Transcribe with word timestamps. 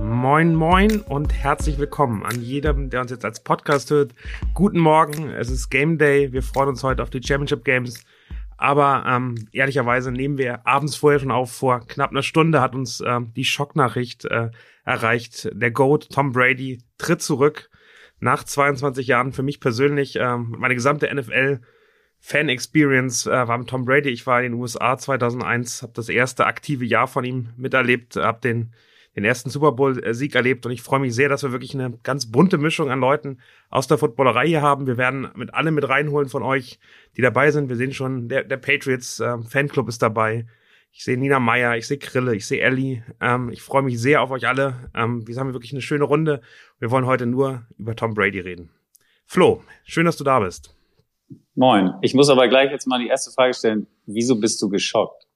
Moin, 0.00 0.54
moin 0.54 1.00
und 1.02 1.34
herzlich 1.34 1.78
willkommen 1.78 2.24
an 2.24 2.40
jedem, 2.40 2.88
der 2.88 3.02
uns 3.02 3.10
jetzt 3.10 3.26
als 3.26 3.40
Podcast 3.40 3.90
hört. 3.90 4.14
Guten 4.54 4.78
Morgen, 4.78 5.28
es 5.28 5.50
ist 5.50 5.68
Game 5.68 5.98
Day. 5.98 6.32
Wir 6.32 6.42
freuen 6.42 6.70
uns 6.70 6.82
heute 6.82 7.02
auf 7.02 7.10
die 7.10 7.22
Championship 7.22 7.62
Games. 7.62 8.02
Aber 8.56 9.04
ähm, 9.06 9.34
ehrlicherweise 9.52 10.12
nehmen 10.12 10.38
wir 10.38 10.66
abends 10.66 10.96
vorher 10.96 11.20
schon 11.20 11.30
auf. 11.30 11.52
Vor 11.52 11.80
knapp 11.86 12.10
einer 12.10 12.22
Stunde 12.22 12.62
hat 12.62 12.74
uns 12.74 13.02
ähm, 13.06 13.32
die 13.36 13.44
Schocknachricht 13.44 14.24
äh, 14.24 14.50
erreicht. 14.84 15.50
Der 15.52 15.70
GOAT 15.70 16.08
Tom 16.10 16.32
Brady 16.32 16.82
tritt 16.96 17.20
zurück 17.20 17.68
nach 18.24 18.42
22 18.42 19.06
Jahren. 19.06 19.32
Für 19.32 19.42
mich 19.42 19.60
persönlich, 19.60 20.16
ähm, 20.16 20.56
meine 20.58 20.74
gesamte 20.74 21.14
NFL 21.14 21.60
Fan-Experience 22.18 23.26
äh, 23.26 23.48
war 23.48 23.58
mit 23.58 23.68
Tom 23.68 23.84
Brady. 23.84 24.08
Ich 24.08 24.26
war 24.26 24.42
in 24.42 24.52
den 24.52 24.60
USA 24.60 24.96
2001, 24.96 25.82
habe 25.82 25.92
das 25.94 26.08
erste 26.08 26.46
aktive 26.46 26.84
Jahr 26.84 27.06
von 27.06 27.24
ihm 27.24 27.50
miterlebt, 27.56 28.16
habe 28.16 28.40
den 28.40 28.72
den 29.16 29.24
ersten 29.24 29.48
Super 29.48 29.72
Bowl-Sieg 29.72 30.34
erlebt 30.34 30.66
und 30.66 30.72
ich 30.72 30.82
freue 30.82 31.00
mich 31.00 31.14
sehr, 31.14 31.28
dass 31.28 31.44
wir 31.44 31.52
wirklich 31.52 31.74
eine 31.74 31.98
ganz 32.02 32.30
bunte 32.30 32.58
Mischung 32.58 32.90
an 32.90 32.98
Leuten 32.98 33.38
aus 33.70 33.86
der 33.86 33.98
Footballerei 33.98 34.46
hier 34.48 34.62
haben. 34.62 34.86
Wir 34.86 34.96
werden 34.96 35.28
mit 35.36 35.54
allem 35.54 35.74
mit 35.74 35.88
reinholen 35.88 36.28
von 36.28 36.42
euch, 36.42 36.80
die 37.16 37.22
dabei 37.22 37.50
sind. 37.50 37.68
Wir 37.68 37.76
sehen 37.76 37.92
schon, 37.92 38.28
der, 38.28 38.42
der 38.42 38.56
Patriots 38.56 39.20
äh, 39.20 39.38
Fanclub 39.42 39.88
ist 39.88 40.02
dabei. 40.02 40.46
Ich 40.96 41.02
sehe 41.02 41.18
Nina 41.18 41.40
Meyer, 41.40 41.76
ich 41.76 41.88
sehe 41.88 41.98
Krille, 41.98 42.36
ich 42.36 42.46
sehe 42.46 42.60
Ellie. 42.60 43.02
Ähm, 43.20 43.50
ich 43.50 43.62
freue 43.62 43.82
mich 43.82 44.00
sehr 44.00 44.22
auf 44.22 44.30
euch 44.30 44.46
alle. 44.46 44.90
Ähm, 44.94 45.26
wir 45.26 45.36
haben 45.36 45.52
wirklich 45.52 45.72
eine 45.72 45.82
schöne 45.82 46.04
Runde. 46.04 46.40
Wir 46.78 46.92
wollen 46.92 47.04
heute 47.04 47.26
nur 47.26 47.66
über 47.78 47.96
Tom 47.96 48.14
Brady 48.14 48.38
reden. 48.38 48.70
Flo, 49.26 49.64
schön, 49.84 50.06
dass 50.06 50.16
du 50.16 50.22
da 50.22 50.38
bist. 50.38 50.72
Moin. 51.56 51.94
Ich 52.02 52.14
muss 52.14 52.30
aber 52.30 52.46
gleich 52.46 52.70
jetzt 52.70 52.86
mal 52.86 53.00
die 53.00 53.08
erste 53.08 53.32
Frage 53.32 53.54
stellen. 53.54 53.88
Wieso 54.06 54.38
bist 54.38 54.62
du 54.62 54.68
geschockt? 54.68 55.26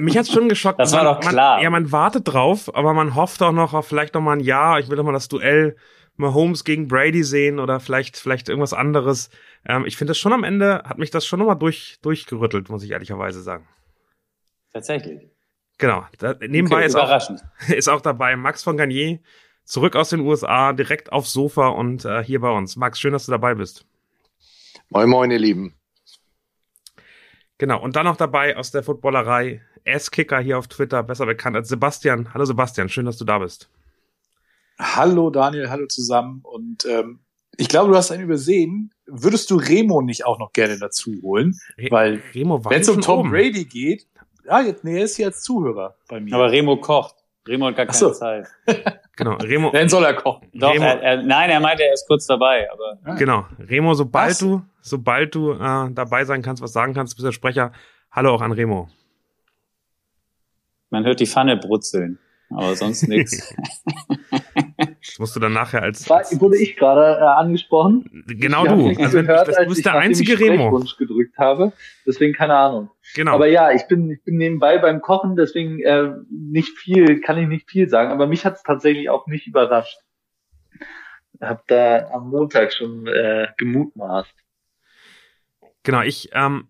Mich 0.00 0.16
hat's 0.16 0.32
schon 0.32 0.48
geschockt. 0.48 0.80
Das 0.80 0.92
war 0.94 1.04
man, 1.04 1.14
doch 1.14 1.20
klar. 1.20 1.56
Man, 1.56 1.64
ja, 1.64 1.68
man 1.68 1.92
wartet 1.92 2.32
drauf, 2.32 2.74
aber 2.74 2.94
man 2.94 3.14
hofft 3.14 3.42
auch 3.42 3.52
noch 3.52 3.74
auf 3.74 3.86
vielleicht 3.86 4.14
noch 4.14 4.22
mal 4.22 4.38
ein 4.38 4.40
Jahr. 4.40 4.80
Ich 4.80 4.88
will 4.88 4.96
doch 4.96 5.04
mal 5.04 5.12
das 5.12 5.28
Duell 5.28 5.76
Mahomes 6.16 6.64
gegen 6.64 6.88
Brady 6.88 7.24
sehen 7.24 7.58
oder 7.58 7.78
vielleicht 7.78 8.16
vielleicht 8.16 8.48
irgendwas 8.48 8.72
anderes. 8.72 9.28
Ähm, 9.66 9.84
ich 9.84 9.98
finde 9.98 10.12
das 10.12 10.18
schon 10.18 10.32
am 10.32 10.44
Ende 10.44 10.82
hat 10.86 10.96
mich 10.96 11.10
das 11.10 11.26
schon 11.26 11.40
noch 11.40 11.46
mal 11.46 11.56
durch 11.56 11.98
durchgerüttelt, 12.00 12.70
muss 12.70 12.82
ich 12.82 12.92
ehrlicherweise 12.92 13.42
sagen. 13.42 13.68
Tatsächlich. 14.72 15.30
Genau. 15.78 16.04
Da, 16.18 16.34
nebenbei 16.40 16.78
okay, 16.78 16.86
ist, 16.86 16.96
auch, 16.96 17.30
ist 17.68 17.88
auch 17.88 18.00
dabei 18.00 18.36
Max 18.36 18.62
von 18.62 18.76
Garnier 18.76 19.20
zurück 19.64 19.96
aus 19.96 20.10
den 20.10 20.20
USA 20.20 20.72
direkt 20.72 21.12
aufs 21.12 21.32
Sofa 21.32 21.68
und 21.68 22.04
äh, 22.04 22.24
hier 22.24 22.40
bei 22.40 22.50
uns. 22.50 22.76
Max, 22.76 22.98
schön, 22.98 23.12
dass 23.12 23.26
du 23.26 23.32
dabei 23.32 23.54
bist. 23.54 23.86
Moin, 24.90 25.08
moin, 25.08 25.30
ihr 25.30 25.38
Lieben. 25.38 25.74
Genau, 27.58 27.82
und 27.82 27.96
dann 27.96 28.06
noch 28.06 28.16
dabei 28.16 28.56
aus 28.56 28.70
der 28.70 28.82
Footballerei 28.82 29.62
S-Kicker 29.84 30.38
hier 30.40 30.58
auf 30.58 30.68
Twitter, 30.68 31.02
besser 31.02 31.26
bekannt 31.26 31.56
als 31.56 31.68
Sebastian. 31.68 32.32
Hallo 32.32 32.44
Sebastian, 32.44 32.88
schön, 32.88 33.06
dass 33.06 33.18
du 33.18 33.24
da 33.24 33.38
bist. 33.38 33.68
Hallo 34.78 35.30
Daniel, 35.30 35.68
hallo 35.68 35.86
zusammen. 35.86 36.40
Und 36.44 36.86
ähm, 36.86 37.20
ich 37.56 37.68
glaube, 37.68 37.90
du 37.90 37.96
hast 37.96 38.12
einen 38.12 38.22
übersehen. 38.22 38.94
Würdest 39.06 39.50
du 39.50 39.56
Remo 39.56 40.00
nicht 40.00 40.24
auch 40.24 40.38
noch 40.38 40.52
gerne 40.52 40.78
dazu 40.78 41.12
holen? 41.22 41.58
Re 41.76 41.88
Weil 41.90 42.22
wenn 42.32 42.80
es 42.80 42.88
um 42.88 43.00
Tom 43.00 43.20
oben. 43.20 43.30
Brady 43.30 43.64
geht, 43.64 44.06
ja, 44.48 44.60
jetzt, 44.60 44.84
nee, 44.84 44.98
er 44.98 45.04
ist 45.04 45.16
hier 45.16 45.26
als 45.26 45.42
Zuhörer 45.42 45.94
bei 46.08 46.20
mir. 46.20 46.34
Aber 46.34 46.50
Remo 46.50 46.76
kocht. 46.76 47.16
Remo 47.46 47.66
hat 47.66 47.76
gar 47.76 47.86
keine 47.86 47.98
so. 47.98 48.10
Zeit. 48.10 48.48
Genau, 49.16 49.34
Remo. 49.34 49.72
Dann 49.72 49.88
soll 49.88 50.04
er 50.04 50.14
kochen. 50.14 50.48
Doch, 50.54 50.72
Remo, 50.72 50.84
er, 50.84 51.02
er, 51.02 51.22
nein, 51.24 51.50
er 51.50 51.58
meinte, 51.58 51.82
er 51.82 51.92
ist 51.92 52.06
kurz 52.06 52.24
dabei, 52.26 52.70
aber. 52.70 52.98
Ah. 53.02 53.14
Genau. 53.16 53.46
Remo, 53.58 53.92
sobald 53.94 54.30
was? 54.30 54.38
du, 54.38 54.62
sobald 54.80 55.34
du 55.34 55.54
äh, 55.54 55.90
dabei 55.90 56.24
sein 56.24 56.40
kannst, 56.40 56.62
was 56.62 56.72
sagen 56.72 56.94
kannst, 56.94 57.16
bist 57.16 57.26
der 57.26 57.32
Sprecher. 57.32 57.72
Hallo 58.12 58.32
auch 58.32 58.42
an 58.42 58.52
Remo. 58.52 58.88
Man 60.90 61.04
hört 61.04 61.18
die 61.18 61.26
Pfanne 61.26 61.56
brutzeln, 61.56 62.20
aber 62.48 62.76
sonst 62.76 63.02
nichts. 63.08 63.52
Das 65.18 65.20
musst 65.20 65.34
du 65.34 65.40
dann 65.40 65.52
nachher 65.52 65.82
als. 65.82 66.08
War, 66.08 66.22
wurde 66.40 66.56
ich 66.58 66.76
gerade 66.76 67.18
äh, 67.18 67.24
angesprochen? 67.24 68.24
Genau 68.28 68.64
ich 68.64 68.96
du. 68.96 69.02
Also 69.02 69.20
gehört, 69.20 69.48
das, 69.48 69.56
du 69.56 69.66
bist 69.66 69.84
der 69.84 69.94
einzige 69.94 70.38
Remo. 70.38 70.80
gedrückt 70.96 71.36
habe. 71.38 71.72
Deswegen 72.06 72.34
keine 72.34 72.54
Ahnung. 72.54 72.90
Genau. 73.16 73.32
Aber 73.32 73.48
ja, 73.48 73.72
ich 73.72 73.88
bin, 73.88 74.08
ich 74.12 74.22
bin 74.22 74.36
nebenbei 74.36 74.78
beim 74.78 75.00
Kochen, 75.00 75.34
deswegen 75.34 75.80
äh, 75.80 76.12
nicht 76.30 76.78
viel, 76.78 77.20
kann 77.20 77.36
ich 77.36 77.48
nicht 77.48 77.68
viel 77.68 77.88
sagen. 77.88 78.12
Aber 78.12 78.28
mich 78.28 78.44
hat 78.44 78.54
es 78.54 78.62
tatsächlich 78.62 79.10
auch 79.10 79.26
nicht 79.26 79.48
überrascht. 79.48 79.98
Hab 81.40 81.66
da 81.66 82.10
am 82.12 82.30
Montag 82.30 82.72
schon 82.72 83.08
äh, 83.08 83.48
gemutmaßt. 83.56 84.32
Genau, 85.82 86.02
ich, 86.02 86.30
ähm, 86.32 86.68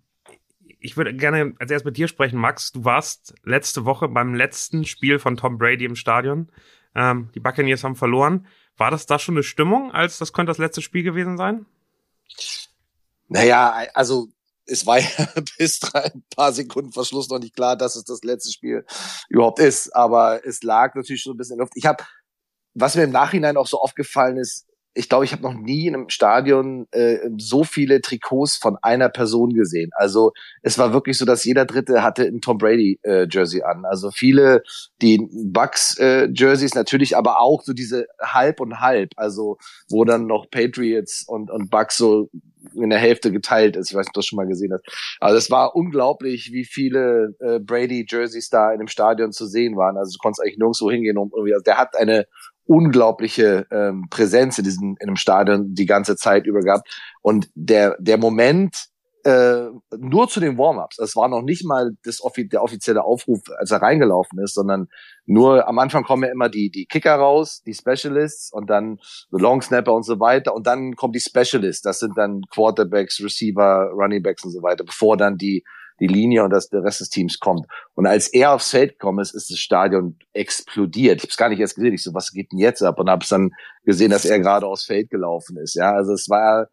ich 0.81 0.97
würde 0.97 1.13
gerne 1.13 1.53
als 1.59 1.71
erst 1.71 1.85
mit 1.85 1.99
dir 1.99 2.09
sprechen, 2.09 2.39
Max. 2.39 2.73
Du 2.73 2.87
warst 2.87 3.35
letzte 3.45 3.85
Woche 3.85 4.09
beim 4.09 4.35
letzten 4.35 4.87
Spiel 4.87 5.19
von 5.19 5.37
Tom 5.37 5.59
Brady 5.59 5.85
im 5.85 5.97
Stadion. 5.97 6.51
Ähm, 6.99 7.31
die 7.33 7.41
Buccaneers 7.41 7.85
haben 7.85 7.95
verloren. 7.95 8.49
War 8.77 8.91
das 8.91 9.07
da 9.07 9.21
schon 9.21 9.37
eine 9.37 9.45
Stimmung, 9.45 9.93
als 9.93 10.19
das 10.19 10.33
könnte 10.33 10.51
das 10.51 10.59
letzte 10.59 10.83
Spiel 10.83 11.05
gewesen 11.05 11.37
sein? 11.37 11.65
Naja, 13.29 13.87
also 13.95 14.29
es 14.67 14.85
war 14.85 14.99
ja 15.01 15.29
bis 15.59 15.81
ein 15.95 16.25
paar 16.35 16.53
Sekunden 16.53 16.91
Verschluss 16.91 17.29
noch 17.29 17.39
nicht 17.39 17.55
klar, 17.55 17.77
dass 17.77 17.95
es 17.95 18.03
das 18.03 18.25
letzte 18.25 18.51
Spiel 18.51 18.85
überhaupt 19.29 19.61
ist. 19.61 19.95
Aber 19.95 20.45
es 20.45 20.65
lag 20.65 20.97
natürlich 20.97 21.23
schon 21.23 21.35
ein 21.35 21.37
bisschen 21.37 21.55
in 21.55 21.59
der 21.59 21.67
Luft. 21.67 21.77
Ich 21.77 21.87
habe, 21.87 22.03
was 22.75 22.97
mir 22.97 23.05
im 23.05 23.13
Nachhinein 23.13 23.57
auch 23.57 23.69
so 23.69 23.81
aufgefallen 23.81 24.37
ist, 24.37 24.67
ich 24.99 25.09
glaube, 25.09 25.25
ich 25.25 25.31
habe 25.33 25.43
noch 25.43 25.55
nie 25.55 25.87
in 25.87 25.95
einem 25.95 26.09
Stadion 26.09 26.89
äh, 26.91 27.19
so 27.39 27.63
viele 27.63 28.01
Trikots 28.01 28.57
von 28.57 28.77
einer 28.83 29.09
Person 29.09 29.51
gesehen. 29.51 29.91
Also 29.95 30.33
es 30.63 30.77
war 30.77 30.93
wirklich 30.93 31.17
so, 31.17 31.25
dass 31.25 31.45
jeder 31.45 31.65
Dritte 31.67 32.03
hatte 32.03 32.25
ein 32.25 32.41
Tom 32.41 32.59
Brady 32.59 32.99
äh, 33.05 33.29
Jersey 33.31 33.63
an. 33.63 33.85
Also 33.85 34.11
viele 34.11 34.65
die 35.01 35.25
Bucks 35.31 35.97
äh, 35.99 36.29
Jerseys 36.35 36.75
natürlich, 36.75 37.17
aber 37.17 37.41
auch 37.41 37.63
so 37.63 37.75
diese 37.75 38.07
halb 38.21 38.61
und 38.61 38.81
halb. 38.81 39.11
Also 39.15 39.59
wo 39.89 40.05
dann 40.05 40.27
noch 40.27 40.51
Patriots 40.51 41.25
und 41.29 41.49
und 41.49 41.71
Bucks 41.71 41.97
so 41.97 42.29
in 42.75 42.91
der 42.91 42.99
Hälfte 42.99 43.31
geteilt 43.31 43.77
ist. 43.77 43.91
Ich 43.91 43.97
weiß 43.97 44.07
nicht, 44.07 44.09
ob 44.09 44.15
du 44.15 44.19
das 44.19 44.27
schon 44.27 44.37
mal 44.37 44.49
gesehen 44.49 44.73
hast. 44.73 44.85
Also 45.21 45.37
es 45.37 45.49
war 45.49 45.77
unglaublich, 45.77 46.51
wie 46.53 46.65
viele 46.65 47.37
äh, 47.39 47.61
Brady 47.61 48.05
Jerseys 48.09 48.51
da 48.51 48.73
in 48.73 48.81
dem 48.81 48.89
Stadion 48.89 49.31
zu 49.31 49.47
sehen 49.47 49.77
waren. 49.77 49.97
Also 49.97 50.15
du 50.15 50.19
konntest 50.19 50.43
eigentlich 50.43 50.59
nirgendwo 50.59 50.91
hingehen, 50.91 51.19
um 51.19 51.31
irgendwie. 51.33 51.55
Also 51.55 51.63
der 51.63 51.79
hat 51.79 51.97
eine 51.97 52.27
unglaubliche 52.69 53.67
ähm, 53.71 54.07
Präsenz 54.11 54.59
in 54.59 54.65
diesem 54.65 54.97
in 55.01 55.09
einem 55.09 55.17
Stadion 55.17 55.75
die 55.75 55.87
ganze 55.87 56.17
Zeit 56.17 56.47
über 56.47 56.61
gehabt 56.61 56.89
und 57.23 57.49
der 57.55 57.97
der 57.99 58.19
Moment 58.19 58.89
äh, 59.25 59.71
nur 59.99 60.29
zu 60.29 60.39
den 60.39 60.59
Warm-ups. 60.59 60.99
Es 60.99 61.17
war 61.17 61.29
noch 61.29 61.43
nicht 61.43 61.65
mal 61.65 61.93
das 62.05 62.21
der 62.37 62.63
offizielle 62.63 63.03
Aufruf, 63.05 63.41
als 63.59 63.71
er 63.71 63.83
reingelaufen 63.83 64.39
ist, 64.39 64.55
sondern 64.55 64.89
nur 65.25 65.67
am 65.67 65.79
Anfang 65.79 66.05
kommen 66.05 66.25
ja 66.25 66.31
immer 66.31 66.51
die 66.51 66.71
die 66.71 66.85
Kicker 66.85 67.15
raus, 67.15 67.63
die 67.67 67.75
Specialists 67.75 68.53
und 68.53 68.69
dann 68.69 68.99
the 69.31 69.41
Long 69.41 69.63
Snapper 69.63 69.95
und 69.95 70.05
so 70.05 70.21
weiter 70.21 70.55
und 70.55 70.67
dann 70.67 70.95
kommen 70.95 71.15
die 71.15 71.21
Specialists. 71.21 71.83
Das 71.83 72.01
sind 72.01 72.19
dann 72.19 72.43
Quarterbacks, 72.51 73.21
Receiver, 73.23 73.91
Running 73.95 74.23
Backs 74.23 74.45
und 74.45 74.51
so 74.51 74.63
weiter, 74.63 74.85
bevor 74.85 75.17
dann 75.17 75.39
die 75.39 75.65
die 76.01 76.07
Linie 76.07 76.45
und 76.45 76.51
das, 76.51 76.69
der 76.69 76.85
Rest 76.85 77.01
des 77.01 77.11
Teams 77.11 77.39
kommt. 77.39 77.67
Und 77.95 78.07
als 78.07 78.29
er 78.29 78.53
aufs 78.53 78.71
Feld 78.71 78.93
gekommen 78.93 79.21
ist, 79.21 79.35
ist 79.35 79.51
das 79.51 79.59
Stadion 79.59 80.17
explodiert. 80.33 81.17
Ich 81.17 81.23
habe 81.23 81.31
es 81.31 81.37
gar 81.37 81.49
nicht 81.49 81.61
erst 81.61 81.77
gesehen. 81.77 81.95
Ich 81.95 82.03
so, 82.03 82.15
was 82.15 82.33
geht 82.33 82.53
denn 82.53 82.59
jetzt 82.59 82.83
ab? 82.83 82.99
Und 83.01 83.11
habe 83.11 83.23
es 83.23 83.29
dann 83.29 83.51
gesehen, 83.85 84.11
dass 84.11 84.25
er 84.25 84.39
gerade 84.39 84.67
aufs 84.67 84.85
Feld 84.85 85.11
gelaufen 85.11 85.57
ist. 85.57 85.75
Ja, 85.75 85.93
also 85.93 86.13
es 86.13 86.29
war 86.29 86.69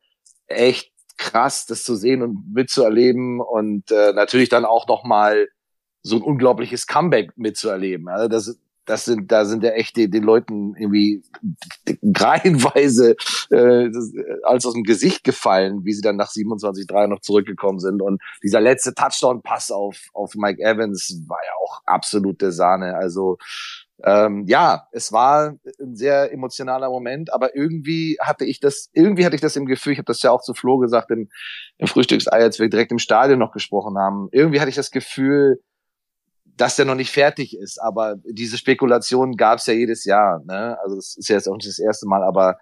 echt 0.48 0.92
krass, 1.18 1.66
das 1.66 1.84
zu 1.84 1.96
sehen 1.96 2.22
und 2.22 2.54
mitzuerleben 2.54 3.40
und 3.40 3.92
äh, 3.92 4.14
natürlich 4.14 4.50
dann 4.50 4.66
auch 4.66 4.88
noch 4.88 5.04
mal 5.04 5.48
so 6.02 6.18
ein 6.18 6.22
unglaubliches 6.22 6.88
Comeback 6.88 7.32
mitzuerleben. 7.36 8.10
Also 8.10 8.28
das, 8.28 8.60
das 8.86 9.06
sind, 9.06 9.32
da 9.32 9.46
sind 9.46 9.64
ja 9.64 9.72
echt 9.72 9.98
den 9.98 10.24
Leuten 10.24 10.76
irgendwie 10.76 11.24
greienweise 12.14 13.16
äh, 13.50 13.90
als 14.44 14.66
aus 14.66 14.74
dem 14.74 14.84
Gesicht 14.84 15.24
gefallen, 15.24 15.86
wie 15.86 15.94
sie 15.94 16.02
dann 16.02 16.16
nach 16.16 16.30
27-3 16.30 17.08
noch 17.08 17.20
zurückgekommen 17.20 17.80
sind. 17.80 18.02
Und 18.02 18.22
dieser 18.44 18.62
letzte 18.62 18.94
Touchdown-Pass 18.94 19.72
auf, 19.72 19.98
auf 20.14 20.36
Mike 20.36 20.62
Evans 20.62 21.22
war 21.28 21.40
ja 21.46 21.54
auch 21.64 21.82
absolute 21.86 22.52
Sahne. 22.52 22.96
Also 22.96 23.38
ähm, 24.04 24.44
ja, 24.48 24.88
es 24.92 25.12
war 25.12 25.56
ein 25.80 25.96
sehr 25.96 26.32
emotionaler 26.34 26.90
Moment, 26.90 27.34
aber 27.34 27.56
irgendwie 27.56 28.18
hatte 28.20 28.44
ich 28.46 28.60
das, 28.60 28.90
irgendwie 28.94 29.26
hatte 29.26 29.36
ich 29.36 29.42
das 29.42 29.56
im 29.56 29.66
Gefühl, 29.66 29.94
ich 29.94 30.00
habe 30.00 30.06
das 30.06 30.22
ja 30.22 30.32
auch 30.32 30.42
zu 30.42 30.54
Flo 30.54 30.78
gesagt 30.80 31.12
im, 31.12 31.30
im 31.78 31.88
Frühstücksei, 31.88 32.32
als 32.32 32.60
wir 32.60 32.70
direkt 32.70 32.92
im 32.92 33.00
Stadion 33.00 33.40
noch 33.40 33.54
gesprochen 33.54 33.98
haben, 33.98 34.28
irgendwie 34.32 34.60
hatte 34.60 34.70
ich 34.70 34.76
das 34.76 34.92
Gefühl, 34.92 35.62
dass 36.58 36.76
der 36.76 36.86
noch 36.86 36.96
nicht 36.96 37.12
fertig 37.12 37.58
ist. 37.58 37.82
Aber 37.82 38.16
diese 38.24 38.58
Spekulation 38.58 39.36
gab 39.36 39.60
es 39.60 39.66
ja 39.66 39.74
jedes 39.74 40.06
Jahr. 40.06 40.42
Ne? 40.46 40.78
Also 40.84 40.98
es 40.98 41.18
ist 41.18 41.30
ja 41.30 41.36
jetzt 41.36 41.48
auch 41.48 41.56
nicht 41.56 41.68
das 41.68 41.80
erste 41.80 42.08
Mal, 42.08 42.24
aber 42.24 42.58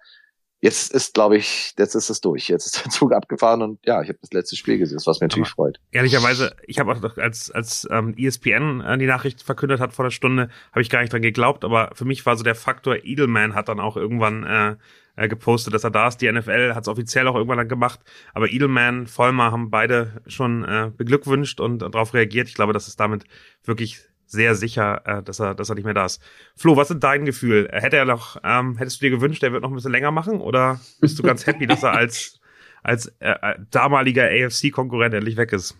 jetzt 0.64 0.94
ist, 0.94 1.12
glaube 1.12 1.36
ich, 1.36 1.74
jetzt 1.78 1.94
ist 1.94 2.08
es 2.08 2.22
durch. 2.22 2.48
Jetzt 2.48 2.66
ist 2.66 2.84
der 2.84 2.90
Zug 2.90 3.12
abgefahren 3.12 3.60
und 3.60 3.78
ja, 3.84 4.00
ich 4.00 4.08
habe 4.08 4.18
das 4.22 4.32
letzte 4.32 4.56
Spiel 4.56 4.78
gesehen, 4.78 4.98
was 5.04 5.20
mir 5.20 5.26
natürlich 5.26 5.50
freut. 5.50 5.78
Ehrlicherweise, 5.92 6.56
ich 6.66 6.78
habe 6.78 6.92
auch 6.92 7.16
als 7.18 7.50
als 7.50 7.86
ähm, 7.90 8.14
ESPN 8.16 8.80
äh, 8.80 8.96
die 8.96 9.06
Nachricht 9.06 9.42
verkündet 9.42 9.80
hat 9.80 9.92
vor 9.92 10.06
der 10.06 10.10
Stunde, 10.10 10.48
habe 10.72 10.80
ich 10.80 10.88
gar 10.88 11.00
nicht 11.00 11.12
dran 11.12 11.22
geglaubt, 11.22 11.64
aber 11.64 11.90
für 11.92 12.06
mich 12.06 12.24
war 12.24 12.36
so 12.36 12.44
der 12.44 12.54
Faktor 12.54 12.96
Edelman 13.04 13.54
hat 13.54 13.68
dann 13.68 13.78
auch 13.78 13.96
irgendwann 13.96 14.44
äh, 14.44 14.76
äh, 15.16 15.28
gepostet, 15.28 15.74
dass 15.74 15.84
er 15.84 15.90
da 15.90 16.08
ist. 16.08 16.18
Die 16.18 16.30
NFL 16.30 16.74
hat 16.74 16.82
es 16.82 16.88
offiziell 16.88 17.28
auch 17.28 17.34
irgendwann 17.34 17.58
dann 17.58 17.68
gemacht. 17.68 18.00
Aber 18.32 18.50
Edelman, 18.50 19.06
Vollmer 19.06 19.52
haben 19.52 19.70
beide 19.70 20.22
schon 20.26 20.64
äh, 20.64 20.90
beglückwünscht 20.96 21.60
und, 21.60 21.80
darauf 21.80 22.14
reagiert. 22.14 22.48
Ich 22.48 22.54
glaube, 22.54 22.72
das 22.72 22.88
ist 22.88 22.98
damit 22.98 23.24
wirklich 23.64 24.00
sehr 24.26 24.54
sicher, 24.54 25.02
äh, 25.04 25.22
dass 25.22 25.40
er, 25.40 25.54
dass 25.54 25.68
er 25.68 25.76
nicht 25.76 25.84
mehr 25.84 25.94
da 25.94 26.06
ist. 26.06 26.20
Flo, 26.56 26.76
was 26.76 26.90
ist 26.90 27.00
dein 27.00 27.24
Gefühl? 27.24 27.68
Hätte 27.70 27.96
er 27.96 28.04
noch, 28.04 28.38
ähm, 28.42 28.76
hättest 28.76 29.00
du 29.00 29.06
dir 29.06 29.10
gewünscht, 29.10 29.42
er 29.42 29.52
wird 29.52 29.62
noch 29.62 29.70
ein 29.70 29.74
bisschen 29.74 29.92
länger 29.92 30.10
machen? 30.10 30.40
Oder 30.40 30.80
bist 31.00 31.18
du 31.18 31.22
ganz 31.22 31.46
happy, 31.46 31.66
dass 31.66 31.82
er 31.82 31.92
als, 31.92 32.40
als 32.82 33.06
äh, 33.20 33.34
äh 33.40 33.54
damaliger 33.70 34.24
AFC-Konkurrent 34.24 35.14
endlich 35.14 35.36
weg 35.36 35.52
ist? 35.52 35.76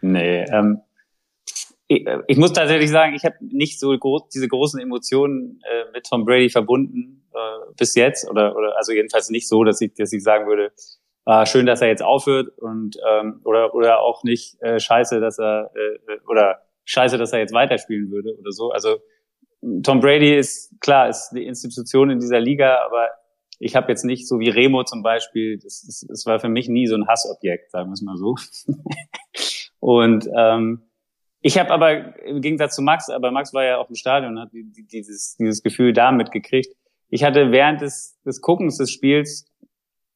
Nee, 0.00 0.44
ähm, 0.52 0.80
ich, 1.86 2.06
ich 2.26 2.36
muss 2.36 2.52
tatsächlich 2.52 2.90
sagen, 2.90 3.14
ich 3.14 3.24
habe 3.24 3.36
nicht 3.40 3.80
so 3.80 3.96
groß, 3.96 4.28
diese 4.28 4.46
großen 4.46 4.78
Emotionen 4.78 5.60
äh, 5.64 5.90
mit 5.92 6.04
Tom 6.04 6.24
Brady 6.26 6.50
verbunden 6.50 7.17
äh, 7.34 7.72
bis 7.76 7.94
jetzt 7.94 8.28
oder 8.28 8.56
oder 8.56 8.76
also 8.76 8.92
jedenfalls 8.92 9.30
nicht 9.30 9.48
so, 9.48 9.64
dass 9.64 9.80
ich 9.80 9.94
dass 9.94 10.12
ich 10.12 10.22
sagen 10.22 10.46
würde, 10.46 10.72
ah, 11.24 11.46
schön, 11.46 11.66
dass 11.66 11.82
er 11.82 11.88
jetzt 11.88 12.02
aufhört 12.02 12.48
und 12.58 12.96
ähm, 13.08 13.40
oder 13.44 13.74
oder 13.74 14.00
auch 14.00 14.24
nicht 14.24 14.60
äh, 14.62 14.80
scheiße, 14.80 15.20
dass 15.20 15.38
er 15.38 15.70
äh, 15.74 16.18
oder 16.28 16.62
scheiße, 16.84 17.18
dass 17.18 17.32
er 17.32 17.40
jetzt 17.40 17.52
weiterspielen 17.52 18.10
würde 18.10 18.36
oder 18.38 18.52
so. 18.52 18.70
Also 18.70 18.98
Tom 19.82 20.00
Brady 20.00 20.36
ist 20.36 20.80
klar, 20.80 21.08
ist 21.08 21.30
die 21.30 21.44
Institution 21.44 22.10
in 22.10 22.20
dieser 22.20 22.40
Liga, 22.40 22.84
aber 22.84 23.08
ich 23.58 23.74
habe 23.74 23.88
jetzt 23.88 24.04
nicht 24.04 24.28
so 24.28 24.38
wie 24.38 24.48
Remo 24.48 24.84
zum 24.84 25.02
Beispiel, 25.02 25.58
das, 25.58 25.82
das, 25.84 26.06
das 26.08 26.26
war 26.26 26.38
für 26.38 26.48
mich 26.48 26.68
nie 26.68 26.86
so 26.86 26.94
ein 26.94 27.06
Hassobjekt, 27.08 27.70
sagen 27.70 27.90
wir 27.90 27.94
es 27.94 28.02
mal 28.02 28.16
so. 28.16 28.36
und 29.80 30.28
ähm, 30.36 30.82
ich 31.40 31.58
habe 31.58 31.70
aber 31.70 32.16
im 32.24 32.40
Gegensatz 32.40 32.74
zu 32.74 32.82
Max, 32.82 33.10
aber 33.10 33.30
Max 33.30 33.52
war 33.54 33.64
ja 33.64 33.78
auch 33.78 33.88
im 33.88 33.94
Stadion 33.94 34.36
und 34.36 34.40
hat 34.40 34.50
dieses, 34.52 35.36
dieses 35.36 35.62
Gefühl 35.62 35.92
da 35.92 36.10
mitgekriegt. 36.12 36.74
Ich 37.10 37.24
hatte 37.24 37.50
während 37.52 37.80
des, 37.80 38.18
des 38.24 38.40
Guckens 38.40 38.78
des 38.78 38.90
Spiels 38.90 39.46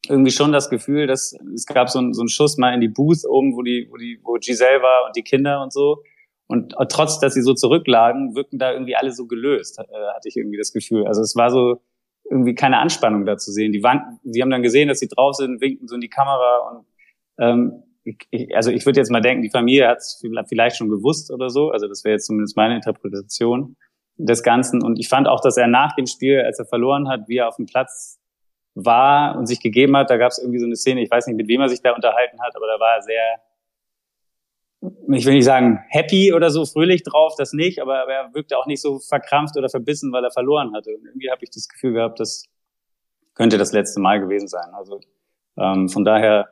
irgendwie 0.09 0.33
schon 0.33 0.53
das 0.53 0.69
Gefühl, 0.69 1.06
dass 1.06 1.35
es 1.55 1.67
gab 1.67 1.89
so, 1.89 2.00
ein, 2.00 2.12
so 2.12 2.23
einen 2.23 2.29
Schuss 2.29 2.59
mal 2.59 2.75
in 2.75 2.81
die 2.81 2.89
Booth 2.89 3.25
oben, 3.29 3.55
wo 3.55 3.62
die, 3.62 3.89
wo 3.91 3.97
die, 3.97 4.19
wo 4.23 4.35
Giselle 4.35 4.83
war 4.83 5.06
und 5.06 5.17
die 5.17 5.23
Kinder 5.23 5.62
und 5.62 5.73
so. 5.73 6.03
Und 6.49 6.75
trotz, 6.91 7.19
dass 7.19 7.35
sie 7.35 7.43
so 7.43 7.55
zurücklagen, 7.55 8.35
wirkten 8.35 8.59
da 8.59 8.73
irgendwie 8.73 8.97
alle 8.97 9.12
so 9.12 9.27
gelöst, 9.27 9.79
äh, 9.79 9.83
hatte 10.15 10.29
ich 10.29 10.37
irgendwie 10.37 10.59
das 10.59 10.73
Gefühl. 10.73 11.06
Also 11.06 11.23
es 11.23 11.35
war 11.37 11.50
so 11.50 11.81
irgendwie 12.29 12.55
keine 12.55 12.79
Anspannung 12.79 13.25
da 13.25 13.37
zu 13.37 13.53
sehen. 13.53 13.73
Die 13.73 13.83
waren, 13.83 14.19
sie 14.25 14.43
haben 14.43 14.50
dann 14.50 14.62
gesehen, 14.62 14.89
dass 14.89 14.99
sie 14.99 15.09
drauf 15.09 15.37
sind, 15.37 15.61
winken 15.61 15.89
so 15.89 15.94
in 15.94 16.00
die 16.00 16.11
Kamera 16.11 16.59
und 16.71 16.87
ähm, 17.39 17.83
ich, 18.05 18.55
also 18.55 18.71
ich 18.71 18.85
würde 18.85 18.99
jetzt 18.99 19.11
mal 19.11 19.21
denken, 19.21 19.43
die 19.43 19.50
Familie 19.50 19.89
hat 19.89 19.99
es 19.99 20.21
vielleicht 20.49 20.77
schon 20.77 20.89
gewusst 20.89 21.31
oder 21.31 21.50
so. 21.50 21.71
Also 21.71 21.87
das 21.87 22.05
wäre 22.05 22.15
jetzt 22.15 22.27
zumindest 22.27 22.56
meine 22.56 22.75
Interpretation 22.75 23.77
des 24.17 24.43
Ganzen. 24.43 24.82
Und 24.82 24.99
ich 24.99 25.09
fand 25.09 25.29
auch, 25.29 25.41
dass 25.41 25.56
er 25.56 25.67
nach 25.67 25.94
dem 25.94 26.06
Spiel, 26.06 26.41
als 26.41 26.59
er 26.59 26.67
verloren 26.67 27.09
hat, 27.09 27.29
wie 27.29 27.38
er 27.38 27.49
auf 27.49 27.56
dem 27.56 27.67
Platz 27.67 28.19
war 28.75 29.37
und 29.37 29.47
sich 29.47 29.61
gegeben 29.61 29.97
hat, 29.97 30.11
da 30.11 30.17
gab 30.17 30.31
es 30.31 30.38
irgendwie 30.38 30.59
so 30.59 30.67
eine 30.67 30.76
Szene, 30.76 31.03
ich 31.03 31.11
weiß 31.11 31.26
nicht, 31.26 31.37
mit 31.37 31.49
wem 31.49 31.61
er 31.61 31.69
sich 31.69 31.82
da 31.82 31.93
unterhalten 31.93 32.41
hat, 32.41 32.56
aber 32.56 32.67
da 32.67 32.81
war 32.81 32.97
er 32.97 33.03
sehr 33.03 33.41
ich 35.12 35.26
will 35.26 35.35
nicht 35.35 35.44
sagen 35.44 35.81
happy 35.91 36.32
oder 36.32 36.50
so 36.50 36.64
fröhlich 36.67 37.03
drauf, 37.05 37.35
das 37.38 37.53
nicht, 37.53 37.81
aber, 37.81 38.03
aber 38.03 38.12
er 38.12 38.35
wirkte 38.35 38.59
auch 38.59 38.67
nicht 38.67 38.82
so 38.82 38.99
verkrampft 38.99 39.56
oder 39.56 39.69
verbissen, 39.69 40.12
weil 40.12 40.25
er 40.25 40.32
verloren 40.32 40.75
hatte. 40.75 40.91
Und 40.91 41.06
irgendwie 41.06 41.31
habe 41.31 41.44
ich 41.44 41.50
das 41.50 41.69
Gefühl 41.69 41.93
gehabt, 41.93 42.19
das 42.19 42.44
könnte 43.35 43.58
das 43.58 43.73
letzte 43.73 44.00
Mal 44.00 44.20
gewesen 44.20 44.49
sein. 44.49 44.70
Also 44.73 45.00
ähm, 45.56 45.88
von 45.88 46.05
daher, 46.05 46.49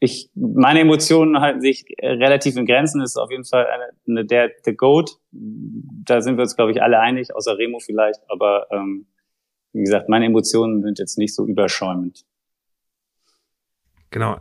ich 0.00 0.30
meine 0.34 0.80
Emotionen 0.80 1.40
halten 1.40 1.60
sich 1.60 1.84
relativ 2.00 2.56
in 2.56 2.66
Grenzen. 2.66 3.00
Das 3.00 3.12
ist 3.12 3.16
auf 3.16 3.30
jeden 3.30 3.44
Fall 3.44 3.66
eine, 3.66 3.90
eine 4.06 4.24
der 4.26 4.50
der 4.64 4.74
Goat. 4.74 5.18
Da 6.04 6.20
sind 6.20 6.36
wir 6.36 6.42
uns 6.42 6.56
glaube 6.56 6.72
ich 6.72 6.82
alle 6.82 7.00
einig, 7.00 7.34
außer 7.34 7.56
Remo 7.58 7.78
vielleicht. 7.78 8.20
Aber 8.28 8.66
ähm, 8.70 9.06
wie 9.72 9.82
gesagt, 9.82 10.08
meine 10.08 10.26
Emotionen 10.26 10.82
sind 10.82 10.98
jetzt 10.98 11.18
nicht 11.18 11.34
so 11.34 11.46
überschäumend. 11.46 12.24
Genau 14.10 14.38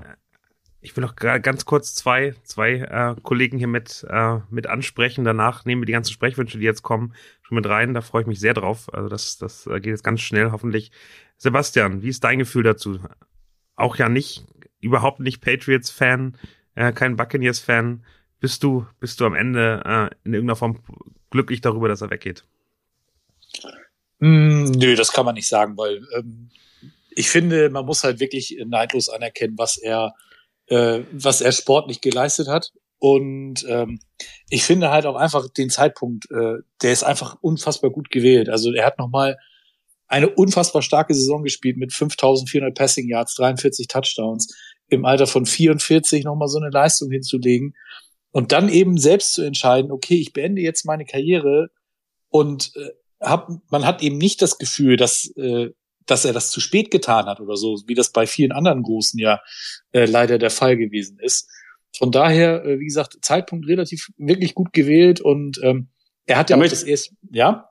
ich 0.82 0.96
will 0.96 1.02
noch 1.02 1.16
ganz 1.16 1.66
kurz 1.66 1.94
zwei, 1.94 2.34
zwei 2.44 2.76
äh, 2.76 3.16
Kollegen 3.22 3.58
hier 3.58 3.68
mit, 3.68 4.06
äh, 4.10 4.40
mit 4.50 4.68
ansprechen. 4.68 5.26
Danach 5.26 5.66
nehmen 5.66 5.82
wir 5.82 5.86
die 5.86 5.94
ganzen 5.94 6.14
Sprechwünsche, 6.14 6.58
die 6.58 6.66
jetzt 6.66 6.84
kommen, 6.84 7.14
schon 7.42 7.56
mit 7.56 7.68
rein. 7.68 7.94
Da 7.94 8.02
freue 8.02 8.22
ich 8.22 8.28
mich 8.28 8.40
sehr 8.40 8.54
drauf. 8.54 8.94
Also 8.94 9.10
das, 9.10 9.38
das 9.38 9.66
geht 9.66 9.88
jetzt 9.88 10.04
ganz 10.04 10.22
schnell, 10.22 10.52
hoffentlich. 10.52 10.92
Sebastian, 11.38 12.02
wie 12.02 12.10
ist 12.10 12.24
dein 12.24 12.40
Gefühl 12.40 12.64
dazu? 12.64 13.00
Auch 13.76 13.98
ja 13.98 14.08
nicht, 14.08 14.46
überhaupt 14.80 15.20
nicht 15.20 15.42
Patriots-Fan, 15.42 16.38
äh, 16.76 16.94
kein 16.94 17.18
Buccaneers-Fan. 17.18 18.06
Bist 18.40 18.64
du, 18.64 18.86
bist 19.02 19.20
du 19.20 19.26
am 19.26 19.36
Ende 19.36 19.82
äh, 19.86 20.16
in 20.24 20.34
irgendeiner 20.34 20.56
Form 20.56 20.80
glücklich 21.30 21.62
darüber, 21.62 21.88
dass 21.88 22.02
er 22.02 22.10
weggeht? 22.10 22.44
Mm, 24.20 24.66
nö, 24.66 24.96
das 24.96 25.12
kann 25.12 25.26
man 25.26 25.36
nicht 25.36 25.48
sagen, 25.48 25.78
weil 25.78 26.02
ähm, 26.18 26.50
ich 27.12 27.30
finde, 27.30 27.70
man 27.70 27.86
muss 27.86 28.04
halt 28.04 28.20
wirklich 28.20 28.58
neidlos 28.66 29.10
anerkennen, 29.10 29.58
was 29.58 29.78
er 29.78 30.14
äh, 30.70 31.04
was 31.12 31.42
er 31.42 31.52
sportlich 31.52 32.02
geleistet 32.02 32.48
hat. 32.48 32.72
Und 33.00 33.66
ähm, 33.68 34.00
ich 34.50 34.64
finde 34.64 34.92
halt 34.92 35.06
auch 35.06 35.16
einfach 35.16 35.50
den 35.50 35.70
Zeitpunkt, 35.70 36.30
äh, 36.32 36.58
der 36.82 36.92
ist 36.92 37.04
einfach 37.04 37.38
unfassbar 37.42 37.92
gut 37.92 38.10
gewählt. 38.10 38.50
Also 38.50 38.74
er 38.74 38.86
hat 38.86 39.00
nochmal 39.00 39.38
eine 40.08 40.30
unfassbar 40.30 40.82
starke 40.82 41.14
Saison 41.14 41.44
gespielt 41.44 41.78
mit 41.78 41.94
5400 41.94 42.76
Passing 42.76 43.08
Yards, 43.08 43.36
43 43.36 43.88
Touchdowns, 43.88 44.54
im 44.90 45.06
Alter 45.06 45.28
von 45.28 45.46
44 45.46 46.24
nochmal 46.24 46.48
so 46.48 46.58
eine 46.58 46.72
Leistung 46.72 47.12
hinzulegen 47.12 47.76
und 48.32 48.52
dann 48.52 48.70
eben 48.70 48.98
selbst 48.98 49.34
zu 49.34 49.42
entscheiden, 49.42 49.92
okay, 49.92 50.16
ich 50.16 50.34
beende 50.34 50.62
jetzt 50.62 50.86
meine 50.86 51.06
Karriere 51.06 51.70
und 52.30 52.72
äh, 52.76 52.90
hab, 53.22 53.50
man 53.70 53.86
hat 53.86 54.02
eben 54.02 54.18
nicht 54.18 54.42
das 54.42 54.58
Gefühl, 54.58 54.98
dass 54.98 55.34
äh, 55.36 55.72
dass 56.10 56.26
er 56.26 56.34
das 56.34 56.52
zu 56.52 56.60
spät 56.60 56.92
getan 56.92 57.26
hat 57.26 57.40
oder 57.40 57.56
so, 57.56 57.78
wie 57.88 57.94
das 57.94 58.12
bei 58.12 58.26
vielen 58.26 58.52
anderen 58.52 58.84
Großen 58.84 59.20
ja 59.20 59.42
äh, 59.92 60.06
leider 60.06 60.38
der 60.38 60.50
Fall 60.50 60.78
gewesen 60.78 61.20
ist. 61.20 61.50
Von 61.96 62.12
daher, 62.12 62.66
äh, 62.66 62.80
wie 62.80 62.86
gesagt, 62.86 63.18
Zeitpunkt 63.22 63.68
relativ 63.68 64.10
wirklich 64.18 64.56
gut 64.56 64.74
gewählt 64.74 65.22
und 65.22 65.60
ähm, 65.64 65.90
er 66.26 66.38
hat 66.38 66.50
ja 66.50 66.58
auch 66.58 66.64
das 66.64 66.84
erste, 66.84 67.16
ja? 67.32 67.69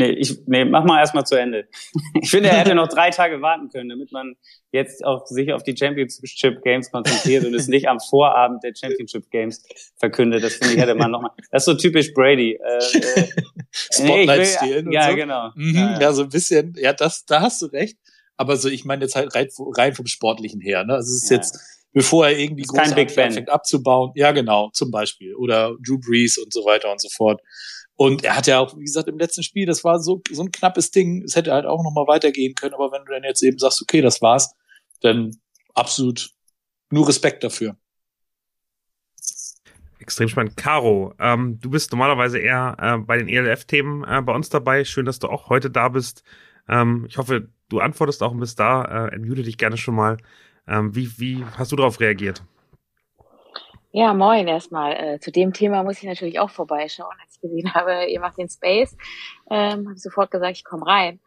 Nee, 0.00 0.10
ich, 0.10 0.38
nee, 0.46 0.64
mach 0.64 0.84
mal 0.84 1.00
erstmal 1.00 1.26
zu 1.26 1.34
Ende. 1.34 1.66
Ich 2.22 2.30
finde, 2.30 2.48
er 2.48 2.58
hätte 2.58 2.74
noch 2.74 2.88
drei 2.88 3.10
Tage 3.10 3.42
warten 3.42 3.68
können, 3.68 3.88
damit 3.88 4.12
man 4.12 4.36
jetzt 4.70 5.04
auch 5.04 5.26
sich 5.26 5.52
auf 5.52 5.62
die 5.62 5.76
Championship 5.76 6.62
Games 6.62 6.90
konzentriert 6.90 7.44
und 7.44 7.54
es 7.54 7.68
nicht 7.68 7.88
am 7.88 7.98
Vorabend 8.00 8.62
der 8.62 8.72
Championship 8.74 9.30
Games 9.30 9.64
verkündet. 9.96 10.44
Das 10.44 10.54
finde 10.54 10.74
ich, 10.74 10.80
hätte 10.80 10.94
man 10.94 11.10
nochmal. 11.10 11.32
Das 11.50 11.62
ist 11.62 11.66
so 11.66 11.74
typisch 11.74 12.14
Brady. 12.14 12.52
Äh, 12.52 12.98
äh, 12.98 13.28
Spotlight 13.72 14.46
stehlen. 14.46 14.92
Ja, 14.92 15.10
so. 15.10 15.16
genau. 15.16 15.50
Mhm, 15.54 15.74
ja, 15.74 16.00
ja, 16.00 16.12
so 16.12 16.22
ein 16.22 16.28
bisschen. 16.28 16.74
Ja, 16.76 16.92
das, 16.92 17.24
da 17.24 17.40
hast 17.40 17.62
du 17.62 17.66
recht. 17.66 17.98
Aber 18.36 18.56
so, 18.56 18.68
ich 18.68 18.84
meine 18.84 19.04
jetzt 19.04 19.16
halt 19.16 19.34
rein, 19.34 19.48
rein 19.76 19.94
vom 19.94 20.06
Sportlichen 20.06 20.60
her. 20.60 20.84
Ne? 20.84 20.94
Also 20.94 21.12
es 21.12 21.24
ist 21.24 21.30
ja. 21.30 21.36
jetzt, 21.38 21.58
bevor 21.92 22.28
er 22.28 22.38
irgendwie 22.38 22.62
großartig 22.62 23.18
anfängt 23.18 23.50
abzubauen. 23.50 24.12
Ja, 24.14 24.30
genau, 24.30 24.70
zum 24.72 24.92
Beispiel. 24.92 25.34
Oder 25.34 25.74
Drew 25.84 25.98
Brees 25.98 26.38
und 26.38 26.52
so 26.52 26.64
weiter 26.64 26.92
und 26.92 27.00
so 27.00 27.08
fort. 27.08 27.40
Und 28.00 28.22
er 28.22 28.36
hat 28.36 28.46
ja 28.46 28.60
auch, 28.60 28.78
wie 28.78 28.84
gesagt, 28.84 29.08
im 29.08 29.18
letzten 29.18 29.42
Spiel, 29.42 29.66
das 29.66 29.82
war 29.82 29.98
so, 29.98 30.22
so 30.30 30.42
ein 30.42 30.52
knappes 30.52 30.92
Ding. 30.92 31.24
Es 31.24 31.34
hätte 31.34 31.52
halt 31.52 31.66
auch 31.66 31.82
noch 31.82 31.90
mal 31.90 32.06
weitergehen 32.06 32.54
können. 32.54 32.74
Aber 32.74 32.92
wenn 32.92 33.04
du 33.04 33.10
dann 33.10 33.24
jetzt 33.24 33.42
eben 33.42 33.58
sagst, 33.58 33.82
okay, 33.82 34.00
das 34.00 34.22
war's, 34.22 34.54
dann 35.00 35.36
absolut 35.74 36.30
nur 36.90 37.08
Respekt 37.08 37.42
dafür. 37.42 37.76
Extrem 39.98 40.28
spannend. 40.28 40.56
Caro, 40.56 41.12
ähm, 41.18 41.58
du 41.60 41.70
bist 41.70 41.90
normalerweise 41.90 42.38
eher 42.38 42.76
äh, 42.80 42.98
bei 42.98 43.18
den 43.18 43.28
ELF-Themen 43.28 44.04
äh, 44.04 44.22
bei 44.22 44.32
uns 44.32 44.48
dabei. 44.48 44.84
Schön, 44.84 45.04
dass 45.04 45.18
du 45.18 45.26
auch 45.26 45.48
heute 45.48 45.68
da 45.68 45.88
bist. 45.88 46.22
Ähm, 46.68 47.04
ich 47.08 47.18
hoffe, 47.18 47.48
du 47.68 47.80
antwortest 47.80 48.22
auch 48.22 48.30
und 48.30 48.38
bist 48.38 48.60
da. 48.60 49.08
Äh, 49.08 49.14
entmute 49.16 49.42
dich 49.42 49.58
gerne 49.58 49.76
schon 49.76 49.96
mal. 49.96 50.18
Ähm, 50.68 50.94
wie, 50.94 51.18
wie 51.18 51.44
hast 51.56 51.72
du 51.72 51.76
darauf 51.76 51.98
reagiert? 51.98 52.44
Ja, 53.90 54.12
moin 54.12 54.46
erstmal. 54.48 54.92
Äh, 54.92 55.20
zu 55.20 55.32
dem 55.32 55.52
Thema 55.54 55.82
muss 55.82 55.98
ich 55.98 56.04
natürlich 56.04 56.38
auch 56.40 56.50
vorbeischauen. 56.50 57.16
Als 57.22 57.36
ich 57.36 57.40
gesehen 57.40 57.72
habe, 57.74 58.04
ihr 58.06 58.20
macht 58.20 58.36
den 58.36 58.48
Space, 58.50 58.96
ähm, 59.50 59.86
habe 59.86 59.94
ich 59.96 60.02
sofort 60.02 60.30
gesagt, 60.30 60.56
ich 60.58 60.64
komme 60.64 60.86
rein. 60.86 61.20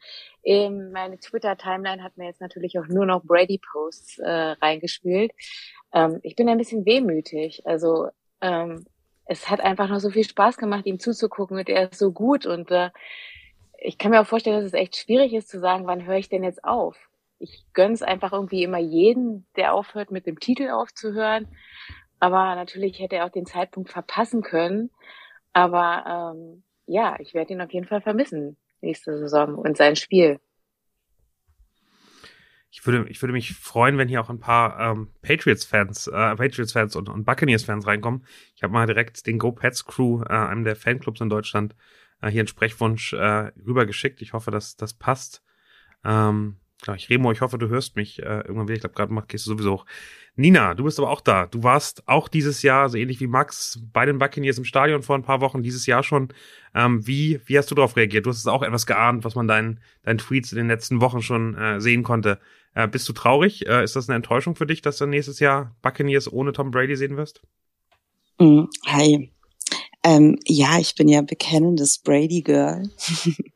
Ähm, 0.44 0.92
meine 0.92 1.20
Twitter-Timeline 1.20 2.04
hat 2.04 2.18
mir 2.18 2.26
jetzt 2.26 2.42
natürlich 2.42 2.78
auch 2.80 2.88
nur 2.88 3.06
noch 3.08 3.24
Brady-Posts 3.24 4.20
äh, 4.20 4.30
reingespielt. 4.62 5.32
Ähm, 5.94 6.20
ich 6.22 6.36
bin 6.36 6.50
ein 6.50 6.58
bisschen 6.60 6.86
wehmütig. 6.86 7.66
Also 7.66 8.10
ähm, 8.42 8.86
es 9.26 9.50
hat 9.50 9.60
einfach 9.62 9.90
noch 9.90 10.00
so 10.00 10.12
viel 10.12 10.24
Spaß 10.24 10.58
gemacht, 10.58 10.86
ihm 10.86 11.00
zuzugucken 11.00 11.58
und 11.58 11.68
er 11.70 11.92
ist 11.92 12.00
so 12.00 12.12
gut. 12.12 12.46
Und 12.46 12.70
äh, 12.70 12.92
ich 13.80 13.98
kann 13.98 14.12
mir 14.12 14.22
auch 14.22 14.28
vorstellen, 14.28 14.58
dass 14.58 14.66
es 14.66 14.74
echt 14.74 14.96
schwierig 14.98 15.34
ist 15.34 15.50
zu 15.50 15.60
sagen, 15.60 15.88
wann 15.88 16.06
höre 16.06 16.18
ich 16.18 16.30
denn 16.30 16.44
jetzt 16.44 16.64
auf? 16.64 16.96
Ich 17.40 17.66
gönn's 17.74 18.04
einfach 18.04 18.34
irgendwie 18.34 18.64
immer 18.64 18.78
jeden, 18.78 19.48
der 19.56 19.74
aufhört, 19.74 20.12
mit 20.12 20.28
dem 20.28 20.40
Titel 20.40 20.70
aufzuhören. 20.70 21.48
Aber 22.22 22.56
natürlich 22.56 23.00
hätte 23.00 23.16
er 23.18 23.26
auch 23.26 23.32
den 23.32 23.48
Zeitpunkt 23.48 23.90
verpassen 23.90 24.44
können. 24.44 24.92
Aber 25.54 26.36
ähm, 26.36 26.64
ja, 26.86 27.18
ich 27.20 27.34
werde 27.34 27.54
ihn 27.54 27.62
auf 27.62 27.74
jeden 27.74 27.88
Fall 27.88 28.00
vermissen 28.00 28.58
nächste 28.80 29.18
Saison 29.18 29.56
und 29.56 29.76
sein 29.76 29.96
Spiel. 29.96 30.40
Ich 32.70 32.86
würde, 32.86 33.10
ich 33.10 33.22
würde 33.22 33.34
mich 33.34 33.54
freuen, 33.54 33.98
wenn 33.98 34.08
hier 34.08 34.22
auch 34.22 34.30
ein 34.30 34.40
paar 34.40 34.80
ähm, 34.80 35.10
Patriots-Fans, 35.24 36.08
äh, 36.08 36.36
Patriots-Fans 36.36 36.96
und, 36.96 37.10
und 37.10 37.26
Buccaneers-Fans 37.26 37.86
reinkommen. 37.88 38.24
Ich 38.56 38.62
habe 38.62 38.72
mal 38.72 38.86
direkt 38.86 39.26
den 39.26 39.40
Go 39.40 39.52
Pets 39.52 39.86
Crew, 39.86 40.22
äh, 40.22 40.30
einem 40.30 40.64
der 40.64 40.76
Fanclubs 40.76 41.22
in 41.22 41.30
Deutschland, 41.30 41.76
äh, 42.22 42.30
hier 42.30 42.42
einen 42.42 42.48
Sprechwunsch 42.48 43.14
äh, 43.14 43.52
rübergeschickt. 43.66 44.22
Ich 44.22 44.34
hoffe, 44.34 44.52
dass 44.52 44.78
das 44.78 44.94
passt. 44.94 45.44
Ähm, 46.06 46.60
ich 46.96 47.10
Remo, 47.10 47.32
ich 47.32 47.42
hoffe, 47.42 47.58
du 47.58 47.70
hörst 47.70 47.96
mich 47.96 48.20
äh, 48.20 48.40
irgendwann 48.40 48.68
wieder. 48.68 48.76
Ich 48.76 48.82
glaube, 48.82 48.96
gerade 48.96 49.28
gehst 49.28 49.46
du 49.46 49.52
sowieso 49.52 49.74
hoch. 49.74 49.86
Nina, 50.36 50.74
du 50.74 50.86
bist 50.86 50.98
aber 50.98 51.10
auch 51.10 51.22
da. 51.22 51.46
Du 51.46 51.64
warst 51.64 52.08
auch 52.08 52.28
dieses 52.28 52.64
Jahr, 52.64 52.90
so 52.90 52.98
ähnlich 52.98 53.20
wie 53.20 53.28
Max, 53.28 53.80
bei 53.92 54.06
den 54.06 54.18
Buccaneers 54.18 54.58
im 54.58 54.64
Stadion 54.64 55.04
vor 55.04 55.16
ein 55.16 55.24
paar 55.24 55.42
Wochen, 55.42 55.62
dieses 55.62 55.86
Jahr 55.86 56.04
schon. 56.04 56.34
Ähm, 56.74 57.06
wie, 57.06 57.42
wie 57.46 57.58
hast 57.58 57.70
du 57.70 57.76
darauf 57.76 57.98
reagiert? 57.98 58.26
Du 58.26 58.30
hast 58.30 58.38
es 58.38 58.48
auch 58.48 58.64
etwas 58.64 58.86
geahnt, 58.86 59.26
was 59.26 59.36
man 59.36 59.48
deinen 59.48 59.80
deinen 60.04 60.18
Tweets 60.18 60.54
in 60.54 60.58
den 60.58 60.68
letzten 60.68 61.02
Wochen 61.02 61.22
schon 61.22 61.56
äh, 61.56 61.82
sehen 61.82 62.04
konnte. 62.04 62.40
Äh, 62.74 62.88
bist 62.88 63.08
du 63.10 63.14
traurig? 63.14 63.68
Äh, 63.68 63.84
ist 63.84 63.96
das 63.96 64.08
eine 64.08 64.16
Enttäuschung 64.16 64.56
für 64.56 64.66
dich, 64.66 64.82
dass 64.82 64.98
du 64.98 65.06
nächstes 65.06 65.40
Jahr 65.40 65.76
Buccaneers 65.82 66.32
ohne 66.32 66.54
Tom 66.54 66.72
Brady 66.72 66.96
sehen 66.96 67.18
wirst? 67.18 67.42
Mm, 68.40 68.64
hi. 68.86 69.32
Ähm, 70.04 70.40
ja, 70.46 70.80
ich 70.80 70.96
bin 70.96 71.08
ja 71.08 71.22
bekennendes 71.22 72.00
Brady-Girl. 72.00 72.90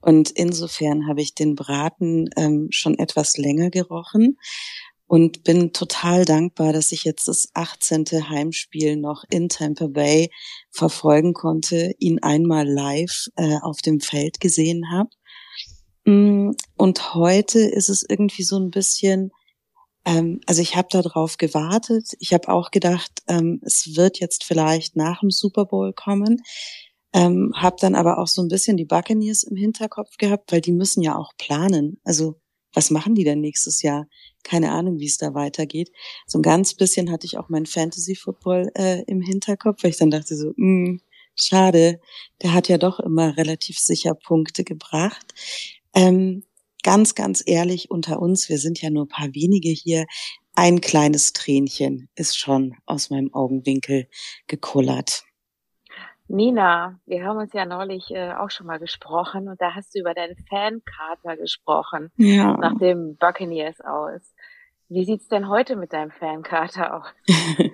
Und 0.00 0.30
insofern 0.30 1.06
habe 1.08 1.22
ich 1.22 1.34
den 1.34 1.54
Braten 1.54 2.28
ähm, 2.36 2.68
schon 2.70 2.98
etwas 2.98 3.36
länger 3.36 3.70
gerochen 3.70 4.36
und 5.06 5.44
bin 5.44 5.72
total 5.72 6.24
dankbar, 6.24 6.72
dass 6.72 6.92
ich 6.92 7.04
jetzt 7.04 7.28
das 7.28 7.48
18. 7.54 8.04
Heimspiel 8.28 8.96
noch 8.96 9.24
in 9.30 9.48
Tampa 9.48 9.86
Bay 9.86 10.30
verfolgen 10.70 11.34
konnte, 11.34 11.92
ihn 11.98 12.18
einmal 12.20 12.66
live 12.68 13.28
äh, 13.36 13.58
auf 13.62 13.80
dem 13.82 14.00
Feld 14.00 14.40
gesehen 14.40 14.90
habe. 14.90 15.10
Mm, 16.04 16.52
und 16.76 17.14
heute 17.14 17.60
ist 17.60 17.88
es 17.88 18.04
irgendwie 18.08 18.42
so 18.42 18.58
ein 18.58 18.70
bisschen, 18.70 19.30
ähm, 20.04 20.40
also 20.46 20.62
ich 20.62 20.74
habe 20.76 20.88
darauf 20.90 21.36
gewartet. 21.36 22.14
Ich 22.18 22.32
habe 22.32 22.48
auch 22.48 22.70
gedacht, 22.70 23.12
ähm, 23.28 23.60
es 23.64 23.96
wird 23.96 24.20
jetzt 24.20 24.44
vielleicht 24.44 24.96
nach 24.96 25.20
dem 25.20 25.30
Super 25.30 25.66
Bowl 25.66 25.92
kommen. 25.92 26.42
Ähm, 27.14 27.52
habe 27.54 27.76
dann 27.80 27.94
aber 27.94 28.18
auch 28.18 28.26
so 28.26 28.42
ein 28.42 28.48
bisschen 28.48 28.76
die 28.76 28.84
Buccaneers 28.84 29.44
im 29.44 29.56
Hinterkopf 29.56 30.16
gehabt, 30.18 30.52
weil 30.52 30.60
die 30.60 30.72
müssen 30.72 31.00
ja 31.00 31.16
auch 31.16 31.32
planen. 31.38 32.00
Also 32.04 32.34
was 32.74 32.90
machen 32.90 33.14
die 33.14 33.24
denn 33.24 33.40
nächstes 33.40 33.82
Jahr? 33.82 34.08
Keine 34.42 34.72
Ahnung, 34.72 34.98
wie 34.98 35.06
es 35.06 35.16
da 35.16 35.32
weitergeht. 35.32 35.90
So 36.26 36.38
ein 36.38 36.42
ganz 36.42 36.74
bisschen 36.74 37.10
hatte 37.10 37.26
ich 37.26 37.38
auch 37.38 37.48
mein 37.48 37.66
Fantasy 37.66 38.16
Football 38.16 38.70
äh, 38.74 39.02
im 39.04 39.20
Hinterkopf, 39.20 39.82
weil 39.82 39.92
ich 39.92 39.96
dann 39.96 40.10
dachte 40.10 40.36
so, 40.36 40.48
mh, 40.56 40.88
hm, 40.88 41.00
schade, 41.36 42.00
der 42.42 42.52
hat 42.52 42.68
ja 42.68 42.78
doch 42.78 43.00
immer 43.00 43.36
relativ 43.36 43.78
sicher 43.78 44.14
Punkte 44.14 44.64
gebracht. 44.64 45.32
Ähm, 45.94 46.42
ganz, 46.82 47.14
ganz 47.14 47.42
ehrlich 47.46 47.90
unter 47.90 48.20
uns, 48.20 48.48
wir 48.48 48.58
sind 48.58 48.82
ja 48.82 48.90
nur 48.90 49.08
paar 49.08 49.32
wenige 49.34 49.70
hier. 49.70 50.06
Ein 50.54 50.80
kleines 50.80 51.32
Tränchen 51.32 52.08
ist 52.16 52.38
schon 52.38 52.74
aus 52.86 53.10
meinem 53.10 53.32
Augenwinkel 53.34 54.08
gekullert. 54.46 55.24
Nina, 56.28 56.98
wir 57.04 57.24
haben 57.24 57.38
uns 57.38 57.52
ja 57.52 57.66
neulich 57.66 58.10
äh, 58.10 58.32
auch 58.32 58.50
schon 58.50 58.66
mal 58.66 58.78
gesprochen 58.78 59.48
und 59.48 59.60
da 59.60 59.74
hast 59.74 59.94
du 59.94 60.00
über 60.00 60.14
deinen 60.14 60.36
Fankater 60.48 61.36
gesprochen, 61.36 62.10
ja. 62.16 62.56
nach 62.56 62.78
dem 62.78 63.16
Buccaneers 63.16 63.80
aus. 63.80 64.22
Wie 64.88 65.04
sieht's 65.04 65.28
denn 65.28 65.48
heute 65.48 65.76
mit 65.76 65.92
deinem 65.92 66.10
Fankater 66.10 66.94
aus? 66.94 67.06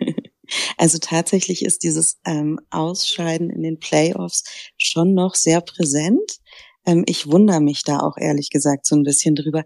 also 0.78 0.98
tatsächlich 1.00 1.64
ist 1.64 1.84
dieses 1.84 2.20
ähm, 2.24 2.58
Ausscheiden 2.70 3.50
in 3.50 3.62
den 3.62 3.78
Playoffs 3.78 4.72
schon 4.76 5.14
noch 5.14 5.34
sehr 5.34 5.60
präsent. 5.60 6.38
Ähm, 6.86 7.04
ich 7.06 7.30
wundere 7.30 7.60
mich 7.60 7.84
da 7.84 8.00
auch 8.00 8.16
ehrlich 8.16 8.50
gesagt 8.50 8.86
so 8.86 8.96
ein 8.96 9.04
bisschen 9.04 9.36
drüber 9.36 9.64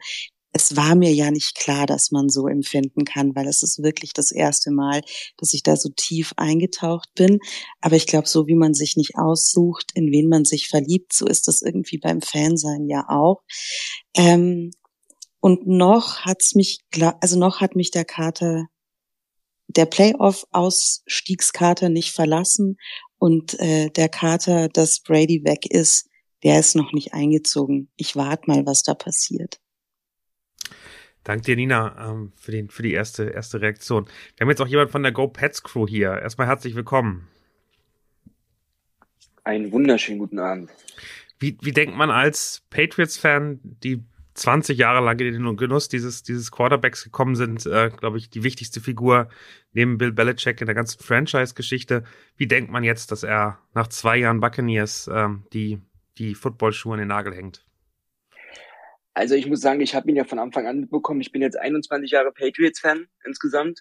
es 0.56 0.76
war 0.76 0.94
mir 0.94 1.12
ja 1.12 1.32
nicht 1.32 1.56
klar, 1.56 1.84
dass 1.84 2.12
man 2.12 2.28
so 2.28 2.46
empfinden 2.46 3.04
kann, 3.04 3.34
weil 3.34 3.49
es 3.49 3.64
ist 3.64 3.82
wirklich 3.82 4.12
das 4.12 4.30
erste 4.30 4.70
Mal, 4.70 5.02
dass 5.37 5.52
ich 5.52 5.64
da 5.64 5.76
so 5.76 5.88
tief 5.88 6.32
eingetaucht 6.37 7.08
bin. 7.16 7.40
Aber 7.80 7.96
ich 7.96 8.06
glaube, 8.06 8.28
so 8.28 8.46
wie 8.46 8.54
man 8.54 8.73
sich 8.73 8.96
nicht 8.96 9.16
aussucht, 9.16 9.90
in 9.94 10.12
wen 10.12 10.28
man 10.28 10.44
sich 10.44 10.68
verliebt, 10.68 11.12
so 11.12 11.26
ist 11.26 11.49
das 11.49 11.61
irgendwie 11.61 11.99
beim 11.99 12.23
Fansein 12.23 12.87
ja 12.87 13.04
auch. 13.08 13.42
Ähm, 14.16 14.70
und 15.40 15.66
noch 15.66 16.20
hat's 16.20 16.54
mich, 16.54 16.78
also 17.20 17.37
noch 17.37 17.61
hat 17.61 17.75
mich 17.75 17.90
der 17.90 18.04
Kater, 18.04 18.66
der 19.66 19.87
Playoff-Ausstiegskater 19.87 21.88
nicht 21.88 22.12
verlassen 22.12 22.76
und 23.18 23.58
äh, 23.58 23.90
der 23.90 24.08
Kater, 24.08 24.68
dass 24.68 25.00
Brady 25.00 25.42
weg 25.44 25.66
ist, 25.68 26.06
der 26.44 26.61
ist 26.61 26.76
noch 26.76 26.92
nicht 26.92 27.12
eingezogen. 27.12 27.90
Ich 27.96 28.14
warte 28.14 28.44
mal, 28.46 28.64
was 28.66 28.84
da 28.84 28.94
passiert. 28.94 29.58
Dank 31.25 31.43
dir, 31.43 31.57
Nina, 31.57 32.11
ähm, 32.11 32.33
für, 32.37 32.52
den, 32.52 32.69
für 32.69 32.83
die 32.83 32.93
erste, 32.93 33.25
erste 33.25 33.61
Reaktion. 33.61 34.07
Wir 34.37 34.45
haben 34.45 34.50
jetzt 34.50 34.61
auch 34.61 34.69
jemand 34.69 34.90
von 34.90 35.02
der 35.02 35.12
Go 35.12 35.26
Pets 35.26 35.62
Crew 35.62 35.87
hier. 35.88 36.12
Erstmal 36.21 36.47
herzlich 36.47 36.75
willkommen. 36.75 37.26
Einen 39.43 39.73
wunderschönen 39.73 40.19
guten 40.19 40.38
Abend. 40.38 40.71
Wie, 41.38 41.57
wie 41.62 41.73
denkt 41.73 41.97
man 41.97 42.11
als 42.11 42.62
Patriots-Fan, 42.71 43.61
die 43.62 44.04
20 44.35 44.76
Jahre 44.76 45.04
lang 45.04 45.19
in 45.19 45.33
den 45.33 45.57
Genuss 45.57 45.88
dieses, 45.88 46.23
dieses 46.23 46.50
Quarterbacks 46.50 47.04
gekommen 47.04 47.37
sind, 47.37 47.64
äh, 47.66 47.90
glaube 47.97 48.19
ich, 48.19 48.31
die 48.31 48.43
wichtigste 48.43 48.81
Figur 48.81 49.28
neben 49.73 49.97
Bill 49.97 50.12
Belichick 50.12 50.61
in 50.61 50.66
der 50.66 50.75
ganzen 50.75 51.02
Franchise-Geschichte. 51.02 52.04
Wie 52.37 52.47
denkt 52.47 52.71
man 52.71 52.85
jetzt, 52.85 53.12
dass 53.12 53.23
er 53.23 53.59
nach 53.75 53.88
zwei 53.88 54.19
Jahren 54.19 54.40
Buccaneers 54.40 55.09
ähm, 55.12 55.45
die, 55.52 55.81
die 56.19 56.35
Footballschuhe 56.35 56.95
an 56.95 56.99
den 56.99 57.09
Nagel 57.09 57.35
hängt? 57.35 57.63
Also 59.14 59.37
ich 59.37 59.47
muss 59.47 59.61
sagen, 59.61 59.80
ich 59.80 59.94
habe 59.94 60.11
ihn 60.11 60.16
ja 60.16 60.25
von 60.25 60.40
Anfang 60.40 60.66
an 60.66 60.80
mitbekommen. 60.80 61.21
Ich 61.21 61.30
bin 61.30 61.40
jetzt 61.40 61.59
21 61.59 62.11
Jahre 62.11 62.33
Patriots-Fan 62.33 63.06
insgesamt. 63.25 63.80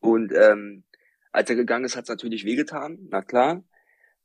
Und 0.00 0.32
ähm, 0.32 0.84
als 1.30 1.50
er 1.50 1.56
gegangen 1.56 1.84
ist, 1.84 1.94
hat 1.94 2.04
es 2.04 2.08
natürlich 2.08 2.44
wehgetan, 2.44 2.98
na 3.10 3.22
klar. 3.22 3.62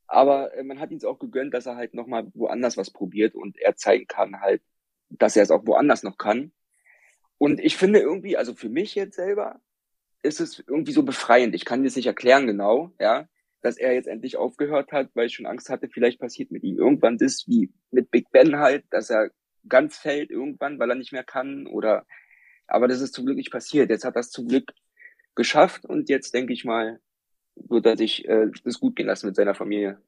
Aber 0.08 0.54
äh, 0.56 0.64
man 0.64 0.80
hat 0.80 0.92
ihn 0.92 1.04
auch 1.04 1.20
gegönnt, 1.20 1.54
dass 1.54 1.66
er 1.66 1.76
halt 1.76 1.94
nochmal 1.94 2.32
woanders 2.34 2.78
was 2.78 2.92
probiert 2.92 3.36
und 3.36 3.58
er 3.58 3.76
zeigen 3.76 4.08
kann 4.08 4.40
halt, 4.40 4.62
dass 5.10 5.36
er 5.36 5.44
es 5.44 5.52
auch 5.52 5.66
woanders 5.66 6.04
noch 6.04 6.18
kann. 6.18 6.54
Und 7.38 7.60
ich 7.60 7.78
finde 7.78 8.00
irgendwie, 8.00 8.38
also 8.38 8.56
für 8.56 8.70
mich 8.70 8.96
jetzt 8.96 9.16
selber, 9.16 9.60
ist 10.24 10.40
es 10.40 10.64
irgendwie 10.66 10.94
so 10.94 11.04
befreiend. 11.04 11.56
Ich 11.56 11.66
kann 11.66 11.84
das 11.84 11.96
nicht 11.96 12.08
erklären 12.08 12.48
genau, 12.48 12.94
ja, 13.00 13.28
dass 13.62 13.78
er 13.78 13.94
jetzt 13.94 14.08
endlich 14.08 14.38
aufgehört 14.38 14.92
hat, 14.92 15.10
weil 15.14 15.28
ich 15.28 15.36
schon 15.36 15.46
Angst 15.46 15.70
hatte, 15.70 15.90
vielleicht 15.90 16.20
passiert 16.20 16.52
mit 16.52 16.64
ihm 16.64 16.78
irgendwann 16.78 17.18
das 17.18 17.46
wie 17.48 17.72
mit 17.92 18.12
Big 18.12 18.32
Ben 18.32 18.58
halt, 18.58 18.86
dass 18.92 19.10
er 19.10 19.30
ganz 19.70 19.98
fällt 19.98 20.32
irgendwann, 20.32 20.80
weil 20.80 20.90
er 20.90 20.96
nicht 20.96 21.12
mehr 21.12 21.24
kann 21.24 21.68
oder, 21.68 22.06
aber 22.68 22.88
das 22.88 23.02
ist 23.02 23.14
zum 23.14 23.26
Glück 23.26 23.38
nicht 23.38 23.52
passiert. 23.52 23.90
Jetzt 23.90 24.06
hat 24.06 24.16
er 24.16 24.22
es 24.22 24.32
zum 24.32 24.48
Glück 24.48 24.74
geschafft 25.36 25.86
und 25.86 26.10
jetzt 26.10 26.34
denke 26.34 26.54
ich 26.54 26.66
mal, 26.66 27.00
wird 27.56 27.86
er 27.86 27.98
sich 27.98 28.28
äh, 28.28 28.48
das 28.64 28.80
gut 28.80 28.96
gehen 28.96 29.08
lassen 29.08 29.28
mit 29.28 29.36
seiner 29.36 29.56
Familie. 29.56 30.02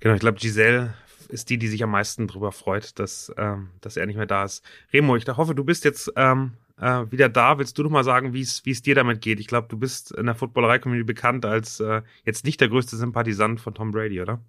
Genau, 0.00 0.14
ich 0.14 0.20
glaube, 0.20 0.38
Giselle 0.38 0.94
ist 1.28 1.50
die, 1.50 1.58
die 1.58 1.68
sich 1.68 1.82
am 1.82 1.90
meisten 1.90 2.26
darüber 2.26 2.52
freut, 2.52 2.98
dass, 2.98 3.32
ähm, 3.36 3.70
dass 3.80 3.96
er 3.96 4.06
nicht 4.06 4.16
mehr 4.16 4.26
da 4.26 4.44
ist. 4.44 4.64
Remo, 4.92 5.16
ich 5.16 5.26
hoffe, 5.28 5.54
du 5.54 5.64
bist 5.64 5.84
jetzt 5.84 6.12
ähm, 6.16 6.54
äh, 6.80 7.10
wieder 7.10 7.28
da. 7.28 7.58
Willst 7.58 7.78
du 7.78 7.82
noch 7.82 7.90
mal 7.90 8.04
sagen, 8.04 8.32
wie 8.32 8.40
es 8.40 8.82
dir 8.82 8.94
damit 8.94 9.20
geht? 9.20 9.40
Ich 9.40 9.46
glaube, 9.46 9.68
du 9.68 9.78
bist 9.78 10.12
in 10.12 10.26
der 10.26 10.34
Footballerei-Community 10.34 11.04
bekannt 11.04 11.44
als 11.44 11.80
äh, 11.80 12.02
jetzt 12.24 12.44
nicht 12.44 12.60
der 12.60 12.68
größte 12.68 12.96
Sympathisant 12.96 13.60
von 13.60 13.74
Tom 13.74 13.92
Brady, 13.92 14.20
oder? 14.20 14.40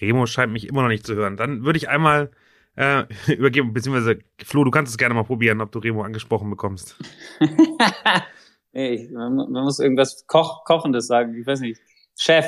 Remo 0.00 0.26
scheint 0.26 0.52
mich 0.52 0.68
immer 0.68 0.82
noch 0.82 0.88
nicht 0.88 1.06
zu 1.06 1.14
hören. 1.14 1.36
Dann 1.36 1.64
würde 1.64 1.76
ich 1.76 1.88
einmal 1.88 2.30
äh, 2.76 3.04
übergeben, 3.32 3.72
beziehungsweise 3.72 4.18
Flo, 4.44 4.64
du 4.64 4.70
kannst 4.70 4.90
es 4.90 4.98
gerne 4.98 5.14
mal 5.14 5.24
probieren, 5.24 5.60
ob 5.60 5.72
du 5.72 5.78
Remo 5.78 6.02
angesprochen 6.02 6.50
bekommst. 6.50 6.96
nee, 8.72 9.08
man, 9.12 9.36
man, 9.36 9.64
muss 9.64 9.78
irgendwas 9.78 10.26
Koch, 10.26 10.64
Kochendes 10.64 11.06
sagen. 11.06 11.34
Ich 11.38 11.46
weiß 11.46 11.60
nicht. 11.60 11.80
Chef. 12.16 12.46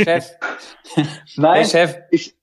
Chef. 0.00 0.30
Nein, 1.36 1.64
Chef. 1.64 1.96
Ich, 2.10 2.34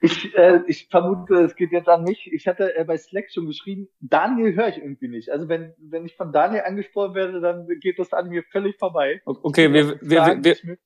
ich, 0.00 0.34
äh, 0.36 0.60
ich 0.66 0.88
vermute, 0.90 1.34
es 1.44 1.56
geht 1.56 1.72
jetzt 1.72 1.88
an 1.88 2.04
mich. 2.04 2.30
Ich 2.32 2.46
hatte 2.46 2.76
äh, 2.76 2.84
bei 2.84 2.96
Slack 2.96 3.30
schon 3.32 3.46
geschrieben, 3.46 3.88
Daniel 4.00 4.54
höre 4.54 4.68
ich 4.68 4.78
irgendwie 4.78 5.08
nicht. 5.08 5.30
Also 5.30 5.48
wenn, 5.48 5.72
wenn 5.78 6.04
ich 6.04 6.14
von 6.14 6.32
Daniel 6.32 6.62
angesprochen 6.66 7.14
werde, 7.14 7.40
dann 7.40 7.66
geht 7.80 7.98
das 7.98 8.12
an 8.12 8.28
mir 8.28 8.42
völlig 8.52 8.76
vorbei. 8.78 9.22
Okay, 9.24 9.72
wir, 9.72 10.00
wir, 10.02 10.36
wir, 10.42 10.44
wir, 10.44 10.78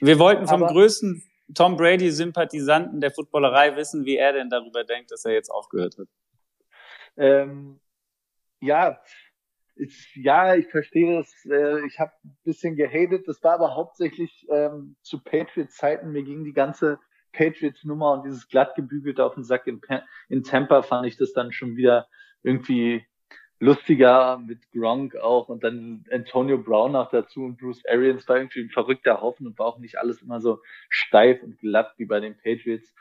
wir 0.00 0.18
wollten 0.18 0.46
vom 0.46 0.62
Aber, 0.62 0.72
größten 0.72 1.22
Tom 1.54 1.76
Brady-Sympathisanten 1.76 3.00
der 3.00 3.10
Footballerei 3.10 3.76
wissen, 3.76 4.04
wie 4.04 4.16
er 4.16 4.32
denn 4.32 4.50
darüber 4.50 4.84
denkt, 4.84 5.10
dass 5.10 5.24
er 5.24 5.32
jetzt 5.32 5.50
aufgehört 5.50 5.96
hat. 5.98 6.08
Ähm, 7.16 7.80
ja, 8.60 9.00
ich, 9.76 10.14
ja, 10.16 10.54
ich 10.54 10.66
verstehe 10.68 11.18
das. 11.18 11.32
Äh, 11.44 11.86
ich 11.86 11.98
habe 11.98 12.12
ein 12.24 12.36
bisschen 12.44 12.76
gehatet. 12.76 13.26
Das 13.26 13.42
war 13.42 13.54
aber 13.54 13.74
hauptsächlich 13.74 14.46
ähm, 14.50 14.96
zu 15.02 15.22
Patriots-Zeiten. 15.22 16.10
Mir 16.10 16.24
ging 16.24 16.44
die 16.44 16.52
ganze 16.52 16.98
Patriots-Nummer 17.32 18.12
und 18.12 18.24
dieses 18.24 18.48
glattgebügelte 18.48 19.24
auf 19.24 19.34
den 19.34 19.44
Sack 19.44 19.66
in, 19.66 19.80
in 20.28 20.42
Tampa 20.42 20.82
fand 20.82 21.06
ich 21.06 21.16
das 21.16 21.32
dann 21.32 21.52
schon 21.52 21.76
wieder 21.76 22.08
irgendwie 22.42 23.06
lustiger 23.60 24.38
mit 24.38 24.70
Gronk 24.72 25.16
auch 25.16 25.48
und 25.48 25.64
dann 25.64 26.04
Antonio 26.10 26.58
Brown 26.58 26.92
noch 26.92 27.10
dazu 27.10 27.42
und 27.42 27.58
Bruce 27.58 27.84
Arians 27.86 28.28
war 28.28 28.36
irgendwie 28.36 28.60
ein 28.60 28.70
verrückter 28.70 29.20
Haufen 29.20 29.46
und 29.46 29.58
war 29.58 29.66
auch 29.66 29.78
nicht 29.78 29.98
alles 29.98 30.22
immer 30.22 30.40
so 30.40 30.60
steif 30.88 31.42
und 31.42 31.58
glatt 31.58 31.94
wie 31.96 32.06
bei 32.06 32.20
den 32.20 32.36
Patriots. 32.36 32.94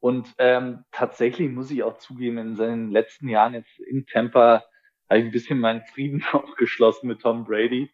Und 0.00 0.34
ähm, 0.38 0.84
tatsächlich 0.92 1.50
muss 1.50 1.70
ich 1.70 1.82
auch 1.82 1.98
zugeben, 1.98 2.38
in 2.38 2.56
seinen 2.56 2.90
letzten 2.90 3.28
Jahren 3.28 3.54
jetzt 3.54 3.78
in 3.80 4.06
Tampa 4.06 4.64
habe 5.10 5.20
ich 5.20 5.26
ein 5.26 5.32
bisschen 5.32 5.58
meinen 5.58 5.82
Frieden 5.82 6.24
aufgeschlossen 6.32 7.08
mit 7.08 7.20
Tom 7.20 7.44
Brady 7.44 7.90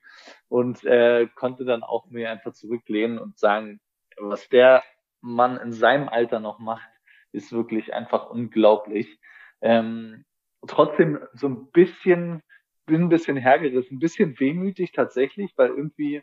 und 0.49 0.85
äh, 0.85 1.27
konnte 1.35 1.65
dann 1.65 1.83
auch 1.83 2.07
mir 2.11 2.31
einfach 2.31 2.53
zurücklehnen 2.53 3.19
und 3.19 3.39
sagen, 3.39 3.81
was 4.19 4.49
der 4.49 4.85
Mann 5.23 5.57
in 5.57 5.73
seinem 5.73 6.09
Alter 6.09 6.41
noch 6.41 6.59
macht, 6.59 6.89
ist 7.33 7.53
wirklich 7.53 7.93
einfach 7.93 8.31
unglaublich. 8.31 9.19
Ähm, 9.61 10.26
trotzdem 10.67 11.19
so 11.35 11.49
ein 11.49 11.71
bisschen, 11.73 12.43
bin 12.87 13.03
ein 13.03 13.09
bisschen 13.09 13.37
hergerissen, 13.37 13.97
ein 13.97 14.01
bisschen 14.01 14.39
wehmütig 14.39 14.93
tatsächlich, 14.93 15.53
weil 15.57 15.71
irgendwie 15.71 16.23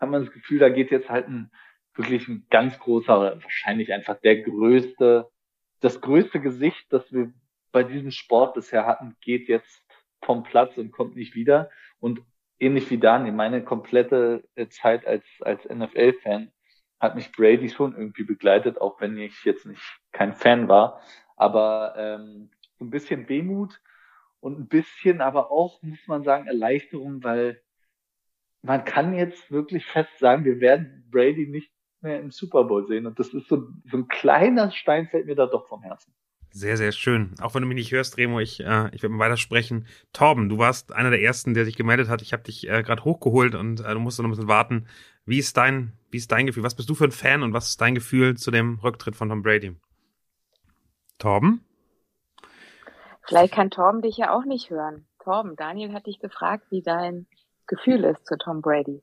hat 0.00 0.10
man 0.10 0.24
das 0.24 0.32
Gefühl, 0.32 0.58
da 0.58 0.68
geht 0.68 0.90
jetzt 0.90 1.08
halt 1.08 1.28
ein 1.28 1.50
wirklich 1.94 2.28
ein 2.28 2.46
ganz 2.50 2.78
großer, 2.78 3.42
wahrscheinlich 3.42 3.92
einfach 3.92 4.18
der 4.20 4.42
größte, 4.42 5.28
das 5.80 6.00
größte 6.00 6.40
Gesicht, 6.40 6.86
das 6.90 7.12
wir 7.12 7.32
bei 7.70 7.82
diesem 7.82 8.10
Sport 8.10 8.54
bisher 8.54 8.86
hatten, 8.86 9.16
geht 9.20 9.48
jetzt 9.48 9.82
vom 10.22 10.42
Platz 10.42 10.76
und 10.76 10.92
kommt 10.92 11.16
nicht 11.16 11.34
wieder. 11.34 11.70
Und 12.00 12.20
ähnlich 12.58 12.90
wie 12.90 12.98
Daniel, 12.98 13.32
meine 13.32 13.64
komplette 13.64 14.44
äh, 14.54 14.68
Zeit 14.68 15.06
als, 15.06 15.24
als 15.40 15.64
NFL-Fan 15.68 16.52
hat 17.00 17.16
mich 17.16 17.32
Brady 17.32 17.68
schon 17.68 17.96
irgendwie 17.96 18.22
begleitet, 18.22 18.80
auch 18.80 19.00
wenn 19.00 19.18
ich 19.18 19.44
jetzt 19.44 19.66
nicht 19.66 19.82
kein 20.12 20.34
Fan 20.34 20.68
war. 20.68 21.00
Aber 21.36 21.94
ähm, 21.96 22.50
so 22.82 22.86
ein 22.86 22.90
bisschen 22.90 23.28
Wehmut 23.28 23.80
und 24.40 24.58
ein 24.58 24.66
bisschen 24.66 25.20
aber 25.20 25.52
auch, 25.52 25.80
muss 25.82 26.06
man 26.08 26.24
sagen, 26.24 26.48
Erleichterung, 26.48 27.22
weil 27.22 27.62
man 28.62 28.84
kann 28.84 29.14
jetzt 29.14 29.52
wirklich 29.52 29.86
fest 29.86 30.10
sagen, 30.18 30.44
wir 30.44 30.60
werden 30.60 31.06
Brady 31.10 31.46
nicht 31.46 31.70
mehr 32.00 32.18
im 32.18 32.32
Super 32.32 32.64
Bowl 32.64 32.86
sehen. 32.86 33.06
Und 33.06 33.18
das 33.18 33.32
ist 33.32 33.48
so, 33.48 33.68
so 33.88 33.96
ein 33.96 34.08
kleiner 34.08 34.72
Stein 34.72 35.08
fällt 35.08 35.26
mir 35.26 35.36
da 35.36 35.46
doch 35.46 35.68
vom 35.68 35.82
Herzen. 35.82 36.12
Sehr, 36.50 36.76
sehr 36.76 36.92
schön. 36.92 37.34
Auch 37.40 37.54
wenn 37.54 37.62
du 37.62 37.68
mich 37.68 37.76
nicht 37.76 37.92
hörst, 37.92 38.18
Remo, 38.18 38.40
ich, 38.40 38.60
äh, 38.60 38.88
ich 38.92 39.02
werde 39.02 39.14
mal 39.14 39.26
weitersprechen. 39.26 39.86
Torben, 40.12 40.48
du 40.48 40.58
warst 40.58 40.92
einer 40.92 41.10
der 41.10 41.22
ersten, 41.22 41.54
der 41.54 41.64
sich 41.64 41.76
gemeldet 41.76 42.08
hat. 42.08 42.20
Ich 42.20 42.32
habe 42.32 42.42
dich 42.42 42.68
äh, 42.68 42.82
gerade 42.82 43.04
hochgeholt 43.04 43.54
und 43.54 43.80
äh, 43.80 43.94
du 43.94 44.00
musst 44.00 44.18
noch 44.18 44.26
ein 44.26 44.30
bisschen 44.30 44.48
warten. 44.48 44.86
Wie 45.24 45.38
ist 45.38 45.56
dein, 45.56 45.92
wie 46.10 46.18
ist 46.18 46.32
dein 46.32 46.46
Gefühl? 46.46 46.64
Was 46.64 46.74
bist 46.74 46.90
du 46.90 46.94
für 46.94 47.04
ein 47.04 47.12
Fan 47.12 47.42
und 47.42 47.52
was 47.52 47.68
ist 47.68 47.80
dein 47.80 47.94
Gefühl 47.94 48.36
zu 48.36 48.50
dem 48.50 48.80
Rücktritt 48.80 49.16
von 49.16 49.28
Tom 49.28 49.42
Brady? 49.42 49.76
Torben? 51.18 51.64
Vielleicht 53.24 53.54
kann 53.54 53.70
Torben 53.70 54.02
dich 54.02 54.16
ja 54.16 54.36
auch 54.36 54.44
nicht 54.44 54.70
hören. 54.70 55.06
Torben, 55.22 55.56
Daniel 55.56 55.92
hat 55.92 56.06
dich 56.06 56.18
gefragt, 56.18 56.64
wie 56.70 56.82
dein 56.82 57.26
Gefühl 57.66 58.04
ist 58.04 58.26
zu 58.26 58.36
Tom 58.36 58.60
Brady. 58.60 59.02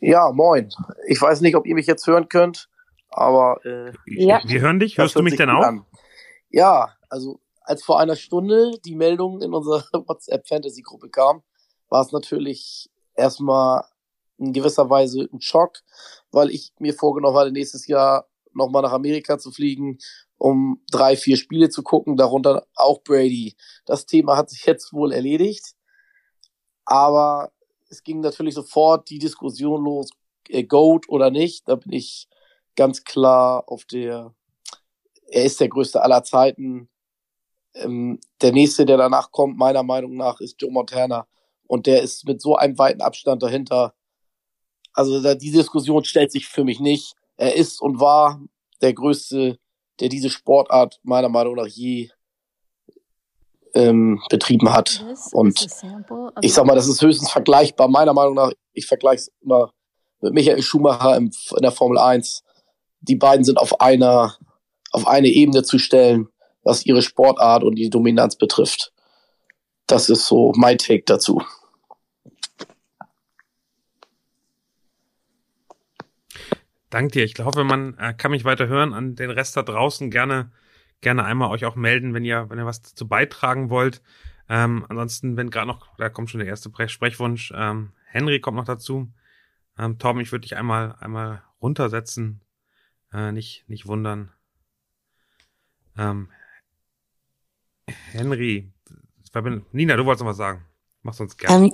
Ja, 0.00 0.32
moin. 0.32 0.68
Ich 1.06 1.22
weiß 1.22 1.40
nicht, 1.42 1.54
ob 1.54 1.64
ihr 1.66 1.76
mich 1.76 1.86
jetzt 1.86 2.06
hören 2.06 2.28
könnt. 2.28 2.68
Aber 3.08 3.64
äh, 3.64 3.92
ja. 4.06 4.40
wir 4.44 4.60
hören 4.60 4.80
dich. 4.80 4.98
Hörst 4.98 5.14
du 5.14 5.22
mich 5.22 5.36
denn 5.36 5.50
auch? 5.50 5.62
An. 5.62 5.86
Ja, 6.50 6.92
also 7.08 7.40
als 7.60 7.84
vor 7.84 8.00
einer 8.00 8.16
Stunde 8.16 8.72
die 8.84 8.96
Meldung 8.96 9.40
in 9.42 9.54
unserer 9.54 9.84
WhatsApp 10.08 10.48
Fantasy 10.48 10.82
Gruppe 10.82 11.08
kam, 11.08 11.42
war 11.88 12.02
es 12.02 12.10
natürlich 12.10 12.90
erstmal 13.14 13.84
in 14.38 14.52
gewisser 14.52 14.90
Weise 14.90 15.28
ein 15.32 15.40
Schock, 15.40 15.78
weil 16.32 16.50
ich 16.50 16.72
mir 16.78 16.94
vorgenommen 16.94 17.36
hatte, 17.36 17.52
nächstes 17.52 17.86
Jahr 17.86 18.26
nochmal 18.54 18.82
nach 18.82 18.92
Amerika 18.92 19.38
zu 19.38 19.50
fliegen, 19.50 19.98
um 20.42 20.82
drei, 20.90 21.16
vier 21.16 21.36
Spiele 21.36 21.70
zu 21.70 21.84
gucken, 21.84 22.16
darunter 22.16 22.66
auch 22.74 23.04
Brady. 23.04 23.54
Das 23.86 24.06
Thema 24.06 24.36
hat 24.36 24.50
sich 24.50 24.66
jetzt 24.66 24.92
wohl 24.92 25.12
erledigt, 25.12 25.76
aber 26.84 27.52
es 27.88 28.02
ging 28.02 28.18
natürlich 28.18 28.54
sofort 28.54 29.08
die 29.08 29.20
Diskussion 29.20 29.84
los, 29.84 30.10
äh, 30.48 30.64
Goat 30.64 31.08
oder 31.08 31.30
nicht. 31.30 31.68
Da 31.68 31.76
bin 31.76 31.92
ich 31.92 32.28
ganz 32.74 33.04
klar 33.04 33.62
auf 33.68 33.84
der, 33.84 34.34
er 35.28 35.44
ist 35.44 35.60
der 35.60 35.68
größte 35.68 36.02
aller 36.02 36.24
Zeiten. 36.24 36.88
Ähm, 37.74 38.18
der 38.40 38.50
nächste, 38.50 38.84
der 38.84 38.96
danach 38.96 39.30
kommt, 39.30 39.56
meiner 39.56 39.84
Meinung 39.84 40.16
nach, 40.16 40.40
ist 40.40 40.60
Joe 40.60 40.72
Montana. 40.72 41.28
Und 41.68 41.86
der 41.86 42.02
ist 42.02 42.26
mit 42.26 42.42
so 42.42 42.56
einem 42.56 42.76
weiten 42.78 43.00
Abstand 43.00 43.44
dahinter. 43.44 43.94
Also 44.92 45.22
da, 45.22 45.36
die 45.36 45.52
Diskussion 45.52 46.02
stellt 46.02 46.32
sich 46.32 46.48
für 46.48 46.64
mich 46.64 46.80
nicht. 46.80 47.14
Er 47.36 47.54
ist 47.54 47.80
und 47.80 48.00
war 48.00 48.42
der 48.80 48.92
größte, 48.92 49.60
der 50.02 50.10
diese 50.10 50.28
Sportart 50.28 51.00
meiner 51.02 51.30
Meinung 51.30 51.54
nach 51.54 51.66
je 51.66 52.10
ähm, 53.72 54.20
betrieben 54.28 54.70
hat. 54.72 55.02
Und 55.32 55.66
ich 56.42 56.52
sag 56.52 56.66
mal, 56.66 56.74
das 56.74 56.88
ist 56.88 57.00
höchstens 57.00 57.30
vergleichbar, 57.30 57.88
meiner 57.88 58.12
Meinung 58.12 58.34
nach, 58.34 58.52
ich 58.74 58.86
vergleiche 58.86 59.22
es 59.22 59.32
immer 59.40 59.72
mit 60.20 60.34
Michael 60.34 60.60
Schumacher 60.60 61.16
in 61.16 61.30
der 61.60 61.72
Formel 61.72 61.98
1 61.98 62.42
die 63.02 63.16
beiden 63.16 63.44
sind 63.44 63.58
auf 63.58 63.80
einer, 63.80 64.36
auf 64.92 65.06
eine 65.06 65.28
Ebene 65.28 65.62
zu 65.62 65.78
stellen, 65.78 66.28
was 66.62 66.86
ihre 66.86 67.02
Sportart 67.02 67.64
und 67.64 67.74
die 67.74 67.90
Dominanz 67.90 68.36
betrifft. 68.36 68.92
Das 69.86 70.08
ist 70.08 70.26
so 70.26 70.52
mein 70.56 70.78
Take 70.78 71.02
dazu. 71.04 71.42
Danke 76.92 77.12
dir. 77.12 77.24
Ich 77.24 77.34
hoffe, 77.38 77.64
man 77.64 77.96
äh, 77.96 78.12
kann 78.12 78.32
mich 78.32 78.44
weiter 78.44 78.66
hören. 78.66 78.92
An 78.92 79.14
den 79.14 79.30
Rest 79.30 79.56
da 79.56 79.62
draußen 79.62 80.10
gerne, 80.10 80.52
gerne 81.00 81.24
einmal 81.24 81.50
euch 81.50 81.64
auch 81.64 81.74
melden, 81.74 82.12
wenn 82.12 82.22
ihr, 82.22 82.50
wenn 82.50 82.58
ihr 82.58 82.66
was 82.66 82.82
dazu 82.82 83.08
beitragen 83.08 83.70
wollt. 83.70 84.02
Ähm, 84.46 84.84
ansonsten, 84.90 85.38
wenn 85.38 85.48
gerade 85.48 85.68
noch, 85.68 85.96
da 85.96 86.10
kommt 86.10 86.28
schon 86.28 86.40
der 86.40 86.48
erste 86.48 86.70
Sprechwunsch. 86.88 87.50
Ähm, 87.56 87.94
Henry 88.04 88.40
kommt 88.40 88.58
noch 88.58 88.66
dazu. 88.66 89.10
Ähm, 89.78 89.98
Torben, 89.98 90.20
ich 90.20 90.32
würde 90.32 90.42
dich 90.42 90.54
einmal, 90.54 90.94
einmal 91.00 91.42
runtersetzen. 91.62 92.42
Äh, 93.10 93.32
nicht, 93.32 93.64
nicht 93.68 93.86
wundern. 93.86 94.30
Ähm, 95.96 96.28
Henry, 97.86 98.70
Nina, 99.72 99.96
du 99.96 100.04
wolltest 100.04 100.24
noch 100.24 100.30
was 100.30 100.36
sagen. 100.36 100.66
Mach's 101.00 101.20
uns 101.20 101.38
gerne. 101.38 101.68
Ähm, 101.68 101.72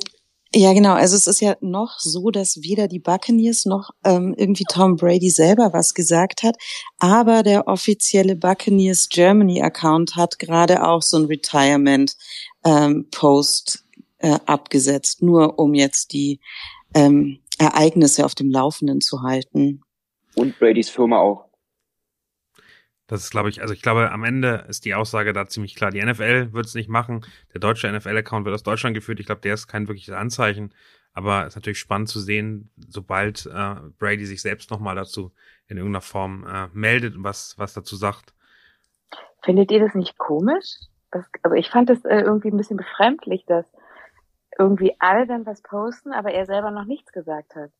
ja, 0.54 0.72
genau. 0.72 0.94
Also 0.94 1.14
es 1.14 1.26
ist 1.26 1.40
ja 1.40 1.56
noch 1.60 1.98
so, 1.98 2.30
dass 2.30 2.62
weder 2.62 2.88
die 2.88 3.00
Buccaneers 3.00 3.66
noch 3.66 3.90
ähm, 4.04 4.34
irgendwie 4.36 4.64
Tom 4.64 4.96
Brady 4.96 5.28
selber 5.28 5.74
was 5.74 5.92
gesagt 5.92 6.42
hat. 6.42 6.56
Aber 6.98 7.42
der 7.42 7.68
offizielle 7.68 8.34
Buccaneers 8.34 9.08
Germany 9.10 9.60
Account 9.60 10.16
hat 10.16 10.38
gerade 10.38 10.86
auch 10.86 11.02
so 11.02 11.18
ein 11.18 11.26
Retirement 11.26 12.16
ähm, 12.64 13.08
Post 13.10 13.84
äh, 14.18 14.38
abgesetzt, 14.46 15.22
nur 15.22 15.58
um 15.58 15.74
jetzt 15.74 16.12
die 16.12 16.40
ähm, 16.94 17.40
Ereignisse 17.58 18.24
auf 18.24 18.34
dem 18.34 18.50
Laufenden 18.50 19.02
zu 19.02 19.22
halten. 19.22 19.82
Und 20.34 20.58
Bradys 20.58 20.88
Firma 20.88 21.18
auch. 21.18 21.47
Das 23.08 23.24
ist, 23.24 23.30
glaube 23.30 23.48
ich, 23.48 23.62
also 23.62 23.72
ich 23.72 23.80
glaube, 23.80 24.12
am 24.12 24.22
Ende 24.22 24.66
ist 24.68 24.84
die 24.84 24.94
Aussage 24.94 25.32
da 25.32 25.46
ziemlich 25.46 25.74
klar. 25.74 25.90
Die 25.90 26.04
NFL 26.04 26.52
wird 26.52 26.66
es 26.66 26.74
nicht 26.74 26.90
machen. 26.90 27.24
Der 27.54 27.60
deutsche 27.60 27.90
NFL-Account 27.90 28.44
wird 28.44 28.54
aus 28.54 28.62
Deutschland 28.62 28.94
geführt. 28.94 29.18
Ich 29.18 29.26
glaube, 29.26 29.40
der 29.40 29.54
ist 29.54 29.66
kein 29.66 29.88
wirkliches 29.88 30.14
Anzeichen. 30.14 30.74
Aber 31.14 31.42
es 31.42 31.48
ist 31.48 31.56
natürlich 31.56 31.78
spannend 31.78 32.10
zu 32.10 32.20
sehen, 32.20 32.70
sobald 32.76 33.46
äh, 33.46 33.76
Brady 33.98 34.26
sich 34.26 34.42
selbst 34.42 34.70
nochmal 34.70 34.94
dazu 34.94 35.32
in 35.68 35.78
irgendeiner 35.78 36.02
Form 36.02 36.46
äh, 36.46 36.68
meldet 36.74 37.16
und 37.16 37.24
was, 37.24 37.58
was 37.58 37.72
dazu 37.72 37.96
sagt. 37.96 38.34
Findet 39.42 39.70
ihr 39.70 39.80
das 39.80 39.94
nicht 39.94 40.18
komisch? 40.18 40.66
Das, 41.10 41.24
also 41.42 41.56
ich 41.56 41.70
fand 41.70 41.88
das 41.88 42.04
äh, 42.04 42.20
irgendwie 42.20 42.48
ein 42.48 42.58
bisschen 42.58 42.76
befremdlich, 42.76 43.46
dass 43.46 43.64
irgendwie 44.58 44.94
alle 44.98 45.26
dann 45.26 45.46
was 45.46 45.62
posten, 45.62 46.12
aber 46.12 46.32
er 46.32 46.44
selber 46.44 46.70
noch 46.70 46.84
nichts 46.84 47.10
gesagt 47.10 47.56
hat. 47.56 47.70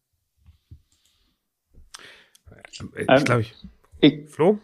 Äh, 2.51 3.17
ich 3.19 3.25
glaube, 3.25 3.43
ich, 3.43 3.55
ich. 4.01 4.31
Flo? 4.31 4.59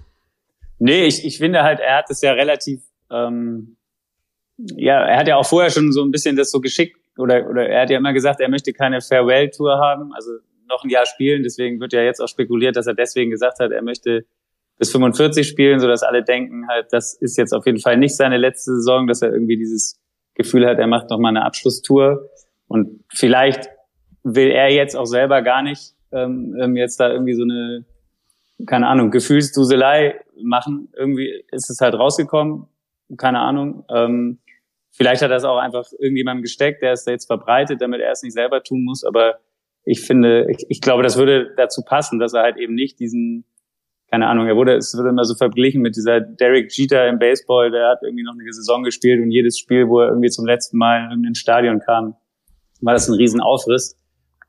Nee, 0.79 1.07
ich, 1.07 1.25
ich 1.25 1.39
finde 1.39 1.63
halt, 1.63 1.81
er 1.81 1.99
hat 1.99 2.11
es 2.11 2.21
ja 2.21 2.33
relativ, 2.33 2.83
ähm, 3.11 3.77
ja, 4.57 5.05
er 5.05 5.19
hat 5.19 5.29
ja 5.29 5.37
auch 5.37 5.47
vorher 5.47 5.71
schon 5.71 5.93
so 5.93 6.03
ein 6.03 6.11
bisschen 6.11 6.37
das 6.37 6.51
so 6.51 6.61
geschickt, 6.61 6.97
oder, 7.17 7.49
oder 7.49 7.69
er 7.69 7.83
hat 7.83 7.91
ja 7.91 7.99
immer 7.99 8.13
gesagt, 8.13 8.41
er 8.41 8.49
möchte 8.49 8.73
keine 8.73 9.01
Farewell-Tour 9.01 9.79
haben, 9.79 10.13
also 10.15 10.33
noch 10.69 10.85
ein 10.85 10.91
Jahr 10.91 11.07
spielen. 11.07 11.43
Deswegen 11.43 11.81
wird 11.81 11.93
ja 11.93 12.03
jetzt 12.03 12.21
auch 12.21 12.29
spekuliert, 12.29 12.77
dass 12.77 12.87
er 12.87 12.95
deswegen 12.95 13.31
gesagt 13.31 13.61
hat, 13.61 13.71
er 13.71 13.83
möchte 13.83 14.25
bis 14.79 14.91
45 14.91 15.47
spielen, 15.47 15.79
so 15.79 15.87
dass 15.87 16.03
alle 16.03 16.25
denken 16.25 16.67
halt, 16.69 16.89
das 16.91 17.15
ist 17.15 17.37
jetzt 17.37 17.53
auf 17.53 17.67
jeden 17.67 17.79
Fall 17.79 17.97
nicht 17.97 18.17
seine 18.17 18.39
letzte 18.39 18.75
Saison, 18.75 19.07
dass 19.07 19.23
er 19.23 19.33
irgendwie 19.33 19.57
dieses 19.57 20.01
Gefühl 20.35 20.67
hat, 20.67 20.79
er 20.79 20.89
macht 20.89 21.11
noch 21.11 21.19
mal 21.19 21.29
eine 21.29 21.45
Abschlusstour. 21.45 22.29
Und 22.67 23.05
vielleicht 23.13 23.69
will 24.25 24.51
er 24.51 24.73
jetzt 24.73 24.97
auch 24.97 25.05
selber 25.05 25.43
gar 25.43 25.63
nicht 25.63 25.95
ähm, 26.13 26.57
ähm, 26.61 26.77
jetzt 26.77 26.99
da 26.99 27.11
irgendwie 27.11 27.35
so 27.35 27.43
eine, 27.43 27.85
keine 28.67 28.89
Ahnung, 28.89 29.11
Gefühlsduselei 29.11 30.21
machen. 30.43 30.89
Irgendwie 30.97 31.45
ist 31.51 31.71
es 31.71 31.81
halt 31.81 31.95
rausgekommen, 31.95 32.67
keine 33.17 33.41
Ahnung. 33.41 33.85
Ähm, 33.89 34.39
vielleicht 34.91 35.23
hat 35.23 35.31
es 35.31 35.45
auch 35.45 35.59
einfach 35.59 35.87
irgendjemandem 35.99 36.43
gesteckt, 36.43 36.83
der 36.83 36.93
es 36.93 37.05
jetzt 37.05 37.27
verbreitet, 37.27 37.81
damit 37.81 38.01
er 38.01 38.13
es 38.13 38.23
nicht 38.23 38.35
selber 38.35 38.63
tun 38.63 38.85
muss. 38.85 39.05
Aber 39.05 39.39
ich 39.85 40.01
finde, 40.01 40.47
ich, 40.51 40.67
ich 40.69 40.81
glaube, 40.81 41.03
das 41.03 41.19
würde 41.19 41.53
dazu 41.57 41.83
passen, 41.83 42.19
dass 42.19 42.33
er 42.33 42.43
halt 42.43 42.57
eben 42.57 42.75
nicht 42.75 42.99
diesen, 43.01 43.45
keine 44.11 44.29
Ahnung, 44.29 44.47
er 44.47 44.57
wurde, 44.57 44.75
es 44.77 44.97
wurde 44.97 45.11
immer 45.11 45.25
so 45.25 45.35
verglichen 45.35 45.83
mit 45.83 45.97
dieser 45.97 46.21
Derek 46.21 46.73
Jeter 46.73 47.09
im 47.09 47.19
Baseball, 47.19 47.71
der 47.71 47.89
hat 47.89 47.99
irgendwie 48.03 48.25
noch 48.25 48.33
eine 48.33 48.53
Saison 48.53 48.83
gespielt 48.83 49.21
und 49.21 49.31
jedes 49.31 49.59
Spiel, 49.59 49.89
wo 49.89 50.01
er 50.01 50.09
irgendwie 50.09 50.31
zum 50.31 50.47
letzten 50.47 50.79
Mal 50.79 51.05
in 51.05 51.11
irgendein 51.11 51.35
Stadion 51.35 51.81
kam, 51.81 52.17
war 52.81 52.95
das 52.95 53.09
ein 53.09 53.15
Riesenaufriss. 53.15 53.99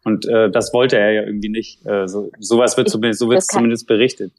Und 0.05 0.25
äh, 0.27 0.49
das 0.49 0.73
wollte 0.73 0.97
er 0.97 1.11
ja 1.11 1.23
irgendwie 1.23 1.49
nicht. 1.49 1.85
Äh, 1.85 2.07
so, 2.07 2.29
sowas 2.39 2.77
wird 2.77 2.89
zumindest, 2.89 3.19
so 3.19 3.27
wird 3.27 3.39
es 3.39 3.47
zumindest 3.47 3.87
berichtet. 3.87 4.31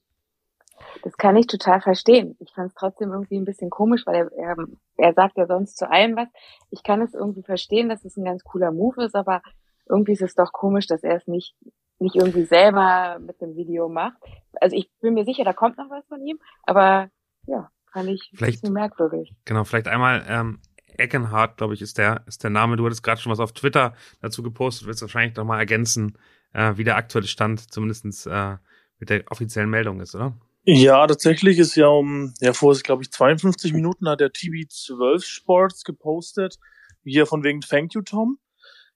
Das 1.03 1.17
kann 1.19 1.37
ich 1.37 1.47
total 1.47 1.83
verstehen. 1.83 2.37
Ich 2.41 2.53
fand 2.55 2.69
es 2.69 2.75
trotzdem 2.75 3.13
irgendwie 3.13 3.37
ein 3.37 3.45
bisschen 3.45 3.69
komisch, 3.69 4.07
weil 4.07 4.15
er, 4.15 4.33
er, 4.33 4.57
er 4.97 5.13
sagt 5.13 5.37
ja 5.37 5.47
sonst 5.47 5.77
zu 5.77 5.91
allem 5.91 6.17
was. 6.17 6.29
Ich 6.71 6.83
kann 6.83 7.03
es 7.03 7.13
irgendwie 7.13 7.43
verstehen, 7.43 7.89
dass 7.89 8.05
es 8.05 8.17
ein 8.17 8.25
ganz 8.25 8.43
cooler 8.43 8.73
Move 8.73 9.05
ist, 9.05 9.15
aber 9.15 9.43
irgendwie 9.89 10.13
ist 10.13 10.23
es 10.23 10.35
doch 10.35 10.53
komisch, 10.53 10.87
dass 10.87 11.03
er 11.03 11.17
es 11.17 11.27
nicht 11.27 11.55
nicht 11.99 12.15
irgendwie 12.15 12.45
selber 12.45 13.19
mit 13.21 13.41
dem 13.41 13.57
Video 13.57 13.89
macht. 13.89 14.17
Also 14.61 14.77
ich 14.77 14.91
bin 15.01 15.15
mir 15.15 15.25
sicher, 15.25 15.45
da 15.45 15.53
kommt 15.53 15.79
noch 15.79 15.91
was 15.91 16.07
von 16.07 16.21
ihm, 16.21 16.39
aber 16.63 17.09
ja, 17.47 17.71
fand 17.93 18.09
ich 18.09 18.31
vielleicht, 18.35 18.59
ein 18.59 18.61
bisschen 18.61 18.73
merkwürdig. 18.75 19.35
Genau, 19.45 19.65
vielleicht 19.65 19.89
einmal 19.89 20.25
ähm, 20.29 20.61
Eckenhardt, 20.99 21.57
glaube 21.57 21.75
ich, 21.75 21.83
ist 21.83 21.99
der, 21.99 22.23
ist 22.27 22.43
der 22.43 22.51
Name. 22.51 22.77
Du 22.77 22.85
hattest 22.85 23.03
gerade 23.03 23.21
schon 23.21 23.33
was 23.33 23.41
auf 23.41 23.53
Twitter 23.53 23.95
dazu 24.21 24.43
gepostet, 24.43 24.87
willst 24.87 25.03
wahrscheinlich 25.03 25.37
nochmal 25.37 25.59
ergänzen, 25.59 26.19
äh, 26.53 26.73
wie 26.77 26.85
der 26.85 26.97
aktuelle 26.97 27.27
Stand 27.27 27.73
zumindestens 27.73 28.27
äh, 28.27 28.57
mit 28.99 29.11
der 29.11 29.25
offiziellen 29.31 29.71
Meldung 29.71 30.01
ist, 30.01 30.15
oder? 30.15 30.37
Ja, 30.69 31.07
tatsächlich 31.07 31.59
ist 31.59 31.77
ja 31.77 31.87
um, 31.87 32.35
ja, 32.41 32.53
vor, 32.53 32.75
glaube 32.75 33.03
ich, 33.03 33.13
52 33.13 33.73
Minuten 33.73 34.09
hat 34.09 34.19
der 34.21 34.33
TB12 34.33 35.23
Sports 35.25 35.85
gepostet, 35.85 36.59
hier 37.05 37.27
von 37.27 37.45
wegen 37.45 37.61
Thank 37.61 37.95
you, 37.95 38.03
Tom. 38.03 38.39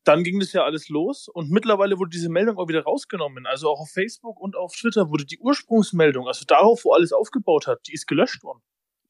Dann 0.03 0.25
ging 0.25 0.41
das 0.41 0.53
ja 0.53 0.65
alles 0.65 0.89
los 0.89 1.29
und 1.29 1.51
mittlerweile 1.51 1.99
wurde 1.99 2.11
diese 2.11 2.29
Meldung 2.29 2.57
auch 2.59 2.69
wieder 2.69 2.83
rausgenommen. 2.83 3.47
Also 3.47 3.69
auch 3.69 3.81
auf 3.81 3.91
Facebook 3.91 4.41
und 4.41 4.57
auf 4.57 4.75
Twitter 4.75 5.11
wurde 5.11 5.27
die 5.27 5.39
Ursprungsmeldung, 5.39 6.27
also 6.27 6.45
darauf, 6.45 6.85
wo 6.85 6.93
alles 6.93 7.13
aufgebaut 7.13 7.69
hat, 7.69 7.87
die 7.87 7.93
ist 7.93 8.09
gelöscht 8.09 8.43
worden. 8.43 8.63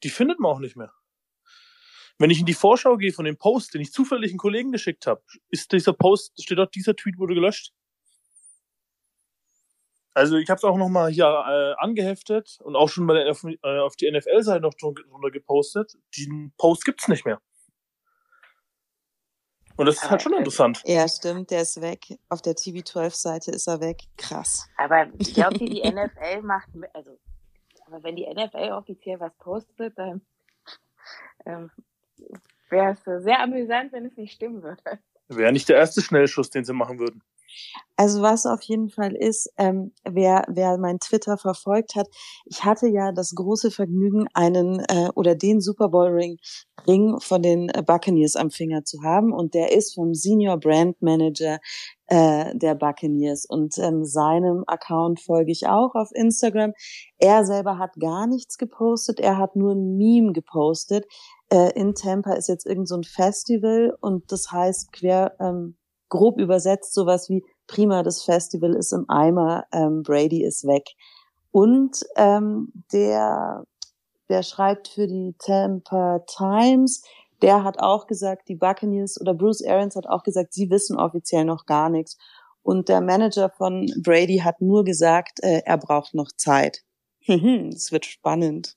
Die 0.03 0.11
findet 0.11 0.39
man 0.39 0.53
auch 0.53 0.59
nicht 0.59 0.77
mehr. 0.77 0.93
Wenn 2.21 2.29
ich 2.29 2.39
in 2.39 2.45
die 2.45 2.53
Vorschau 2.53 2.99
gehe 2.99 3.15
von 3.15 3.25
dem 3.25 3.39
Post, 3.39 3.73
den 3.73 3.81
ich 3.81 3.93
zufällig 3.93 4.31
einen 4.31 4.39
Kollegen 4.39 4.73
geschickt 4.73 5.07
habe, 5.07 5.23
ist 5.49 5.73
dieser 5.73 5.95
Post, 5.95 6.35
steht 6.43 6.59
dort, 6.59 6.75
dieser 6.75 6.95
Tweet 6.95 7.17
wurde 7.17 7.35
gelöscht. 7.35 7.73
Also 10.13 10.37
ich 10.37 10.51
habe 10.51 10.59
es 10.59 10.65
auch 10.65 10.77
nochmal 10.77 11.11
hier 11.11 11.25
äh, 11.25 11.83
angeheftet 11.83 12.59
und 12.63 12.77
auch 12.77 12.91
schon 12.91 13.07
mal 13.07 13.27
auf, 13.27 13.43
äh, 13.45 13.79
auf 13.79 13.97
die 13.97 14.11
NFL-Seite 14.11 14.61
noch 14.61 14.75
drunter 14.75 15.31
gepostet. 15.31 15.97
Den 16.19 16.53
Post 16.59 16.85
gibt's 16.85 17.09
nicht 17.09 17.25
mehr. 17.25 17.41
Und 19.79 19.87
das 19.87 19.95
ist 19.95 20.11
halt 20.11 20.21
schon 20.21 20.35
interessant. 20.35 20.83
Ja, 20.85 21.09
stimmt, 21.09 21.51
der 21.51 21.63
ist 21.63 21.81
weg. 21.81 22.19
Auf 22.29 22.43
der 22.43 22.53
TV12-Seite 22.53 23.51
ist 23.51 23.67
er 23.67 23.81
weg. 23.81 24.03
Krass. 24.19 24.69
Aber 24.77 25.07
ich 25.19 25.33
glaube, 25.33 25.57
die 25.57 25.81
NFL 25.91 26.43
macht, 26.43 26.69
also, 26.93 27.19
aber 27.87 28.03
wenn 28.03 28.17
die 28.17 28.29
NFL 28.29 28.73
offiziell 28.73 29.19
was 29.21 29.33
postet, 29.39 29.97
dann 29.97 30.21
ähm, 31.47 31.71
wäre 32.71 32.93
es 32.93 33.25
sehr 33.25 33.41
amüsant, 33.41 33.93
wenn 33.93 34.07
es 34.07 34.17
nicht 34.17 34.33
stimmen 34.33 34.63
würde. 34.63 34.83
Wäre 35.29 35.53
nicht 35.53 35.69
der 35.69 35.77
erste 35.77 36.01
Schnellschuss, 36.01 36.51
den 36.51 36.65
sie 36.65 36.73
machen 36.73 36.99
würden. 36.99 37.23
Also 37.97 38.23
was 38.23 38.47
auf 38.47 38.63
jeden 38.63 38.89
Fall 38.89 39.15
ist, 39.15 39.53
ähm, 39.59 39.93
wer, 40.05 40.45
wer 40.49 40.79
mein 40.79 40.99
Twitter 40.99 41.37
verfolgt 41.37 41.95
hat, 41.95 42.09
ich 42.47 42.65
hatte 42.65 42.89
ja 42.89 43.13
das 43.13 43.35
große 43.35 43.71
Vergnügen, 43.71 44.27
einen 44.33 44.81
äh, 44.89 45.11
oder 45.15 45.35
den 45.35 45.61
Super 45.61 45.89
Bowl 45.89 46.09
Ring, 46.09 46.39
Ring 46.87 47.19
von 47.21 47.43
den 47.43 47.67
Buccaneers 47.87 48.37
am 48.37 48.51
Finger 48.51 48.85
zu 48.85 49.03
haben 49.03 49.33
und 49.33 49.55
der 49.55 49.73
ist 49.77 49.95
vom 49.95 50.15
Senior 50.15 50.59
Brand 50.59 51.03
Manager 51.03 51.59
äh, 52.07 52.57
der 52.57 52.75
Buccaneers 52.75 53.45
und 53.47 53.77
ähm, 53.79 54.05
seinem 54.05 54.65
Account 54.67 55.21
folge 55.21 55.53
ich 55.53 55.67
auch 55.67 55.95
auf 55.95 56.11
Instagram. 56.15 56.73
Er 57.19 57.45
selber 57.45 57.79
hat 57.79 57.95
gar 58.01 58.27
nichts 58.27 58.57
gepostet, 58.57 59.21
er 59.21 59.37
hat 59.37 59.57
nur 59.57 59.73
ein 59.75 59.97
Meme 59.97 60.33
gepostet. 60.33 61.05
Äh, 61.51 61.73
in 61.75 61.95
Tampa 61.95 62.33
ist 62.35 62.49
jetzt 62.49 62.67
irgend 62.67 62.89
so 62.89 62.97
ein 62.97 63.05
Festival 63.05 63.97
und 64.01 64.31
das 64.33 64.51
heißt 64.51 64.93
quer 64.93 65.35
ähm, 65.41 65.77
grob 66.09 66.39
übersetzt 66.39 66.95
sowas 66.95 67.29
wie 67.29 67.45
prima, 67.67 68.03
das 68.03 68.23
Festival 68.23 68.75
ist 68.75 68.93
im 68.93 69.09
Eimer, 69.09 69.65
ähm, 69.73 70.03
Brady 70.03 70.45
ist 70.45 70.65
weg. 70.65 70.85
Und 71.53 72.05
ähm, 72.17 72.73
der, 72.93 73.65
der 74.29 74.43
schreibt 74.43 74.89
für 74.89 75.07
die 75.07 75.35
Tampa 75.39 76.21
Times, 76.27 77.03
der 77.43 77.65
hat 77.65 77.81
auch 77.81 78.07
gesagt, 78.07 78.49
die 78.49 78.57
Buccaneers 78.57 79.21
oder 79.21 79.35
Bruce 79.35 79.65
Arians 79.65 79.97
hat 79.97 80.07
auch 80.07 80.23
gesagt, 80.23 80.53
sie 80.53 80.71
wissen 80.71 80.99
offiziell 80.99 81.45
noch 81.45 81.65
gar 81.65 81.89
nichts. 81.89 82.19
Und 82.63 82.89
der 82.89 83.01
Manager 83.01 83.51
von 83.51 83.91
Brady 84.03 84.39
hat 84.39 84.61
nur 84.61 84.85
gesagt, 84.85 85.41
äh, 85.43 85.63
er 85.65 85.79
braucht 85.79 86.15
noch 86.15 86.31
Zeit. 86.37 86.83
Es 87.27 87.93
wird 87.93 88.05
spannend. 88.05 88.77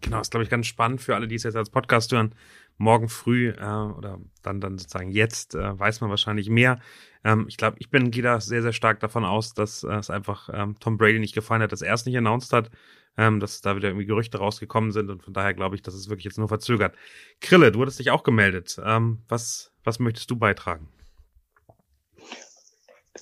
Genau, 0.00 0.20
ist 0.20 0.30
glaube 0.30 0.44
ich 0.44 0.50
ganz 0.50 0.66
spannend 0.66 1.00
für 1.00 1.14
alle, 1.14 1.28
die 1.28 1.34
es 1.34 1.42
jetzt 1.42 1.56
als 1.56 1.70
Podcast 1.70 2.12
hören 2.12 2.34
morgen 2.78 3.08
früh 3.08 3.50
äh, 3.50 3.62
oder 3.62 4.18
dann 4.42 4.60
dann 4.60 4.78
sozusagen 4.78 5.10
jetzt 5.10 5.54
äh, 5.54 5.78
weiß 5.78 6.00
man 6.00 6.10
wahrscheinlich 6.10 6.48
mehr. 6.48 6.78
Ähm, 7.24 7.46
ich 7.48 7.56
glaube, 7.56 7.76
ich 7.80 7.90
bin 7.90 8.10
gehe 8.10 8.22
da 8.22 8.40
sehr 8.40 8.62
sehr 8.62 8.72
stark 8.72 9.00
davon 9.00 9.24
aus, 9.24 9.54
dass 9.54 9.82
äh, 9.84 9.94
es 9.94 10.10
einfach 10.10 10.50
ähm, 10.52 10.76
Tom 10.78 10.98
Brady 10.98 11.18
nicht 11.18 11.34
gefallen 11.34 11.62
hat, 11.62 11.72
dass 11.72 11.82
er 11.82 11.94
es 11.94 12.06
nicht 12.06 12.16
announced 12.16 12.52
hat, 12.52 12.70
ähm, 13.16 13.40
dass 13.40 13.60
da 13.60 13.76
wieder 13.76 13.88
irgendwie 13.88 14.06
Gerüchte 14.06 14.38
rausgekommen 14.38 14.92
sind 14.92 15.10
und 15.10 15.22
von 15.22 15.32
daher 15.32 15.54
glaube 15.54 15.74
ich, 15.74 15.82
dass 15.82 15.94
es 15.94 16.08
wirklich 16.08 16.24
jetzt 16.24 16.38
nur 16.38 16.48
verzögert. 16.48 16.94
Krille, 17.40 17.72
du 17.72 17.80
hattest 17.80 17.98
dich 17.98 18.10
auch 18.10 18.22
gemeldet. 18.22 18.78
Ähm, 18.84 19.22
was 19.28 19.72
was 19.84 19.98
möchtest 19.98 20.30
du 20.30 20.36
beitragen? 20.36 20.88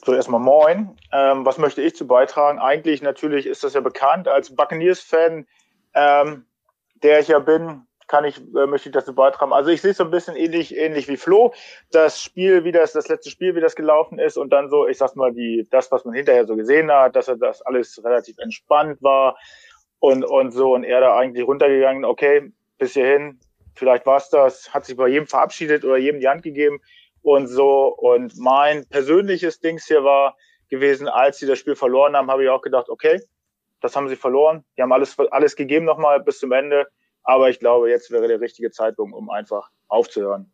So, 0.04 0.12
erstmal 0.12 0.40
moin. 0.40 0.96
Ähm, 1.12 1.46
was 1.46 1.56
möchte 1.56 1.80
ich 1.80 1.94
zu 1.94 2.06
beitragen? 2.06 2.58
Eigentlich 2.58 3.00
natürlich 3.00 3.46
ist 3.46 3.62
das 3.62 3.74
ja 3.74 3.80
bekannt 3.80 4.26
als 4.26 4.54
Buccaneers-Fan, 4.54 5.46
ähm, 5.94 6.44
der 7.04 7.20
ich 7.20 7.28
ja 7.28 7.38
bin, 7.38 7.86
kann 8.08 8.24
ich, 8.24 8.38
äh, 8.38 8.66
möchte 8.66 8.88
ich 8.88 8.92
dazu 8.92 9.14
beitragen. 9.14 9.52
Also 9.52 9.70
ich 9.70 9.80
sehe 9.80 9.92
es 9.92 9.98
so 9.98 10.04
ein 10.04 10.10
bisschen 10.10 10.36
ähnlich, 10.36 10.76
ähnlich 10.76 11.08
wie 11.08 11.16
Flo. 11.16 11.54
Das 11.90 12.20
Spiel, 12.20 12.64
wie 12.64 12.72
das, 12.72 12.92
das 12.92 13.08
letzte 13.08 13.30
Spiel, 13.30 13.54
wie 13.54 13.60
das 13.60 13.76
gelaufen 13.76 14.18
ist 14.18 14.36
und 14.36 14.50
dann 14.52 14.68
so, 14.68 14.86
ich 14.86 14.98
sag's 14.98 15.14
mal, 15.14 15.32
die, 15.32 15.66
das, 15.70 15.90
was 15.92 16.04
man 16.04 16.14
hinterher 16.14 16.46
so 16.46 16.56
gesehen 16.56 16.90
hat, 16.90 17.16
dass 17.16 17.28
er 17.28 17.36
das 17.36 17.62
alles 17.62 18.02
relativ 18.04 18.38
entspannt 18.38 19.02
war 19.02 19.36
und, 20.00 20.24
und 20.24 20.52
so 20.52 20.74
und 20.74 20.84
er 20.84 21.00
da 21.00 21.16
eigentlich 21.16 21.46
runtergegangen, 21.46 22.04
okay, 22.04 22.52
bis 22.78 22.92
hierhin, 22.94 23.40
vielleicht 23.74 24.06
war's 24.06 24.30
das, 24.30 24.72
hat 24.72 24.84
sich 24.84 24.96
bei 24.96 25.08
jedem 25.08 25.26
verabschiedet 25.26 25.84
oder 25.84 25.96
jedem 25.96 26.20
die 26.20 26.28
Hand 26.28 26.42
gegeben 26.42 26.80
und 27.22 27.46
so. 27.46 27.86
Und 27.86 28.36
mein 28.38 28.86
persönliches 28.88 29.60
Dings 29.60 29.86
hier 29.86 30.04
war 30.04 30.36
gewesen, 30.68 31.08
als 31.08 31.38
sie 31.38 31.46
das 31.46 31.58
Spiel 31.58 31.76
verloren 31.76 32.16
haben, 32.16 32.30
habe 32.30 32.44
ich 32.44 32.50
auch 32.50 32.62
gedacht, 32.62 32.88
okay, 32.88 33.20
das 33.84 33.94
haben 33.94 34.08
sie 34.08 34.16
verloren. 34.16 34.64
Die 34.76 34.82
haben 34.82 34.92
alles, 34.92 35.18
alles 35.30 35.56
gegeben 35.56 35.84
nochmal 35.84 36.20
bis 36.20 36.38
zum 36.38 36.52
Ende 36.52 36.88
aber 37.24 37.48
ich 37.48 37.58
glaube, 37.58 37.90
jetzt 37.90 38.10
wäre 38.10 38.28
der 38.28 38.40
richtige 38.40 38.70
Zeitpunkt, 38.70 39.16
um 39.16 39.30
einfach 39.30 39.70
aufzuhören. 39.88 40.52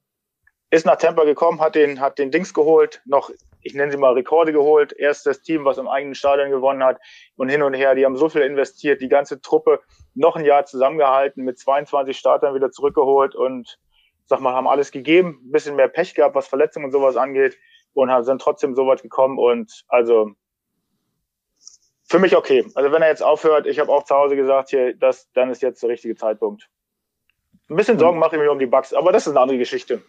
Ist 0.71 0.87
nach 0.87 0.97
Tampa 0.97 1.25
gekommen, 1.25 1.61
hat 1.61 1.75
den, 1.75 2.01
hat 2.01 2.19
den 2.21 2.31
Dings 2.31 2.55
geholt, 2.55 3.03
noch, 3.05 3.31
ich 3.61 3.75
nenne 3.75 3.91
sie 3.91 3.99
mal 3.99 4.13
Rekorde 4.13 4.53
geholt. 4.53 4.93
Erstes 4.93 5.43
Team, 5.43 5.65
was 5.65 5.79
im 5.79 5.89
eigenen 5.89 6.15
Stadion 6.15 6.51
gewonnen 6.51 6.85
hat 6.85 7.01
und 7.37 7.49
hin 7.49 7.63
und 7.63 7.75
her. 7.75 7.97
Die 7.97 8.05
haben 8.05 8.17
so 8.17 8.29
viel 8.29 8.43
investiert, 8.43 9.01
die 9.01 9.09
ganze 9.09 9.41
Truppe 9.41 9.81
noch 10.15 10.37
ein 10.37 10.45
Jahr 10.45 10.65
zusammengehalten, 10.65 11.45
mit 11.45 11.59
22 11.59 12.17
Startern 12.17 12.55
wieder 12.55 12.71
zurückgeholt 12.71 13.35
und 13.35 13.79
sag 14.27 14.41
mal, 14.41 14.55
haben 14.55 14.69
alles 14.69 14.93
gegeben, 14.93 15.41
ein 15.43 15.51
bisschen 15.51 15.75
mehr 15.75 15.89
Pech 15.89 16.15
gehabt, 16.15 16.37
was 16.37 16.47
Verletzungen 16.47 16.87
und 16.87 16.93
sowas 16.93 17.17
angeht 17.17 17.59
und 17.93 18.25
sind 18.25 18.41
trotzdem 18.41 18.77
so 18.77 18.87
weit 18.87 19.03
gekommen 19.03 19.39
und 19.39 19.85
also 19.89 20.31
für 22.11 22.19
mich 22.19 22.37
okay. 22.37 22.67
Also 22.75 22.91
wenn 22.91 23.03
er 23.03 23.09
jetzt 23.09 23.23
aufhört, 23.23 23.67
ich 23.67 23.79
habe 23.79 23.91
auch 23.91 24.03
zu 24.03 24.15
Hause 24.15 24.35
gesagt, 24.35 24.71
hier, 24.71 24.95
das, 24.97 25.31
dann 25.33 25.49
ist 25.49 25.63
jetzt 25.63 25.81
der 25.83 25.91
richtige 25.91 26.17
Zeitpunkt. 26.17 26.69
Ein 27.69 27.77
bisschen 27.77 28.01
Sorgen 28.01 28.19
mache 28.19 28.35
ich 28.35 28.43
mir 28.43 28.51
um 28.51 28.59
die 28.59 28.67
Bugs, 28.67 28.93
aber 28.93 29.13
das 29.13 29.29
ist 29.29 29.31
eine 29.31 29.41
andere 29.41 29.59
Geschichte. 29.59 30.03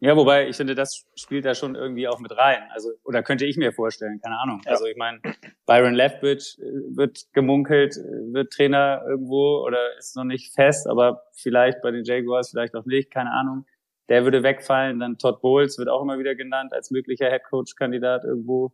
Ja, 0.00 0.16
wobei 0.16 0.48
ich 0.48 0.56
finde, 0.56 0.74
das 0.74 1.06
spielt 1.14 1.46
da 1.46 1.54
schon 1.54 1.76
irgendwie 1.76 2.06
auch 2.06 2.20
mit 2.20 2.36
rein. 2.36 2.62
Also, 2.72 2.90
oder 3.04 3.22
könnte 3.22 3.46
ich 3.46 3.56
mir 3.56 3.72
vorstellen, 3.72 4.20
keine 4.22 4.38
Ahnung. 4.38 4.60
Ja. 4.64 4.72
Also 4.72 4.84
ich 4.84 4.96
meine, 4.96 5.20
Byron 5.66 5.94
Leftwich 5.94 6.58
äh, 6.60 6.96
wird 6.96 7.24
gemunkelt, 7.32 7.96
äh, 7.96 8.32
wird 8.34 8.52
Trainer 8.52 9.02
irgendwo 9.08 9.64
oder 9.64 9.96
ist 9.96 10.14
noch 10.14 10.24
nicht 10.24 10.52
fest, 10.52 10.86
aber 10.86 11.22
vielleicht 11.32 11.80
bei 11.80 11.90
den 11.90 12.04
Jaguars, 12.04 12.50
vielleicht 12.50 12.74
auch 12.74 12.84
nicht, 12.84 13.10
keine 13.10 13.32
Ahnung. 13.32 13.64
Der 14.10 14.24
würde 14.24 14.42
wegfallen. 14.42 15.00
Dann 15.00 15.16
Todd 15.16 15.40
Bowles 15.40 15.78
wird 15.78 15.88
auch 15.88 16.02
immer 16.02 16.18
wieder 16.18 16.34
genannt 16.34 16.74
als 16.74 16.90
möglicher 16.90 17.30
Headcoach-Kandidat 17.30 18.24
irgendwo. 18.24 18.72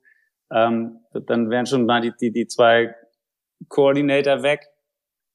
Ähm, 0.51 1.01
dann 1.13 1.51
wären 1.51 1.67
schon 1.67 1.87
mal 1.87 2.01
die, 2.01 2.13
die, 2.21 2.33
die 2.33 2.47
zwei 2.47 2.95
Coordinator 3.69 4.43
weg. 4.43 4.67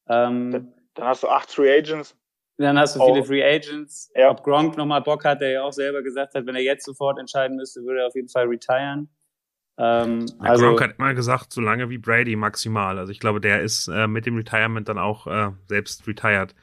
Ähm, 0.08 0.74
dann, 0.94 1.06
hast 1.06 1.24
du 1.24 1.30
acht 1.30 1.52
Free 1.52 1.78
Agents. 1.78 2.16
Dann 2.58 2.80
hast 2.80 2.96
du 2.96 3.06
viele 3.06 3.24
Free 3.24 3.44
Agents. 3.44 4.12
Ja. 4.16 4.30
Ob 4.30 4.44
Gronk 4.44 4.78
nochmal 4.78 5.02
Bock 5.02 5.26
hat, 5.26 5.42
der 5.42 5.52
ja 5.52 5.64
auch 5.64 5.74
selber 5.74 6.02
gesagt 6.02 6.36
hat, 6.36 6.46
wenn 6.46 6.56
er 6.56 6.62
jetzt 6.62 6.86
sofort 6.86 7.20
entscheiden 7.20 7.58
müsste, 7.58 7.84
würde 7.84 8.02
er 8.02 8.08
auf 8.08 8.16
jeden 8.16 8.30
Fall 8.30 8.46
retiren. 8.46 9.10
Ähm, 9.78 10.26
ja, 10.42 10.50
also, 10.52 10.68
Gronk 10.68 10.82
hat 10.82 11.00
mal 11.00 11.16
gesagt, 11.16 11.52
so 11.52 11.60
lange 11.60 11.90
wie 11.90 11.98
Brady 11.98 12.36
maximal. 12.38 12.98
Also 12.98 13.12
ich 13.12 13.20
glaube, 13.20 13.42
der 13.42 13.62
ist 13.62 13.90
äh, 13.90 14.08
mit 14.08 14.26
dem 14.26 14.38
Retirement 14.38 14.88
dann 14.88 14.98
auch 14.98 15.28
äh, 15.28 15.52
selbst 15.68 16.08
retired. 16.08 16.56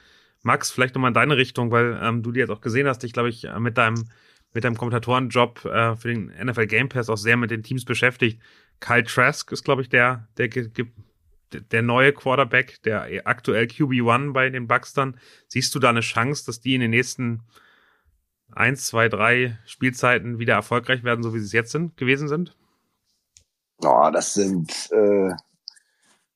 Max, 0.42 0.70
vielleicht 0.70 0.94
nochmal 0.94 1.10
in 1.10 1.14
deine 1.14 1.36
Richtung, 1.36 1.70
weil 1.70 1.98
ähm, 2.02 2.22
du 2.22 2.32
die 2.32 2.40
jetzt 2.40 2.50
auch 2.50 2.62
gesehen 2.62 2.88
hast, 2.88 3.02
dich, 3.02 3.12
glaube 3.12 3.28
ich, 3.28 3.46
mit 3.58 3.76
deinem 3.78 4.08
mit 4.52 4.64
deinem 4.64 4.76
Kommentatorenjob 4.76 5.64
äh, 5.64 5.96
für 5.96 6.08
den 6.08 6.26
NFL 6.26 6.66
Game 6.66 6.88
Pass 6.88 7.08
auch 7.08 7.16
sehr 7.16 7.36
mit 7.36 7.50
den 7.50 7.62
Teams 7.62 7.84
beschäftigt. 7.84 8.40
Kyle 8.80 9.04
Trask 9.04 9.50
ist, 9.52 9.64
glaube 9.64 9.82
ich, 9.82 9.88
der, 9.88 10.28
der, 10.38 10.48
der 10.48 11.82
neue 11.82 12.12
Quarterback, 12.12 12.82
der 12.82 13.08
aktuell 13.24 13.64
QB1 13.64 14.32
bei 14.32 14.50
den 14.50 14.66
Bucks 14.66 14.92
dann. 14.92 15.18
Siehst 15.48 15.74
du 15.74 15.78
da 15.78 15.90
eine 15.90 16.00
Chance, 16.00 16.44
dass 16.46 16.60
die 16.60 16.74
in 16.74 16.80
den 16.80 16.90
nächsten 16.90 17.42
eins, 18.50 18.86
zwei, 18.86 19.08
drei 19.08 19.58
Spielzeiten 19.64 20.38
wieder 20.38 20.54
erfolgreich 20.54 21.04
werden, 21.04 21.22
so 21.22 21.34
wie 21.34 21.38
sie 21.38 21.46
es 21.46 21.52
jetzt 21.52 21.72
sind, 21.72 21.96
gewesen 21.96 22.28
sind? 22.28 22.54
Oh, 23.84 24.10
das 24.12 24.34
sind 24.34 24.90
äh, 24.92 25.30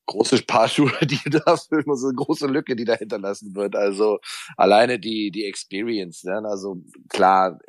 große 0.07 0.41
Paar 0.43 0.67
Schuhe, 0.67 0.91
die 1.03 1.19
da 1.29 1.55
füllen, 1.55 1.95
so 1.95 2.07
eine 2.07 2.15
große 2.15 2.47
Lücke, 2.47 2.75
die 2.75 2.85
da 2.85 2.95
hinterlassen 2.95 3.55
wird. 3.55 3.75
Also 3.75 4.19
alleine 4.55 4.99
die, 4.99 5.31
die 5.31 5.45
Experience, 5.45 6.23
ne? 6.23 6.41
Also 6.45 6.77
klar, 7.09 7.59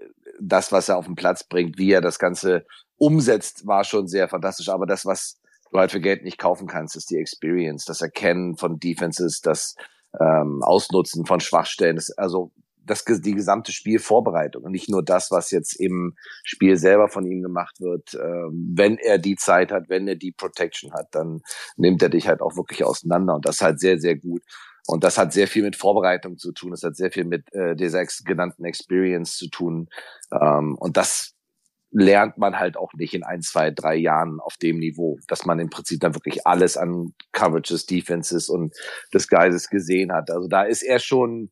das, 0.41 0.73
was 0.73 0.89
er 0.89 0.97
auf 0.97 1.07
den 1.07 1.15
Platz 1.15 1.45
bringt, 1.45 1.79
wie 1.79 1.93
er 1.93 2.01
das 2.01 2.19
Ganze 2.19 2.65
umsetzt, 2.97 3.67
war 3.67 3.85
schon 3.85 4.09
sehr 4.09 4.29
fantastisch. 4.29 4.69
Aber 4.69 4.87
das, 4.87 5.07
was 5.07 5.41
du 5.71 5.79
halt 5.79 5.93
für 5.93 6.01
Geld 6.01 6.25
nicht 6.25 6.39
kaufen 6.39 6.67
kannst, 6.67 6.97
ist 6.97 7.11
die 7.11 7.19
Experience, 7.19 7.85
das 7.85 8.01
Erkennen 8.01 8.57
von 8.57 8.79
Defenses, 8.79 9.41
das 9.41 9.75
ähm, 10.21 10.63
Ausnutzen 10.63 11.27
von 11.27 11.41
Schwachstellen. 11.41 11.97
Das, 11.97 12.11
also 12.17 12.53
das, 12.89 13.05
die 13.05 13.35
gesamte 13.35 13.73
Spielvorbereitung 13.73 14.65
und 14.65 14.73
nicht 14.73 14.89
nur 14.89 15.05
das, 15.05 15.31
was 15.31 15.51
jetzt 15.51 15.79
im 15.79 16.15
Spiel 16.43 16.77
selber 16.77 17.09
von 17.09 17.27
ihm 17.27 17.43
gemacht 17.43 17.81
wird. 17.81 18.15
Ähm, 18.15 18.73
wenn 18.75 18.99
er 18.99 19.19
die 19.19 19.37
Zeit 19.37 19.71
hat, 19.71 19.89
wenn 19.89 20.09
er 20.09 20.17
die 20.17 20.33
Protection 20.33 20.93
hat, 20.93 21.09
dann 21.13 21.41
nimmt 21.77 22.03
er 22.03 22.09
dich 22.09 22.29
halt 22.29 22.41
auch 22.41 22.57
wirklich 22.57 22.85
auseinander 22.85 23.35
und 23.35 23.47
das 23.47 23.61
halt 23.61 23.81
sehr, 23.81 23.99
sehr 23.99 24.17
gut. 24.17 24.43
Und 24.89 25.05
das 25.05 25.19
hat 25.19 25.35
sehr 25.35 25.49
viel 25.49 25.63
mit 25.63 25.77
Vorbereitung 25.77 26.39
zu 26.39 26.51
tun. 26.51 26.71
Das 26.71 26.83
hat 26.83 26.97
sehr 26.97 27.11
viel 27.11 27.25
mit 27.25 27.53
äh, 27.53 27.77
dieser 27.77 28.07
genannten 28.25 28.65
Experience 28.65 29.37
zu 29.37 29.49
tun. 29.51 29.89
Ähm, 30.33 30.77
und 30.79 30.97
das 30.97 31.35
lernt 31.91 32.39
man 32.39 32.59
halt 32.59 32.79
auch 32.79 32.95
nicht 32.95 33.13
in 33.13 33.23
ein, 33.23 33.43
zwei, 33.43 33.71
drei 33.71 33.97
Jahren 33.97 34.41
auf 34.41 34.57
dem 34.57 34.79
Niveau, 34.79 35.19
dass 35.29 35.45
man 35.45 35.59
im 35.59 35.69
Prinzip 35.69 36.01
dann 36.01 36.15
wirklich 36.15 36.47
alles 36.47 36.79
an 36.79 37.13
Coverages, 37.33 37.85
Defenses 37.85 38.49
und 38.49 38.75
Disguises 39.13 39.69
gesehen 39.69 40.11
hat. 40.11 40.31
Also 40.31 40.49
da 40.49 40.63
ist 40.63 40.83
er 40.83 41.01
schon 41.01 41.51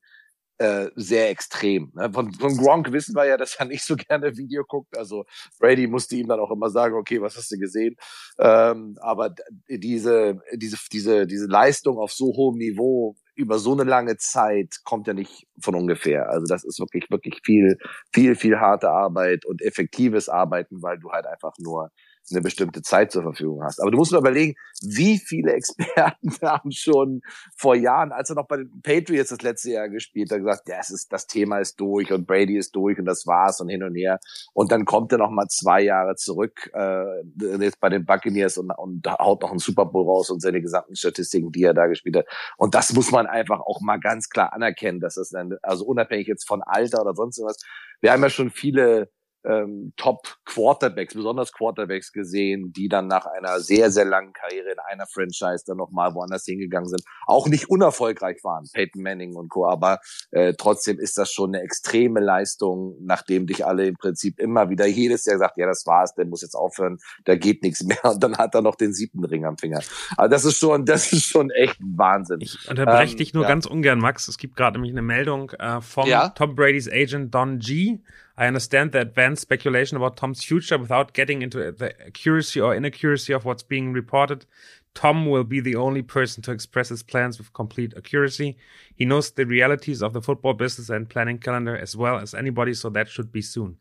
äh, 0.56 0.88
sehr 0.94 1.28
extrem. 1.28 1.92
Ne? 1.94 2.10
Von, 2.10 2.32
von 2.32 2.56
Gronk 2.56 2.90
wissen 2.90 3.14
wir 3.14 3.26
ja, 3.26 3.36
dass 3.36 3.56
er 3.56 3.66
nicht 3.66 3.84
so 3.84 3.96
gerne 3.96 4.38
Video 4.38 4.64
guckt. 4.64 4.96
Also 4.96 5.26
Brady 5.58 5.86
musste 5.88 6.16
ihm 6.16 6.28
dann 6.28 6.40
auch 6.40 6.50
immer 6.50 6.70
sagen, 6.70 6.94
okay, 6.94 7.20
was 7.20 7.36
hast 7.36 7.52
du 7.52 7.58
gesehen? 7.58 7.96
Ähm, 8.38 8.96
aber 9.02 9.34
diese, 9.68 10.40
diese, 10.54 10.78
diese, 10.90 11.26
diese 11.26 11.46
Leistung 11.46 11.98
auf 11.98 12.12
so 12.12 12.28
hohem 12.28 12.56
Niveau 12.56 13.14
über 13.36 13.58
so 13.58 13.72
eine 13.72 13.84
lange 13.84 14.16
Zeit 14.16 14.80
kommt 14.84 15.06
ja 15.06 15.14
nicht 15.14 15.46
von 15.60 15.74
ungefähr. 15.74 16.28
Also 16.30 16.46
das 16.46 16.64
ist 16.64 16.80
wirklich, 16.80 17.10
wirklich 17.10 17.40
viel, 17.44 17.78
viel, 18.12 18.34
viel 18.34 18.58
harte 18.58 18.90
Arbeit 18.90 19.44
und 19.46 19.62
effektives 19.62 20.28
Arbeiten, 20.28 20.82
weil 20.82 20.98
du 20.98 21.12
halt 21.12 21.26
einfach 21.26 21.52
nur 21.58 21.90
eine 22.30 22.40
bestimmte 22.40 22.82
Zeit 22.82 23.12
zur 23.12 23.22
Verfügung 23.22 23.62
hast. 23.62 23.80
Aber 23.80 23.90
du 23.90 23.96
musst 23.96 24.12
mal 24.12 24.18
überlegen, 24.18 24.54
wie 24.82 25.18
viele 25.18 25.52
Experten 25.52 26.30
haben 26.42 26.72
schon 26.72 27.20
vor 27.56 27.74
Jahren, 27.74 28.12
als 28.12 28.30
er 28.30 28.36
noch 28.36 28.46
bei 28.46 28.58
den 28.58 28.80
Patriots 28.82 29.30
das 29.30 29.42
letzte 29.42 29.72
Jahr 29.72 29.88
gespielt 29.88 30.30
hat, 30.30 30.38
gesagt, 30.38 30.68
ja, 30.68 30.76
es 30.80 30.90
ist, 30.90 31.12
das 31.12 31.26
Thema 31.26 31.58
ist 31.58 31.80
durch 31.80 32.12
und 32.12 32.26
Brady 32.26 32.56
ist 32.56 32.74
durch 32.74 32.98
und 32.98 33.04
das 33.04 33.26
war's 33.26 33.60
und 33.60 33.68
hin 33.68 33.82
und 33.82 33.94
her. 33.94 34.18
Und 34.52 34.72
dann 34.72 34.84
kommt 34.84 35.12
er 35.12 35.18
noch 35.18 35.30
mal 35.30 35.46
zwei 35.48 35.82
Jahre 35.82 36.16
zurück, 36.16 36.70
äh, 36.74 37.22
jetzt 37.60 37.80
bei 37.80 37.88
den 37.88 38.04
Buccaneers 38.04 38.58
und, 38.58 38.70
und 38.70 39.06
haut 39.06 39.42
noch 39.42 39.50
einen 39.50 39.58
Super 39.58 39.86
Bowl 39.86 40.04
raus 40.04 40.30
und 40.30 40.40
seine 40.40 40.60
gesamten 40.60 40.96
Statistiken, 40.96 41.52
die 41.52 41.62
er 41.62 41.74
da 41.74 41.86
gespielt 41.86 42.16
hat. 42.16 42.26
Und 42.56 42.74
das 42.74 42.92
muss 42.92 43.10
man 43.10 43.26
einfach 43.26 43.60
auch 43.60 43.80
mal 43.80 43.98
ganz 43.98 44.28
klar 44.28 44.52
anerkennen, 44.52 45.00
dass 45.00 45.14
das 45.14 45.30
dann, 45.30 45.56
also 45.62 45.84
unabhängig 45.84 46.26
jetzt 46.26 46.46
von 46.46 46.62
Alter 46.62 47.02
oder 47.02 47.14
sonst 47.14 47.40
was. 47.42 47.58
Wir 48.00 48.12
haben 48.12 48.22
ja 48.22 48.30
schon 48.30 48.50
viele 48.50 49.10
ähm, 49.46 49.92
Top-Quarterbacks, 49.96 51.14
besonders 51.14 51.52
Quarterbacks 51.52 52.12
gesehen, 52.12 52.72
die 52.72 52.88
dann 52.88 53.06
nach 53.06 53.26
einer 53.26 53.60
sehr, 53.60 53.90
sehr 53.90 54.04
langen 54.04 54.32
Karriere 54.32 54.70
in 54.72 54.78
einer 54.90 55.06
Franchise 55.06 55.64
dann 55.66 55.76
nochmal 55.76 56.14
woanders 56.14 56.44
hingegangen 56.44 56.88
sind. 56.88 57.02
Auch 57.26 57.48
nicht 57.48 57.70
unerfolgreich 57.70 58.42
waren, 58.42 58.64
Peyton 58.72 59.02
Manning 59.02 59.34
und 59.34 59.48
Co. 59.48 59.66
Aber 59.66 60.00
äh, 60.30 60.54
trotzdem 60.54 60.98
ist 60.98 61.16
das 61.18 61.30
schon 61.32 61.54
eine 61.54 61.62
extreme 61.62 62.20
Leistung, 62.20 62.96
nachdem 63.00 63.46
dich 63.46 63.64
alle 63.64 63.86
im 63.86 63.94
Prinzip 63.96 64.38
immer 64.38 64.70
wieder 64.70 64.86
jedes 64.86 65.24
Jahr 65.26 65.38
sagt, 65.38 65.56
ja, 65.56 65.66
das 65.66 65.86
war's, 65.86 66.14
der 66.14 66.26
muss 66.26 66.42
jetzt 66.42 66.54
aufhören, 66.54 66.98
da 67.24 67.36
geht 67.36 67.62
nichts 67.62 67.84
mehr. 67.84 68.04
Und 68.04 68.22
dann 68.22 68.36
hat 68.38 68.54
er 68.54 68.62
noch 68.62 68.74
den 68.74 68.92
siebten 68.92 69.24
Ring 69.24 69.44
am 69.44 69.56
Finger. 69.56 69.80
Aber 70.16 70.28
das 70.28 70.44
ist 70.44 70.58
schon, 70.58 70.84
das 70.84 71.12
ist 71.12 71.24
schon 71.24 71.50
echt 71.50 71.78
Wahnsinn. 71.80 72.40
Ich 72.40 72.68
unterbreche 72.68 73.12
ähm, 73.12 73.18
dich 73.18 73.34
nur 73.34 73.44
ja. 73.44 73.48
ganz 73.48 73.66
ungern, 73.66 73.98
Max. 73.98 74.28
Es 74.28 74.38
gibt 74.38 74.56
gerade 74.56 74.78
nämlich 74.78 74.92
eine 74.92 75.02
Meldung 75.02 75.50
äh, 75.50 75.80
vom 75.80 76.08
ja? 76.08 76.30
Tom 76.30 76.54
Brady's 76.54 76.90
Agent 76.90 77.34
Don 77.34 77.58
G. 77.58 78.00
I 78.38 78.46
understand 78.46 78.92
the 78.92 79.00
advanced 79.00 79.42
speculation 79.42 79.96
about 79.96 80.16
Tom's 80.16 80.44
future 80.44 80.76
without 80.76 81.14
getting 81.14 81.42
into 81.42 81.72
the 81.72 81.94
accuracy 82.06 82.60
or 82.60 82.74
inaccuracy 82.74 83.32
of 83.32 83.44
what's 83.44 83.62
being 83.62 83.92
reported. 83.92 84.44
Tom 84.92 85.26
will 85.26 85.44
be 85.44 85.60
the 85.60 85.76
only 85.76 86.02
person 86.02 86.42
to 86.42 86.52
express 86.52 86.88
his 86.88 87.02
plans 87.02 87.38
with 87.38 87.52
complete 87.52 87.94
accuracy. 87.96 88.56
He 88.94 89.04
knows 89.04 89.30
the 89.30 89.46
realities 89.46 90.02
of 90.02 90.12
the 90.12 90.22
football 90.22 90.54
business 90.54 90.90
and 90.90 91.08
planning 91.08 91.38
calendar 91.38 91.76
as 91.76 91.96
well 91.96 92.16
as 92.16 92.34
anybody, 92.34 92.74
so 92.74 92.90
that 92.90 93.08
should 93.08 93.30
be 93.30 93.42
soon. 93.42 93.78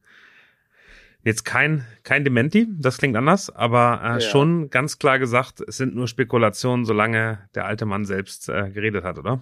Jetzt 1.23 1.43
kein, 1.43 1.85
kein 2.03 2.23
Dementi, 2.23 2.67
das 2.69 2.99
klingt 2.99 3.17
anders, 3.17 3.49
aber 3.49 3.99
äh, 4.03 4.07
ja. 4.07 4.19
schon 4.19 4.69
ganz 4.69 4.99
klar 4.99 5.17
gesagt, 5.17 5.59
es 5.67 5.77
sind 5.77 5.95
nur 5.95 6.07
Spekulationen, 6.07 6.85
solange 6.85 7.39
der 7.55 7.65
alte 7.65 7.87
Mann 7.87 8.05
selbst 8.05 8.47
äh, 8.47 8.69
geredet 8.69 9.03
hat, 9.03 9.17
oder? 9.17 9.41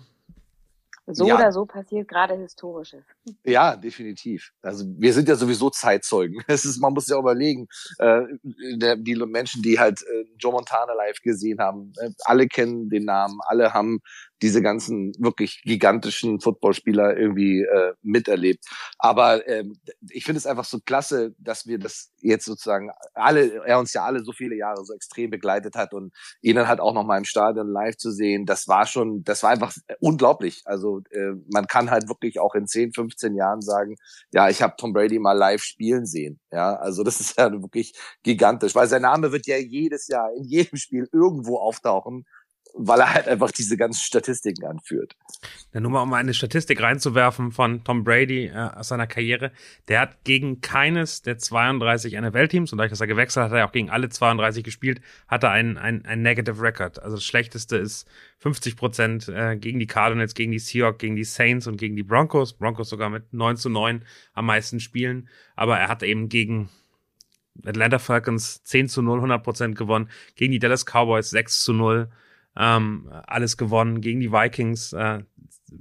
So 1.05 1.27
ja. 1.27 1.35
oder 1.35 1.51
so 1.51 1.65
passiert 1.65 2.07
gerade 2.07 2.35
Historisches. 2.35 3.03
Ja, 3.43 3.75
definitiv. 3.75 4.51
Also 4.61 4.85
wir 4.97 5.13
sind 5.13 5.27
ja 5.27 5.35
sowieso 5.35 5.69
Zeitzeugen. 5.69 6.41
Es 6.47 6.63
ist, 6.63 6.79
man 6.79 6.93
muss 6.93 7.07
ja 7.07 7.19
überlegen, 7.19 7.67
äh, 7.97 8.21
der, 8.77 8.95
die 8.95 9.15
Menschen, 9.15 9.61
die 9.61 9.79
halt 9.79 10.01
äh, 10.01 10.25
Joe 10.37 10.53
Montana 10.53 10.93
live 10.93 11.19
gesehen 11.21 11.59
haben, 11.59 11.91
äh, 11.99 12.09
alle 12.23 12.47
kennen 12.47 12.89
den 12.89 13.05
Namen, 13.05 13.39
alle 13.45 13.73
haben 13.73 13.99
diese 14.43 14.61
ganzen 14.61 15.13
wirklich 15.17 15.61
gigantischen 15.63 16.41
Footballspieler 16.41 17.15
irgendwie 17.15 17.61
äh, 17.61 17.93
miterlebt. 18.01 18.65
Aber 18.97 19.47
ähm, 19.47 19.77
ich 20.09 20.25
finde 20.25 20.37
es 20.37 20.45
einfach 20.45 20.65
so 20.65 20.79
klasse, 20.85 21.33
dass 21.39 21.65
wir 21.65 21.79
das 21.79 22.11
jetzt 22.19 22.43
sozusagen 22.43 22.91
alle, 23.13 23.65
er 23.65 23.79
uns 23.79 23.93
ja 23.93 24.03
alle 24.03 24.21
so 24.25 24.33
viele 24.33 24.57
Jahre 24.57 24.83
so 24.83 24.93
extrem 24.93 25.29
begleitet 25.29 25.75
hat 25.75 25.93
und 25.93 26.13
ihn 26.41 26.57
dann 26.57 26.67
halt 26.67 26.81
auch 26.81 26.93
noch 26.93 27.05
mal 27.05 27.17
im 27.17 27.23
Stadion 27.23 27.69
live 27.69 27.95
zu 27.95 28.11
sehen, 28.11 28.45
das 28.45 28.67
war 28.67 28.85
schon, 28.85 29.23
das 29.23 29.43
war 29.43 29.51
einfach 29.51 29.73
unglaublich. 30.01 30.61
Also 30.65 30.99
äh, 31.11 31.31
man 31.49 31.65
kann 31.67 31.89
halt 31.89 32.09
wirklich 32.09 32.37
auch 32.39 32.53
in 32.53 32.67
10, 32.67 32.91
15 32.91 33.35
Jahren 33.35 33.61
sagen, 33.61 33.95
ja, 34.33 34.49
ich 34.49 34.61
habe 34.61 34.75
Tom 34.77 34.91
Brady 34.91 35.19
mal 35.19 35.37
live 35.37 35.63
spielen 35.63 36.05
sehen. 36.05 36.41
Ja, 36.51 36.75
also 36.75 37.03
das 37.03 37.21
ist 37.21 37.37
ja 37.37 37.49
wirklich 37.49 37.93
gigantisch, 38.23 38.75
weil 38.75 38.87
sein 38.87 39.03
Name 39.03 39.31
wird 39.31 39.47
ja 39.47 39.57
jedes 39.57 40.07
Jahr 40.09 40.29
in 40.35 40.43
jedem 40.43 40.77
Spiel 40.77 41.07
irgendwo 41.13 41.59
auftauchen 41.59 42.25
weil 42.73 42.99
er 42.99 43.13
halt 43.13 43.27
einfach 43.27 43.51
diese 43.51 43.77
ganzen 43.77 44.01
Statistiken 44.01 44.65
anführt. 44.65 45.15
Ja, 45.73 45.79
nur 45.79 45.91
mal 45.91 46.01
um 46.01 46.13
eine 46.13 46.33
Statistik 46.33 46.81
reinzuwerfen 46.81 47.51
von 47.51 47.83
Tom 47.83 48.03
Brady 48.03 48.47
äh, 48.47 48.53
aus 48.53 48.87
seiner 48.87 49.05
Karriere. 49.05 49.51
Der 49.87 49.99
hat 49.99 50.23
gegen 50.23 50.61
keines 50.61 51.21
der 51.21 51.37
32 51.37 52.19
NFL-Teams, 52.19 52.71
und 52.71 52.77
dadurch, 52.77 52.91
dass 52.91 53.01
er 53.01 53.07
gewechselt 53.07 53.45
hat, 53.45 53.51
hat 53.51 53.57
er 53.59 53.67
auch 53.67 53.71
gegen 53.71 53.91
alle 53.91 54.09
32 54.09 54.63
gespielt, 54.63 55.01
hat 55.27 55.43
er 55.43 55.51
ein, 55.51 55.77
ein, 55.77 56.05
ein 56.05 56.21
Negative 56.23 56.61
Record. 56.61 57.01
Also 57.01 57.17
das 57.17 57.23
Schlechteste 57.23 57.77
ist 57.77 58.07
50 58.39 58.75
Prozent 58.75 59.27
äh, 59.29 59.55
gegen 59.55 59.79
die 59.79 59.87
Cardinals, 59.87 60.33
gegen 60.33 60.51
die 60.51 60.59
Seahawks, 60.59 60.97
gegen 60.97 61.15
die 61.15 61.23
Saints 61.23 61.67
und 61.67 61.77
gegen 61.77 61.95
die 61.95 62.03
Broncos. 62.03 62.53
Broncos 62.53 62.89
sogar 62.89 63.09
mit 63.09 63.33
9 63.33 63.55
zu 63.55 63.69
9 63.69 64.03
am 64.33 64.45
meisten 64.45 64.79
Spielen. 64.79 65.29
Aber 65.55 65.77
er 65.77 65.89
hat 65.89 66.01
eben 66.01 66.27
gegen 66.27 66.69
Atlanta 67.65 67.99
Falcons 67.99 68.63
10 68.63 68.89
zu 68.89 69.01
0, 69.03 69.17
100 69.17 69.43
Prozent 69.43 69.77
gewonnen, 69.77 70.09
gegen 70.35 70.51
die 70.51 70.59
Dallas 70.59 70.85
Cowboys 70.85 71.29
6 71.29 71.61
zu 71.63 71.73
0, 71.73 72.09
ähm, 72.55 73.09
alles 73.27 73.57
gewonnen 73.57 74.01
gegen 74.01 74.19
die 74.19 74.31
Vikings, 74.31 74.93
äh, 74.93 75.23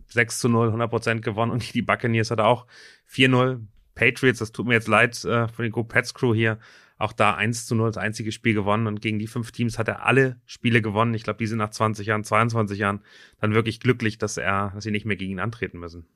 6 0.08 0.38
zu 0.38 0.48
0, 0.48 0.68
100 0.68 0.90
Prozent 0.90 1.22
gewonnen 1.22 1.52
und 1.52 1.74
die 1.74 1.82
Buccaneers 1.82 2.30
hat 2.30 2.40
auch 2.40 2.66
4-0. 3.10 3.66
Patriots, 3.94 4.38
das 4.38 4.52
tut 4.52 4.66
mir 4.66 4.72
jetzt 4.72 4.88
leid 4.88 5.22
äh, 5.24 5.48
für 5.48 5.62
den 5.62 5.70
Go 5.70 5.84
Pets 5.84 6.14
Crew 6.14 6.34
hier, 6.34 6.58
auch 6.96 7.12
da 7.12 7.34
1 7.34 7.66
zu 7.66 7.74
0 7.74 7.88
das 7.88 7.98
einzige 7.98 8.32
Spiel 8.32 8.54
gewonnen 8.54 8.86
und 8.86 9.02
gegen 9.02 9.18
die 9.18 9.26
fünf 9.26 9.52
Teams 9.52 9.78
hat 9.78 9.88
er 9.88 10.06
alle 10.06 10.40
Spiele 10.46 10.80
gewonnen. 10.80 11.12
Ich 11.12 11.24
glaube, 11.24 11.38
die 11.38 11.46
sind 11.46 11.58
nach 11.58 11.70
20 11.70 12.06
Jahren, 12.06 12.24
22 12.24 12.78
Jahren 12.78 13.02
dann 13.38 13.52
wirklich 13.52 13.80
glücklich, 13.80 14.16
dass 14.16 14.38
er, 14.38 14.70
dass 14.74 14.84
sie 14.84 14.90
nicht 14.90 15.04
mehr 15.04 15.16
gegen 15.16 15.32
ihn 15.32 15.40
antreten 15.40 15.78
müssen. 15.78 16.06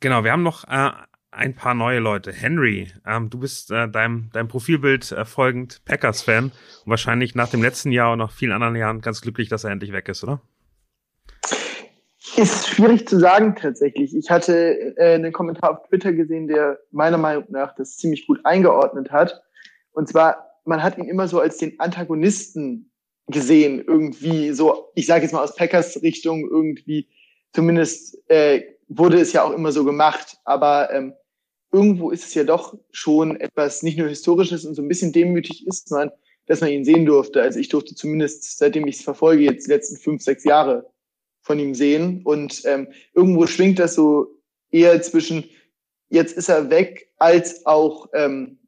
Genau, 0.00 0.24
wir 0.24 0.32
haben 0.32 0.42
noch 0.42 0.64
äh, 0.66 0.92
ein 1.32 1.54
paar 1.54 1.74
neue 1.74 2.00
Leute. 2.00 2.32
Henry, 2.32 2.88
ähm, 3.06 3.30
du 3.30 3.38
bist 3.38 3.70
äh, 3.70 3.88
deinem, 3.88 4.30
deinem 4.32 4.48
Profilbild 4.48 5.12
äh, 5.12 5.24
folgend 5.24 5.84
Packers-Fan 5.84 6.46
und 6.46 6.52
wahrscheinlich 6.86 7.34
nach 7.34 7.48
dem 7.48 7.62
letzten 7.62 7.92
Jahr 7.92 8.12
und 8.12 8.18
nach 8.18 8.32
vielen 8.32 8.52
anderen 8.52 8.76
Jahren 8.76 9.00
ganz 9.00 9.20
glücklich, 9.20 9.48
dass 9.48 9.64
er 9.64 9.70
endlich 9.70 9.92
weg 9.92 10.08
ist, 10.08 10.24
oder? 10.24 10.40
Ist 12.36 12.68
schwierig 12.68 13.08
zu 13.08 13.18
sagen 13.18 13.54
tatsächlich. 13.56 14.14
Ich 14.14 14.30
hatte 14.30 14.94
äh, 14.96 15.14
einen 15.14 15.32
Kommentar 15.32 15.70
auf 15.72 15.88
Twitter 15.88 16.12
gesehen, 16.12 16.48
der 16.48 16.78
meiner 16.90 17.18
Meinung 17.18 17.44
nach 17.48 17.74
das 17.74 17.96
ziemlich 17.96 18.26
gut 18.26 18.40
eingeordnet 18.44 19.10
hat. 19.10 19.42
Und 19.92 20.08
zwar, 20.08 20.60
man 20.64 20.82
hat 20.82 20.98
ihn 20.98 21.08
immer 21.08 21.28
so 21.28 21.40
als 21.40 21.58
den 21.58 21.78
Antagonisten 21.80 22.90
gesehen, 23.26 23.84
irgendwie 23.86 24.52
so, 24.52 24.90
ich 24.94 25.06
sage 25.06 25.22
jetzt 25.22 25.32
mal 25.32 25.42
aus 25.42 25.54
Packers 25.54 26.02
Richtung 26.02 26.48
irgendwie, 26.48 27.08
zumindest 27.52 28.18
äh, 28.28 28.62
wurde 28.88 29.20
es 29.20 29.32
ja 29.32 29.44
auch 29.44 29.52
immer 29.52 29.72
so 29.72 29.84
gemacht. 29.84 30.36
Aber 30.44 30.92
ähm, 30.92 31.14
irgendwo 31.72 32.10
ist 32.10 32.24
es 32.24 32.34
ja 32.34 32.44
doch 32.44 32.76
schon 32.90 33.38
etwas 33.40 33.82
nicht 33.82 33.98
nur 33.98 34.08
historisches 34.08 34.64
und 34.64 34.74
so 34.74 34.82
ein 34.82 34.88
bisschen 34.88 35.12
demütig 35.12 35.66
ist 35.66 35.90
man, 35.90 36.10
dass 36.46 36.60
man 36.60 36.70
ihn 36.70 36.84
sehen 36.84 37.06
durfte. 37.06 37.40
Also 37.40 37.60
ich 37.60 37.68
durfte 37.68 37.94
zumindest, 37.94 38.58
seitdem 38.58 38.86
ich 38.86 38.96
es 38.96 39.02
verfolge, 39.02 39.44
jetzt 39.44 39.66
die 39.66 39.70
letzten 39.70 39.96
fünf, 39.96 40.22
sechs 40.22 40.44
Jahre 40.44 40.90
von 41.42 41.58
ihm 41.58 41.74
sehen. 41.74 42.22
Und 42.24 42.62
ähm, 42.64 42.88
irgendwo 43.14 43.46
schwingt 43.46 43.78
das 43.78 43.94
so 43.94 44.26
eher 44.70 45.00
zwischen, 45.02 45.44
jetzt 46.08 46.36
ist 46.36 46.48
er 46.48 46.70
weg, 46.70 47.08
als 47.18 47.66
auch 47.66 48.08
ähm, 48.14 48.58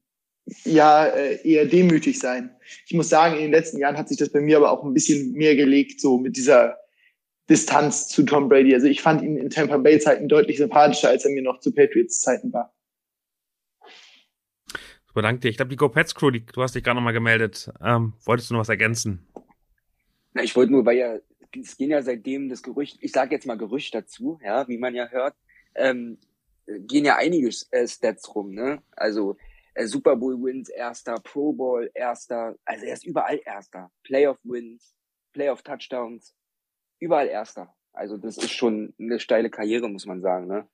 ja 0.65 1.07
äh, 1.07 1.47
eher 1.47 1.67
demütig 1.67 2.19
sein. 2.19 2.55
Ich 2.87 2.95
muss 2.95 3.09
sagen, 3.09 3.35
in 3.35 3.43
den 3.43 3.51
letzten 3.53 3.79
Jahren 3.79 3.99
hat 3.99 4.09
sich 4.09 4.19
das 4.19 4.31
bei 4.31 4.41
mir 4.41 4.59
aber 4.59 4.71
auch 4.71 4.85
ein 4.85 4.95
bisschen 4.95 5.33
mehr 5.33 5.57
gelegt, 5.57 6.01
so 6.01 6.19
mit 6.19 6.37
dieser 6.37 6.79
Distanz 7.51 8.09
zu 8.09 8.23
Tom 8.23 8.49
Brady. 8.49 8.75
Also 8.75 8.87
ich 8.87 9.03
fand 9.03 9.23
ihn 9.23 9.37
in 9.37 9.51
Tampa 9.51 9.77
Bay 9.77 9.99
Zeiten 9.99 10.29
deutlich 10.29 10.59
sympathischer, 10.59 11.09
als 11.09 11.25
er 11.25 11.33
mir 11.33 11.43
noch 11.43 11.61
zu 11.61 11.73
Patriots 11.73 12.21
Zeiten 12.21 12.53
war. 12.53 12.73
Super, 15.13 15.21
danke 15.21 15.41
dir. 15.41 15.51
Ich 15.51 15.59
glaube, 15.59 15.69
die 15.69 15.77
GoPets 15.77 16.15
Crew, 16.15 16.31
die, 16.31 16.47
du 16.47 16.63
hast 16.63 16.75
dich 16.75 16.83
gerade 16.83 16.95
noch 16.95 17.05
mal 17.05 17.13
gemeldet. 17.13 17.71
Ähm, 17.83 18.15
wolltest 18.25 18.49
du 18.49 18.55
noch 18.55 18.61
was 18.61 18.71
ergänzen? 18.71 19.27
Na, 20.33 20.43
ich 20.43 20.57
wollte 20.57 20.73
nur, 20.73 20.87
weil 20.87 20.97
ja, 20.97 21.19
es 21.55 21.77
gehen 21.77 21.91
ja 21.91 22.01
seitdem 22.01 22.49
das 22.49 22.63
Gerücht, 22.63 22.97
ich 23.03 23.13
sage 23.13 23.35
jetzt 23.35 23.47
mal 23.47 23.59
Gerücht 23.59 23.95
dazu, 23.95 24.41
ja, 24.43 24.67
wie 24.69 24.79
man 24.79 24.95
ja 24.95 25.09
hört, 25.09 25.35
ähm, 25.75 26.17
gehen 26.67 27.05
ja 27.05 27.17
einige 27.17 27.51
äh, 27.73 27.87
Stats 27.87 28.35
rum, 28.35 28.55
ne? 28.55 28.81
Also 28.93 29.37
äh, 29.75 29.85
Super 29.85 30.17
Bowl 30.17 30.43
Wins 30.43 30.71
erster, 30.71 31.17
Pro 31.17 31.53
Bowl 31.53 31.91
erster, 31.93 32.57
also 32.65 32.87
er 32.87 32.95
ist 32.95 33.05
überall 33.05 33.39
erster. 33.45 33.91
Playoff 34.05 34.39
Wins, 34.45 34.95
Playoff 35.35 35.61
Touchdowns, 35.61 36.35
überall 37.01 37.29
erster. 37.29 37.75
Also 37.93 38.17
das 38.17 38.39
ist 38.39 38.53
schon 38.53 38.95
eine 38.99 39.21
steile 39.21 39.51
Karriere, 39.51 39.91
muss 39.91 40.07
man 40.07 40.23
sagen, 40.23 40.47
ne? 40.47 40.67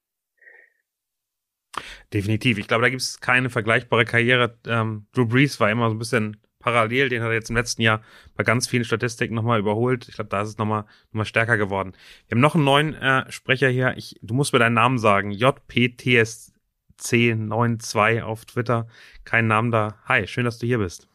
Definitiv. 2.13 2.59
Ich 2.59 2.69
glaube, 2.69 2.83
da 2.83 2.89
gibt 2.89 3.03
es 3.03 3.21
keine 3.21 3.51
vergleichbare 3.51 4.05
Karriere. 4.05 4.59
Ähm, 4.67 5.07
Drew 5.13 5.27
Brees 5.27 5.61
war 5.61 5.71
immer 5.71 5.91
so 5.91 5.95
ein 5.95 5.99
bisschen 5.99 6.39
parallel, 6.59 7.09
den 7.09 7.23
hat 7.23 7.29
er 7.29 7.35
jetzt 7.35 7.51
im 7.51 7.57
letzten 7.57 7.83
Jahr 7.83 8.03
bei 8.35 8.43
ganz 8.45 8.69
vielen 8.69 8.85
Statistiken 8.85 9.35
nochmal 9.35 9.61
überholt. 9.61 10.09
Ich 10.09 10.17
glaube, 10.17 10.31
da 10.31 10.43
ist 10.43 10.49
es 10.49 10.59
nochmal 10.59 10.83
noch 10.83 11.19
mal 11.19 11.25
stärker 11.25 11.57
geworden. 11.57 11.95
Wir 12.27 12.37
haben 12.37 12.41
noch 12.41 12.55
einen 12.55 12.65
neuen 12.65 12.95
äh, 12.95 13.31
Sprecher 13.31 13.69
hier. 13.69 13.95
Ich, 13.97 14.19
du 14.23 14.35
musst 14.35 14.53
mir 14.53 14.59
deinen 14.59 14.75
Namen 14.75 14.99
sagen. 14.99 15.31
JPTSC92 15.33 18.23
auf 18.23 18.45
Twitter. 18.45 18.89
Kein 19.25 19.47
Namen 19.47 19.71
da. 19.71 20.01
Hi, 20.07 20.27
schön, 20.27 20.45
dass 20.45 20.59
du 20.59 20.67
hier 20.67 20.79
bist. 20.79 21.07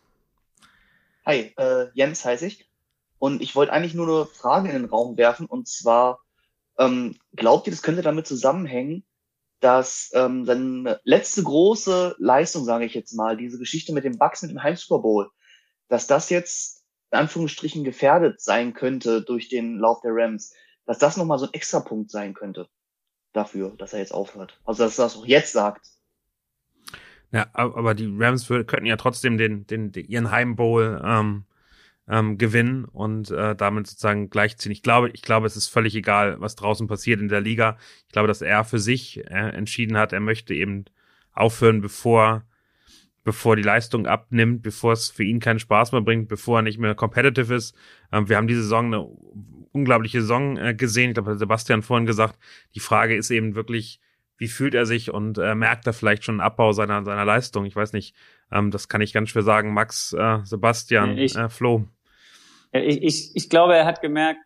Hi, 1.26 1.54
äh, 1.58 1.88
Jens 1.94 2.24
heiße 2.24 2.46
ich. 2.46 2.70
Und 3.20 3.42
ich 3.42 3.54
wollte 3.56 3.74
eigentlich 3.74 3.94
nur 3.94 4.08
eine 4.08 4.26
Frage 4.26 4.70
in 4.70 4.76
den 4.76 4.86
Raum 4.86 5.18
werfen. 5.18 5.46
Und 5.46 5.68
zwar, 5.68 6.22
ähm, 6.78 7.18
glaubt 7.36 7.68
ihr, 7.68 7.72
das 7.72 7.82
könnte 7.82 8.02
damit 8.02 8.28
zusammenhängen, 8.28 9.04
dass 9.64 10.12
ähm, 10.14 10.44
seine 10.44 11.00
letzte 11.06 11.42
große 11.42 12.18
Leistung, 12.20 12.66
sage 12.66 12.84
ich 12.84 12.94
jetzt 12.94 13.14
mal, 13.14 13.38
diese 13.38 13.58
Geschichte 13.58 13.94
mit 13.94 14.04
dem 14.04 14.18
Bucks 14.18 14.42
mit 14.42 14.52
dem 14.52 14.62
Heim 14.62 14.76
Super 14.76 15.00
Bowl, 15.00 15.30
dass 15.88 16.06
das 16.06 16.30
jetzt 16.30 16.84
in 17.12 17.20
Anführungsstrichen 17.20 17.86
gefährdet 17.86 18.42
sein 18.42 18.74
könnte 18.74 19.22
durch 19.22 19.48
den 19.48 19.78
Lauf 19.78 20.02
der 20.02 20.12
Rams, 20.14 20.54
dass 20.86 21.00
das 21.00 21.16
nochmal 21.16 21.40
so 21.40 21.46
ein 21.46 21.54
Extrapunkt 21.54 22.12
sein 22.12 22.34
könnte 22.34 22.68
dafür, 23.32 23.74
dass 23.78 23.94
er 23.94 24.00
jetzt 24.00 24.14
aufhört. 24.14 24.60
Also 24.66 24.84
dass 24.84 25.00
er 25.00 25.06
das 25.06 25.16
auch 25.16 25.26
jetzt 25.26 25.54
sagt. 25.54 25.88
Ja, 27.32 27.48
aber 27.54 27.94
die 27.94 28.14
Rams 28.18 28.48
könnten 28.48 28.86
ja 28.86 28.98
trotzdem 28.98 29.38
den, 29.38 29.66
den, 29.66 29.94
den 29.94 30.06
ihren 30.06 30.30
Heim 30.30 30.58
Bowl 30.58 31.02
ähm, 31.06 31.46
ähm, 32.08 32.38
gewinnen 32.38 32.86
und 32.86 33.32
äh, 33.32 33.56
damit 33.56 33.88
sozusagen 33.88 34.30
gleichziehen. 34.30 34.72
Ich 34.72 34.84
glaube, 34.84 35.10
ich 35.12 35.22
glaube, 35.22 35.48
es 35.48 35.56
ist 35.56 35.68
völlig 35.68 35.96
egal, 35.96 36.40
was 36.40 36.56
draußen 36.56 36.88
passiert 36.88 37.22
in 37.22 37.30
der 37.30 37.42
Liga. 37.42 37.78
Ich 38.08 38.14
glaube, 38.14 38.28
dass 38.28 38.42
er 38.42 38.64
für 38.64 38.80
sich 38.80 39.20
äh, 39.20 39.50
entschieden 39.50 39.98
hat, 39.98 40.14
er 40.14 40.20
möchte 40.20 40.54
eben 40.54 40.86
aufhören, 41.32 41.82
bevor 41.82 42.46
bevor 43.24 43.56
die 43.56 43.64
Leistung 43.64 44.06
abnimmt, 44.06 44.64
bevor 44.64 44.94
es 44.94 45.10
für 45.10 45.24
ihn 45.24 45.40
keinen 45.40 45.60
Spaß 45.60 45.92
mehr 45.94 46.02
bringt, 46.02 46.28
bevor 46.28 46.60
er 46.60 46.62
nicht 46.62 46.78
mehr 46.78 46.96
competitive 46.96 47.54
ist. 47.54 47.76
Ähm, 48.12 48.28
wir 48.30 48.38
haben 48.38 48.48
diese 48.48 48.64
Saison 48.64 48.88
eine 48.88 49.08
unglaubliche 49.72 50.22
Saison 50.22 50.58
äh, 50.58 50.76
gesehen. 50.76 51.12
Ich 51.12 51.14
glaube, 51.16 51.38
Sebastian 51.38 51.82
vorhin 51.82 52.06
gesagt, 52.06 52.38
die 52.76 52.80
Frage 52.80 53.16
ist 53.16 53.32
eben 53.32 53.56
wirklich, 53.56 54.02
wie 54.38 54.48
fühlt 54.48 54.74
er 54.74 54.86
sich 54.86 55.12
und 55.12 55.38
äh, 55.38 55.56
merkt 55.56 55.88
er 55.88 55.94
vielleicht 55.94 56.26
schon 56.26 56.36
einen 56.36 56.46
Abbau 56.46 56.74
seiner, 56.74 57.04
seiner 57.06 57.26
Leistung? 57.26 57.66
Ich 57.66 57.76
weiß 57.76 57.94
nicht, 57.94 58.16
ähm, 58.52 58.72
das 58.72 58.88
kann 58.88 59.02
ich 59.02 59.14
ganz 59.14 59.30
schwer 59.30 59.44
sagen. 59.44 59.74
Max, 59.74 60.14
äh, 60.14 60.40
Sebastian, 60.44 61.18
ich, 61.18 61.36
äh, 61.36 61.50
Flo. 61.50 61.88
Ich, 62.72 63.04
ich, 63.04 63.32
ich 63.36 63.50
glaube, 63.50 63.76
er 63.76 63.86
hat 63.86 64.02
gemerkt, 64.02 64.40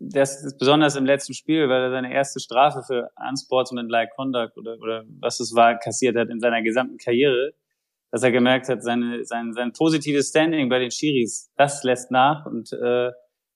dass 0.00 0.56
besonders 0.58 0.96
im 0.96 1.04
letzten 1.04 1.34
Spiel, 1.34 1.68
weil 1.68 1.82
er 1.82 1.90
seine 1.90 2.12
erste 2.12 2.40
Strafe 2.40 2.82
für 2.86 3.10
Unsportsmanlike 3.28 4.12
Conduct 4.16 4.56
oder, 4.56 4.78
oder 4.80 5.04
was 5.20 5.40
es 5.40 5.54
war, 5.54 5.78
kassiert 5.78 6.16
hat 6.16 6.30
in 6.30 6.40
seiner 6.40 6.62
gesamten 6.62 6.96
Karriere, 6.96 7.52
dass 8.10 8.22
er 8.22 8.32
gemerkt 8.32 8.68
hat, 8.68 8.82
seine, 8.82 9.24
sein, 9.24 9.52
sein 9.52 9.72
positives 9.72 10.30
Standing 10.30 10.70
bei 10.70 10.78
den 10.78 10.90
Schiris, 10.90 11.52
das 11.56 11.84
lässt 11.84 12.10
nach 12.10 12.46
und 12.46 12.72
äh, 12.72 13.10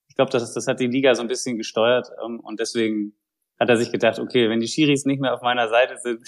ich 0.06 0.16
glaube, 0.16 0.30
das, 0.30 0.52
das 0.52 0.66
hat 0.66 0.80
die 0.80 0.86
Liga 0.86 1.14
so 1.14 1.22
ein 1.22 1.28
bisschen 1.28 1.56
gesteuert 1.56 2.08
ähm, 2.24 2.40
und 2.40 2.60
deswegen 2.60 3.14
hat 3.58 3.68
er 3.68 3.76
sich 3.76 3.92
gedacht, 3.92 4.18
okay, 4.18 4.48
wenn 4.48 4.60
die 4.60 4.66
Schiris 4.66 5.04
nicht 5.04 5.20
mehr 5.20 5.34
auf 5.34 5.42
meiner 5.42 5.68
Seite 5.68 5.96
sind, 5.98 6.22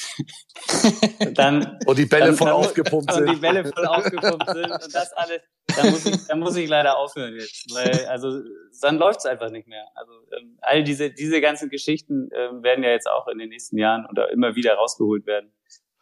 dann 1.36 1.78
und 1.86 1.98
die 1.98 2.06
Bälle 2.06 2.26
dann, 2.26 2.36
voll 2.36 2.48
dann, 2.48 2.56
aufgepumpt 2.56 3.12
sind 3.12 3.28
und 3.28 3.34
die 3.34 3.40
Bälle 3.40 3.64
voll 3.64 3.86
aufgepumpt 3.86 4.48
sind 4.50 4.70
und 4.70 4.94
das 4.94 5.12
alles, 5.12 5.40
dann 5.76 5.90
muss 5.90 6.06
ich, 6.06 6.26
dann 6.28 6.38
muss 6.38 6.56
ich 6.56 6.68
leider 6.68 6.96
aufhören 6.96 7.34
jetzt, 7.34 7.74
weil 7.74 8.06
also 8.06 8.42
dann 8.80 8.98
läuft's 8.98 9.26
einfach 9.26 9.50
nicht 9.50 9.66
mehr. 9.66 9.86
Also 9.94 10.12
ähm, 10.38 10.58
all 10.60 10.84
diese 10.84 11.10
diese 11.10 11.40
ganzen 11.40 11.68
Geschichten 11.68 12.28
ähm, 12.34 12.62
werden 12.62 12.84
ja 12.84 12.90
jetzt 12.90 13.08
auch 13.08 13.26
in 13.28 13.38
den 13.38 13.48
nächsten 13.48 13.76
Jahren 13.76 14.06
oder 14.06 14.30
immer 14.30 14.54
wieder 14.54 14.74
rausgeholt 14.74 15.26
werden. 15.26 15.52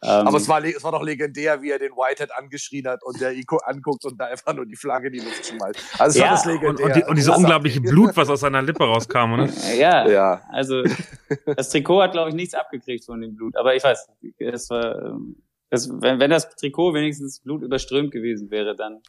Ähm, 0.03 0.27
Aber 0.27 0.37
es 0.37 0.47
war, 0.47 0.63
es 0.63 0.83
war 0.83 0.91
doch 0.91 1.01
legendär, 1.01 1.61
wie 1.61 1.71
er 1.71 1.79
den 1.79 1.91
Whitehead 1.91 2.31
angeschrien 2.37 2.87
hat 2.87 3.03
und 3.03 3.19
der 3.19 3.33
Iko 3.33 3.57
anguckt 3.57 4.05
und 4.05 4.19
da 4.19 4.25
einfach 4.25 4.53
nur 4.53 4.65
die 4.65 4.75
Flagge 4.75 5.07
in 5.07 5.13
die 5.13 5.19
Luft 5.19 5.45
schmeißt. 5.45 5.99
Also 5.99 6.09
es 6.09 6.15
ja, 6.17 6.25
war 6.25 6.31
das 6.31 6.45
legendär. 6.45 6.69
Und, 6.69 6.91
und, 6.91 6.95
die, 6.95 7.03
und 7.09 7.15
diese 7.17 7.31
unglaubliche 7.31 7.81
Blut, 7.81 8.15
was 8.15 8.29
aus 8.29 8.41
seiner 8.41 8.61
Lippe 8.61 8.83
rauskam, 8.83 9.33
oder? 9.33 9.49
Ja, 9.77 10.07
ja. 10.07 10.41
also 10.51 10.83
das 11.45 11.69
Trikot 11.69 12.01
hat, 12.03 12.11
glaube 12.11 12.29
ich, 12.29 12.35
nichts 12.35 12.53
abgekriegt 12.53 13.05
von 13.05 13.19
dem 13.19 13.35
Blut. 13.35 13.55
Aber 13.55 13.75
ich 13.75 13.83
weiß, 13.83 14.07
es 14.37 14.69
war, 14.69 15.01
ähm, 15.05 15.37
das, 15.69 15.89
wenn, 15.89 16.19
wenn 16.19 16.29
das 16.29 16.55
Trikot 16.55 16.93
wenigstens 16.93 17.39
Blut 17.39 17.63
überströmt 17.63 18.11
gewesen 18.11 18.51
wäre, 18.51 18.75
dann 18.75 19.01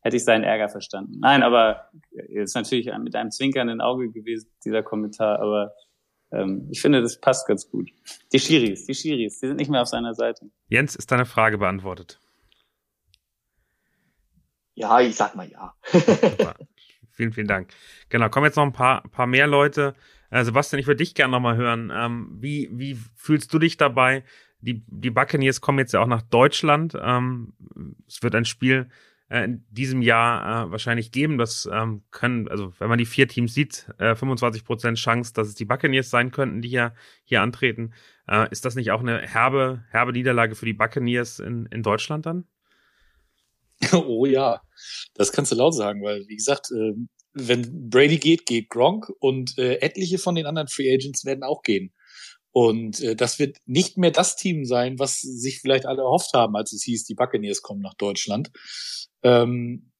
hätte 0.00 0.16
ich 0.16 0.24
seinen 0.24 0.44
Ärger 0.44 0.68
verstanden. 0.68 1.18
Nein, 1.20 1.42
aber 1.42 1.90
ist 2.10 2.54
natürlich 2.54 2.90
mit 2.98 3.16
einem 3.16 3.30
zwinkernden 3.30 3.80
Auge 3.80 4.10
gewesen, 4.10 4.50
dieser 4.64 4.82
Kommentar, 4.82 5.40
aber 5.40 5.72
ähm, 6.32 6.68
ich 6.70 6.80
finde, 6.80 7.02
das 7.02 7.20
passt 7.20 7.46
ganz 7.46 7.68
gut. 7.68 7.90
Die 8.32 8.38
Schiris, 8.38 8.86
die 8.86 8.94
Schiris, 8.94 9.40
die 9.40 9.46
sind 9.48 9.56
nicht 9.56 9.70
mehr 9.70 9.82
auf 9.82 9.88
seiner 9.88 10.14
Seite. 10.14 10.50
Jens, 10.68 10.96
ist 10.96 11.10
deine 11.12 11.26
Frage 11.26 11.58
beantwortet? 11.58 12.20
Ja, 14.74 15.00
ich 15.00 15.16
sag 15.16 15.34
mal 15.34 15.48
ja. 15.50 15.74
Super. 15.90 16.54
Vielen, 17.12 17.32
vielen 17.32 17.46
Dank. 17.46 17.70
Genau, 18.10 18.28
kommen 18.28 18.44
jetzt 18.44 18.56
noch 18.56 18.62
ein 18.62 18.74
paar, 18.74 19.02
paar 19.08 19.26
mehr 19.26 19.46
Leute. 19.46 19.94
Äh, 20.28 20.44
Sebastian, 20.44 20.80
ich 20.80 20.86
würde 20.86 20.98
dich 20.98 21.14
gerne 21.14 21.32
nochmal 21.32 21.56
hören. 21.56 21.90
Ähm, 21.94 22.36
wie, 22.38 22.68
wie 22.72 22.98
fühlst 23.14 23.54
du 23.54 23.58
dich 23.58 23.78
dabei? 23.78 24.22
Die, 24.60 24.84
die 24.86 25.08
Buccaneers 25.08 25.62
kommen 25.62 25.78
jetzt 25.78 25.92
ja 25.92 26.00
auch 26.00 26.06
nach 26.06 26.20
Deutschland. 26.20 26.94
Ähm, 27.00 27.54
es 28.06 28.22
wird 28.22 28.34
ein 28.34 28.44
Spiel 28.44 28.90
in 29.28 29.64
diesem 29.70 30.02
Jahr 30.02 30.66
äh, 30.66 30.70
wahrscheinlich 30.70 31.10
geben. 31.10 31.38
Das 31.38 31.68
ähm, 31.72 32.04
können, 32.10 32.48
also 32.48 32.72
wenn 32.78 32.88
man 32.88 32.98
die 32.98 33.06
vier 33.06 33.26
Teams 33.26 33.54
sieht, 33.54 33.88
äh, 33.98 34.14
25 34.14 34.64
Prozent 34.64 34.98
Chance, 34.98 35.32
dass 35.34 35.48
es 35.48 35.54
die 35.54 35.64
Buccaneers 35.64 36.10
sein 36.10 36.30
könnten, 36.30 36.62
die 36.62 36.68
hier, 36.68 36.94
hier 37.24 37.42
antreten. 37.42 37.92
Äh, 38.28 38.48
ist 38.50 38.64
das 38.64 38.76
nicht 38.76 38.92
auch 38.92 39.00
eine 39.00 39.20
herbe, 39.20 39.84
herbe 39.90 40.12
Niederlage 40.12 40.54
für 40.54 40.66
die 40.66 40.74
Buccaneers 40.74 41.40
in, 41.40 41.66
in 41.66 41.82
Deutschland 41.82 42.26
dann? 42.26 42.46
Oh 43.92 44.24
ja, 44.24 44.62
das 45.14 45.32
kannst 45.32 45.52
du 45.52 45.56
laut 45.56 45.74
sagen, 45.74 46.02
weil 46.02 46.26
wie 46.28 46.36
gesagt, 46.36 46.70
äh, 46.70 46.94
wenn 47.34 47.90
Brady 47.90 48.16
geht, 48.16 48.46
geht 48.46 48.70
Gronk 48.70 49.10
und 49.20 49.58
äh, 49.58 49.76
etliche 49.76 50.18
von 50.18 50.34
den 50.34 50.46
anderen 50.46 50.68
Free 50.68 50.92
Agents 50.92 51.26
werden 51.26 51.42
auch 51.42 51.62
gehen. 51.62 51.92
Und 52.56 53.02
äh, 53.02 53.14
das 53.14 53.38
wird 53.38 53.58
nicht 53.66 53.98
mehr 53.98 54.12
das 54.12 54.34
Team 54.34 54.64
sein, 54.64 54.98
was 54.98 55.20
sich 55.20 55.60
vielleicht 55.60 55.84
alle 55.84 56.00
erhofft 56.00 56.32
haben, 56.32 56.56
als 56.56 56.72
es 56.72 56.84
hieß, 56.84 57.04
die 57.04 57.14
Buccaneers 57.14 57.60
kommen 57.60 57.82
nach 57.82 57.92
Deutschland. 57.92 58.50
Ähm, 59.22 59.92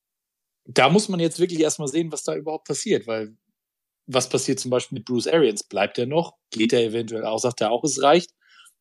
da 0.64 0.88
muss 0.88 1.10
man 1.10 1.20
jetzt 1.20 1.38
wirklich 1.38 1.60
erstmal 1.60 1.88
sehen, 1.88 2.10
was 2.12 2.22
da 2.22 2.34
überhaupt 2.34 2.66
passiert, 2.66 3.06
weil 3.06 3.36
was 4.06 4.30
passiert 4.30 4.58
zum 4.58 4.70
Beispiel 4.70 4.96
mit 4.96 5.04
Bruce 5.04 5.26
Arians? 5.26 5.64
Bleibt 5.64 5.98
er 5.98 6.06
noch? 6.06 6.38
Geht 6.50 6.72
er 6.72 6.82
eventuell 6.82 7.26
auch? 7.26 7.40
Sagt 7.40 7.60
er 7.60 7.70
auch, 7.70 7.84
es 7.84 8.02
reicht? 8.02 8.30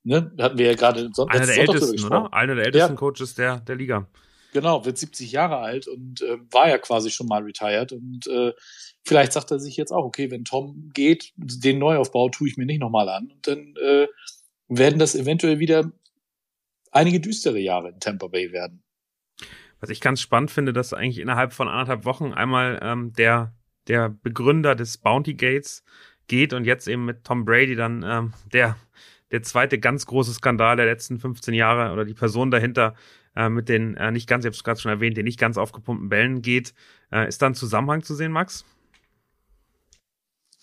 Ne? 0.03 0.33
Hatten 0.39 0.57
wir 0.57 0.67
ja 0.67 0.75
gerade 0.75 1.09
Son 1.11 1.29
Einer 1.29 1.45
der 1.45 1.57
ältesten, 1.57 2.05
oder? 2.05 2.33
Einer 2.33 2.55
der 2.55 2.67
ältesten 2.67 2.93
ja. 2.93 2.97
Coaches 2.97 3.35
der, 3.35 3.59
der 3.59 3.75
Liga. 3.75 4.07
Genau, 4.55 4.85
wird 4.85 4.97
70 4.97 5.33
Jahre 5.33 5.57
alt 5.57 5.85
und 5.85 6.21
äh, 6.21 6.37
war 6.49 6.69
ja 6.69 6.77
quasi 6.77 7.09
schon 7.09 7.27
mal 7.27 7.43
retired. 7.43 7.91
Und 7.91 8.25
äh, 8.27 8.53
vielleicht 9.03 9.33
sagt 9.33 9.51
er 9.51 9.59
sich 9.59 9.75
jetzt 9.75 9.91
auch, 9.91 10.05
okay, 10.05 10.31
wenn 10.31 10.45
Tom 10.45 10.91
geht, 10.93 11.33
den 11.35 11.77
Neuaufbau 11.77 12.29
tue 12.29 12.47
ich 12.47 12.55
mir 12.55 12.65
nicht 12.65 12.79
nochmal 12.79 13.09
an. 13.09 13.31
Und 13.31 13.45
dann 13.45 13.75
äh, 13.75 14.07
werden 14.69 14.97
das 14.97 15.13
eventuell 15.13 15.59
wieder 15.59 15.91
einige 16.93 17.19
düstere 17.19 17.59
Jahre 17.59 17.89
in 17.89 17.99
Tampa 17.99 18.27
Bay 18.27 18.53
werden. 18.53 18.81
Was 19.81 19.89
ich 19.89 19.99
ganz 19.99 20.21
spannend 20.21 20.51
finde, 20.51 20.71
dass 20.71 20.93
eigentlich 20.93 21.19
innerhalb 21.19 21.51
von 21.51 21.67
anderthalb 21.67 22.05
Wochen 22.05 22.31
einmal 22.31 22.79
ähm, 22.81 23.11
der, 23.11 23.53
der 23.89 24.07
Begründer 24.07 24.73
des 24.73 24.99
Bounty 24.99 25.33
Gates 25.33 25.83
geht 26.27 26.53
und 26.53 26.63
jetzt 26.63 26.87
eben 26.87 27.03
mit 27.03 27.25
Tom 27.25 27.43
Brady 27.43 27.75
dann 27.75 28.05
ähm, 28.07 28.33
der, 28.53 28.77
der 29.31 29.43
zweite 29.43 29.79
ganz 29.79 30.05
große 30.05 30.33
Skandal 30.33 30.77
der 30.77 30.85
letzten 30.85 31.19
15 31.19 31.53
Jahre 31.53 31.91
oder 31.91 32.05
die 32.05 32.13
Person 32.13 32.51
dahinter 32.51 32.95
äh, 33.35 33.49
mit 33.49 33.69
den 33.69 33.95
äh, 33.97 34.11
nicht 34.11 34.27
ganz, 34.27 34.45
ich 34.45 34.47
habe 34.47 34.55
es 34.55 34.63
gerade 34.63 34.79
schon 34.79 34.91
erwähnt, 34.91 35.17
den 35.17 35.25
nicht 35.25 35.39
ganz 35.39 35.57
aufgepumpten 35.57 36.09
Bällen 36.09 36.41
geht. 36.41 36.73
Äh, 37.11 37.27
ist 37.27 37.41
da 37.41 37.47
ein 37.47 37.55
Zusammenhang 37.55 38.03
zu 38.03 38.15
sehen, 38.15 38.31
Max? 38.31 38.65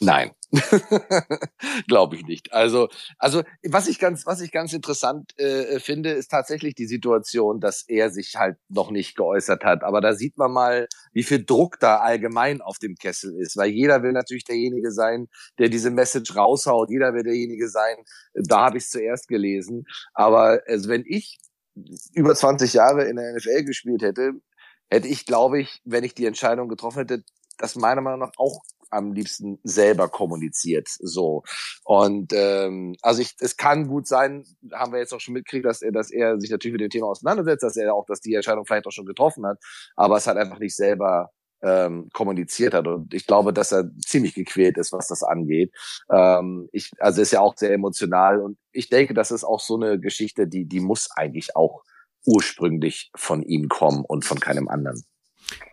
Nein, 0.05 0.33
glaube 1.87 2.17
ich 2.17 2.25
nicht. 2.27 2.53
Also, 2.53 2.89
also 3.19 3.45
was 3.63 3.87
ich 3.87 4.01
ganz, 4.01 4.27
was 4.27 4.41
ich 4.41 4.51
ganz 4.51 4.73
interessant 4.73 5.31
äh, 5.39 5.79
finde, 5.79 6.11
ist 6.11 6.29
tatsächlich 6.29 6.75
die 6.75 6.89
Situation, 6.89 7.61
dass 7.61 7.85
er 7.87 8.11
sich 8.11 8.35
halt 8.35 8.57
noch 8.69 8.91
nicht 8.91 9.15
geäußert 9.15 9.63
hat. 9.63 9.85
Aber 9.85 10.01
da 10.01 10.15
sieht 10.15 10.37
man 10.37 10.51
mal, 10.51 10.89
wie 11.13 11.23
viel 11.23 11.45
Druck 11.45 11.79
da 11.79 11.99
allgemein 11.99 12.61
auf 12.63 12.79
dem 12.79 12.97
Kessel 12.97 13.33
ist, 13.39 13.57
weil 13.57 13.71
jeder 13.71 14.03
will 14.03 14.11
natürlich 14.11 14.43
derjenige 14.43 14.91
sein, 14.91 15.29
der 15.61 15.69
diese 15.69 15.93
Message 15.93 16.35
raushaut. 16.35 16.91
Jeder 16.91 17.15
will 17.15 17.23
derjenige 17.23 17.69
sein. 17.69 17.95
Da 18.35 18.67
habe 18.67 18.79
ich 18.79 18.85
es 18.85 18.91
zuerst 18.91 19.29
gelesen. 19.29 19.85
Aber 20.15 20.63
also 20.67 20.89
wenn 20.89 21.05
ich 21.07 21.39
über 22.13 22.35
20 22.35 22.73
Jahre 22.75 23.05
in 23.05 23.17
der 23.17 23.35
NFL 23.35 23.65
gespielt 23.65 24.03
hätte, 24.03 24.33
hätte 24.91 25.09
ich, 25.09 25.27
glaube 25.27 25.61
ich, 25.61 25.81
wenn 25.85 26.05
ich 26.05 26.15
die 26.15 26.27
Entscheidung 26.27 26.69
getroffen 26.69 26.99
hätte, 26.99 27.25
das 27.59 27.77
meiner 27.77 28.01
Meinung 28.01 28.21
nach 28.21 28.33
auch 28.37 28.63
am 28.91 29.13
liebsten 29.13 29.59
selber 29.65 30.09
kommuniziert. 30.09 30.89
So. 31.01 31.43
Und 31.85 32.33
ähm, 32.35 32.95
also 33.01 33.23
ich, 33.23 33.35
es 33.41 33.57
kann 33.57 33.89
gut 33.89 34.07
sein, 34.07 34.45
haben 34.73 34.93
wir 34.93 34.99
jetzt 34.99 35.15
auch 35.15 35.21
schon 35.21 35.35
mitgekriegt, 35.35 35.65
dass 35.65 35.81
er, 35.81 35.93
dass 35.93 36.11
er 36.11 36.39
sich 36.39 36.51
natürlich 36.51 36.75
mit 36.75 36.83
dem 36.83 36.91
Thema 36.91 37.07
auseinandersetzt, 37.07 37.63
dass 37.63 37.77
er 37.77 37.95
auch, 37.95 38.05
dass 38.07 38.21
die 38.21 38.35
Entscheidung 38.35 38.67
vielleicht 38.67 38.87
auch 38.87 38.93
schon 38.93 39.07
getroffen 39.07 39.47
hat, 39.47 39.59
aber 39.97 40.19
es 40.19 40.27
hat 40.27 40.37
einfach 40.37 40.59
nicht 40.59 40.77
selber 40.77 41.31
ähm, 41.63 42.09
kommuniziert 42.13 42.75
hat. 42.75 42.87
Und 42.87 43.15
ich 43.15 43.27
glaube, 43.27 43.53
dass 43.53 43.73
er 43.73 43.91
ziemlich 44.05 44.35
gequält 44.35 44.79
ist, 44.79 44.93
was 44.93 45.09
das 45.09 45.23
angeht. 45.23 45.73
Ähm, 46.11 46.69
ich, 46.73 46.91
also 46.99 47.23
ist 47.23 47.33
ja 47.33 47.41
auch 47.41 47.57
sehr 47.57 47.73
emotional 47.73 48.41
und 48.41 48.59
ich 48.73 48.89
denke, 48.89 49.15
das 49.15 49.31
ist 49.31 49.45
auch 49.45 49.61
so 49.61 49.77
eine 49.77 49.99
Geschichte, 49.99 50.47
die, 50.47 50.65
die 50.67 50.81
muss 50.81 51.11
eigentlich 51.17 51.57
auch 51.57 51.83
ursprünglich 52.25 53.11
von 53.17 53.43
ihm 53.43 53.69
kommen 53.69 54.05
und 54.07 54.25
von 54.25 54.39
keinem 54.41 54.69
anderen. 54.69 55.03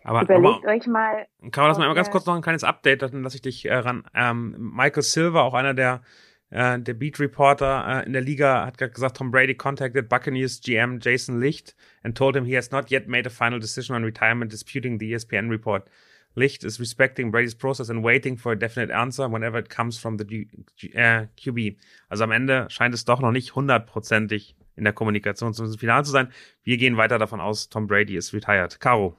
Aber, 0.04 0.22
Überlegt 0.22 0.64
aber, 0.64 0.72
euch 0.72 0.86
mal. 0.86 1.26
Kann 1.52 1.64
man 1.64 1.70
das 1.70 1.78
mal 1.78 1.94
ganz 1.94 2.10
kurz 2.10 2.26
noch 2.26 2.34
ein 2.34 2.42
kleines 2.42 2.64
Update, 2.64 3.02
dann 3.02 3.22
lasse 3.22 3.36
ich 3.36 3.42
dich 3.42 3.64
äh, 3.66 3.74
ran. 3.74 4.04
Ähm, 4.14 4.54
Michael 4.58 5.02
Silver, 5.02 5.42
auch 5.42 5.54
einer 5.54 5.74
der 5.74 6.02
äh, 6.50 6.78
der 6.78 6.94
Beat 6.94 7.18
Reporter 7.20 8.02
äh, 8.02 8.06
in 8.06 8.12
der 8.12 8.22
Liga 8.22 8.66
hat 8.66 8.78
gerade 8.78 8.92
gesagt, 8.92 9.16
Tom 9.16 9.30
Brady 9.30 9.54
contacted 9.54 10.08
Buccaneers 10.08 10.60
GM 10.60 10.98
Jason 11.00 11.40
Licht 11.40 11.76
and 12.02 12.16
told 12.16 12.36
him 12.36 12.44
he 12.44 12.56
has 12.56 12.70
not 12.70 12.90
yet 12.90 13.08
made 13.08 13.26
a 13.26 13.30
final 13.30 13.58
decision 13.58 13.96
on 13.96 14.04
retirement, 14.04 14.52
disputing 14.52 14.98
the 14.98 15.12
ESPN 15.12 15.48
report. 15.48 15.88
Licht 16.34 16.62
is 16.64 16.78
respecting 16.78 17.30
Brady's 17.30 17.54
process 17.54 17.90
and 17.90 18.04
waiting 18.04 18.36
for 18.36 18.52
a 18.52 18.56
definite 18.56 18.92
answer 18.92 19.28
whenever 19.28 19.58
it 19.58 19.68
comes 19.68 19.98
from 19.98 20.16
the 20.18 20.24
G 20.24 20.48
G 20.76 20.88
äh, 20.92 21.26
QB. 21.36 21.76
Also 22.08 22.24
am 22.24 22.30
Ende 22.30 22.66
scheint 22.70 22.94
es 22.94 23.04
doch 23.04 23.20
noch 23.20 23.32
nicht 23.32 23.54
hundertprozentig 23.54 24.56
in 24.76 24.84
der 24.84 24.92
Kommunikation 24.92 25.52
zum 25.54 25.72
Finale 25.76 26.04
zu 26.04 26.10
sein. 26.10 26.32
Wir 26.62 26.76
gehen 26.76 26.96
weiter 26.96 27.18
davon 27.18 27.40
aus, 27.40 27.68
Tom 27.68 27.86
Brady 27.86 28.16
ist 28.16 28.32
retired. 28.32 28.80
Caro. 28.80 29.16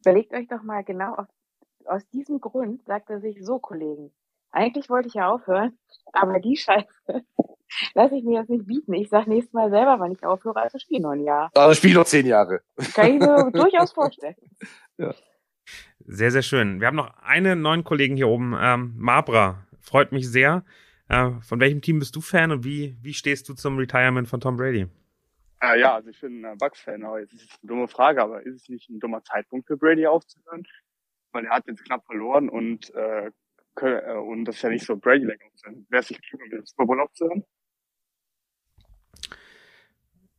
Überlegt 0.00 0.32
euch 0.32 0.46
doch 0.48 0.62
mal 0.62 0.84
genau 0.84 1.14
aus, 1.14 1.26
aus 1.86 2.08
diesem 2.10 2.40
Grund 2.40 2.84
sagt 2.84 3.10
er 3.10 3.20
sich 3.20 3.44
so, 3.44 3.58
Kollegen. 3.58 4.12
Eigentlich 4.50 4.88
wollte 4.88 5.08
ich 5.08 5.14
ja 5.14 5.28
aufhören, 5.28 5.78
aber 6.12 6.40
die 6.40 6.56
Scheiße 6.56 6.86
lasse 7.94 8.16
ich 8.16 8.24
mir 8.24 8.40
jetzt 8.40 8.50
nicht 8.50 8.66
bieten. 8.66 8.94
Ich 8.94 9.08
sag 9.08 9.26
nächstes 9.26 9.52
Mal 9.52 9.70
selber, 9.70 9.96
wann 9.98 10.12
ich 10.12 10.24
aufhöre, 10.24 10.60
also 10.60 10.78
spiel 10.78 11.00
noch 11.00 11.10
ein 11.10 11.24
Jahr. 11.24 11.50
Also 11.54 11.74
spiel 11.74 11.94
noch 11.94 12.04
zehn 12.04 12.26
Jahre. 12.26 12.60
Kann 12.94 13.14
ich 13.14 13.20
mir 13.20 13.50
durchaus 13.52 13.92
vorstellen. 13.92 14.36
Ja. 14.96 15.14
Sehr, 16.06 16.30
sehr 16.30 16.42
schön. 16.42 16.80
Wir 16.80 16.86
haben 16.86 16.96
noch 16.96 17.14
einen 17.18 17.60
neuen 17.60 17.84
Kollegen 17.84 18.16
hier 18.16 18.28
oben, 18.28 18.56
ähm, 18.58 18.94
Mabra. 18.96 19.66
Freut 19.80 20.12
mich 20.12 20.30
sehr. 20.30 20.64
Äh, 21.08 21.32
von 21.42 21.60
welchem 21.60 21.82
Team 21.82 21.98
bist 21.98 22.16
du 22.16 22.20
Fan 22.20 22.50
und 22.50 22.64
wie, 22.64 22.96
wie 23.02 23.14
stehst 23.14 23.48
du 23.48 23.54
zum 23.54 23.76
Retirement 23.76 24.28
von 24.28 24.40
Tom 24.40 24.56
Brady? 24.56 24.86
Äh, 25.60 25.80
ja, 25.80 25.94
also 25.94 26.10
ich 26.10 26.20
bin 26.20 26.44
ein 26.44 26.56
Bucks-Fan, 26.58 27.04
aber 27.04 27.20
jetzt 27.20 27.32
ist 27.32 27.42
es 27.42 27.58
eine 27.62 27.68
dumme 27.68 27.88
Frage, 27.88 28.22
aber 28.22 28.44
ist 28.44 28.54
es 28.54 28.68
nicht 28.68 28.88
ein 28.88 29.00
dummer 29.00 29.22
Zeitpunkt 29.24 29.66
für 29.66 29.76
Brady 29.76 30.06
aufzuhören? 30.06 30.66
Weil 31.32 31.46
er 31.46 31.56
hat 31.56 31.66
jetzt 31.66 31.84
knapp 31.84 32.06
verloren 32.06 32.48
und, 32.48 32.94
äh, 32.94 33.26
äh 33.26 33.30
und 33.82 34.44
das 34.44 34.56
ist 34.56 34.62
ja 34.62 34.70
nicht 34.70 34.86
so 34.86 34.96
Brady-like 34.96 35.40
aufzuhören. 35.44 35.86
Wäre 35.88 36.02
es 36.02 36.10
nicht 36.10 36.22
klug, 36.22 36.42
um 36.42 36.50
den 36.50 36.64
Super 36.64 36.86
Bowl 36.86 37.00
aufzuhören? 37.00 37.44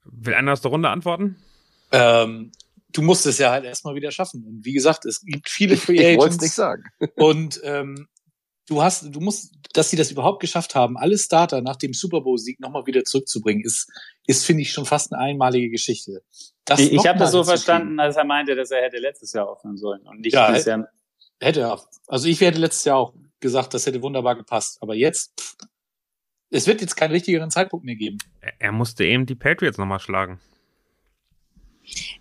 Will 0.05 0.33
einer 0.33 0.53
aus 0.53 0.61
der 0.61 0.71
Runde 0.71 0.89
antworten? 0.89 1.37
Ähm, 1.91 2.51
du 2.91 3.01
musst 3.01 3.25
es 3.25 3.37
ja 3.37 3.51
halt 3.51 3.65
erstmal 3.65 3.95
wieder 3.95 4.11
schaffen. 4.11 4.43
Und 4.45 4.65
wie 4.65 4.73
gesagt, 4.73 5.05
es 5.05 5.21
gibt 5.21 5.49
viele 5.49 5.77
Free 5.77 5.99
Agents. 5.99 6.11
Ich 6.11 6.19
wollte 6.19 6.43
nicht 6.43 6.53
sagen. 6.53 6.83
und 7.15 7.59
ähm, 7.63 8.07
du 8.67 8.81
hast, 8.81 9.13
du 9.13 9.19
musst, 9.19 9.53
dass 9.73 9.89
sie 9.89 9.97
das 9.97 10.11
überhaupt 10.11 10.41
geschafft 10.41 10.75
haben, 10.75 10.97
alle 10.97 11.17
Starter 11.17 11.61
nach 11.61 11.75
dem 11.75 11.93
Super 11.93 12.21
Bowl-Sieg 12.21 12.59
nochmal 12.59 12.85
wieder 12.85 13.03
zurückzubringen, 13.03 13.63
ist, 13.63 13.89
ist 14.25 14.45
finde 14.45 14.61
ich 14.61 14.71
schon 14.71 14.85
fast 14.85 15.13
eine 15.13 15.21
einmalige 15.21 15.69
Geschichte. 15.69 16.23
Das 16.65 16.79
ich 16.79 16.93
ich 16.93 17.07
habe 17.07 17.19
das 17.19 17.31
so 17.31 17.43
verstanden, 17.43 17.99
als 17.99 18.15
er 18.15 18.25
meinte, 18.25 18.55
dass 18.55 18.71
er 18.71 18.81
hätte 18.81 18.97
letztes 18.97 19.33
Jahr 19.33 19.49
aufhören 19.49 19.77
sollen 19.77 20.01
und 20.07 20.21
nicht 20.21 20.33
ja, 20.33 20.51
dieses 20.51 20.65
Jahr. 20.65 20.87
Hätte 21.39 21.61
er. 21.61 21.81
Also 22.07 22.27
ich 22.27 22.41
hätte 22.41 22.59
letztes 22.59 22.85
Jahr 22.85 22.97
auch 22.97 23.13
gesagt, 23.39 23.73
das 23.73 23.85
hätte 23.85 24.01
wunderbar 24.01 24.35
gepasst. 24.35 24.77
Aber 24.81 24.95
jetzt, 24.95 25.39
pff, 25.39 25.55
es 26.51 26.67
wird 26.67 26.81
jetzt 26.81 26.95
keinen 26.95 27.11
richtigeren 27.11 27.51
Zeitpunkt 27.51 27.85
mehr 27.85 27.95
geben. 27.95 28.17
Er 28.59 28.71
musste 28.71 29.05
eben 29.05 29.25
die 29.25 29.35
Patriots 29.35 29.77
nochmal 29.77 29.99
schlagen. 29.99 30.39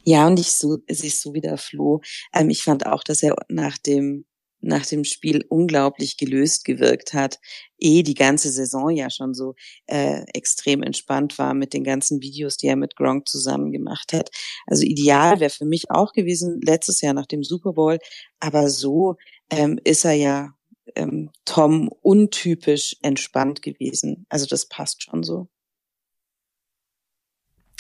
Ja, 0.05 0.27
und 0.27 0.39
ich 0.39 0.53
so, 0.53 0.79
es 0.87 1.05
ist 1.05 1.21
so 1.21 1.35
wieder 1.35 1.59
Flo. 1.59 2.01
Ähm, 2.35 2.51
ich 2.51 2.63
fand 2.63 2.87
auch, 2.87 3.03
dass 3.05 3.23
er 3.23 3.37
nach 3.49 3.79
dem 3.79 4.25
nach 4.61 4.85
dem 4.85 5.05
Spiel 5.05 5.45
unglaublich 5.49 6.17
gelöst 6.17 6.65
gewirkt 6.65 7.15
hat, 7.15 7.39
eh 7.79 8.03
die 8.03 8.15
ganze 8.15 8.51
Saison 8.51 8.91
ja 8.91 9.09
schon 9.11 9.35
so 9.35 9.55
äh, 9.87 10.23
extrem 10.35 10.83
entspannt 10.83 11.39
war 11.39 11.55
mit 11.55 11.73
den 11.73 11.85
ganzen 11.85 12.21
Videos, 12.23 12.57
die 12.57 12.67
er 12.67 12.77
mit 12.77 12.97
Gronk 12.97 13.29
zusammen 13.29 13.73
gemacht 13.73 14.13
hat. 14.13 14.31
Also 14.67 14.85
ideal 14.85 15.39
wäre 15.41 15.51
für 15.51 15.65
mich 15.65 15.91
auch 15.91 16.13
gewesen 16.13 16.61
letztes 16.61 17.01
Jahr 17.01 17.15
nach 17.15 17.27
dem 17.27 17.45
Super 17.45 17.73
Bowl, 17.73 17.99
aber 18.41 18.69
so 18.69 19.17
ähm, 19.51 19.79
ist 19.85 20.05
er 20.05 20.15
ja 20.15 20.58
ähm, 20.95 21.31
Tom 21.45 21.89
untypisch 21.89 22.97
entspannt 23.03 23.63
gewesen. 23.63 24.27
Also 24.29 24.47
das 24.47 24.67
passt 24.67 25.03
schon 25.03 25.23
so. 25.23 25.49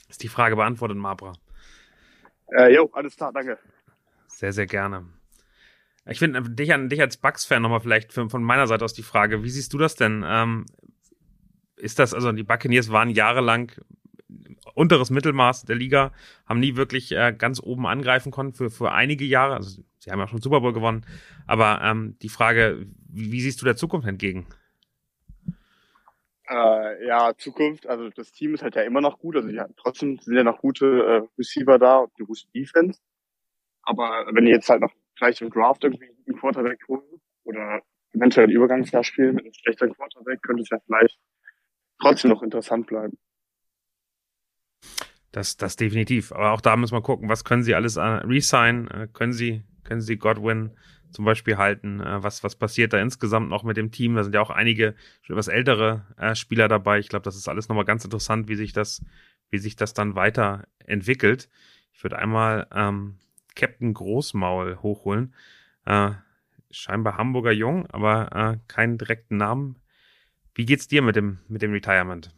Ist 0.09 0.23
die 0.23 0.29
Frage 0.29 0.57
beantwortet, 0.57 0.97
Mabra? 0.97 1.35
Äh, 2.57 2.75
jo, 2.75 2.89
alles 2.93 3.17
klar, 3.17 3.33
danke. 3.33 3.59
Sehr, 4.29 4.53
sehr 4.53 4.67
gerne. 4.67 5.07
Ich 6.07 6.19
finde 6.19 6.39
äh, 6.39 6.43
dich, 6.43 6.73
dich 6.89 7.01
als 7.01 7.19
Bucks-Fan 7.19 7.61
nochmal 7.61 7.81
vielleicht 7.81 8.13
für, 8.13 8.29
von 8.31 8.43
meiner 8.43 8.67
Seite 8.67 8.85
aus 8.85 8.95
die 8.95 9.03
Frage, 9.03 9.43
wie 9.43 9.51
siehst 9.51 9.73
du 9.73 9.79
das 9.79 9.95
denn? 9.97 10.25
Ähm, 10.27 10.67
ist 11.77 11.99
das, 11.99 12.15
also 12.15 12.33
die 12.33 12.43
Buccaneers 12.43 12.91
waren 12.91 13.11
jahrelang 13.11 13.73
unteres 14.75 15.11
Mittelmaß 15.11 15.65
der 15.65 15.77
Liga, 15.77 16.13
haben 16.47 16.61
nie 16.61 16.77
wirklich 16.77 17.13
äh, 17.13 17.35
ganz 17.37 17.61
oben 17.63 17.87
angreifen 17.87 18.31
können 18.33 18.53
für, 18.53 18.71
für 18.71 18.93
einige 18.93 19.25
Jahre. 19.25 19.55
Also 19.55 19.83
sie 19.99 20.11
haben 20.11 20.19
ja 20.19 20.29
schon 20.29 20.41
Super 20.41 20.61
Bowl 20.61 20.73
gewonnen. 20.73 21.05
Aber 21.47 21.81
ähm, 21.83 22.17
die 22.21 22.29
Frage, 22.29 22.87
wie, 23.09 23.33
wie 23.33 23.41
siehst 23.41 23.61
du 23.61 23.65
der 23.65 23.77
Zukunft 23.77 24.07
entgegen? 24.07 24.47
Äh, 26.49 27.07
ja, 27.07 27.35
Zukunft, 27.37 27.87
also 27.87 28.09
das 28.11 28.33
Team 28.33 28.55
ist 28.55 28.63
halt 28.63 28.75
ja 28.75 28.83
immer 28.83 29.01
noch 29.01 29.19
gut. 29.19 29.37
Also 29.37 29.49
ja, 29.49 29.67
trotzdem 29.77 30.19
sind 30.19 30.37
ja 30.37 30.45
noch 30.45 30.61
gute 30.61 30.87
äh, 30.87 31.29
Receiver 31.39 31.79
da 31.79 31.99
und 31.99 32.13
eine 32.17 32.27
gute 32.27 32.47
Defense. 32.55 33.01
Aber 33.83 34.27
wenn 34.33 34.47
ihr 34.47 34.55
jetzt 34.55 34.69
halt 34.69 34.81
noch 34.81 34.93
vielleicht 35.17 35.41
im 35.43 35.51
Draft 35.51 35.85
irgendwie 35.85 36.11
einen 36.27 36.39
Quarterback 36.39 36.81
holen 36.89 37.21
oder 37.45 37.83
eventuell 38.13 38.47
ein 38.47 38.53
Übergangsjahr 38.53 39.05
spielen 39.05 39.35
mit 39.35 39.45
einem 39.45 39.55
schlechteren 39.55 39.95
Quarterback, 39.95 40.43
könnte 40.43 40.63
es 40.63 40.71
ja 40.71 40.79
vielleicht 40.87 41.19
trotzdem 42.01 42.31
noch 42.31 42.43
interessant 42.43 42.87
bleiben. 42.87 43.19
Das, 45.33 45.57
das 45.57 45.77
definitiv. 45.77 46.33
Aber 46.33 46.53
auch 46.53 46.61
da 46.61 46.77
müssen 46.77 46.95
wir 46.95 47.03
gucken, 47.03 47.29
was 47.29 47.45
können 47.45 47.63
sie 47.63 47.75
alles 47.75 47.97
äh, 47.97 48.01
resign? 48.01 48.89
Äh, 48.89 49.09
können 49.13 49.33
sie, 49.33 49.63
können 49.85 50.01
sie 50.01 50.17
Godwin 50.17 50.71
zum 51.11 51.25
Beispiel 51.25 51.59
halten? 51.59 52.01
Äh, 52.01 52.23
was, 52.23 52.43
was 52.43 52.57
passiert 52.57 52.93
da 52.93 53.01
insgesamt 53.01 53.49
noch 53.49 53.63
mit 53.63 53.77
dem 53.77 53.91
Team? 53.91 54.15
Da 54.15 54.25
sind 54.25 54.35
ja 54.35 54.41
auch 54.41 54.51
einige 54.51 54.95
schon 55.23 55.35
etwas 55.35 55.49
ältere 55.49 56.07
äh, 56.17 56.35
Spieler 56.35 56.69
dabei. 56.69 56.99
Ich 56.99 57.09
glaube, 57.09 57.25
das 57.25 57.37
ist 57.37 57.49
alles 57.49 57.69
nochmal 57.69 57.85
ganz 57.85 58.05
interessant, 58.05 58.49
wie 58.49 58.57
sich 58.57 58.73
das, 58.73 59.05
wie 59.51 59.59
sich 59.59 59.77
das 59.77 59.95
dann 59.95 60.15
weiterentwickelt. 60.15 61.49
Ich 61.93 62.03
würde 62.03 62.19
einmal 62.19 62.67
ähm, 62.73 63.19
Captain 63.55 63.93
Großmaul 63.93 64.79
hochholen. 64.83 65.35
Äh, 65.85 66.13
scheinbar 66.71 67.17
Hamburger 67.17 67.53
Jung, 67.53 67.87
aber 67.87 68.33
äh, 68.35 68.59
keinen 68.69 68.99
direkten 68.99 69.37
Namen. 69.37 69.77
Wie 70.55 70.65
geht's 70.65 70.89
dir 70.89 71.03
mit 71.03 71.17
dem, 71.17 71.39
mit 71.49 71.63
dem 71.63 71.73
Retirement? 71.73 72.35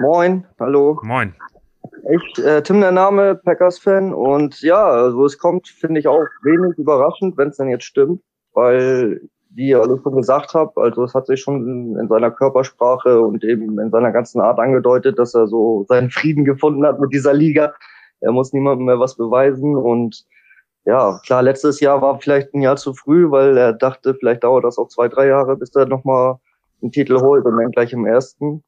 Moin, 0.00 0.46
hallo. 0.58 0.98
Moin. 1.02 1.34
Ich, 2.10 2.42
äh, 2.42 2.62
Tim 2.62 2.80
der 2.80 2.90
Name, 2.90 3.34
Packers-Fan 3.34 4.14
und 4.14 4.62
ja, 4.62 4.82
also 4.82 5.26
es 5.26 5.36
kommt, 5.36 5.68
finde 5.68 6.00
ich 6.00 6.08
auch 6.08 6.24
wenig 6.42 6.78
überraschend, 6.78 7.36
wenn 7.36 7.48
es 7.48 7.58
denn 7.58 7.68
jetzt 7.68 7.84
stimmt, 7.84 8.22
weil 8.54 9.20
wie 9.50 9.68
ihr 9.68 9.82
alle 9.82 10.00
schon 10.02 10.16
gesagt 10.16 10.54
habt, 10.54 10.78
also 10.78 11.04
es 11.04 11.12
hat 11.12 11.26
sich 11.26 11.42
schon 11.42 11.68
in, 11.68 11.98
in, 11.98 12.08
seiner 12.08 12.30
Körpersprache 12.30 13.20
und 13.20 13.44
eben 13.44 13.78
in 13.78 13.90
seiner 13.90 14.10
ganzen 14.10 14.40
Art 14.40 14.58
angedeutet, 14.58 15.18
dass 15.18 15.34
er 15.34 15.46
so 15.46 15.84
seinen 15.86 16.10
Frieden 16.10 16.46
gefunden 16.46 16.86
hat 16.86 16.98
mit 16.98 17.12
dieser 17.12 17.34
Liga. 17.34 17.74
Er 18.20 18.32
muss 18.32 18.54
niemandem 18.54 18.86
mehr 18.86 19.00
was 19.00 19.18
beweisen 19.18 19.76
und 19.76 20.24
ja, 20.86 21.20
klar, 21.26 21.42
letztes 21.42 21.78
Jahr 21.80 22.00
war 22.00 22.18
vielleicht 22.20 22.54
ein 22.54 22.62
Jahr 22.62 22.76
zu 22.76 22.94
früh, 22.94 23.30
weil 23.30 23.58
er 23.58 23.74
dachte, 23.74 24.14
vielleicht 24.14 24.44
dauert 24.44 24.64
das 24.64 24.78
auch 24.78 24.88
zwei, 24.88 25.08
drei 25.08 25.26
Jahre, 25.26 25.58
bis 25.58 25.74
er 25.76 25.84
nochmal 25.84 26.36
einen 26.80 26.90
Titel 26.90 27.20
holt 27.20 27.44
und 27.44 27.58
dann 27.58 27.70
gleich 27.70 27.92
im 27.92 28.06
ersten. 28.06 28.64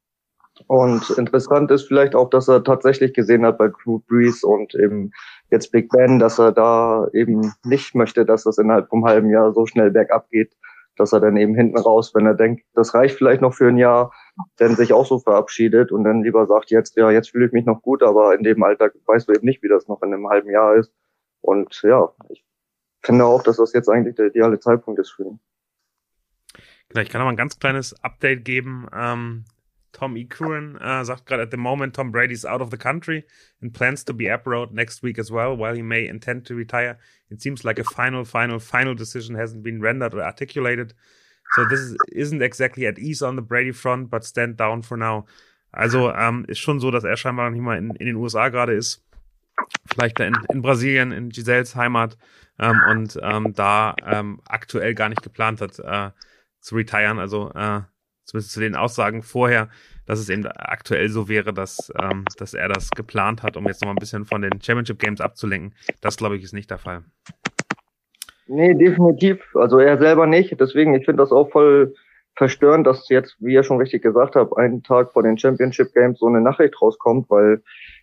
Und 0.66 1.10
interessant 1.10 1.70
ist 1.70 1.84
vielleicht 1.88 2.14
auch, 2.14 2.30
dass 2.30 2.48
er 2.48 2.64
tatsächlich 2.64 3.14
gesehen 3.14 3.44
hat 3.44 3.58
bei 3.58 3.68
Crew 3.68 4.00
Breeze 4.08 4.46
und 4.46 4.74
eben 4.74 5.12
jetzt 5.50 5.72
Big 5.72 5.90
Ben, 5.90 6.18
dass 6.18 6.38
er 6.38 6.52
da 6.52 7.08
eben 7.12 7.52
nicht 7.64 7.94
möchte, 7.94 8.24
dass 8.24 8.44
das 8.44 8.58
innerhalb 8.58 8.88
vom 8.88 9.04
halben 9.04 9.30
Jahr 9.30 9.52
so 9.52 9.66
schnell 9.66 9.90
bergab 9.90 10.28
geht, 10.30 10.56
dass 10.96 11.12
er 11.12 11.20
dann 11.20 11.36
eben 11.36 11.54
hinten 11.54 11.78
raus, 11.78 12.14
wenn 12.14 12.26
er 12.26 12.34
denkt, 12.34 12.64
das 12.74 12.94
reicht 12.94 13.16
vielleicht 13.16 13.42
noch 13.42 13.54
für 13.54 13.68
ein 13.68 13.78
Jahr, 13.78 14.12
dann 14.56 14.76
sich 14.76 14.92
auch 14.92 15.06
so 15.06 15.18
verabschiedet 15.18 15.92
und 15.92 16.04
dann 16.04 16.22
lieber 16.22 16.46
sagt, 16.46 16.70
jetzt, 16.70 16.96
ja, 16.96 17.10
jetzt 17.10 17.30
fühle 17.30 17.46
ich 17.46 17.52
mich 17.52 17.64
noch 17.64 17.82
gut, 17.82 18.02
aber 18.02 18.34
in 18.34 18.42
dem 18.42 18.62
Alter 18.62 18.90
weißt 19.06 19.28
du 19.28 19.32
eben 19.32 19.46
nicht, 19.46 19.62
wie 19.62 19.68
das 19.68 19.88
noch 19.88 20.02
in 20.02 20.12
einem 20.12 20.28
halben 20.28 20.50
Jahr 20.50 20.76
ist. 20.76 20.92
Und 21.40 21.80
ja, 21.82 22.12
ich 22.28 22.44
finde 23.02 23.24
auch, 23.24 23.42
dass 23.42 23.56
das 23.56 23.72
jetzt 23.72 23.88
eigentlich 23.88 24.16
der 24.16 24.26
ideale 24.26 24.60
Zeitpunkt 24.60 25.00
ist 25.00 25.10
für 25.10 25.24
ihn. 25.24 25.40
Genau, 26.88 27.02
ich 27.02 27.08
kann 27.08 27.20
noch 27.20 27.26
mal 27.26 27.32
ein 27.32 27.36
ganz 27.36 27.58
kleines 27.58 27.94
Update 28.04 28.44
geben. 28.44 28.86
Ähm, 28.94 29.44
Tom 29.92 30.16
E. 30.16 30.24
Curran 30.24 30.78
uh, 30.78 31.04
sagt 31.04 31.26
gerade, 31.26 31.42
at 31.42 31.50
the 31.50 31.56
moment 31.56 31.94
Tom 31.94 32.10
Brady's 32.10 32.44
out 32.44 32.60
of 32.60 32.70
the 32.70 32.76
country 32.76 33.24
and 33.60 33.74
plans 33.74 34.04
to 34.04 34.12
be 34.12 34.26
abroad 34.26 34.72
next 34.72 35.02
week 35.02 35.18
as 35.18 35.30
well. 35.30 35.56
While 35.56 35.74
he 35.74 35.82
may 35.82 36.06
intend 36.06 36.46
to 36.46 36.54
retire, 36.54 36.98
it 37.30 37.42
seems 37.42 37.64
like 37.64 37.78
a 37.78 37.84
final, 37.84 38.24
final, 38.24 38.58
final 38.58 38.94
decision 38.94 39.36
hasn't 39.36 39.62
been 39.62 39.80
rendered 39.80 40.14
or 40.14 40.22
articulated. 40.22 40.94
So 41.54 41.66
this 41.68 41.80
is, 41.80 41.96
isn't 42.12 42.42
exactly 42.42 42.86
at 42.86 42.98
ease 42.98 43.22
on 43.22 43.36
the 43.36 43.42
Brady 43.42 43.72
front, 43.72 44.10
but 44.10 44.24
stand 44.24 44.56
down 44.56 44.82
for 44.82 44.96
now. 44.96 45.26
Also 45.72 46.10
ähm, 46.12 46.44
ist 46.48 46.58
schon 46.58 46.80
so, 46.80 46.90
dass 46.90 47.04
er 47.04 47.16
scheinbar 47.16 47.50
nicht 47.50 47.62
mal 47.62 47.78
in, 47.78 47.90
in 47.96 48.06
den 48.06 48.16
USA 48.16 48.48
gerade 48.48 48.72
ist. 48.72 49.02
Vielleicht 49.86 50.20
in, 50.20 50.34
in 50.50 50.62
Brasilien, 50.62 51.12
in 51.12 51.28
Giselles 51.28 51.76
Heimat 51.76 52.16
ähm, 52.58 52.80
und 52.90 53.18
ähm, 53.22 53.52
da 53.54 53.94
ähm, 54.04 54.40
aktuell 54.46 54.94
gar 54.94 55.08
nicht 55.08 55.22
geplant 55.22 55.60
hat 55.60 55.78
äh, 55.78 56.10
zu 56.60 56.74
retiren. 56.74 57.18
Also 57.18 57.50
äh, 57.54 57.82
zumindest 58.32 58.52
zu 58.52 58.60
den 58.60 58.74
Aussagen 58.74 59.22
vorher, 59.22 59.68
dass 60.06 60.18
es 60.18 60.28
eben 60.28 60.46
aktuell 60.46 61.08
so 61.08 61.28
wäre, 61.28 61.52
dass, 61.52 61.92
ähm, 62.00 62.24
dass 62.38 62.54
er 62.54 62.68
das 62.68 62.90
geplant 62.90 63.42
hat, 63.42 63.56
um 63.56 63.66
jetzt 63.66 63.82
noch 63.82 63.88
mal 63.88 63.92
ein 63.94 64.00
bisschen 64.00 64.24
von 64.24 64.42
den 64.42 64.60
Championship 64.60 64.98
Games 64.98 65.20
abzulenken. 65.20 65.74
Das, 66.00 66.16
glaube 66.16 66.36
ich, 66.36 66.42
ist 66.42 66.54
nicht 66.54 66.70
der 66.70 66.78
Fall. 66.78 67.04
Nee, 68.48 68.74
definitiv. 68.74 69.40
Also 69.54 69.78
er 69.78 69.98
selber 69.98 70.26
nicht. 70.26 70.58
Deswegen, 70.58 70.94
ich 70.94 71.04
finde 71.04 71.22
das 71.22 71.30
auch 71.30 71.50
voll 71.50 71.94
verstörend, 72.34 72.86
dass 72.86 73.08
jetzt, 73.10 73.36
wie 73.40 73.52
ihr 73.52 73.62
schon 73.62 73.78
richtig 73.78 74.02
gesagt 74.02 74.34
habt, 74.34 74.56
einen 74.56 74.82
Tag 74.82 75.12
vor 75.12 75.22
den 75.22 75.38
Championship 75.38 75.92
Games 75.92 76.18
so 76.18 76.26
eine 76.26 76.40
Nachricht 76.40 76.80
rauskommt, 76.80 77.28
weil 77.28 77.62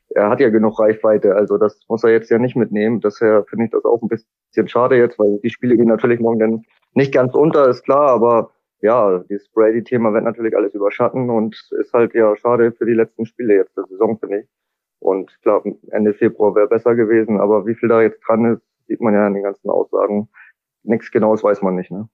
er 0.09 0.29
hat 0.29 0.39
ja 0.39 0.49
genug 0.49 0.79
Reichweite. 0.79 1.35
Also 1.35 1.57
das 1.57 1.81
muss 1.87 2.03
er 2.03 2.11
jetzt 2.11 2.29
ja 2.29 2.37
nicht 2.37 2.55
mitnehmen. 2.55 3.01
Daher 3.01 3.43
finde 3.49 3.65
ich 3.65 3.71
das 3.71 3.83
auch 3.83 4.01
ein 4.01 4.07
bisschen 4.07 4.67
schade 4.67 4.95
jetzt, 4.95 5.19
weil 5.19 5.39
die 5.43 5.49
Spiele 5.49 5.75
gehen 5.75 5.87
natürlich 5.87 6.19
morgen 6.19 6.39
dann 6.39 6.61
nicht 6.93 7.13
ganz 7.13 7.33
unter, 7.33 7.67
ist 7.67 7.83
klar, 7.83 8.09
aber 8.11 8.51
ja, 8.81 9.19
dieses 9.29 9.49
Brady-Thema 9.49 10.13
wird 10.13 10.23
natürlich 10.23 10.55
alles 10.55 10.73
überschatten 10.73 11.29
und 11.29 11.55
ist 11.79 11.93
halt 11.93 12.13
ja 12.13 12.35
schade 12.35 12.71
für 12.71 12.85
die 12.85 12.93
letzten 12.93 13.25
Spiele 13.25 13.55
jetzt 13.55 13.75
der 13.75 13.85
Saison, 13.85 14.17
finde 14.19 14.41
ich. 14.41 14.47
Und 14.99 15.31
ich 15.31 15.41
glaube, 15.41 15.75
Ende 15.91 16.13
Februar 16.13 16.55
wäre 16.55 16.67
besser 16.67 16.95
gewesen, 16.95 17.39
aber 17.39 17.65
wie 17.65 17.75
viel 17.75 17.89
da 17.89 18.01
jetzt 18.01 18.21
dran 18.27 18.45
ist, 18.53 18.61
sieht 18.87 19.01
man 19.01 19.13
ja 19.13 19.27
in 19.27 19.33
den 19.33 19.43
ganzen 19.43 19.69
Aussagen. 19.69 20.29
Nichts 20.83 21.11
Genaues 21.11 21.43
weiß 21.43 21.61
man 21.61 21.75
nicht, 21.75 21.91
ne? 21.91 22.09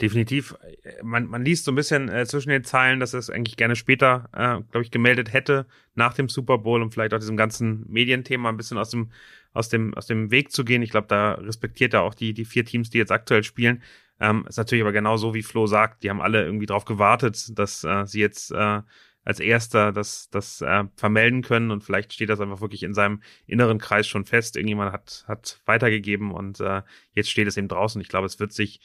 Definitiv. 0.00 0.56
Man, 1.02 1.26
man 1.26 1.44
liest 1.44 1.64
so 1.64 1.70
ein 1.70 1.76
bisschen 1.76 2.08
äh, 2.08 2.26
zwischen 2.26 2.48
den 2.48 2.64
Zeilen, 2.64 2.98
dass 2.98 3.14
es 3.14 3.30
eigentlich 3.30 3.56
gerne 3.56 3.76
später, 3.76 4.28
äh, 4.32 4.60
glaube 4.70 4.82
ich, 4.82 4.90
gemeldet 4.90 5.32
hätte, 5.32 5.66
nach 5.94 6.14
dem 6.14 6.28
Super 6.28 6.58
Bowl, 6.58 6.82
um 6.82 6.90
vielleicht 6.90 7.14
auch 7.14 7.20
diesem 7.20 7.36
ganzen 7.36 7.84
Medienthema 7.88 8.48
ein 8.48 8.56
bisschen 8.56 8.78
aus 8.78 8.90
dem, 8.90 9.12
aus 9.52 9.68
dem, 9.68 9.94
aus 9.94 10.06
dem 10.06 10.32
Weg 10.32 10.50
zu 10.50 10.64
gehen. 10.64 10.82
Ich 10.82 10.90
glaube, 10.90 11.06
da 11.06 11.34
respektiert 11.34 11.94
er 11.94 12.02
auch 12.02 12.14
die, 12.14 12.34
die 12.34 12.44
vier 12.44 12.64
Teams, 12.64 12.90
die 12.90 12.98
jetzt 12.98 13.12
aktuell 13.12 13.44
spielen. 13.44 13.82
Ähm, 14.22 14.46
ist 14.48 14.56
natürlich 14.56 14.82
aber 14.82 14.92
genau 14.92 15.16
so, 15.16 15.34
wie 15.34 15.42
Flo 15.42 15.66
sagt, 15.66 16.04
die 16.04 16.10
haben 16.10 16.20
alle 16.20 16.44
irgendwie 16.44 16.66
darauf 16.66 16.84
gewartet, 16.84 17.58
dass 17.58 17.82
äh, 17.82 18.06
sie 18.06 18.20
jetzt 18.20 18.52
äh, 18.52 18.82
als 19.24 19.40
erster 19.40 19.90
das, 19.90 20.30
das 20.30 20.60
äh, 20.60 20.84
vermelden 20.94 21.42
können 21.42 21.72
und 21.72 21.82
vielleicht 21.82 22.12
steht 22.12 22.28
das 22.28 22.40
einfach 22.40 22.60
wirklich 22.60 22.84
in 22.84 22.94
seinem 22.94 23.20
inneren 23.46 23.78
Kreis 23.78 24.06
schon 24.06 24.24
fest. 24.24 24.56
Irgendjemand 24.56 24.92
hat, 24.92 25.24
hat 25.26 25.60
weitergegeben 25.66 26.30
und 26.30 26.60
äh, 26.60 26.82
jetzt 27.14 27.30
steht 27.30 27.48
es 27.48 27.56
eben 27.56 27.66
draußen. 27.66 28.00
Ich 28.00 28.08
glaube, 28.08 28.26
es 28.26 28.38
wird 28.38 28.52
sich 28.52 28.80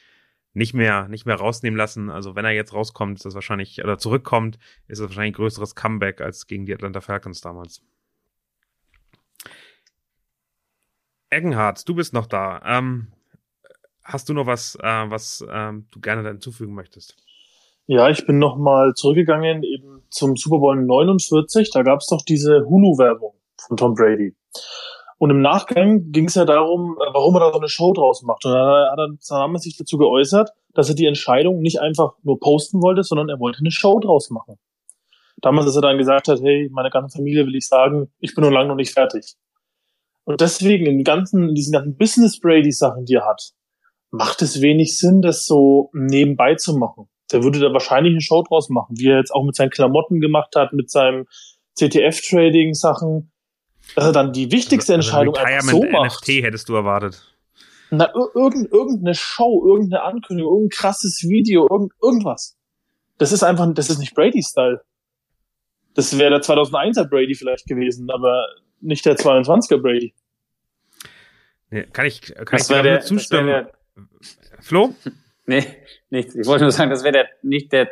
nicht 0.54 0.74
mehr, 0.74 1.06
nicht 1.06 1.24
mehr 1.24 1.36
rausnehmen 1.36 1.78
lassen. 1.78 2.10
Also 2.10 2.34
wenn 2.34 2.44
er 2.44 2.50
jetzt 2.50 2.72
rauskommt, 2.72 3.18
ist 3.18 3.24
das 3.24 3.34
wahrscheinlich, 3.34 3.82
oder 3.84 3.96
zurückkommt, 3.96 4.58
ist 4.88 4.98
es 4.98 5.06
wahrscheinlich 5.06 5.34
ein 5.34 5.36
größeres 5.36 5.76
Comeback 5.76 6.20
als 6.20 6.48
gegen 6.48 6.66
die 6.66 6.74
Atlanta 6.74 7.00
Falcons 7.00 7.40
damals. 7.40 7.80
Eggenhardt, 11.30 11.88
du 11.88 11.94
bist 11.94 12.12
noch 12.12 12.26
da. 12.26 12.60
Ähm, 12.64 13.12
hast 14.08 14.28
du 14.28 14.34
noch 14.34 14.46
was, 14.46 14.76
äh, 14.82 15.10
was 15.10 15.46
ähm, 15.50 15.86
du 15.92 16.00
gerne 16.00 16.22
da 16.22 16.30
hinzufügen 16.30 16.74
möchtest? 16.74 17.16
Ja, 17.86 18.10
ich 18.10 18.26
bin 18.26 18.38
noch 18.38 18.56
mal 18.56 18.94
zurückgegangen 18.94 19.62
eben 19.62 20.02
zum 20.10 20.36
Super 20.36 20.58
Bowl 20.58 20.76
49. 20.76 21.70
Da 21.70 21.82
gab 21.82 22.00
es 22.00 22.06
doch 22.06 22.22
diese 22.26 22.64
Hulu-Werbung 22.66 23.34
von 23.66 23.76
Tom 23.76 23.94
Brady. 23.94 24.34
Und 25.18 25.30
im 25.30 25.40
Nachgang 25.40 26.12
ging 26.12 26.26
es 26.26 26.34
ja 26.34 26.44
darum, 26.44 26.96
äh, 27.00 27.12
warum 27.12 27.36
er 27.36 27.40
da 27.40 27.52
so 27.52 27.58
eine 27.58 27.68
Show 27.68 27.92
draus 27.92 28.22
macht. 28.22 28.44
Und 28.44 28.52
da 28.52 28.90
hat 28.90 28.98
er 28.98 29.08
damals 29.28 29.62
sich 29.64 29.76
dazu 29.76 29.98
geäußert, 29.98 30.50
dass 30.74 30.88
er 30.88 30.94
die 30.94 31.06
Entscheidung 31.06 31.60
nicht 31.60 31.80
einfach 31.80 32.12
nur 32.22 32.38
posten 32.38 32.82
wollte, 32.82 33.02
sondern 33.02 33.28
er 33.28 33.40
wollte 33.40 33.60
eine 33.60 33.70
Show 33.70 33.98
draus 34.00 34.30
machen. 34.30 34.58
Damals, 35.40 35.66
als 35.66 35.76
er 35.76 35.82
dann 35.82 35.98
gesagt 35.98 36.28
hat, 36.28 36.40
hey, 36.40 36.68
meine 36.72 36.90
ganze 36.90 37.16
Familie 37.16 37.46
will 37.46 37.54
ich 37.54 37.68
sagen, 37.68 38.10
ich 38.20 38.34
bin 38.34 38.42
nur 38.42 38.52
lange 38.52 38.68
noch 38.68 38.76
nicht 38.76 38.92
fertig. 38.92 39.36
Und 40.24 40.40
deswegen 40.40 40.86
in, 40.86 41.04
ganzen, 41.04 41.48
in 41.48 41.54
diesen 41.54 41.72
ganzen 41.72 41.96
Business-Brady-Sachen, 41.96 43.04
die 43.04 43.14
er 43.14 43.26
hat, 43.26 43.52
macht 44.10 44.42
es 44.42 44.60
wenig 44.60 44.98
Sinn, 44.98 45.22
das 45.22 45.46
so 45.46 45.90
nebenbei 45.92 46.54
zu 46.54 46.76
machen. 46.76 47.08
Der 47.30 47.42
würde 47.42 47.60
da 47.60 47.72
wahrscheinlich 47.72 48.12
eine 48.12 48.22
Show 48.22 48.42
draus 48.42 48.68
machen, 48.70 48.96
wie 48.98 49.08
er 49.08 49.18
jetzt 49.18 49.32
auch 49.32 49.44
mit 49.44 49.54
seinen 49.54 49.70
Klamotten 49.70 50.20
gemacht 50.20 50.54
hat, 50.56 50.72
mit 50.72 50.90
seinem 50.90 51.26
CTF-Trading-Sachen, 51.78 53.30
dass 53.94 54.06
er 54.06 54.12
dann 54.12 54.32
die 54.32 54.50
wichtigste 54.50 54.94
also, 54.94 55.12
also 55.12 55.32
Entscheidung 55.32 55.82
so 55.82 55.90
macht. 55.90 56.22
NFT 56.22 56.42
hättest 56.42 56.68
du 56.68 56.74
erwartet. 56.74 57.36
Na, 57.90 58.12
irgend, 58.34 58.70
irgendeine 58.70 59.14
Show, 59.14 59.64
irgendeine 59.66 60.02
Ankündigung, 60.02 60.52
irgendein 60.52 60.76
krasses 60.76 61.22
Video, 61.28 61.66
irgend, 61.70 61.92
irgendwas. 62.02 62.56
Das 63.18 63.32
ist 63.32 63.42
einfach, 63.42 63.66
das 63.74 63.90
ist 63.90 63.98
nicht 63.98 64.14
Brady-Style. 64.14 64.82
Das 65.94 66.18
wäre 66.18 66.30
der 66.30 66.40
2001er 66.40 67.08
Brady 67.08 67.34
vielleicht 67.34 67.66
gewesen, 67.66 68.10
aber 68.10 68.46
nicht 68.80 69.04
der 69.04 69.16
22er 69.16 69.78
Brady. 69.78 70.14
Nee, 71.70 71.84
kann 71.92 72.06
ich, 72.06 72.20
kann 72.22 72.46
das 72.52 72.62
ich 72.62 72.68
dir 72.68 72.82
der, 72.82 73.00
zustimmen? 73.00 73.66
Flo? 74.68 74.94
Nee, 75.50 75.64
nichts. 76.10 76.34
Ich 76.34 76.46
wollte 76.46 76.64
nur 76.64 76.72
sagen, 76.72 76.90
das 76.90 77.04
wäre 77.04 77.12
der, 77.12 77.28
nicht 77.40 77.72
der, 77.72 77.88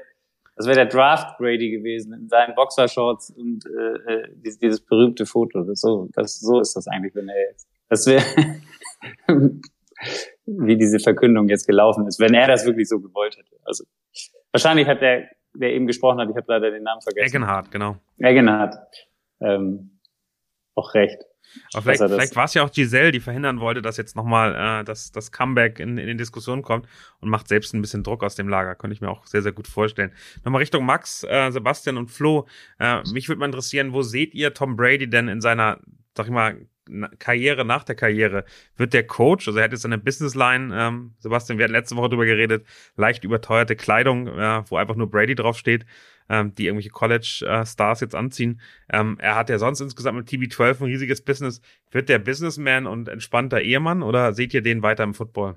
das 0.56 0.66
wäre 0.66 0.76
der 0.76 0.84
Draft 0.84 1.38
Brady 1.38 1.70
gewesen 1.70 2.12
in 2.12 2.28
seinen 2.28 2.54
Boxershorts 2.54 3.30
und 3.30 3.64
äh, 3.64 4.12
äh 4.12 4.28
dieses, 4.34 4.58
dieses 4.58 4.80
berühmte 4.82 5.24
Foto. 5.24 5.62
Das 5.62 5.80
so, 5.80 6.06
das, 6.12 6.38
so 6.38 6.60
ist 6.60 6.76
das 6.76 6.86
eigentlich, 6.86 7.14
wenn 7.14 7.30
er 7.30 7.48
jetzt. 7.48 7.66
Das 7.88 8.06
wäre 8.06 8.22
wie 10.44 10.76
diese 10.76 10.98
Verkündung 10.98 11.48
jetzt 11.48 11.66
gelaufen 11.66 12.06
ist, 12.06 12.20
wenn 12.20 12.34
er 12.34 12.46
das 12.46 12.66
wirklich 12.66 12.88
so 12.88 13.00
gewollt 13.00 13.38
hätte. 13.38 13.56
Also 13.64 13.84
wahrscheinlich 14.52 14.86
hat 14.86 15.00
der, 15.00 15.30
der 15.54 15.72
eben 15.72 15.86
gesprochen 15.86 16.20
hat, 16.20 16.28
ich 16.28 16.36
habe 16.36 16.46
leider 16.48 16.70
den 16.70 16.82
Namen 16.82 17.00
vergessen. 17.00 17.26
Eggenhardt, 17.26 17.70
genau. 17.70 17.96
Eggenhardt. 18.18 18.76
Ähm, 19.40 19.98
auch 20.74 20.92
recht. 20.92 21.22
Aber 21.72 21.82
vielleicht, 21.82 22.02
vielleicht 22.02 22.36
war 22.36 22.44
es 22.44 22.54
ja 22.54 22.64
auch 22.64 22.70
Giselle, 22.70 23.12
die 23.12 23.20
verhindern 23.20 23.60
wollte, 23.60 23.82
dass 23.82 23.96
jetzt 23.96 24.16
nochmal 24.16 24.80
äh, 24.80 24.84
das, 24.84 25.12
das 25.12 25.32
Comeback 25.32 25.78
in, 25.78 25.98
in 25.98 26.06
den 26.06 26.18
Diskussionen 26.18 26.62
kommt 26.62 26.86
und 27.20 27.28
macht 27.28 27.48
selbst 27.48 27.74
ein 27.74 27.80
bisschen 27.80 28.02
Druck 28.02 28.22
aus 28.22 28.34
dem 28.34 28.48
Lager. 28.48 28.74
Könnte 28.74 28.94
ich 28.94 29.00
mir 29.00 29.10
auch 29.10 29.26
sehr, 29.26 29.42
sehr 29.42 29.52
gut 29.52 29.66
vorstellen. 29.66 30.12
Nochmal 30.44 30.60
Richtung 30.60 30.84
Max, 30.84 31.24
äh, 31.24 31.50
Sebastian 31.50 31.96
und 31.96 32.10
Flo. 32.10 32.46
Äh, 32.78 33.02
mich 33.12 33.28
würde 33.28 33.38
mal 33.38 33.46
interessieren, 33.46 33.92
wo 33.92 34.02
seht 34.02 34.34
ihr 34.34 34.54
Tom 34.54 34.76
Brady 34.76 35.08
denn 35.08 35.28
in 35.28 35.40
seiner, 35.40 35.80
sag 36.14 36.26
ich 36.26 36.32
mal, 36.32 36.66
Karriere 37.18 37.64
nach 37.64 37.84
der 37.84 37.94
Karriere? 37.94 38.44
Wird 38.76 38.92
der 38.94 39.06
Coach, 39.06 39.48
also 39.48 39.58
er 39.58 39.64
hat 39.64 39.72
jetzt 39.72 39.84
eine 39.84 39.98
Businessline, 39.98 40.74
ähm, 40.74 41.14
Sebastian, 41.18 41.58
wir 41.58 41.64
hatten 41.64 41.74
letzte 41.74 41.96
Woche 41.96 42.10
drüber 42.10 42.26
geredet, 42.26 42.66
leicht 42.96 43.24
überteuerte 43.24 43.76
Kleidung, 43.76 44.28
äh, 44.28 44.62
wo 44.70 44.76
einfach 44.76 44.96
nur 44.96 45.10
Brady 45.10 45.34
draufsteht 45.34 45.86
ähm, 46.28 46.54
die 46.54 46.66
irgendwelche 46.66 46.90
College-Stars 46.90 48.00
jetzt 48.00 48.14
anziehen. 48.14 48.60
Ähm, 48.92 49.16
er 49.20 49.36
hat 49.36 49.50
ja 49.50 49.58
sonst 49.58 49.80
insgesamt 49.80 50.18
mit 50.18 50.28
TB12 50.28 50.80
ein 50.80 50.86
riesiges 50.86 51.22
Business. 51.22 51.60
Wird 51.90 52.08
der 52.08 52.18
Businessman 52.18 52.86
und 52.86 53.08
entspannter 53.08 53.60
Ehemann 53.60 54.02
oder 54.02 54.32
seht 54.32 54.54
ihr 54.54 54.62
den 54.62 54.82
weiter 54.82 55.04
im 55.04 55.14
Football? 55.14 55.56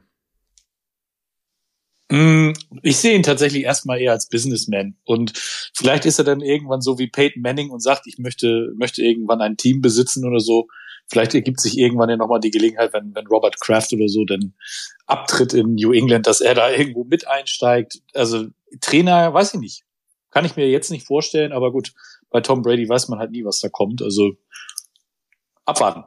Mm, 2.12 2.54
ich 2.82 2.98
sehe 2.98 3.16
ihn 3.16 3.24
tatsächlich 3.24 3.64
erstmal 3.64 4.00
eher 4.00 4.14
als 4.14 4.30
Businessman. 4.30 4.96
Und 5.04 5.38
vielleicht 5.76 6.06
ist 6.06 6.20
er 6.20 6.26
dann 6.26 6.42
irgendwann 6.42 6.82
so 6.82 6.98
wie 6.98 7.08
Peyton 7.08 7.42
Manning 7.42 7.70
und 7.70 7.82
sagt, 7.82 8.08
ich 8.08 8.18
möchte, 8.18 8.72
möchte 8.76 9.04
irgendwann 9.04 9.42
ein 9.42 9.58
Team 9.58 9.82
besitzen 9.82 10.26
oder 10.26 10.40
so. 10.40 10.68
Vielleicht 11.10 11.34
ergibt 11.34 11.60
sich 11.60 11.78
irgendwann 11.78 12.10
ja 12.10 12.18
nochmal 12.18 12.39
die 12.39 12.51
Gelegenheit, 12.51 12.93
wenn, 12.93 13.16
wenn 13.16 13.28
Robert 13.28 13.60
Kraft 13.60 13.91
oder 13.93 14.07
so 14.07 14.26
dann 14.26 14.53
abtritt 15.07 15.53
in 15.53 15.76
New 15.76 15.91
England, 15.91 16.28
dass 16.28 16.41
er 16.41 16.53
da 16.53 16.70
irgendwo 16.70 17.03
mit 17.03 17.28
einsteigt. 17.28 18.01
Also 18.14 18.47
Trainer, 18.82 19.34
weiß 19.34 19.55
ich 19.55 19.60
nicht. 19.60 19.84
Kann 20.30 20.45
ich 20.45 20.55
mir 20.55 20.70
jetzt 20.70 20.91
nicht 20.91 21.07
vorstellen, 21.07 21.51
aber 21.51 21.72
gut, 21.72 21.93
bei 22.30 22.41
Tom 22.41 22.62
Brady 22.62 22.88
weiß 22.88 23.07
man 23.10 23.20
halt 23.20 23.32
nie, 23.32 23.43
was 23.43 23.60
da 23.60 23.70
kommt. 23.70 24.03
Also 24.03 24.34
abwarten. 25.66 26.03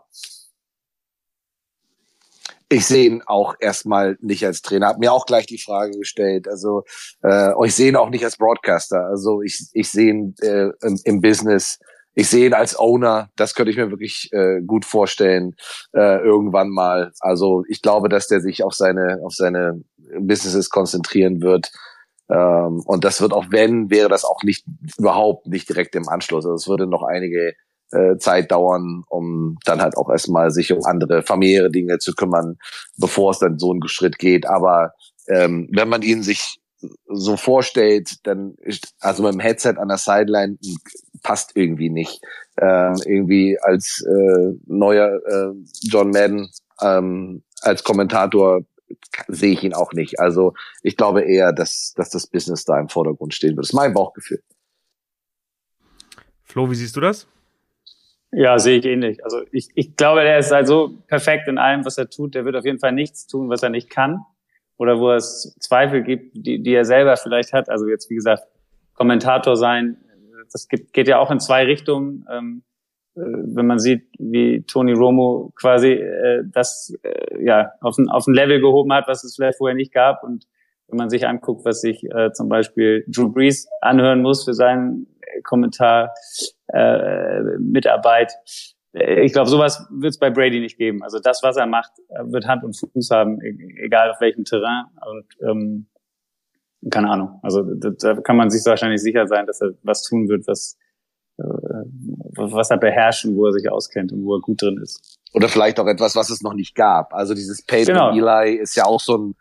ich 2.73 2.87
sehe 2.87 3.05
ihn 3.05 3.23
auch 3.27 3.55
erstmal 3.61 4.17
nicht 4.21 4.47
als 4.47 4.63
Trainer. 4.63 4.89
Hab 4.89 4.99
mir 4.99 5.13
auch 5.13 5.27
gleich 5.27 5.47
die 5.47 5.59
Frage 5.59 5.99
gestellt. 5.99 6.49
Also 6.49 6.85
äh, 7.23 7.53
ich 7.67 7.75
sehe 7.75 7.89
ihn 7.89 7.97
auch 7.97 8.09
nicht 8.09 8.25
als 8.25 8.39
Broadcaster. 8.39 9.05
Also 9.07 9.43
ich, 9.43 9.67
ich 9.73 9.91
sehe 9.91 10.11
ihn 10.11 10.35
äh, 10.41 10.71
im, 10.81 11.01
im 11.05 11.21
Business. 11.21 11.79
Ich 12.15 12.29
sehe 12.29 12.47
ihn 12.47 12.55
als 12.55 12.79
Owner. 12.79 13.31
Das 13.37 13.55
könnte 13.55 13.71
ich 13.71 13.77
mir 13.77 13.91
wirklich 13.91 14.29
äh, 14.33 14.61
gut 14.67 14.85
vorstellen 14.85 15.55
äh, 15.95 16.19
irgendwann 16.23 16.69
mal. 16.69 17.13
Also 17.21 17.65
ich 17.69 17.83
glaube, 17.83 18.09
dass 18.09 18.29
der 18.29 18.41
sich 18.41 18.63
auf 18.65 18.75
seine 18.75 19.21
auf 19.25 19.35
seine 19.35 19.83
Businesses 20.19 20.71
konzentrieren 20.71 21.41
wird. 21.43 21.71
Ähm, 22.29 22.83
und 22.85 23.05
das 23.05 23.21
wird 23.21 23.33
auch 23.33 23.47
wenn 23.51 23.91
wäre 23.91 24.09
das 24.09 24.25
auch 24.25 24.43
nicht 24.43 24.67
überhaupt 24.99 25.47
nicht 25.47 25.69
direkt 25.69 25.95
im 25.95 26.09
Anschluss. 26.09 26.45
Also 26.45 26.55
es 26.55 26.69
würde 26.69 26.87
noch 26.87 27.03
einige 27.03 27.55
äh, 27.93 28.17
Zeit 28.19 28.51
dauern, 28.53 29.05
um 29.09 29.57
dann 29.65 29.81
halt 29.83 29.97
auch 29.97 30.11
erstmal 30.11 30.51
sich 30.51 30.73
um 30.73 30.85
andere 30.85 31.23
familiäre 31.23 31.71
Dinge 31.71 31.99
zu 31.99 32.15
kümmern, 32.15 32.57
bevor 32.97 33.31
es 33.31 33.39
dann 33.39 33.59
so 33.59 33.71
einen 33.71 33.87
Schritt 33.87 34.19
geht. 34.19 34.47
Aber 34.47 34.93
ähm, 35.29 35.69
wenn 35.73 35.89
man 35.89 36.03
ihn 36.03 36.23
sich 36.23 36.59
so 37.07 37.37
vorstellt, 37.37 38.17
dann 38.25 38.55
ist, 38.59 38.95
also 39.01 39.23
mit 39.23 39.35
dem 39.35 39.41
Headset 39.41 39.75
an 39.77 39.89
der 39.89 39.99
Sideline 39.99 40.57
passt 41.23 41.53
irgendwie 41.55 41.91
nicht. 41.91 42.23
Ähm, 42.61 42.97
irgendwie 43.07 43.59
als 43.61 44.05
äh, 44.07 44.53
neuer 44.67 45.21
äh, 45.27 45.55
John 45.83 46.11
Madden 46.11 46.51
ähm, 46.81 47.43
als 47.63 47.85
Kommentator 47.85 48.63
sehe 49.29 49.53
ich 49.53 49.63
ihn 49.63 49.75
auch 49.75 49.93
nicht. 49.93 50.21
Also 50.21 50.55
ich 50.83 50.97
glaube 50.97 51.23
eher, 51.23 51.53
dass, 51.53 51.95
dass 51.97 52.11
das 52.11 52.27
Business 52.27 52.65
da 52.65 52.79
im 52.79 52.89
Vordergrund 52.89 53.35
stehen 53.35 53.51
wird. 53.51 53.61
Das 53.61 53.71
ist 53.71 53.75
mein 53.75 53.95
Bauchgefühl. 53.95 54.43
Flo, 56.45 56.71
wie 56.71 56.75
siehst 56.75 56.97
du 56.97 57.01
das? 57.01 57.27
Ja, 58.33 58.59
sehe 58.59 58.79
ich 58.79 58.85
ähnlich. 58.85 59.25
Also 59.25 59.43
ich, 59.53 59.69
ich 59.75 59.97
glaube, 59.97 60.23
der 60.23 60.39
ist 60.39 60.51
halt 60.51 60.67
so 60.67 60.99
perfekt 61.07 61.49
in 61.49 61.59
allem, 61.59 61.85
was 61.85 61.99
er 61.99 62.09
tut. 62.09 62.35
Der 62.35 62.45
wird 62.45 62.57
auf 62.57 62.65
jeden 62.65 62.79
Fall 62.79 62.93
nichts 62.93 63.27
tun, 63.27 63.49
was 63.49 63.63
er 63.63 63.71
nicht 63.71 63.91
kann. 63.91 64.25
Oder 64.79 64.99
wo 64.99 65.13
es 65.13 65.55
Zweifel 65.61 66.03
gibt, 66.03 66.31
die, 66.35 66.63
die 66.63 66.75
er 66.75 66.85
selber 66.85 67.17
vielleicht 67.17 67.53
hat. 67.53 67.69
Also 67.69 67.87
jetzt, 67.89 68.09
wie 68.11 68.15
gesagt, 68.15 68.45
Kommentator 68.95 69.57
sein, 69.57 69.99
das 70.53 70.69
geht, 70.69 70.93
geht 70.93 71.09
ja 71.09 71.19
auch 71.19 71.31
in 71.31 71.41
zwei 71.41 71.65
Richtungen. 71.65 72.25
Ähm, 72.31 72.63
äh, 73.17 73.21
wenn 73.21 73.67
man 73.67 73.79
sieht, 73.79 74.09
wie 74.19 74.63
Tony 74.63 74.93
Romo 74.93 75.53
quasi 75.57 75.93
äh, 75.93 76.43
das 76.47 76.95
äh, 77.03 77.45
ja 77.45 77.73
auf 77.81 77.99
ein, 77.99 78.09
auf 78.09 78.27
ein 78.27 78.35
Level 78.35 78.61
gehoben 78.61 78.93
hat, 78.93 79.09
was 79.09 79.25
es 79.25 79.35
vielleicht 79.35 79.59
vorher 79.59 79.77
nicht 79.77 79.93
gab. 79.93 80.23
Und 80.23 80.47
wenn 80.89 80.99
man 80.99 81.11
sich 81.11 81.27
anguckt, 81.27 81.65
was 81.65 81.81
sich 81.81 82.05
äh, 82.05 82.33
zum 82.33 82.49
Beispiel 82.49 83.05
Drew 83.09 83.33
Brees 83.33 83.69
anhören 83.81 84.23
muss 84.23 84.45
für 84.45 84.55
seinen 84.55 85.07
Kommentar, 85.43 86.13
äh, 86.69 87.41
Mitarbeit. 87.59 88.33
Äh, 88.93 89.23
ich 89.23 89.33
glaube, 89.33 89.49
sowas 89.49 89.87
wird 89.91 90.11
es 90.11 90.19
bei 90.19 90.31
Brady 90.31 90.61
nicht 90.61 90.77
geben. 90.77 91.03
Also 91.03 91.19
das, 91.19 91.43
was 91.43 91.57
er 91.57 91.67
macht, 91.67 91.93
wird 92.25 92.47
Hand 92.47 92.65
und 92.65 92.77
Fuß 92.77 93.11
haben, 93.11 93.41
e-, 93.41 93.85
egal 93.85 94.11
auf 94.11 94.21
welchem 94.21 94.45
Terrain. 94.45 94.85
Und 95.07 95.49
ähm, 95.49 95.87
keine 96.91 97.11
Ahnung. 97.11 97.41
Also 97.43 97.63
da, 97.63 97.91
da 97.91 98.21
kann 98.21 98.37
man 98.37 98.51
sich 98.51 98.65
wahrscheinlich 98.65 99.03
sicher 99.03 99.27
sein, 99.27 99.47
dass 99.47 99.61
er 99.61 99.71
was 99.83 100.03
tun 100.03 100.29
wird, 100.29 100.47
was 100.47 100.77
äh, 101.39 101.45
was 102.35 102.71
er 102.71 102.79
beherrscht 102.79 103.25
und 103.25 103.37
wo 103.37 103.47
er 103.47 103.53
sich 103.53 103.71
auskennt 103.71 104.13
und 104.13 104.25
wo 104.25 104.37
er 104.37 104.41
gut 104.41 104.63
drin 104.63 104.79
ist. 104.83 105.19
Oder 105.33 105.49
vielleicht 105.49 105.81
auch 105.81 105.87
etwas, 105.87 106.15
was 106.15 106.31
es 106.31 106.43
noch 106.43 106.55
nicht 106.55 106.75
gab. 106.75 107.15
Also 107.15 107.35
dieses 107.35 107.63
Peyton 107.63 107.95
Genau. 107.95 108.13
Eli 108.13 108.57
ist 108.57 108.75
ja 108.77 108.85
auch 108.85 109.01
so 109.01 109.17
ein, 109.17 109.35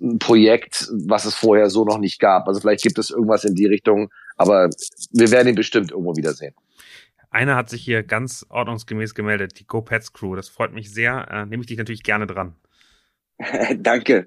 ein 0.00 0.18
Projekt, 0.18 0.90
was 1.06 1.24
es 1.24 1.34
vorher 1.34 1.70
so 1.70 1.84
noch 1.84 1.98
nicht 1.98 2.20
gab. 2.20 2.48
Also 2.48 2.60
vielleicht 2.60 2.82
gibt 2.82 2.98
es 2.98 3.10
irgendwas 3.10 3.44
in 3.44 3.54
die 3.54 3.66
Richtung, 3.66 4.10
aber 4.36 4.70
wir 5.12 5.30
werden 5.30 5.48
ihn 5.48 5.54
bestimmt 5.54 5.90
irgendwo 5.90 6.16
wiedersehen. 6.16 6.54
Einer 7.30 7.56
hat 7.56 7.68
sich 7.68 7.82
hier 7.82 8.02
ganz 8.02 8.46
ordnungsgemäß 8.48 9.14
gemeldet, 9.14 9.58
die 9.58 9.66
Go 9.66 9.82
Pets 9.82 10.12
Crew. 10.12 10.36
Das 10.36 10.48
freut 10.48 10.72
mich 10.72 10.92
sehr. 10.92 11.28
Äh, 11.30 11.46
nehme 11.46 11.62
ich 11.62 11.66
dich 11.66 11.78
natürlich 11.78 12.02
gerne 12.02 12.26
dran. 12.26 12.54
Danke. 13.78 14.26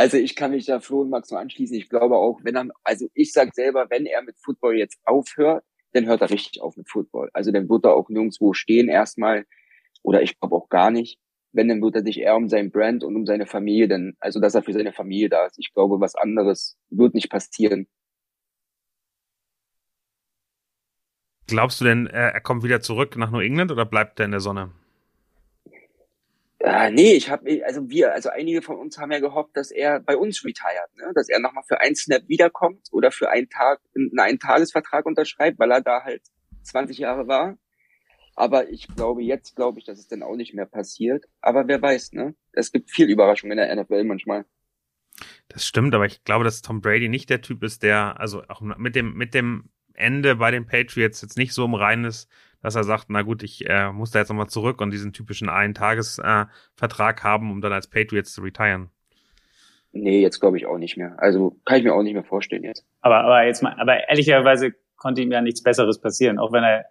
Also 0.00 0.16
ich 0.16 0.34
kann 0.34 0.52
mich 0.52 0.64
da 0.64 0.80
Flo 0.80 1.02
und 1.02 1.10
Max 1.10 1.30
nur 1.30 1.40
anschließen. 1.40 1.76
Ich 1.76 1.90
glaube 1.90 2.16
auch, 2.16 2.40
wenn 2.42 2.56
er, 2.56 2.68
also 2.84 3.10
ich 3.12 3.34
sag 3.34 3.54
selber, 3.54 3.90
wenn 3.90 4.06
er 4.06 4.22
mit 4.22 4.34
Football 4.38 4.78
jetzt 4.78 4.98
aufhört, 5.04 5.62
dann 5.92 6.06
hört 6.06 6.22
er 6.22 6.30
richtig 6.30 6.62
auf 6.62 6.74
mit 6.78 6.88
Football. 6.88 7.28
Also 7.34 7.52
dann 7.52 7.68
wird 7.68 7.84
er 7.84 7.92
auch 7.94 8.08
nirgendwo 8.08 8.54
stehen 8.54 8.88
erstmal. 8.88 9.44
Oder 10.02 10.22
ich 10.22 10.40
glaube 10.40 10.56
auch 10.56 10.70
gar 10.70 10.90
nicht. 10.90 11.18
Wenn, 11.52 11.68
dann 11.68 11.82
wird 11.82 11.96
er 11.96 12.02
sich 12.02 12.18
eher 12.18 12.34
um 12.36 12.48
sein 12.48 12.70
Brand 12.70 13.04
und 13.04 13.14
um 13.14 13.26
seine 13.26 13.44
Familie, 13.44 13.88
denn, 13.88 14.16
also 14.20 14.40
dass 14.40 14.54
er 14.54 14.62
für 14.62 14.72
seine 14.72 14.94
Familie 14.94 15.28
da 15.28 15.44
ist. 15.44 15.58
Ich 15.58 15.74
glaube, 15.74 16.00
was 16.00 16.14
anderes 16.14 16.78
wird 16.88 17.12
nicht 17.12 17.28
passieren. 17.28 17.86
Glaubst 21.46 21.78
du 21.78 21.84
denn, 21.84 22.06
er 22.06 22.40
kommt 22.40 22.62
wieder 22.62 22.80
zurück 22.80 23.18
nach 23.18 23.30
New 23.30 23.40
England 23.40 23.70
oder 23.70 23.84
bleibt 23.84 24.18
er 24.18 24.24
in 24.24 24.30
der 24.30 24.40
Sonne? 24.40 24.70
Äh, 26.62 26.90
nee, 26.90 27.14
ich 27.14 27.30
habe, 27.30 27.64
also 27.64 27.88
wir, 27.88 28.12
also 28.12 28.28
einige 28.28 28.60
von 28.60 28.76
uns 28.76 28.98
haben 28.98 29.10
ja 29.10 29.18
gehofft, 29.18 29.56
dass 29.56 29.70
er 29.70 29.98
bei 29.98 30.14
uns 30.14 30.44
retired, 30.44 30.94
ne? 30.94 31.10
dass 31.14 31.30
er 31.30 31.40
nochmal 31.40 31.64
für 31.66 31.80
einen 31.80 31.96
Snap 31.96 32.28
wiederkommt 32.28 32.88
oder 32.92 33.10
für 33.10 33.30
einen 33.30 33.48
Tag 33.48 33.80
einen 33.96 34.18
Eintagesvertrag 34.18 35.06
unterschreibt, 35.06 35.58
weil 35.58 35.70
er 35.70 35.80
da 35.80 36.02
halt 36.04 36.22
20 36.64 36.98
Jahre 36.98 37.26
war. 37.26 37.56
Aber 38.36 38.68
ich 38.68 38.88
glaube, 38.88 39.22
jetzt 39.22 39.56
glaube 39.56 39.78
ich, 39.78 39.86
dass 39.86 39.98
es 39.98 40.08
dann 40.08 40.22
auch 40.22 40.36
nicht 40.36 40.52
mehr 40.52 40.66
passiert. 40.66 41.24
Aber 41.40 41.66
wer 41.66 41.80
weiß, 41.80 42.12
ne? 42.12 42.34
Es 42.52 42.72
gibt 42.72 42.90
viel 42.90 43.08
Überraschung 43.08 43.50
in 43.50 43.56
der 43.56 43.74
NFL 43.74 44.04
manchmal. 44.04 44.44
Das 45.48 45.66
stimmt, 45.66 45.94
aber 45.94 46.06
ich 46.06 46.24
glaube, 46.24 46.44
dass 46.44 46.62
Tom 46.62 46.82
Brady 46.82 47.08
nicht 47.08 47.30
der 47.30 47.40
Typ 47.40 47.62
ist, 47.62 47.82
der, 47.82 48.20
also 48.20 48.42
auch 48.48 48.60
mit 48.60 48.94
dem, 48.94 49.14
mit 49.14 49.32
dem 49.34 49.70
Ende 49.94 50.36
bei 50.36 50.50
den 50.50 50.66
Patriots 50.66 51.22
jetzt 51.22 51.36
nicht 51.36 51.52
so 51.52 51.64
im 51.64 51.74
Reinen 51.74 52.04
ist, 52.04 52.28
dass 52.62 52.74
er 52.74 52.84
sagt, 52.84 53.06
na 53.08 53.22
gut, 53.22 53.42
ich 53.42 53.68
äh, 53.68 53.92
muss 53.92 54.10
da 54.10 54.18
jetzt 54.18 54.28
nochmal 54.28 54.48
zurück 54.48 54.80
und 54.80 54.90
diesen 54.90 55.12
typischen 55.12 55.48
Ein-Tages-Vertrag 55.48 56.48
äh, 56.48 56.52
Vertrag 56.74 57.24
haben, 57.24 57.50
um 57.50 57.60
dann 57.60 57.72
als 57.72 57.88
Patriots 57.88 58.32
zu 58.32 58.42
retiren. 58.42 58.90
Nee, 59.92 60.20
jetzt 60.20 60.40
glaube 60.40 60.56
ich 60.56 60.66
auch 60.66 60.78
nicht 60.78 60.96
mehr. 60.96 61.14
Also 61.18 61.56
kann 61.64 61.78
ich 61.78 61.84
mir 61.84 61.94
auch 61.94 62.02
nicht 62.02 62.14
mehr 62.14 62.24
vorstellen 62.24 62.62
jetzt. 62.62 62.84
Aber, 63.00 63.24
aber 63.24 63.44
jetzt 63.44 63.62
mal, 63.62 63.74
aber 63.78 64.08
ehrlicherweise 64.08 64.72
konnte 64.96 65.22
ihm 65.22 65.32
ja 65.32 65.40
nichts 65.40 65.62
Besseres 65.62 66.00
passieren, 66.00 66.38
auch 66.38 66.52
wenn 66.52 66.62
er 66.62 66.84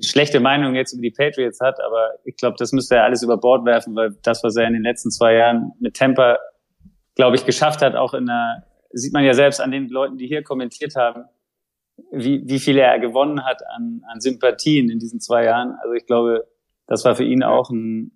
schlechte 0.00 0.40
Meinung 0.40 0.74
jetzt 0.74 0.92
über 0.92 1.02
die 1.02 1.10
Patriots 1.10 1.60
hat, 1.60 1.80
aber 1.80 2.12
ich 2.24 2.36
glaube, 2.36 2.56
das 2.58 2.72
müsste 2.72 2.96
er 2.96 3.04
alles 3.04 3.22
über 3.22 3.36
Bord 3.36 3.64
werfen, 3.64 3.94
weil 3.96 4.16
das, 4.22 4.44
was 4.44 4.56
er 4.56 4.66
in 4.66 4.74
den 4.74 4.82
letzten 4.82 5.10
zwei 5.10 5.34
Jahren 5.34 5.72
mit 5.80 5.96
Tampa, 5.96 6.38
glaube 7.16 7.36
ich, 7.36 7.44
geschafft 7.44 7.82
hat, 7.82 7.96
auch 7.96 8.14
in 8.14 8.26
der, 8.26 8.64
sieht 8.92 9.12
man 9.12 9.24
ja 9.24 9.34
selbst 9.34 9.60
an 9.60 9.72
den 9.72 9.88
Leuten, 9.88 10.16
die 10.16 10.28
hier 10.28 10.42
kommentiert 10.42 10.94
haben, 10.94 11.24
wie, 12.12 12.42
wie 12.46 12.58
viel 12.58 12.78
er 12.78 12.98
gewonnen 12.98 13.44
hat 13.44 13.62
an, 13.76 14.02
an 14.08 14.20
Sympathien 14.20 14.90
in 14.90 14.98
diesen 14.98 15.20
zwei 15.20 15.44
Jahren. 15.44 15.72
Also 15.82 15.94
ich 15.94 16.06
glaube, 16.06 16.46
das 16.86 17.04
war 17.04 17.14
für 17.14 17.24
ihn 17.24 17.42
auch 17.42 17.70
ein, 17.70 18.12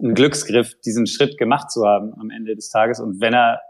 ein 0.00 0.14
Glücksgriff, 0.14 0.80
diesen 0.80 1.06
Schritt 1.06 1.38
gemacht 1.38 1.70
zu 1.70 1.84
haben 1.86 2.14
am 2.18 2.30
Ende 2.30 2.54
des 2.54 2.70
Tages. 2.70 3.00
Und 3.00 3.20
wenn 3.20 3.34
er 3.34 3.60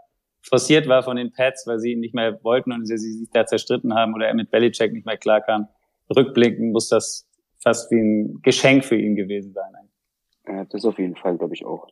forciert 0.43 0.88
war 0.88 1.03
von 1.03 1.16
den 1.16 1.32
Pats, 1.32 1.66
weil 1.66 1.78
sie 1.78 1.93
ihn 1.93 2.01
nicht 2.01 2.14
mehr 2.14 2.43
wollten 2.43 2.72
und 2.72 2.86
sie 2.86 2.97
sich 2.97 3.28
da 3.32 3.47
zerstritten 3.47 3.95
haben 3.95 4.14
oder 4.14 4.26
er 4.26 4.34
mit 4.34 4.51
Belichick 4.51 4.93
nicht 4.93 5.07
mehr 5.07 5.18
klarkam, 5.18 5.68
rückblickend 6.14 6.72
muss 6.72 6.88
das 6.88 7.28
fast 7.62 7.91
wie 7.91 8.01
ein 8.01 8.41
Geschenk 8.43 8.84
für 8.84 8.97
ihn 8.97 9.16
gewesen 9.16 9.53
sein. 9.53 9.72
Ja, 10.47 10.64
das 10.64 10.84
auf 10.84 10.99
jeden 10.99 11.16
Fall, 11.16 11.36
glaube 11.36 11.55
ich 11.55 11.64
auch. 11.64 11.88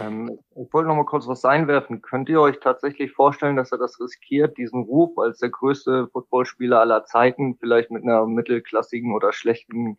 Ähm, 0.00 0.38
ich 0.54 0.72
wollte 0.72 0.88
noch 0.88 0.96
mal 0.96 1.04
kurz 1.04 1.26
was 1.26 1.44
einwerfen. 1.44 2.02
Könnt 2.02 2.28
ihr 2.28 2.40
euch 2.40 2.60
tatsächlich 2.60 3.12
vorstellen, 3.12 3.56
dass 3.56 3.72
er 3.72 3.78
das 3.78 4.00
riskiert, 4.00 4.58
diesen 4.58 4.82
Ruf 4.84 5.16
als 5.18 5.38
der 5.38 5.50
größte 5.50 6.08
Footballspieler 6.08 6.80
aller 6.80 7.04
Zeiten, 7.04 7.56
vielleicht 7.58 7.90
mit 7.90 8.02
einer 8.02 8.26
mittelklassigen 8.26 9.14
oder 9.14 9.32
schlechten 9.32 9.96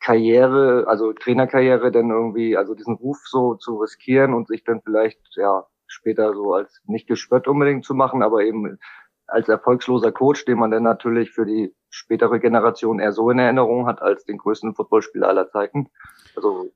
Karriere, 0.00 0.84
also 0.86 1.12
Trainerkarriere, 1.12 1.90
dann 1.90 2.10
irgendwie, 2.10 2.56
also 2.56 2.74
diesen 2.74 2.94
Ruf 2.94 3.18
so 3.26 3.54
zu 3.54 3.76
riskieren 3.76 4.34
und 4.34 4.48
sich 4.48 4.62
dann 4.62 4.82
vielleicht, 4.82 5.20
ja, 5.36 5.66
später 5.86 6.34
so 6.34 6.52
als 6.52 6.80
nicht 6.84 7.06
gespött 7.06 7.48
unbedingt 7.48 7.84
zu 7.84 7.94
machen, 7.94 8.22
aber 8.22 8.42
eben 8.42 8.78
als 9.26 9.48
erfolgsloser 9.48 10.12
Coach, 10.12 10.44
den 10.44 10.58
man 10.58 10.70
dann 10.70 10.82
natürlich 10.82 11.32
für 11.32 11.46
die 11.46 11.74
spätere 11.90 12.38
Generation 12.38 13.00
eher 13.00 13.12
so 13.12 13.30
in 13.30 13.38
Erinnerung 13.38 13.86
hat 13.86 14.02
als 14.02 14.24
den 14.24 14.38
größten 14.38 14.74
Footballspieler 14.74 15.28
aller 15.28 15.48
Zeiten. 15.48 15.88
Also 16.36 16.70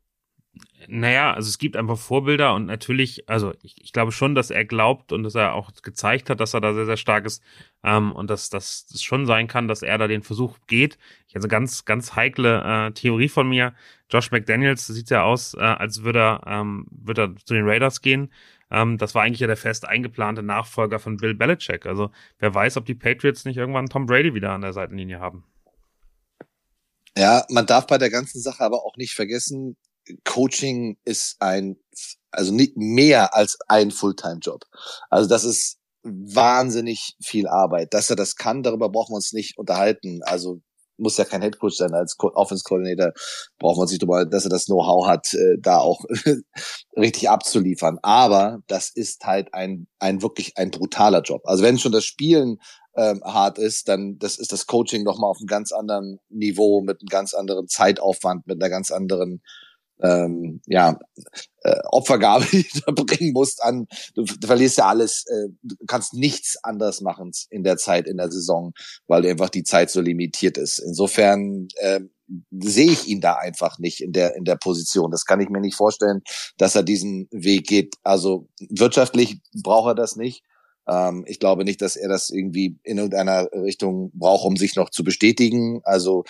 Naja, 0.89 1.35
also 1.35 1.49
es 1.49 1.59
gibt 1.59 1.77
einfach 1.77 1.99
Vorbilder 1.99 2.55
und 2.55 2.67
natürlich, 2.67 3.29
also 3.29 3.53
ich, 3.63 3.83
ich 3.83 3.93
glaube 3.93 4.13
schon, 4.13 4.35
dass 4.35 4.51
er 4.51 4.65
glaubt 4.65 5.13
und 5.13 5.25
dass 5.25 5.35
er 5.35 5.55
auch 5.55 5.71
gezeigt 5.83 6.31
hat, 6.31 6.41
dass 6.41 6.55
er 6.55 6.61
da 6.61 6.73
sehr, 6.73 6.87
sehr 6.87 6.97
stark 6.97 7.27
ist 7.27 7.43
ähm, 7.83 8.13
und 8.13 8.31
dass 8.31 8.49
das 8.49 8.87
dass 8.87 9.03
schon 9.03 9.27
sein 9.27 9.47
kann, 9.47 9.69
dass 9.69 9.83
er 9.83 9.99
da 9.99 10.09
den 10.09 10.23
Versuch 10.23 10.59
geht. 10.67 10.97
Ich 11.29 11.37
also 11.37 11.49
ganz, 11.49 11.85
ganz 11.85 12.17
heikle 12.17 12.63
äh, 12.63 12.93
Theorie 12.93 13.29
von 13.29 13.49
mir. 13.49 13.75
Josh 14.11 14.31
McDaniels 14.31 14.87
sieht 14.87 15.11
ja 15.11 15.23
aus, 15.23 15.55
äh, 15.55 15.61
als 15.61 16.03
würde 16.03 16.21
er, 16.21 16.41
ähm, 16.47 16.87
würde 16.91 17.23
er 17.23 17.37
zu 17.45 17.55
den 17.55 17.69
Raiders 17.69 18.01
gehen. 18.01 18.33
Ähm, 18.71 18.97
das 18.97 19.15
war 19.15 19.23
eigentlich 19.23 19.41
ja 19.41 19.49
der 19.49 19.57
fest 19.57 19.87
eingeplante 19.87 20.43
Nachfolger 20.43 20.99
von 20.99 21.19
Bill 21.19 21.35
Belichick. 21.35 21.85
Also 21.85 22.11
wer 22.39 22.55
weiß, 22.55 22.77
ob 22.79 22.87
die 22.87 22.95
Patriots 22.95 23.45
nicht 23.45 23.59
irgendwann 23.59 23.87
Tom 23.87 24.07
Brady 24.07 24.35
wieder 24.35 24.53
an 24.53 24.63
der 24.63 24.73
Seitenlinie 24.73 25.21
haben. 25.21 25.45
Ja, 27.17 27.45
man 27.51 27.67
darf 27.67 27.87
bei 27.87 27.99
der 27.99 28.11
ganzen 28.11 28.41
Sache 28.41 28.65
aber 28.65 28.85
auch 28.85 28.97
nicht 28.97 29.15
vergessen, 29.15 29.77
Coaching 30.25 30.99
ist 31.05 31.37
ein, 31.41 31.77
also 32.31 32.53
nicht 32.53 32.77
mehr 32.77 33.35
als 33.35 33.59
ein 33.69 33.91
Fulltime-Job. 33.91 34.65
Also 35.09 35.29
das 35.29 35.45
ist 35.45 35.79
wahnsinnig 36.03 37.17
viel 37.23 37.47
Arbeit. 37.47 37.95
Dass 37.95 38.11
er 38.11 38.17
das 38.17 38.37
kann, 38.37 38.63
darüber 38.63 38.89
brauchen 38.89 39.13
wir 39.13 39.17
uns 39.17 39.33
nicht 39.33 39.59
unterhalten. 39.59 40.21
Also 40.25 40.61
muss 41.01 41.17
ja 41.17 41.25
kein 41.25 41.43
Headcoach 41.43 41.77
sein. 41.77 41.95
Als 41.95 42.17
Offense 42.19 42.63
Coordinator 42.65 43.13
braucht 43.59 43.79
man 43.79 43.89
sich 43.89 43.99
drüber, 43.99 44.27
dass 44.27 44.45
er 44.45 44.51
das 44.51 44.67
Know-how 44.67 45.07
hat, 45.07 45.33
äh, 45.35 45.57
da 45.59 45.79
auch 45.79 46.05
richtig 46.97 47.29
abzuliefern. 47.29 47.99
Aber 48.03 48.61
das 48.67 48.91
ist 48.91 49.25
halt 49.25 49.53
ein, 49.55 49.89
ein 49.99 50.23
wirklich 50.23 50.57
ein 50.57 50.71
brutaler 50.71 51.23
Job. 51.23 51.43
Also 51.45 51.63
wenn 51.65 51.79
schon 51.79 51.93
das 51.93 52.05
Spielen 52.05 52.59
ähm, 52.95 53.23
hart 53.25 53.59
ist, 53.59 53.89
dann 53.89 54.19
das 54.19 54.37
ist 54.37 54.53
das 54.53 54.67
Coaching 54.67 55.03
noch 55.03 55.19
mal 55.19 55.29
auf 55.29 55.39
einem 55.39 55.47
ganz 55.47 55.73
anderen 55.73 56.19
Niveau, 56.29 56.83
mit 56.83 57.01
einem 57.01 57.09
ganz 57.09 57.35
anderen 57.35 57.69
Zeitaufwand, 57.69 58.47
mit 58.47 58.63
einer 58.63 58.71
ganz 58.71 58.91
anderen 58.91 59.43
ähm, 60.03 60.61
ja, 60.67 60.99
äh, 61.63 61.77
Opfergabe, 61.91 62.47
die 62.53 62.67
du 62.87 63.05
bringen 63.05 63.33
musst 63.33 63.63
an, 63.63 63.87
du, 64.15 64.25
du 64.25 64.47
verlierst 64.47 64.79
ja 64.79 64.87
alles, 64.87 65.25
äh, 65.27 65.49
du 65.63 65.77
kannst 65.87 66.15
nichts 66.15 66.57
anders 66.63 67.01
machen 67.01 67.33
in 67.51 67.65
der 67.65 67.77
Zeit, 67.77 68.07
in 68.07 68.17
der 68.17 68.31
Saison, 68.31 68.73
weil 69.07 69.27
einfach 69.27 69.51
die 69.51 69.65
Zeit 69.65 69.91
so 69.91 70.01
limitiert 70.01 70.59
ist. 70.59 70.79
Insofern 70.79 71.69
äh, 71.77 72.01
sehe 72.51 72.91
ich 72.91 73.09
ihn 73.09 73.21
da 73.21 73.35
einfach 73.35 73.79
nicht 73.79 74.01
in 74.01 74.13
der, 74.13 74.37
in 74.37 74.45
der 74.45 74.57
Position. 74.57 75.11
Das 75.11 75.25
kann 75.25 75.41
ich 75.41 75.49
mir 75.49 75.61
nicht 75.61 75.77
vorstellen, 75.77 76.23
dass 76.57 76.77
er 76.77 76.83
diesen 76.83 77.29
Weg 77.31 77.67
geht. 77.67 77.97
Also 78.03 78.49
wirtschaftlich 78.69 79.41
braucht 79.63 79.91
er 79.91 79.95
das 79.95 80.17
nicht. 80.17 80.45
Ähm, 80.87 81.25
ich 81.27 81.41
glaube 81.41 81.65
nicht, 81.65 81.83
dass 81.83 81.97
er 81.97 82.09
das 82.09 82.31
irgendwie 82.31 82.79
in 82.83 82.99
irgendeiner 82.99 83.49
Richtung 83.53 84.11
braucht, 84.15 84.45
um 84.45 84.57
sich 84.57 84.77
noch 84.77 84.91
zu 84.91 85.05
bestätigen. 85.05 85.81
Also 85.85 86.25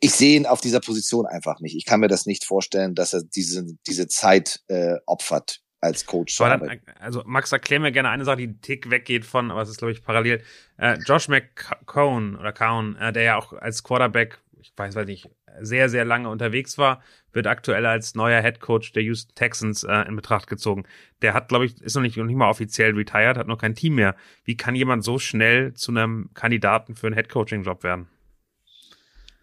ich 0.00 0.12
sehe 0.12 0.36
ihn 0.36 0.46
auf 0.46 0.60
dieser 0.60 0.80
Position 0.80 1.26
einfach 1.26 1.60
nicht. 1.60 1.76
Ich 1.76 1.84
kann 1.84 2.00
mir 2.00 2.08
das 2.08 2.26
nicht 2.26 2.44
vorstellen, 2.44 2.94
dass 2.94 3.12
er 3.12 3.22
diese, 3.22 3.64
diese 3.86 4.08
Zeit 4.08 4.60
äh, 4.68 4.96
opfert 5.06 5.60
als 5.80 6.06
Coach. 6.06 6.36
Dann, 6.38 6.80
also 6.98 7.22
Max, 7.26 7.52
erklär 7.52 7.80
mir 7.80 7.92
gerne 7.92 8.08
eine 8.08 8.24
Sache, 8.24 8.38
die 8.38 8.44
einen 8.44 8.60
Tick 8.60 8.90
weggeht 8.90 9.24
von, 9.24 9.50
aber 9.50 9.62
es 9.62 9.68
ist 9.68 9.78
glaube 9.78 9.92
ich 9.92 10.02
parallel. 10.02 10.42
Äh, 10.78 10.98
Josh 11.06 11.28
McCown 11.28 12.36
oder 12.36 12.52
Cowan, 12.52 12.96
äh, 12.96 13.12
der 13.12 13.22
ja 13.22 13.36
auch 13.36 13.52
als 13.52 13.82
Quarterback, 13.82 14.40
ich 14.60 14.72
weiß 14.76 14.94
weiß 14.94 15.06
nicht, 15.06 15.30
sehr 15.60 15.88
sehr 15.88 16.04
lange 16.04 16.28
unterwegs 16.28 16.76
war, 16.78 17.02
wird 17.32 17.46
aktuell 17.46 17.86
als 17.86 18.14
neuer 18.14 18.42
Head 18.42 18.60
Coach 18.60 18.92
der 18.92 19.02
Houston 19.04 19.34
Texans 19.34 19.84
äh, 19.84 20.02
in 20.08 20.16
Betracht 20.16 20.48
gezogen. 20.48 20.84
Der 21.22 21.34
hat 21.34 21.48
glaube 21.48 21.66
ich 21.66 21.80
ist 21.80 21.94
noch 21.94 22.02
nicht 22.02 22.16
noch 22.16 22.24
nicht 22.24 22.36
mal 22.36 22.50
offiziell 22.50 22.94
retired, 22.94 23.36
hat 23.36 23.46
noch 23.46 23.58
kein 23.58 23.74
Team 23.74 23.94
mehr. 23.94 24.16
Wie 24.44 24.56
kann 24.56 24.74
jemand 24.74 25.04
so 25.04 25.18
schnell 25.18 25.74
zu 25.74 25.92
einem 25.92 26.30
Kandidaten 26.34 26.96
für 26.96 27.06
einen 27.06 27.16
Head 27.16 27.28
Coaching 27.28 27.62
Job 27.62 27.84
werden? 27.84 28.08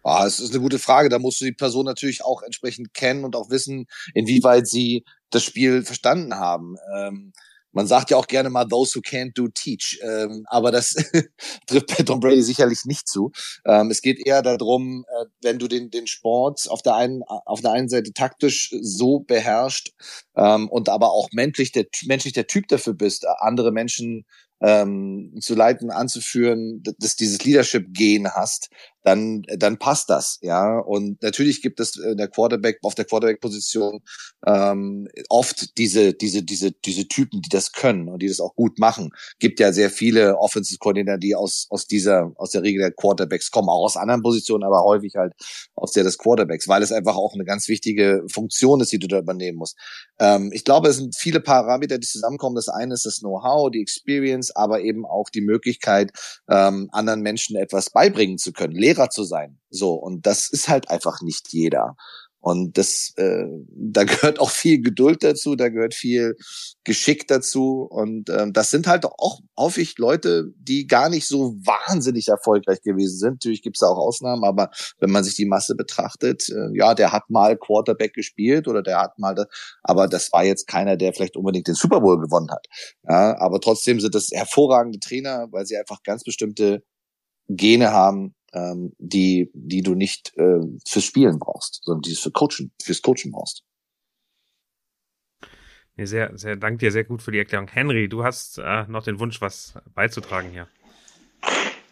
Ah, 0.04 0.26
es 0.26 0.38
ist 0.38 0.50
eine 0.52 0.60
gute 0.60 0.78
Frage. 0.78 1.08
Da 1.08 1.18
musst 1.18 1.40
du 1.40 1.46
die 1.46 1.52
Person 1.52 1.86
natürlich 1.86 2.22
auch 2.22 2.42
entsprechend 2.42 2.92
kennen 2.92 3.24
und 3.24 3.34
auch 3.36 3.50
wissen, 3.50 3.86
inwieweit 4.14 4.68
sie 4.68 5.04
das 5.30 5.42
Spiel 5.42 5.82
verstanden 5.82 6.36
haben. 6.36 6.76
Ähm, 6.94 7.32
man 7.74 7.86
sagt 7.88 8.10
ja 8.10 8.16
auch 8.16 8.28
gerne 8.28 8.50
mal, 8.50 8.66
those 8.66 8.94
who 8.94 9.00
can't 9.00 9.32
do 9.34 9.48
teach. 9.48 9.98
Ähm, 10.02 10.44
aber 10.48 10.70
das 10.70 10.94
trifft 11.66 11.96
bei 11.96 12.04
Tom 12.04 12.20
Brady 12.20 12.42
sicherlich 12.42 12.84
nicht 12.84 13.08
zu. 13.08 13.32
Ähm, 13.66 13.90
es 13.90 14.00
geht 14.00 14.24
eher 14.24 14.42
darum, 14.42 15.04
äh, 15.08 15.24
wenn 15.42 15.58
du 15.58 15.66
den, 15.68 15.90
den 15.90 16.06
Sport 16.06 16.70
auf 16.70 16.82
der 16.82 16.94
einen, 16.94 17.22
auf 17.24 17.62
der 17.62 17.72
einen 17.72 17.88
Seite 17.88 18.12
taktisch 18.12 18.74
so 18.80 19.20
beherrscht 19.20 19.90
ähm, 20.36 20.68
und 20.68 20.88
aber 20.88 21.10
auch 21.12 21.28
menschlich 21.32 21.72
der, 21.72 21.86
menschlich 22.04 22.34
der 22.34 22.46
Typ 22.46 22.68
dafür 22.68 22.94
bist, 22.94 23.26
andere 23.40 23.72
Menschen 23.72 24.24
ähm, 24.60 25.34
zu 25.40 25.54
leiten, 25.54 25.90
anzuführen, 25.90 26.82
dass 26.98 27.16
dieses 27.16 27.44
Leadership-Gen 27.44 28.30
hast, 28.30 28.68
dann, 29.04 29.42
dann 29.58 29.78
passt 29.78 30.10
das, 30.10 30.38
ja. 30.42 30.78
Und 30.78 31.22
natürlich 31.22 31.62
gibt 31.62 31.78
es 31.78 31.96
in 31.96 32.16
der 32.16 32.28
Quarterback, 32.28 32.78
auf 32.82 32.94
der 32.94 33.04
Quarterback-Position 33.04 34.00
ähm, 34.46 35.08
oft 35.28 35.76
diese, 35.78 36.14
diese, 36.14 36.42
diese, 36.42 36.72
diese 36.72 37.06
Typen, 37.06 37.42
die 37.42 37.50
das 37.50 37.72
können 37.72 38.08
und 38.08 38.22
die 38.22 38.28
das 38.28 38.40
auch 38.40 38.54
gut 38.56 38.78
machen. 38.78 39.10
Gibt 39.38 39.60
ja 39.60 39.72
sehr 39.72 39.90
viele 39.90 40.38
Offensive 40.38 40.78
Coordinator, 40.78 41.18
die 41.18 41.34
aus, 41.34 41.66
aus 41.70 41.86
dieser, 41.86 42.32
aus 42.36 42.50
der 42.50 42.62
Regel 42.62 42.80
der 42.80 42.92
Quarterbacks 42.92 43.50
kommen, 43.50 43.68
auch 43.68 43.84
aus 43.84 43.96
anderen 43.96 44.22
Positionen, 44.22 44.64
aber 44.64 44.82
häufig 44.82 45.14
halt 45.16 45.34
aus 45.74 45.92
der 45.92 46.02
des 46.02 46.18
Quarterbacks, 46.18 46.66
weil 46.66 46.82
es 46.82 46.92
einfach 46.92 47.16
auch 47.16 47.34
eine 47.34 47.44
ganz 47.44 47.68
wichtige 47.68 48.24
Funktion 48.32 48.80
ist, 48.80 48.92
die 48.92 48.98
du 48.98 49.06
da 49.06 49.18
übernehmen 49.18 49.58
musst. 49.58 49.76
Ähm, 50.18 50.50
ich 50.52 50.64
glaube, 50.64 50.88
es 50.88 50.96
sind 50.96 51.14
viele 51.16 51.40
Parameter, 51.40 51.98
die 51.98 52.06
zusammenkommen. 52.06 52.56
Das 52.56 52.68
eine 52.68 52.94
ist 52.94 53.04
das 53.04 53.18
Know-how, 53.18 53.70
die 53.70 53.82
Experience, 53.82 54.54
aber 54.54 54.80
eben 54.80 55.04
auch 55.04 55.28
die 55.28 55.42
Möglichkeit, 55.42 56.12
ähm, 56.48 56.88
anderen 56.92 57.20
Menschen 57.20 57.56
etwas 57.56 57.90
beibringen 57.90 58.38
zu 58.38 58.52
können, 58.52 58.74
Lehrer 58.94 59.10
zu 59.10 59.24
sein. 59.24 59.58
So, 59.70 59.94
und 59.94 60.26
das 60.26 60.48
ist 60.50 60.68
halt 60.68 60.90
einfach 60.90 61.20
nicht 61.22 61.52
jeder. 61.52 61.96
Und 62.44 62.76
das, 62.76 63.14
äh, 63.16 63.46
da 63.68 64.04
gehört 64.04 64.38
auch 64.38 64.50
viel 64.50 64.82
Geduld 64.82 65.24
dazu, 65.24 65.56
da 65.56 65.70
gehört 65.70 65.94
viel 65.94 66.36
Geschick 66.84 67.26
dazu. 67.26 67.88
Und 67.90 68.28
ähm, 68.28 68.52
das 68.52 68.70
sind 68.70 68.86
halt 68.86 69.06
auch 69.06 69.40
häufig 69.58 69.96
Leute, 69.96 70.52
die 70.56 70.86
gar 70.86 71.08
nicht 71.08 71.26
so 71.26 71.54
wahnsinnig 71.64 72.28
erfolgreich 72.28 72.82
gewesen 72.82 73.18
sind. 73.18 73.32
Natürlich 73.32 73.62
gibt 73.62 73.78
es 73.78 73.82
auch 73.82 73.96
Ausnahmen, 73.96 74.44
aber 74.44 74.68
wenn 74.98 75.10
man 75.10 75.24
sich 75.24 75.36
die 75.36 75.46
Masse 75.46 75.74
betrachtet, 75.74 76.50
äh, 76.50 76.76
ja, 76.76 76.94
der 76.94 77.12
hat 77.12 77.30
mal 77.30 77.56
Quarterback 77.56 78.12
gespielt 78.12 78.68
oder 78.68 78.82
der 78.82 79.00
hat 79.00 79.18
mal, 79.18 79.34
das, 79.34 79.46
aber 79.82 80.06
das 80.06 80.30
war 80.30 80.44
jetzt 80.44 80.66
keiner, 80.66 80.98
der 80.98 81.14
vielleicht 81.14 81.38
unbedingt 81.38 81.66
den 81.66 81.74
Super 81.74 82.02
Bowl 82.02 82.20
gewonnen 82.20 82.50
hat. 82.50 82.66
Ja, 83.08 83.40
aber 83.40 83.58
trotzdem 83.58 84.00
sind 84.00 84.14
das 84.14 84.28
hervorragende 84.30 84.98
Trainer, 84.98 85.46
weil 85.50 85.64
sie 85.64 85.78
einfach 85.78 86.02
ganz 86.02 86.22
bestimmte 86.24 86.82
Gene 87.48 87.92
haben, 87.92 88.34
ähm, 88.54 88.92
die, 88.98 89.50
die 89.52 89.82
du 89.82 89.94
nicht 89.94 90.36
äh, 90.36 90.60
fürs 90.86 91.04
Spielen 91.04 91.38
brauchst, 91.38 91.84
sondern 91.84 92.02
die 92.02 92.14
du 92.14 92.16
für 92.16 92.30
Coachen, 92.30 92.72
fürs 92.82 93.02
Coachen 93.02 93.32
brauchst. 93.32 93.64
Nee, 95.96 96.06
sehr, 96.06 96.36
sehr, 96.36 96.56
danke 96.56 96.78
dir 96.78 96.90
sehr 96.90 97.04
gut 97.04 97.22
für 97.22 97.30
die 97.30 97.38
Erklärung. 97.38 97.68
Henry, 97.68 98.08
du 98.08 98.24
hast 98.24 98.58
äh, 98.58 98.84
noch 98.88 99.04
den 99.04 99.20
Wunsch, 99.20 99.40
was 99.40 99.74
beizutragen 99.94 100.50
hier. 100.50 100.66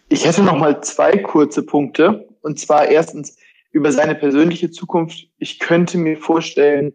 Ich 0.09 0.25
hätte 0.25 0.43
noch 0.43 0.59
mal 0.59 0.83
zwei 0.83 1.19
kurze 1.19 1.63
Punkte. 1.63 2.29
Und 2.43 2.59
zwar 2.59 2.89
erstens 2.89 3.37
über 3.71 3.93
seine 3.93 4.15
persönliche 4.15 4.71
Zukunft. 4.71 5.29
Ich 5.39 5.59
könnte 5.59 5.99
mir 5.99 6.17
vorstellen, 6.17 6.93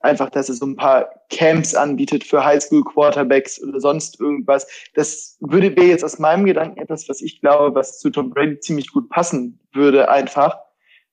einfach, 0.00 0.30
dass 0.30 0.48
er 0.48 0.54
so 0.54 0.66
ein 0.66 0.76
paar 0.76 1.10
Camps 1.30 1.74
anbietet 1.74 2.24
für 2.24 2.44
Highschool-Quarterbacks 2.44 3.62
oder 3.62 3.80
sonst 3.80 4.18
irgendwas. 4.20 4.66
Das 4.94 5.36
würde 5.40 5.74
wäre 5.76 5.86
jetzt 5.86 6.04
aus 6.04 6.18
meinem 6.18 6.44
Gedanken 6.44 6.80
etwas, 6.80 7.08
was 7.08 7.22
ich 7.22 7.40
glaube, 7.40 7.74
was 7.74 7.98
zu 7.98 8.10
Tom 8.10 8.30
Brady 8.30 8.58
ziemlich 8.60 8.90
gut 8.92 9.08
passen 9.10 9.60
würde, 9.72 10.08
einfach. 10.08 10.58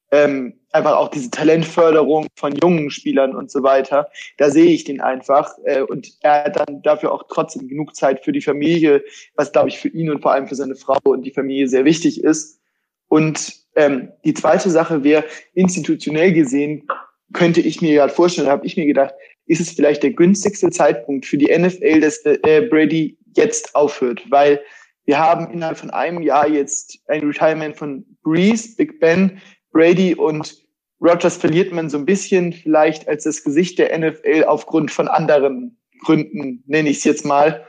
Ähm, 0.09 0.57
einfach 0.71 0.95
auch 0.95 1.09
diese 1.09 1.29
Talentförderung 1.29 2.27
von 2.35 2.55
jungen 2.55 2.89
Spielern 2.91 3.35
und 3.35 3.51
so 3.51 3.61
weiter. 3.61 4.09
Da 4.37 4.49
sehe 4.49 4.71
ich 4.71 4.85
den 4.85 5.01
einfach. 5.01 5.51
Äh, 5.65 5.81
und 5.81 6.13
er 6.21 6.45
hat 6.45 6.55
dann 6.55 6.81
dafür 6.81 7.11
auch 7.11 7.23
trotzdem 7.27 7.67
genug 7.67 7.93
Zeit 7.93 8.23
für 8.23 8.31
die 8.31 8.41
Familie, 8.41 9.03
was, 9.35 9.51
glaube 9.51 9.67
ich, 9.67 9.79
für 9.79 9.89
ihn 9.89 10.09
und 10.09 10.21
vor 10.21 10.31
allem 10.31 10.47
für 10.47 10.55
seine 10.55 10.75
Frau 10.75 10.97
und 11.03 11.23
die 11.23 11.31
Familie 11.31 11.67
sehr 11.67 11.83
wichtig 11.83 12.23
ist. 12.23 12.61
Und 13.09 13.53
ähm, 13.75 14.11
die 14.23 14.33
zweite 14.33 14.69
Sache 14.69 15.03
wäre, 15.03 15.25
institutionell 15.53 16.31
gesehen, 16.33 16.87
könnte 17.33 17.61
ich 17.61 17.81
mir 17.81 17.93
gerade 17.93 18.13
vorstellen, 18.13 18.47
habe 18.47 18.65
ich 18.65 18.77
mir 18.77 18.85
gedacht, 18.85 19.13
ist 19.47 19.61
es 19.61 19.71
vielleicht 19.71 20.03
der 20.03 20.11
günstigste 20.11 20.69
Zeitpunkt 20.69 21.25
für 21.25 21.37
die 21.37 21.57
NFL, 21.57 22.01
dass 22.01 22.23
äh, 22.25 22.67
Brady 22.69 23.17
jetzt 23.35 23.75
aufhört, 23.75 24.23
weil 24.29 24.61
wir 25.05 25.17
haben 25.17 25.51
innerhalb 25.51 25.77
von 25.77 25.89
einem 25.89 26.21
Jahr 26.21 26.49
jetzt 26.49 26.99
ein 27.07 27.21
Retirement 27.21 27.77
von 27.77 28.05
Breeze, 28.23 28.75
Big 28.75 28.99
Ben, 28.99 29.39
Brady 29.71 30.15
und 30.15 30.67
Rogers 30.99 31.37
verliert 31.37 31.71
man 31.71 31.89
so 31.89 31.97
ein 31.97 32.05
bisschen 32.05 32.51
vielleicht 32.51 33.07
als 33.07 33.23
das 33.23 33.43
Gesicht 33.43 33.79
der 33.79 33.97
NFL 33.97 34.43
aufgrund 34.45 34.91
von 34.91 35.07
anderen 35.07 35.77
Gründen, 36.03 36.63
nenne 36.67 36.89
ich 36.89 36.97
es 36.97 37.03
jetzt 37.03 37.25
mal. 37.25 37.65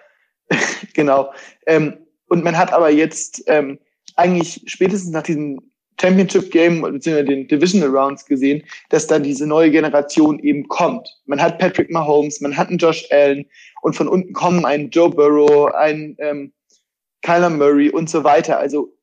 genau. 0.94 1.32
Ähm, 1.66 1.98
und 2.28 2.42
man 2.42 2.56
hat 2.56 2.72
aber 2.72 2.90
jetzt 2.90 3.44
ähm, 3.46 3.78
eigentlich 4.16 4.62
spätestens 4.66 5.10
nach 5.10 5.22
diesem 5.22 5.60
Championship 6.00 6.50
Game 6.50 6.82
bzw. 6.82 7.22
den 7.24 7.48
Divisional 7.48 7.90
Rounds 7.90 8.24
gesehen, 8.24 8.62
dass 8.90 9.06
da 9.06 9.18
diese 9.18 9.46
neue 9.46 9.70
Generation 9.70 10.38
eben 10.40 10.66
kommt. 10.68 11.08
Man 11.26 11.40
hat 11.40 11.58
Patrick 11.58 11.90
Mahomes, 11.90 12.40
man 12.40 12.56
hat 12.56 12.68
einen 12.68 12.78
Josh 12.78 13.06
Allen 13.10 13.44
und 13.82 13.94
von 13.94 14.08
unten 14.08 14.32
kommen 14.32 14.64
ein 14.64 14.90
Joe 14.90 15.10
Burrow, 15.10 15.72
ein 15.74 16.16
ähm, 16.18 16.52
Kyler 17.22 17.50
Murray 17.50 17.90
und 17.90 18.08
so 18.08 18.24
weiter. 18.24 18.58
Also 18.58 18.94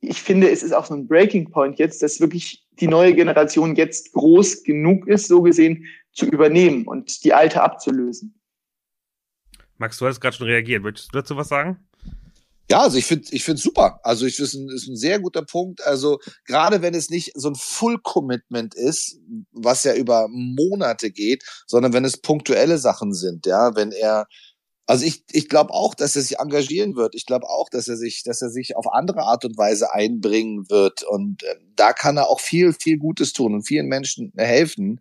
ich 0.00 0.20
finde, 0.20 0.50
es 0.50 0.62
ist 0.62 0.72
auch 0.72 0.86
so 0.86 0.94
ein 0.94 1.06
Breaking 1.06 1.50
Point 1.50 1.78
jetzt, 1.78 2.02
dass 2.02 2.20
wirklich 2.20 2.66
die 2.72 2.88
neue 2.88 3.14
Generation 3.14 3.76
jetzt 3.76 4.12
groß 4.12 4.62
genug 4.62 5.06
ist, 5.06 5.28
so 5.28 5.42
gesehen, 5.42 5.86
zu 6.12 6.26
übernehmen 6.26 6.86
und 6.86 7.24
die 7.24 7.32
alte 7.32 7.62
abzulösen. 7.62 8.34
Max, 9.76 9.98
du 9.98 10.06
hast 10.06 10.20
gerade 10.20 10.36
schon 10.36 10.46
reagiert. 10.46 10.82
Möchtest 10.82 11.14
du 11.14 11.18
dazu 11.18 11.36
was 11.36 11.48
sagen? 11.48 11.78
Ja, 12.70 12.82
also 12.82 12.98
ich 12.98 13.04
finde 13.06 13.26
ich 13.32 13.42
finde 13.42 13.60
super. 13.60 13.98
Also 14.04 14.26
ich 14.26 14.38
ist 14.38 14.54
ein, 14.54 14.68
ist 14.68 14.86
ein 14.86 14.94
sehr 14.96 15.18
guter 15.18 15.42
Punkt. 15.42 15.84
Also 15.84 16.20
gerade 16.46 16.82
wenn 16.82 16.94
es 16.94 17.10
nicht 17.10 17.32
so 17.34 17.48
ein 17.48 17.56
Full 17.56 17.98
Commitment 18.00 18.76
ist, 18.76 19.18
was 19.50 19.82
ja 19.82 19.94
über 19.94 20.28
Monate 20.30 21.10
geht, 21.10 21.42
sondern 21.66 21.92
wenn 21.92 22.04
es 22.04 22.20
punktuelle 22.20 22.78
Sachen 22.78 23.12
sind, 23.12 23.46
ja, 23.46 23.74
wenn 23.74 23.90
er 23.90 24.28
also 24.86 25.04
ich, 25.04 25.22
ich 25.30 25.48
glaube 25.48 25.72
auch, 25.72 25.94
dass 25.94 26.16
er 26.16 26.22
sich 26.22 26.40
engagieren 26.40 26.96
wird. 26.96 27.14
Ich 27.14 27.24
glaube 27.24 27.48
auch, 27.48 27.68
dass 27.68 27.86
er 27.86 27.96
sich, 27.96 28.24
dass 28.24 28.42
er 28.42 28.50
sich 28.50 28.76
auf 28.76 28.92
andere 28.92 29.22
Art 29.22 29.44
und 29.44 29.56
Weise 29.56 29.92
einbringen 29.92 30.68
wird. 30.68 31.04
Und 31.04 31.44
äh, 31.44 31.54
da 31.76 31.92
kann 31.92 32.16
er 32.16 32.28
auch 32.28 32.40
viel, 32.40 32.72
viel 32.72 32.98
Gutes 32.98 33.32
tun 33.32 33.54
und 33.54 33.62
vielen 33.62 33.86
Menschen 33.86 34.32
helfen. 34.36 35.00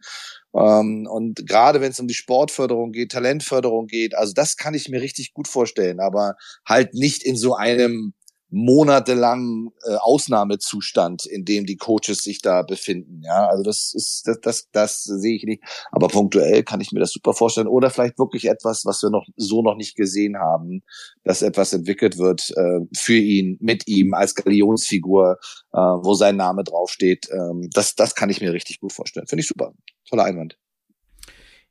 Ähm, 0.56 1.08
und 1.10 1.46
gerade 1.48 1.82
wenn 1.82 1.92
es 1.92 2.00
um 2.00 2.08
die 2.08 2.14
Sportförderung 2.14 2.92
geht, 2.92 3.12
Talentförderung 3.12 3.88
geht, 3.88 4.16
also 4.16 4.34
das 4.34 4.58
kann 4.58 4.74
ich 4.74 4.90
mir 4.90 5.02
richtig 5.02 5.34
gut 5.34 5.48
vorstellen, 5.48 6.00
aber 6.00 6.36
halt 6.68 6.94
nicht 6.94 7.24
in 7.24 7.38
so 7.38 7.56
einem 7.56 8.14
monatelangen 8.52 9.72
äh, 9.86 9.96
Ausnahmezustand, 9.96 11.26
in 11.26 11.46
dem 11.46 11.66
die 11.66 11.78
Coaches 11.78 12.24
sich 12.24 12.42
da 12.42 12.64
befinden. 12.64 13.22
Ja, 13.24 13.48
also 13.48 13.64
das 13.64 13.94
ist 13.94 14.24
das, 14.26 14.40
das, 14.42 14.70
das 14.72 15.04
sehe 15.04 15.36
ich 15.36 15.44
nicht. 15.44 15.64
Aber 15.92 16.08
punktuell 16.08 16.64
kann 16.64 16.82
ich 16.82 16.92
mir 16.92 17.00
das 17.00 17.12
super 17.12 17.34
vorstellen. 17.34 17.68
Oder 17.68 17.90
vielleicht 17.90 18.18
wirklich 18.18 18.46
etwas, 18.46 18.86
was 18.86 19.04
wir 19.04 19.10
noch 19.10 19.28
so 19.36 19.62
noch 19.62 19.76
nicht 19.76 19.96
gesehen 19.96 20.38
haben, 20.38 20.84
dass 21.24 21.42
etwas 21.42 21.74
entwickelt 21.74 22.18
wird 22.18 22.52
äh, 22.58 22.80
für 22.96 23.18
ihn, 23.18 23.58
mit 23.62 23.88
ihm 23.88 24.14
als 24.14 24.34
Galionsfigur, 24.36 25.38
äh, 25.74 25.78
wo 25.78 26.14
sein 26.16 26.36
Name 26.36 26.64
draufsteht. 26.64 27.30
Ähm, 27.32 27.70
das, 27.74 27.96
das 27.96 28.16
kann 28.16 28.30
ich 28.30 28.42
mir 28.42 28.54
richtig 28.54 28.80
gut 28.80 28.94
vorstellen. 28.94 29.28
Finde 29.28 29.42
ich 29.42 29.48
super. 29.48 29.74
Toller 30.10 30.24
Einwand. 30.24 30.58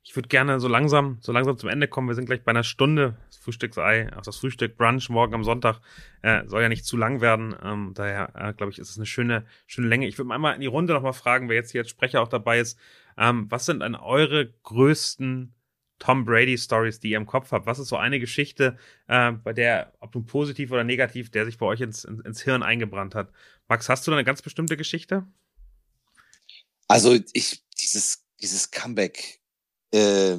Ich 0.09 0.15
würde 0.15 0.27
gerne 0.27 0.59
so 0.59 0.67
langsam, 0.67 1.19
so 1.21 1.31
langsam 1.31 1.55
zum 1.59 1.69
Ende 1.69 1.87
kommen. 1.87 2.07
Wir 2.07 2.15
sind 2.15 2.25
gleich 2.25 2.43
bei 2.43 2.49
einer 2.49 2.63
Stunde. 2.63 3.15
Das 3.27 3.37
Frühstücksei, 3.37 4.11
auch 4.17 4.23
das 4.23 4.37
Frühstück, 4.37 4.75
Brunch 4.75 5.07
morgen 5.09 5.35
am 5.35 5.43
Sonntag 5.43 5.81
äh, 6.23 6.47
soll 6.47 6.63
ja 6.63 6.67
nicht 6.67 6.83
zu 6.83 6.97
lang 6.97 7.21
werden. 7.21 7.55
Ähm, 7.63 7.91
daher, 7.93 8.33
äh, 8.33 8.53
glaube 8.53 8.71
ich, 8.71 8.79
ist 8.79 8.89
es 8.89 8.97
eine 8.97 9.05
schöne, 9.05 9.45
schöne 9.67 9.87
Länge. 9.87 10.07
Ich 10.07 10.17
würde 10.17 10.33
einmal 10.33 10.55
in 10.55 10.61
die 10.61 10.65
Runde 10.65 10.93
nochmal 10.93 11.13
fragen, 11.13 11.47
wer 11.47 11.57
jetzt 11.57 11.73
hier 11.73 11.81
als 11.81 11.91
Sprecher 11.91 12.23
auch 12.23 12.27
dabei 12.27 12.57
ist. 12.59 12.79
Ähm, 13.19 13.45
was 13.51 13.67
sind 13.67 13.81
denn 13.81 13.93
eure 13.93 14.51
größten 14.63 15.53
Tom 15.99 16.25
Brady 16.25 16.57
Stories, 16.57 16.99
die 16.99 17.11
ihr 17.11 17.17
im 17.17 17.27
Kopf 17.27 17.51
habt? 17.51 17.67
Was 17.67 17.77
ist 17.77 17.89
so 17.89 17.97
eine 17.97 18.19
Geschichte, 18.19 18.79
äh, 19.05 19.33
bei 19.33 19.53
der, 19.53 19.93
ob 19.99 20.15
nun 20.15 20.25
positiv 20.25 20.71
oder 20.71 20.83
negativ, 20.83 21.29
der 21.29 21.45
sich 21.45 21.59
bei 21.59 21.67
euch 21.67 21.81
ins, 21.81 22.03
ins, 22.03 22.21
ins 22.21 22.41
Hirn 22.41 22.63
eingebrannt 22.63 23.13
hat? 23.13 23.31
Max, 23.67 23.87
hast 23.89 24.07
du 24.07 24.11
da 24.11 24.17
eine 24.17 24.25
ganz 24.25 24.41
bestimmte 24.41 24.75
Geschichte? 24.75 25.27
Also 26.87 27.15
ich, 27.33 27.63
dieses, 27.75 28.25
dieses 28.41 28.71
Comeback 28.71 29.38
äh, 29.91 30.37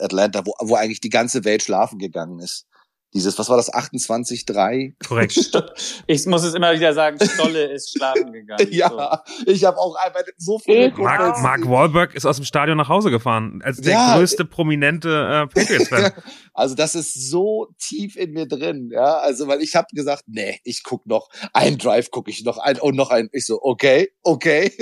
Atlanta, 0.00 0.44
wo, 0.44 0.54
wo 0.60 0.74
eigentlich 0.74 1.00
die 1.00 1.10
ganze 1.10 1.44
Welt 1.44 1.62
schlafen 1.62 1.98
gegangen 1.98 2.40
ist. 2.40 2.66
Dieses, 3.14 3.38
was 3.38 3.50
war 3.50 3.58
das, 3.58 3.70
28-3? 3.72 4.94
Korrekt. 5.06 5.36
ich 6.06 6.24
muss 6.26 6.44
es 6.44 6.54
immer 6.54 6.72
wieder 6.72 6.94
sagen, 6.94 7.18
Stolle 7.22 7.64
ist 7.64 7.92
schlafen 7.92 8.32
gegangen. 8.32 8.68
ja, 8.70 9.22
so. 9.36 9.50
ich 9.50 9.64
habe 9.64 9.76
auch 9.76 9.94
einfach 9.96 10.22
so 10.38 10.58
viele 10.58 10.90
Mark, 10.92 11.42
Mark 11.42 11.68
Wahlberg 11.68 12.14
ist 12.14 12.24
aus 12.24 12.36
dem 12.36 12.46
Stadion 12.46 12.78
nach 12.78 12.88
Hause 12.88 13.10
gefahren, 13.10 13.60
als 13.62 13.82
der 13.82 13.92
ja. 13.92 14.16
größte 14.16 14.46
prominente 14.46 15.08
äh, 15.10 15.46
Patriots-Fan. 15.46 16.12
also 16.54 16.74
das 16.74 16.94
ist 16.94 17.30
so 17.30 17.68
tief 17.78 18.16
in 18.16 18.32
mir 18.32 18.48
drin, 18.48 18.90
ja, 18.90 19.18
also 19.18 19.46
weil 19.46 19.60
ich 19.60 19.76
habe 19.76 19.88
gesagt, 19.92 20.24
nee, 20.26 20.60
ich 20.64 20.82
guck 20.82 21.04
noch, 21.06 21.28
ein 21.52 21.76
Drive 21.76 22.10
gucke 22.10 22.30
ich 22.30 22.42
noch, 22.44 22.56
ein 22.56 22.78
und 22.80 22.96
noch 22.96 23.10
ein, 23.10 23.28
ich 23.32 23.44
so, 23.44 23.60
okay, 23.62 24.08
okay, 24.22 24.72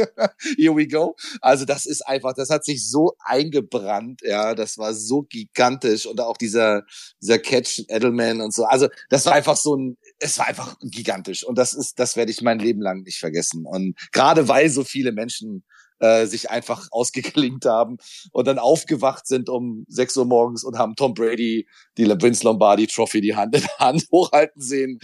here 0.56 0.76
we 0.76 0.86
go. 0.86 1.16
Also 1.40 1.64
das 1.64 1.84
ist 1.84 2.06
einfach, 2.06 2.34
das 2.34 2.50
hat 2.50 2.64
sich 2.64 2.88
so 2.88 3.16
eingebrannt, 3.24 4.20
ja, 4.22 4.54
das 4.54 4.78
war 4.78 4.94
so 4.94 5.22
gigantisch 5.22 6.06
und 6.06 6.20
auch 6.20 6.36
dieser, 6.36 6.84
dieser 7.20 7.40
Catch 7.40 7.82
Edelman 7.88 8.19
Spider-Man 8.20 8.40
und 8.40 8.54
so. 8.54 8.64
Also 8.64 8.88
das 9.08 9.26
war 9.26 9.34
einfach 9.34 9.56
so 9.56 9.76
ein, 9.76 9.96
es 10.18 10.38
war 10.38 10.46
einfach 10.46 10.76
gigantisch 10.80 11.44
und 11.44 11.58
das 11.58 11.72
ist, 11.72 11.98
das 11.98 12.16
werde 12.16 12.30
ich 12.30 12.42
mein 12.42 12.58
Leben 12.58 12.80
lang 12.80 13.02
nicht 13.02 13.18
vergessen. 13.18 13.64
Und 13.66 13.96
gerade 14.12 14.48
weil 14.48 14.68
so 14.70 14.84
viele 14.84 15.12
Menschen 15.12 15.64
äh, 16.00 16.26
sich 16.26 16.50
einfach 16.50 16.88
ausgeklinkt 16.92 17.64
haben 17.66 17.98
und 18.32 18.46
dann 18.46 18.58
aufgewacht 18.58 19.26
sind 19.26 19.48
um 19.48 19.84
6 19.88 20.16
Uhr 20.18 20.24
morgens 20.26 20.64
und 20.64 20.78
haben 20.78 20.94
Tom 20.96 21.14
Brady 21.14 21.66
die 21.98 22.06
Vince 22.06 22.44
Lombardi 22.44 22.86
Trophy 22.86 23.20
die 23.20 23.36
Hand 23.36 23.54
in 23.56 23.66
Hand 23.78 24.06
hochhalten 24.12 24.60
sehen. 24.60 24.98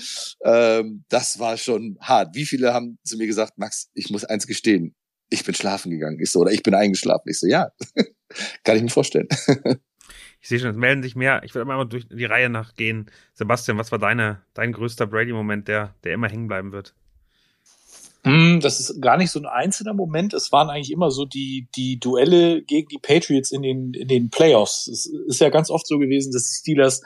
Ähm, 0.45 1.05
das 1.09 1.39
war 1.39 1.57
schon 1.57 1.99
hart. 2.01 2.35
Wie 2.35 2.47
viele 2.47 2.73
haben 2.73 2.99
zu 3.05 3.17
mir 3.17 3.27
gesagt, 3.27 3.59
Max, 3.59 3.91
ich 3.95 4.11
muss 4.11 4.25
eins 4.25 4.47
gestehen, 4.47 4.95
ich 5.29 5.45
bin 5.45 5.55
schlafen 5.55 5.91
gegangen. 5.91 6.19
Ich 6.21 6.31
so, 6.31 6.41
oder 6.41 6.53
ich 6.53 6.63
bin 6.63 6.75
eingeschlafen. 6.75 7.29
Ich 7.29 7.41
so, 7.41 7.47
ja, 7.47 7.71
kann 8.65 8.77
ich 8.77 8.83
mir 8.83 8.91
vorstellen. 8.91 9.29
Ich 10.47 10.51
sehe 10.51 10.61
schon, 10.61 10.71
es 10.71 10.77
melden 10.77 11.03
sich 11.03 11.17
mehr. 11.17 11.43
Ich 11.43 11.57
würde 11.57 11.65
mal 11.65 11.85
durch 11.87 12.07
die 12.09 12.25
Reihe 12.25 12.49
nachgehen. 12.49 13.11
Sebastian, 13.35 13.79
was 13.79 13.91
war 13.91 13.99
deine, 13.99 14.43
dein 14.55 14.71
größter 14.71 15.09
Brady-Moment, 15.09 15.67
der, 15.67 15.97
der 16.05 16.15
immer 16.15 16.29
hängen 16.29 16.47
bleiben 16.47 16.71
wird? 16.71 16.95
Hm, 18.23 18.61
das 18.61 18.79
ist 18.79 19.03
gar 19.03 19.17
nicht 19.17 19.33
so 19.33 19.41
ein 19.41 19.47
einzelner 19.47 19.93
Moment. 19.93 20.35
Es 20.35 20.53
waren 20.53 20.71
eigentlich 20.71 20.93
immer 20.93 21.11
so 21.11 21.25
die, 21.25 21.67
die 21.75 21.99
Duelle 21.99 22.63
gegen 22.63 22.87
die 22.87 23.01
Patriots 23.03 23.51
in 23.51 23.63
den, 23.63 23.93
in 23.93 24.07
den 24.07 24.31
Playoffs. 24.31 24.87
Es 24.87 25.07
ist 25.07 25.41
ja 25.41 25.49
ganz 25.49 25.69
oft 25.69 25.89
so 25.89 25.99
gewesen, 25.99 26.31
dass 26.31 26.45
die 26.45 26.59
Steelers 26.61 27.03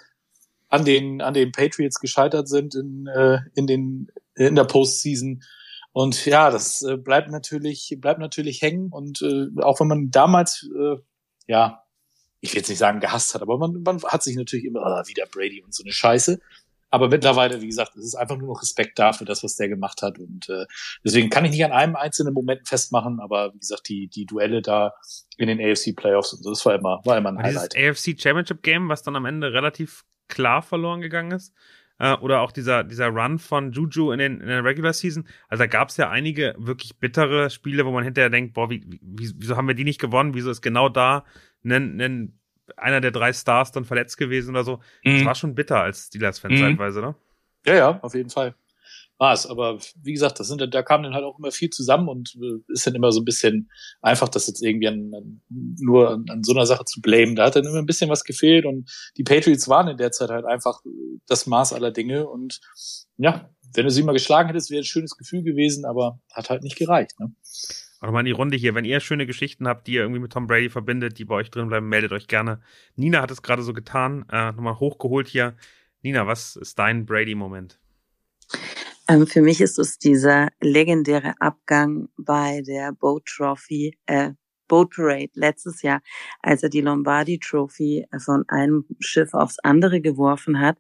an 0.69 0.85
den, 0.85 1.23
an 1.23 1.33
den 1.33 1.51
Patriots 1.51 1.99
gescheitert 1.99 2.47
sind 2.47 2.75
in, 2.75 3.07
äh, 3.07 3.39
in 3.55 3.67
den, 3.67 4.09
in 4.35 4.55
der 4.55 4.65
Postseason. 4.65 5.43
Und 5.93 6.27
ja, 6.27 6.51
das 6.51 6.83
äh, 6.83 6.99
bleibt 6.99 7.31
natürlich, 7.31 7.97
bleibt 8.03 8.21
natürlich 8.21 8.61
hängen. 8.61 8.91
Und 8.91 9.23
äh, 9.23 9.47
auch 9.63 9.81
wenn 9.81 9.89
man 9.89 10.11
damals, 10.11 10.69
äh, 10.79 10.97
ja, 11.47 11.85
ich 12.41 12.53
will 12.53 12.59
jetzt 12.59 12.69
nicht 12.69 12.79
sagen 12.79 13.01
gehasst 13.01 13.35
hat, 13.35 13.43
aber 13.43 13.59
man, 13.59 13.83
man 13.83 14.03
hat 14.03 14.23
sich 14.23 14.37
natürlich 14.37 14.65
immer 14.65 14.85
ah, 14.85 15.03
wieder 15.07 15.27
Brady 15.27 15.63
und 15.63 15.75
so 15.75 15.83
eine 15.83 15.93
Scheiße. 15.93 16.41
Aber 16.93 17.09
mittlerweile, 17.09 17.61
wie 17.61 17.69
gesagt, 17.69 17.95
es 17.97 18.05
ist 18.05 18.15
einfach 18.17 18.37
nur 18.37 18.49
noch 18.49 18.63
Respekt 18.63 18.99
dafür, 18.99 19.25
das, 19.25 19.45
was 19.45 19.55
der 19.55 19.69
gemacht 19.69 20.03
hat. 20.03 20.19
Und 20.19 20.49
äh, 20.49 20.67
deswegen 21.05 21.31
kann 21.31 21.45
ich 21.45 21.53
nicht 21.53 21.65
an 21.65 21.71
einem 21.71 21.95
einzelnen 21.95 22.35
Moment 22.35 22.67
festmachen, 22.67 23.21
aber 23.21 23.55
wie 23.55 23.61
gesagt, 23.61 23.89
die, 23.89 24.09
die 24.09 24.27
Duelle 24.27 24.61
da 24.61 24.95
in 25.37 25.47
den 25.47 25.61
AFC 25.61 25.95
Playoffs 25.95 26.33
und 26.33 26.43
so, 26.43 26.51
das 26.51 26.67
war 26.67 26.75
immer, 26.75 27.01
war 27.05 27.17
immer 27.17 27.29
ein 27.31 27.39
Highlight. 27.39 27.75
Dieses 27.75 27.91
AFC 27.91 28.21
Championship 28.21 28.63
Game, 28.63 28.89
was 28.89 29.05
dann 29.05 29.15
am 29.15 29.25
Ende 29.25 29.53
relativ 29.53 30.05
klar 30.27 30.63
verloren 30.63 31.01
gegangen 31.01 31.31
ist, 31.31 31.55
äh, 32.01 32.15
oder 32.15 32.41
auch 32.41 32.51
dieser, 32.51 32.83
dieser 32.83 33.09
Run 33.09 33.39
von 33.39 33.73
Juju 33.73 34.11
in, 34.11 34.19
den, 34.19 34.41
in 34.41 34.49
der 34.49 34.65
Regular 34.65 34.93
Season. 34.93 35.27
Also 35.49 35.63
da 35.63 35.67
gab 35.67 35.91
es 35.91 35.97
ja 35.99 36.11
einige 36.11 36.55
wirklich 36.59 36.97
bittere 36.99 37.51
Spiele, 37.51 37.85
wo 37.87 37.93
man 37.93 38.03
hinterher 38.03 38.31
denkt, 38.31 38.55
boah, 38.55 38.71
wie, 38.71 38.83
wie, 39.03 39.33
wieso 39.37 39.57
haben 39.57 39.69
wir 39.69 39.75
die 39.75 39.85
nicht 39.85 40.01
gewonnen? 40.01 40.35
Wieso 40.35 40.51
ist 40.51 40.63
genau 40.63 40.89
da 40.89 41.25
ein, 41.63 42.01
ein, 42.01 42.39
einer 42.77 43.01
der 43.01 43.11
drei 43.11 43.33
Stars 43.33 43.71
dann 43.71 43.85
verletzt 43.85 44.17
gewesen 44.17 44.51
oder 44.51 44.65
so? 44.65 44.81
Mhm. 45.05 45.19
Das 45.19 45.25
war 45.27 45.35
schon 45.35 45.55
bitter 45.55 45.81
als 45.81 46.07
Steelers-Fan 46.07 46.53
mhm. 46.53 46.57
zeitweise, 46.57 47.01
ne? 47.03 47.15
Ja, 47.67 47.75
ja, 47.75 48.01
auf 48.01 48.15
jeden 48.15 48.31
Fall 48.31 48.55
war 49.21 49.35
es. 49.35 49.47
Aber 49.47 49.79
wie 50.03 50.13
gesagt, 50.13 50.41
das 50.41 50.49
sind, 50.49 50.67
da 50.75 50.83
kam 50.83 51.03
dann 51.03 51.15
halt 51.15 51.25
auch 51.25 51.39
immer 51.39 51.53
viel 51.53 51.71
zusammen 51.71 52.09
und 52.09 52.35
äh, 52.43 52.73
ist 52.73 52.87
dann 52.87 52.95
immer 52.95 53.13
so 53.13 53.21
ein 53.21 53.25
bisschen 53.27 53.71
einfach, 54.01 54.29
das 54.29 54.47
jetzt 54.47 54.63
irgendwie 54.63 54.89
an, 54.89 55.13
an, 55.15 55.43
nur 55.79 56.11
an, 56.11 56.25
an 56.31 56.43
so 56.43 56.53
einer 56.53 56.67
Sache 56.67 56.87
zu 56.87 57.01
blamen. 57.01 57.37
Da 57.37 57.45
hat 57.47 57.55
dann 57.55 57.67
immer 57.67 57.79
ein 57.79 57.87
bisschen 57.87 58.11
was 58.11 58.25
gefehlt 58.25 58.65
und 58.65 58.91
die 59.19 59.23
Patriots 59.23 59.69
waren 59.69 59.89
in 59.89 59.99
der 59.99 60.11
Zeit 60.11 60.31
halt 60.31 60.47
einfach 60.47 60.81
das 61.27 61.47
Maß 61.47 61.75
aller 61.75 61.93
Dinge 61.93 62.27
und 62.27 62.61
ja, 63.19 63.51
wenn 63.75 63.85
du 63.85 63.91
sie 63.91 64.03
mal 64.03 64.13
geschlagen 64.13 64.49
hättest, 64.49 64.71
wäre 64.71 64.81
ein 64.81 64.85
schönes 64.85 65.17
Gefühl 65.17 65.43
gewesen, 65.43 65.85
aber 65.85 66.19
hat 66.33 66.51
halt 66.51 66.63
nicht 66.63 66.77
gereicht. 66.77 67.21
Ne? 67.21 67.33
Auch 68.01 68.11
mal 68.11 68.21
in 68.21 68.27
die 68.27 68.33
Runde 68.33 68.57
hier. 68.57 68.75
Wenn 68.75 68.87
ihr 68.87 68.99
schöne 69.01 69.27
Geschichten 69.27 69.69
habt, 69.69 69.87
die 69.87 69.93
ihr 69.93 70.01
irgendwie 70.01 70.21
mit 70.21 70.33
Tom 70.33 70.47
Brady 70.47 70.71
verbindet, 70.71 71.19
die 71.19 71.27
bei 71.27 71.35
euch 71.35 71.51
drin 71.51 71.69
bleiben, 71.69 71.89
meldet 71.89 72.13
euch 72.13 72.27
gerne. 72.27 72.63
Nina 72.97 73.21
hat 73.21 73.31
es 73.31 73.43
gerade 73.43 73.63
so 73.63 73.75
getan. 73.75 74.25
Äh, 74.33 74.53
nochmal 74.53 74.81
hochgeholt 74.81 75.29
hier. 75.29 75.55
Nina, 76.03 76.27
was 76.27 76.57
ist 76.57 76.79
dein 76.79 77.05
Brady-Moment? 77.05 77.79
Ähm, 79.11 79.27
für 79.27 79.43
mich 79.43 79.61
ist 79.61 79.77
es 79.81 79.99
dieser 79.99 80.51
legendäre 80.61 81.35
Abgang 81.41 82.09
bei 82.17 82.63
der 82.65 82.93
Boat 82.93 83.25
Trophy, 83.27 83.99
äh, 84.07 84.35
Boat 84.69 84.91
Parade 84.95 85.33
letztes 85.35 85.83
Jahr, 85.83 86.01
als 86.43 86.63
er 86.63 86.69
die 86.69 86.81
Lombardi 86.81 87.41
Trophy 87.41 88.07
von 88.25 88.45
einem 88.49 88.87
Schiff 89.01 89.35
aufs 89.35 89.59
andere 89.65 90.01
geworfen 90.01 90.61
hat 90.61 90.79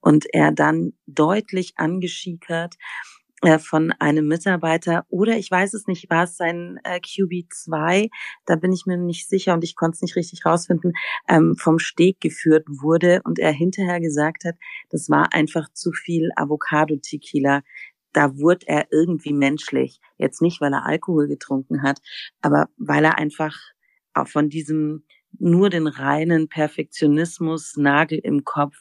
und 0.00 0.32
er 0.32 0.52
dann 0.52 0.92
deutlich 1.06 1.72
angeschiekert 1.76 2.76
äh, 2.76 3.11
von 3.58 3.92
einem 3.98 4.28
Mitarbeiter 4.28 5.04
oder 5.08 5.36
ich 5.36 5.50
weiß 5.50 5.74
es 5.74 5.86
nicht, 5.86 6.08
war 6.10 6.24
es 6.24 6.36
sein 6.36 6.78
äh, 6.84 6.98
QB2, 6.98 8.08
da 8.46 8.56
bin 8.56 8.72
ich 8.72 8.86
mir 8.86 8.96
nicht 8.96 9.28
sicher 9.28 9.54
und 9.54 9.64
ich 9.64 9.74
konnte 9.74 9.96
es 9.96 10.02
nicht 10.02 10.16
richtig 10.16 10.46
rausfinden, 10.46 10.92
ähm, 11.28 11.56
vom 11.56 11.78
Steg 11.78 12.20
geführt 12.20 12.66
wurde 12.68 13.20
und 13.24 13.38
er 13.38 13.52
hinterher 13.52 14.00
gesagt 14.00 14.44
hat, 14.44 14.54
das 14.90 15.10
war 15.10 15.32
einfach 15.32 15.68
zu 15.72 15.92
viel 15.92 16.30
Avocado-Tequila. 16.36 17.62
Da 18.12 18.38
wurde 18.38 18.66
er 18.68 18.86
irgendwie 18.92 19.32
menschlich. 19.32 20.00
Jetzt 20.18 20.42
nicht, 20.42 20.60
weil 20.60 20.72
er 20.72 20.86
Alkohol 20.86 21.28
getrunken 21.28 21.82
hat, 21.82 22.00
aber 22.42 22.68
weil 22.76 23.04
er 23.04 23.18
einfach 23.18 23.56
auch 24.14 24.28
von 24.28 24.50
diesem 24.50 25.04
nur 25.38 25.70
den 25.70 25.86
reinen 25.86 26.48
Perfektionismus, 26.48 27.76
Nagel 27.76 28.18
im 28.18 28.44
Kopf, 28.44 28.76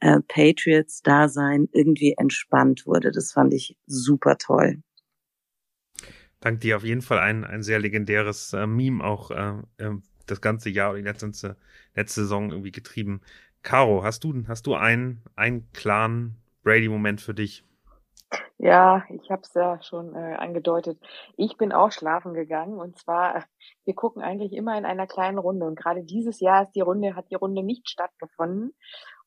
äh, 0.00 0.20
Patriots-Dasein 0.26 1.68
irgendwie 1.72 2.14
entspannt 2.16 2.86
wurde. 2.86 3.10
Das 3.10 3.32
fand 3.32 3.54
ich 3.54 3.76
super 3.86 4.38
toll. 4.38 4.82
Dank 6.40 6.60
dir 6.60 6.76
auf 6.76 6.84
jeden 6.84 7.02
Fall 7.02 7.18
ein, 7.18 7.44
ein 7.44 7.62
sehr 7.62 7.78
legendäres 7.78 8.52
äh, 8.52 8.66
Meme 8.66 9.02
auch 9.02 9.30
äh, 9.30 9.54
äh 9.78 9.96
das 10.26 10.40
ganze 10.40 10.70
Jahr 10.70 10.90
oder 10.90 10.98
die 10.98 11.04
letzte, 11.04 11.56
letzte 11.94 12.22
Saison 12.22 12.50
irgendwie 12.50 12.72
getrieben. 12.72 13.20
Caro, 13.62 14.02
hast 14.02 14.24
du, 14.24 14.44
hast 14.48 14.66
du 14.66 14.74
einen, 14.74 15.22
einen 15.34 15.70
klaren 15.72 16.36
Brady-Moment 16.62 17.20
für 17.20 17.34
dich? 17.34 17.64
Ja, 18.58 19.04
ich 19.10 19.30
habe 19.30 19.42
es 19.42 19.52
ja 19.54 19.80
schon 19.82 20.14
äh, 20.14 20.34
angedeutet. 20.36 20.98
Ich 21.36 21.56
bin 21.56 21.72
auch 21.72 21.92
schlafen 21.92 22.34
gegangen 22.34 22.78
und 22.78 22.98
zwar, 22.98 23.44
wir 23.84 23.94
gucken 23.94 24.22
eigentlich 24.22 24.52
immer 24.52 24.76
in 24.78 24.84
einer 24.86 25.06
kleinen 25.06 25.38
Runde 25.38 25.66
und 25.66 25.78
gerade 25.78 26.02
dieses 26.02 26.40
Jahr 26.40 26.62
ist 26.64 26.72
die 26.72 26.80
Runde, 26.80 27.14
hat 27.14 27.30
die 27.30 27.34
Runde 27.36 27.62
nicht 27.62 27.88
stattgefunden. 27.88 28.74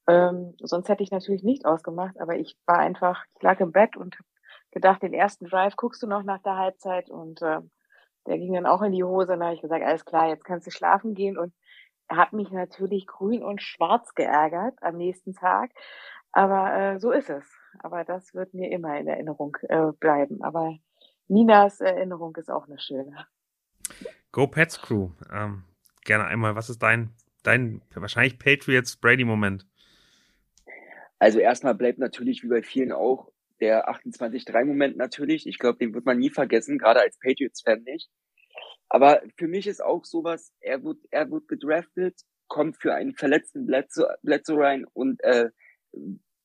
Ähm, 0.07 0.55
sonst 0.61 0.89
hätte 0.89 1.03
ich 1.03 1.11
natürlich 1.11 1.43
nicht 1.43 1.65
ausgemacht, 1.65 2.19
aber 2.19 2.35
ich 2.37 2.57
war 2.65 2.79
einfach, 2.79 3.23
ich 3.35 3.43
lag 3.43 3.59
im 3.59 3.71
Bett 3.71 3.95
und 3.97 4.15
habe 4.15 4.27
gedacht, 4.71 5.03
den 5.03 5.13
ersten 5.13 5.45
Drive 5.45 5.75
guckst 5.75 6.01
du 6.03 6.07
noch 6.07 6.23
nach 6.23 6.41
der 6.41 6.57
Halbzeit 6.57 7.09
und 7.09 7.41
äh, 7.41 7.59
der 8.27 8.37
ging 8.39 8.53
dann 8.53 8.65
auch 8.65 8.81
in 8.81 8.91
die 8.93 9.03
Hose 9.03 9.33
und 9.33 9.39
da 9.39 9.45
habe 9.47 9.55
ich 9.55 9.61
gesagt, 9.61 9.85
alles 9.85 10.05
klar, 10.05 10.29
jetzt 10.29 10.45
kannst 10.45 10.67
du 10.67 10.71
schlafen 10.71 11.13
gehen 11.15 11.37
und 11.37 11.53
er 12.09 12.17
hat 12.17 12.33
mich 12.33 12.51
natürlich 12.51 13.07
grün 13.07 13.43
und 13.43 13.61
schwarz 13.61 14.13
geärgert 14.15 14.75
am 14.81 14.97
nächsten 14.97 15.33
Tag, 15.35 15.71
aber 16.31 16.73
äh, 16.95 16.99
so 16.99 17.11
ist 17.11 17.29
es. 17.29 17.58
Aber 17.79 18.03
das 18.03 18.33
wird 18.33 18.53
mir 18.53 18.71
immer 18.71 18.99
in 18.99 19.07
Erinnerung 19.07 19.57
äh, 19.63 19.91
bleiben. 19.99 20.41
Aber 20.41 20.77
Ninas 21.27 21.79
Erinnerung 21.79 22.35
ist 22.35 22.49
auch 22.49 22.67
eine 22.67 22.79
schöne. 22.79 23.27
Go 24.31 24.47
Pets 24.47 24.81
Crew. 24.81 25.09
Ähm, 25.31 25.63
gerne 26.05 26.25
einmal, 26.25 26.55
was 26.55 26.69
ist 26.69 26.81
dein, 26.81 27.13
dein 27.43 27.81
wahrscheinlich 27.93 28.39
Patriots 28.39 28.97
Brady-Moment? 28.97 29.65
Also 31.19 31.39
erstmal 31.39 31.75
bleibt 31.75 31.99
natürlich 31.99 32.43
wie 32.43 32.47
bei 32.47 32.63
vielen 32.63 32.91
auch 32.91 33.31
der 33.59 33.89
28-3-Moment 33.89 34.97
natürlich. 34.97 35.47
Ich 35.47 35.59
glaube, 35.59 35.77
den 35.77 35.93
wird 35.93 36.05
man 36.05 36.17
nie 36.17 36.29
vergessen, 36.29 36.77
gerade 36.77 37.01
als 37.01 37.19
Patriots-Fan 37.19 37.83
nicht. 37.83 38.09
Aber 38.87 39.21
für 39.37 39.47
mich 39.47 39.67
ist 39.67 39.83
auch 39.83 40.05
sowas, 40.05 40.53
er 40.61 40.83
wird, 40.83 40.97
er 41.11 41.29
wird 41.29 41.47
gedraftet, 41.47 42.21
kommt 42.47 42.77
für 42.77 42.95
einen 42.95 43.13
verletzten 43.13 43.65
Bledsoe, 43.65 44.17
Bledsoe 44.23 44.59
rein 44.59 44.85
und 44.93 45.21
äh, 45.23 45.49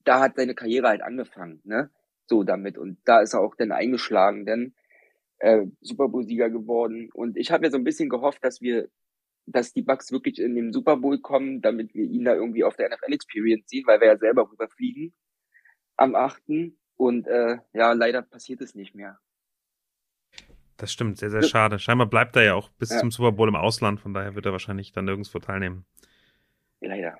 da 0.05 0.21
hat 0.21 0.37
seine 0.37 0.55
Karriere 0.55 0.89
halt 0.89 1.03
angefangen, 1.03 1.61
ne? 1.65 1.91
So 2.27 2.43
damit. 2.43 2.79
Und 2.79 2.99
da 3.05 3.21
ist 3.21 3.35
er 3.35 3.41
auch 3.41 3.55
dann 3.55 3.73
eingeschlagen, 3.73 4.47
denn 4.47 4.75
äh, 5.39 5.67
Super 5.81 6.09
Bowl-Sieger 6.09 6.51
geworden. 6.51 7.11
Und 7.13 7.37
ich 7.37 7.51
habe 7.51 7.65
ja 7.65 7.71
so 7.71 7.77
ein 7.77 7.85
bisschen 7.85 8.09
gehofft, 8.09 8.45
dass 8.45 8.61
wir, 8.61 8.89
dass 9.47 9.73
die 9.73 9.83
Bucks 9.83 10.11
wirklich 10.11 10.39
in 10.39 10.55
den 10.55 10.73
Super 10.73 10.97
Bowl 10.97 11.21
kommen, 11.21 11.61
damit 11.61 11.95
wir 11.95 12.05
ihn 12.05 12.25
da 12.25 12.35
irgendwie 12.35 12.65
auf 12.65 12.77
der 12.77 12.89
NFL 12.89 13.13
Experience 13.13 13.69
sehen, 13.69 13.85
weil 13.87 14.01
wir 14.01 14.09
ja 14.09 14.17
selber 14.17 14.51
rüberfliegen 14.51 15.13
am 15.97 16.15
8. 16.15 16.43
Und 16.97 17.27
äh, 17.27 17.59
ja, 17.73 17.93
leider 17.93 18.23
passiert 18.23 18.61
es 18.61 18.75
nicht 18.75 18.95
mehr. 18.95 19.19
Das 20.77 20.93
stimmt, 20.93 21.19
sehr, 21.19 21.31
sehr 21.31 21.43
schade. 21.43 21.79
Scheinbar 21.79 22.09
bleibt 22.09 22.37
er 22.37 22.43
ja 22.43 22.55
auch 22.55 22.69
bis 22.71 22.91
ja. 22.91 22.99
zum 22.99 23.11
Super 23.11 23.33
Bowl 23.33 23.49
im 23.49 23.55
Ausland, 23.55 24.01
von 24.01 24.13
daher 24.13 24.35
wird 24.35 24.47
er 24.47 24.53
wahrscheinlich 24.53 24.93
dann 24.93 25.05
nirgendwo 25.05 25.39
teilnehmen. 25.39 25.85
Leider. 26.81 27.17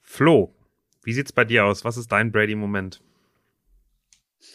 Flo, 0.00 0.54
wie 1.02 1.12
sieht's 1.12 1.32
bei 1.32 1.44
dir 1.44 1.64
aus? 1.64 1.84
Was 1.84 1.96
ist 1.96 2.10
dein 2.12 2.32
Brady-Moment? 2.32 3.02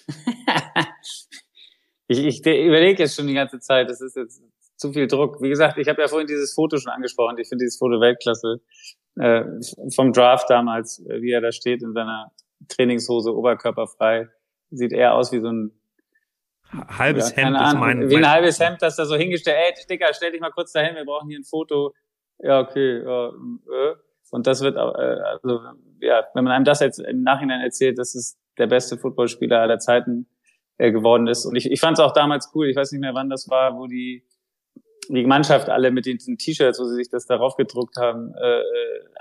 ich 2.08 2.20
ich 2.26 2.40
überlege 2.40 3.04
jetzt 3.04 3.16
schon 3.16 3.28
die 3.28 3.34
ganze 3.34 3.60
Zeit, 3.60 3.90
das 3.90 4.02
ist 4.02 4.16
jetzt 4.16 4.42
zu 4.78 4.94
viel 4.94 5.08
Druck. 5.08 5.42
Wie 5.42 5.50
gesagt, 5.50 5.78
ich 5.78 5.88
habe 5.88 6.02
ja 6.02 6.08
vorhin 6.08 6.28
dieses 6.28 6.54
Foto 6.54 6.78
schon 6.78 6.92
angesprochen. 6.92 7.38
Ich 7.40 7.50
finde 7.50 7.64
dieses 7.64 7.78
Foto 7.78 8.00
Weltklasse. 8.00 8.62
Äh, 9.20 9.44
vom 9.96 10.14
Draft 10.14 10.50
damals, 10.50 11.00
äh, 11.00 11.22
wie 11.22 11.32
er 11.32 11.42
da 11.42 11.52
steht 11.52 11.82
in 11.82 11.94
seiner 11.94 12.32
Trainingshose, 12.68 13.36
oberkörperfrei. 13.36 14.30
Sieht 14.70 14.94
eher 14.94 15.16
aus 15.16 15.32
wie 15.32 15.40
so 15.40 15.48
ein 15.48 15.72
halbes 16.72 17.32
ja, 17.32 17.44
Hemd 17.44 17.58
ist 17.62 17.74
mein. 17.76 18.10
Wie 18.10 18.18
ein 18.18 18.30
halbes 18.30 18.60
Hemd, 18.60 18.82
das 18.82 18.96
da 18.96 19.06
so 19.06 19.16
hingestellt, 19.16 19.58
ey, 19.58 19.86
Dicker, 19.90 20.14
stell 20.14 20.32
dich 20.32 20.42
mal 20.42 20.52
kurz 20.52 20.72
dahin, 20.74 20.96
wir 20.96 21.06
brauchen 21.06 21.30
hier 21.30 21.40
ein 21.40 21.46
Foto. 21.46 21.94
Ja, 22.40 22.60
okay, 22.60 23.02
ja, 23.04 23.30
äh. 23.30 23.96
Und 24.32 24.48
das 24.48 24.62
wird, 24.62 24.76
äh, 24.76 24.80
also, 24.80 25.60
ja, 26.00 26.24
wenn 26.34 26.44
man 26.44 26.54
einem 26.54 26.66
das 26.66 26.80
jetzt 26.80 27.00
im 27.00 27.22
Nachhinein 27.24 27.62
erzählt, 27.62 27.98
dass 27.98 28.16
es 28.16 28.38
der 28.58 28.68
beste 28.68 28.98
Footballspieler 28.98 29.60
aller 29.60 29.80
Zeiten 29.80 30.28
äh, 30.78 30.92
geworden 30.92 31.28
ist. 31.28 31.46
Und 31.46 31.56
ich, 31.56 31.72
ich 31.72 31.80
fand 31.80 31.98
es 31.98 32.04
auch 32.04 32.14
damals 32.14 32.52
cool, 32.56 32.68
ich 32.68 32.76
weiß 32.76 32.92
nicht 32.92 33.02
mehr, 33.02 33.14
wann 33.14 33.30
das 33.30 33.50
war, 33.50 33.78
wo 33.78 33.88
die 33.88 34.28
die 35.10 35.26
Mannschaft 35.26 35.70
alle 35.70 35.92
mit 35.92 36.06
den 36.06 36.18
T-Shirts, 36.18 36.80
wo 36.80 36.84
sie 36.86 36.96
sich 36.96 37.10
das 37.10 37.26
darauf 37.26 37.56
gedruckt 37.56 37.98
haben, 37.98 38.34
äh, 38.34 38.60
äh, 38.60 38.64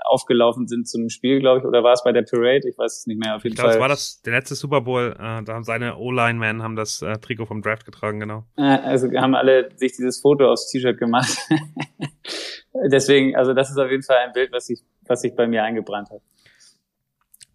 aufgelaufen 0.05 0.67
sind 0.67 0.87
zum 0.87 1.09
Spiel, 1.09 1.39
glaube 1.39 1.59
ich, 1.59 1.65
oder 1.65 1.83
war 1.83 1.93
es 1.93 2.03
bei 2.03 2.11
der 2.11 2.23
Parade? 2.23 2.67
Ich 2.67 2.77
weiß 2.77 2.99
es 2.99 3.07
nicht 3.07 3.23
mehr. 3.23 3.35
Auf 3.35 3.43
jeden 3.43 3.53
ich 3.53 3.59
glaube, 3.59 3.73
es 3.73 3.79
war 3.79 3.87
das 3.87 4.21
der 4.21 4.33
letzte 4.33 4.55
Super 4.55 4.81
Bowl. 4.81 5.15
Äh, 5.17 5.43
da 5.43 5.53
haben 5.53 5.63
seine 5.63 5.97
O-Line-Men 5.97 6.63
haben 6.63 6.75
das 6.75 7.01
äh, 7.01 7.17
Trikot 7.19 7.45
vom 7.45 7.61
Draft 7.61 7.85
getragen, 7.85 8.19
genau. 8.19 8.43
Äh, 8.57 8.63
also 8.63 9.07
haben 9.13 9.35
alle 9.35 9.69
sich 9.75 9.93
dieses 9.93 10.19
Foto 10.21 10.51
aufs 10.51 10.69
T-Shirt 10.71 10.97
gemacht. 10.97 11.37
Deswegen, 12.91 13.35
also 13.35 13.53
das 13.53 13.69
ist 13.69 13.77
auf 13.77 13.89
jeden 13.89 14.03
Fall 14.03 14.17
ein 14.25 14.33
Bild, 14.33 14.51
was 14.51 14.67
sich 14.67 14.81
was 15.07 15.21
sich 15.21 15.35
bei 15.35 15.47
mir 15.47 15.63
eingebrannt 15.63 16.09
hat. 16.09 16.21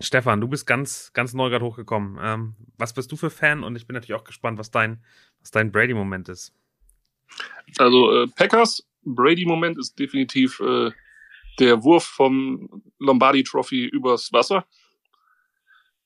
Stefan, 0.00 0.40
du 0.40 0.48
bist 0.48 0.66
ganz, 0.66 1.12
ganz 1.12 1.32
neu 1.32 1.48
gerade 1.48 1.64
hochgekommen. 1.64 2.18
Ähm, 2.20 2.56
was 2.76 2.92
bist 2.92 3.12
du 3.12 3.16
für 3.16 3.30
Fan? 3.30 3.62
Und 3.62 3.76
ich 3.76 3.86
bin 3.86 3.94
natürlich 3.94 4.18
auch 4.20 4.24
gespannt, 4.24 4.58
was 4.58 4.70
dein, 4.70 5.02
was 5.40 5.50
dein 5.50 5.70
Brady-Moment 5.70 6.28
ist. 6.28 6.52
Also 7.78 8.22
äh, 8.22 8.26
Packers 8.28 8.86
Brady-Moment 9.04 9.78
ist 9.78 9.98
definitiv 9.98 10.60
äh, 10.60 10.90
der 11.58 11.82
Wurf 11.84 12.04
vom 12.04 12.82
Lombardi 12.98 13.44
Trophy 13.44 13.86
übers 13.86 14.32
Wasser. 14.32 14.66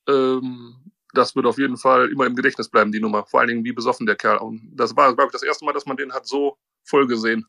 Ähm, 0.08 0.92
das 1.14 1.34
wird 1.34 1.46
auf 1.46 1.58
jeden 1.58 1.76
Fall 1.76 2.10
immer 2.10 2.26
im 2.26 2.36
Gedächtnis 2.36 2.68
bleiben, 2.68 2.92
die 2.92 3.00
Nummer. 3.00 3.24
Vor 3.24 3.40
allen 3.40 3.48
Dingen, 3.48 3.64
wie 3.64 3.72
besoffen 3.72 4.06
der 4.06 4.16
Kerl. 4.16 4.38
Und 4.38 4.70
das 4.74 4.94
war, 4.96 5.14
glaube 5.14 5.28
ich, 5.28 5.32
das 5.32 5.42
erste 5.42 5.64
Mal, 5.64 5.72
dass 5.72 5.86
man 5.86 5.96
den 5.96 6.12
hat 6.12 6.26
so 6.26 6.58
voll 6.84 7.06
gesehen. 7.06 7.46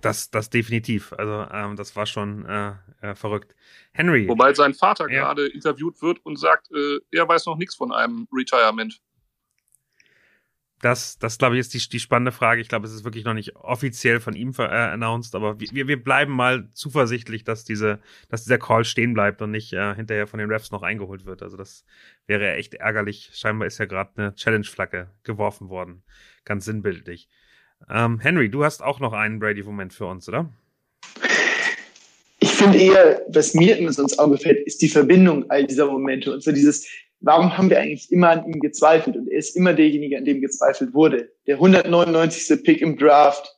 Das, 0.00 0.30
das 0.30 0.50
definitiv. 0.50 1.12
Also 1.12 1.46
ähm, 1.52 1.76
das 1.76 1.94
war 1.96 2.06
schon 2.06 2.46
äh, 2.46 2.72
äh, 3.00 3.14
verrückt. 3.14 3.54
Henry. 3.92 4.28
Wobei 4.28 4.54
sein 4.54 4.74
Vater 4.74 5.10
ja. 5.10 5.20
gerade 5.24 5.46
interviewt 5.48 6.00
wird 6.02 6.24
und 6.24 6.38
sagt, 6.38 6.70
äh, 6.72 6.98
er 7.10 7.28
weiß 7.28 7.46
noch 7.46 7.56
nichts 7.56 7.74
von 7.74 7.92
einem 7.92 8.26
Retirement 8.32 9.00
das, 10.80 11.18
das 11.18 11.36
glaube 11.38 11.56
ich, 11.56 11.60
ist 11.60 11.74
die, 11.74 11.88
die 11.88 12.00
spannende 12.00 12.32
Frage. 12.32 12.60
Ich 12.60 12.68
glaube, 12.68 12.86
es 12.86 12.92
ist 12.92 13.04
wirklich 13.04 13.24
noch 13.24 13.34
nicht 13.34 13.54
offiziell 13.56 14.18
von 14.18 14.34
ihm 14.34 14.52
äh, 14.58 14.62
announced, 14.62 15.34
aber 15.34 15.60
wir, 15.60 15.88
wir 15.88 16.02
bleiben 16.02 16.32
mal 16.32 16.70
zuversichtlich, 16.72 17.44
dass 17.44 17.64
diese, 17.64 18.00
dass 18.28 18.44
dieser 18.44 18.58
Call 18.58 18.84
stehen 18.84 19.12
bleibt 19.12 19.42
und 19.42 19.50
nicht 19.50 19.72
äh, 19.72 19.94
hinterher 19.94 20.26
von 20.26 20.38
den 20.38 20.50
Refs 20.50 20.70
noch 20.70 20.82
eingeholt 20.82 21.26
wird. 21.26 21.42
Also 21.42 21.56
das 21.56 21.84
wäre 22.26 22.54
echt 22.54 22.74
ärgerlich. 22.74 23.30
Scheinbar 23.34 23.66
ist 23.66 23.78
ja 23.78 23.84
gerade 23.84 24.10
eine 24.16 24.34
Challenge-Flagge 24.34 25.10
geworfen 25.22 25.68
worden. 25.68 26.02
Ganz 26.44 26.64
sinnbildlich. 26.64 27.28
Ähm, 27.88 28.20
Henry, 28.20 28.50
du 28.50 28.64
hast 28.64 28.82
auch 28.82 29.00
noch 29.00 29.12
einen 29.12 29.38
Brady-Moment 29.38 29.92
für 29.92 30.06
uns, 30.06 30.28
oder? 30.28 30.50
Ich 32.38 32.50
finde 32.50 32.78
eher, 32.78 33.22
was 33.28 33.54
mir 33.54 33.76
immer 33.76 33.92
so 33.92 34.02
ins 34.02 34.18
Auge 34.18 34.38
fällt, 34.38 34.66
ist 34.66 34.82
die 34.82 34.88
Verbindung 34.88 35.50
all 35.50 35.66
dieser 35.66 35.86
Momente 35.86 36.32
und 36.32 36.42
so 36.42 36.52
dieses, 36.52 36.86
warum 37.20 37.56
haben 37.56 37.70
wir 37.70 37.78
eigentlich 37.78 38.10
immer 38.10 38.30
an 38.30 38.46
ihm 38.46 38.60
gezweifelt? 38.60 39.16
Und 39.16 39.28
er 39.28 39.38
ist 39.38 39.56
immer 39.56 39.74
derjenige, 39.74 40.16
an 40.16 40.24
dem 40.24 40.40
gezweifelt 40.40 40.94
wurde. 40.94 41.30
Der 41.46 41.56
199. 41.56 42.62
Pick 42.62 42.80
im 42.80 42.96
Draft. 42.96 43.54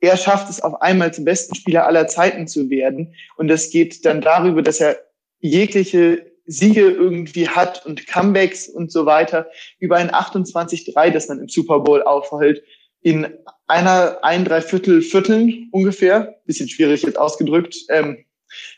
Er 0.00 0.16
schafft 0.16 0.50
es 0.50 0.60
auf 0.60 0.80
einmal 0.82 1.14
zum 1.14 1.24
besten 1.24 1.54
Spieler 1.54 1.86
aller 1.86 2.08
Zeiten 2.08 2.48
zu 2.48 2.70
werden. 2.70 3.14
Und 3.36 3.48
das 3.48 3.70
geht 3.70 4.04
dann 4.04 4.20
darüber, 4.20 4.62
dass 4.62 4.80
er 4.80 4.98
jegliche 5.38 6.26
Siege 6.46 6.90
irgendwie 6.90 7.48
hat 7.48 7.86
und 7.86 8.06
Comebacks 8.08 8.68
und 8.68 8.90
so 8.90 9.06
weiter 9.06 9.48
über 9.78 9.96
ein 9.96 10.10
28-3, 10.10 11.10
das 11.10 11.28
man 11.28 11.38
im 11.38 11.48
Super 11.48 11.80
Bowl 11.80 12.02
aufhält, 12.02 12.64
in 13.02 13.26
einer, 13.66 14.18
ein, 14.22 14.44
drei 14.44 14.60
Viertel 14.60 15.02
Vierteln 15.02 15.68
ungefähr, 15.72 16.40
bisschen 16.46 16.68
schwierig 16.68 17.02
jetzt 17.02 17.18
ausgedrückt, 17.18 17.76
ähm, 17.88 18.24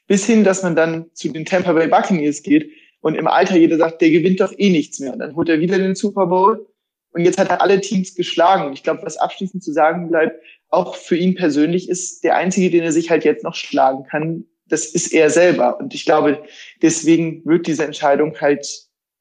bis 0.07 0.27
hin, 0.27 0.45
dass 0.45 0.63
man 0.63 0.77
dann 0.77 1.07
zu 1.15 1.29
den 1.29 1.45
Tampa 1.45 1.73
Bay 1.73 1.89
Buccaneers 1.89 2.43
geht 2.43 2.71
und 3.01 3.17
im 3.17 3.27
Alter 3.27 3.57
jeder 3.57 3.77
sagt, 3.77 4.01
der 4.01 4.11
gewinnt 4.11 4.41
doch 4.41 4.53
eh 4.57 4.71
nichts 4.71 5.01
mehr. 5.01 5.13
Und 5.13 5.19
dann 5.19 5.37
holt 5.37 5.49
er 5.49 5.61
wieder 5.61 5.79
den 5.79 5.95
Super 5.95 6.27
Bowl 6.27 6.67
und 7.11 7.25
jetzt 7.25 7.39
hat 7.39 7.51
er 7.51 7.61
alle 7.61 7.81
Teams 7.81 8.15
geschlagen. 8.15 8.67
Und 8.67 8.73
ich 8.73 8.83
glaube, 8.83 9.03
was 9.03 9.17
abschließend 9.17 9.63
zu 9.63 9.73
sagen 9.73 10.09
bleibt, 10.09 10.41
auch 10.69 10.97
für 10.97 11.17
ihn 11.17 11.35
persönlich 11.35 11.89
ist 11.89 12.25
der 12.25 12.37
einzige, 12.37 12.71
den 12.71 12.83
er 12.83 12.93
sich 12.93 13.11
halt 13.11 13.25
jetzt 13.25 13.45
noch 13.45 13.55
schlagen 13.55 14.05
kann, 14.05 14.45
das 14.67 14.87
ist 14.87 15.13
er 15.13 15.31
selber. 15.31 15.79
Und 15.79 15.95
ich 15.95 16.05
glaube, 16.05 16.43
deswegen 16.83 17.45
wird 17.45 17.67
diese 17.67 17.85
Entscheidung 17.85 18.41
halt 18.41 18.67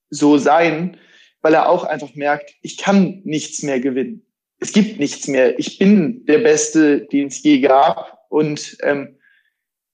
so 0.09 0.37
sein, 0.37 0.97
weil 1.41 1.53
er 1.53 1.69
auch 1.69 1.83
einfach 1.83 2.15
merkt, 2.15 2.55
ich 2.61 2.77
kann 2.77 3.21
nichts 3.25 3.61
mehr 3.63 3.79
gewinnen. 3.79 4.25
Es 4.63 4.71
gibt 4.71 4.97
nichts 4.97 5.27
mehr. 5.27 5.59
Ich 5.59 5.77
bin 5.77 6.25
der 6.25 6.37
Beste, 6.37 7.01
den 7.07 7.27
es 7.27 7.43
je 7.43 7.59
gab. 7.59 8.25
Und 8.29 8.77
ähm, 8.81 9.17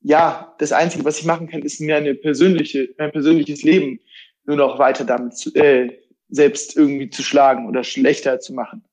ja, 0.01 0.55
das 0.59 0.71
Einzige, 0.71 1.03
was 1.05 1.17
ich 1.17 1.25
machen 1.25 1.47
kann, 1.47 1.63
ist 1.63 1.81
mir 1.81 1.97
eine 1.97 2.13
persönliche, 2.13 2.87
mein 2.99 3.11
persönliches 3.11 3.63
Leben 3.63 3.99
nur 4.45 4.57
noch 4.57 4.77
weiter 4.77 5.05
damit 5.05 5.35
zu, 5.35 5.51
äh, 5.55 5.99
selbst 6.27 6.77
irgendwie 6.77 7.09
zu 7.09 7.23
schlagen 7.23 7.67
oder 7.67 7.83
schlechter 7.83 8.39
zu 8.39 8.53
machen. 8.53 8.85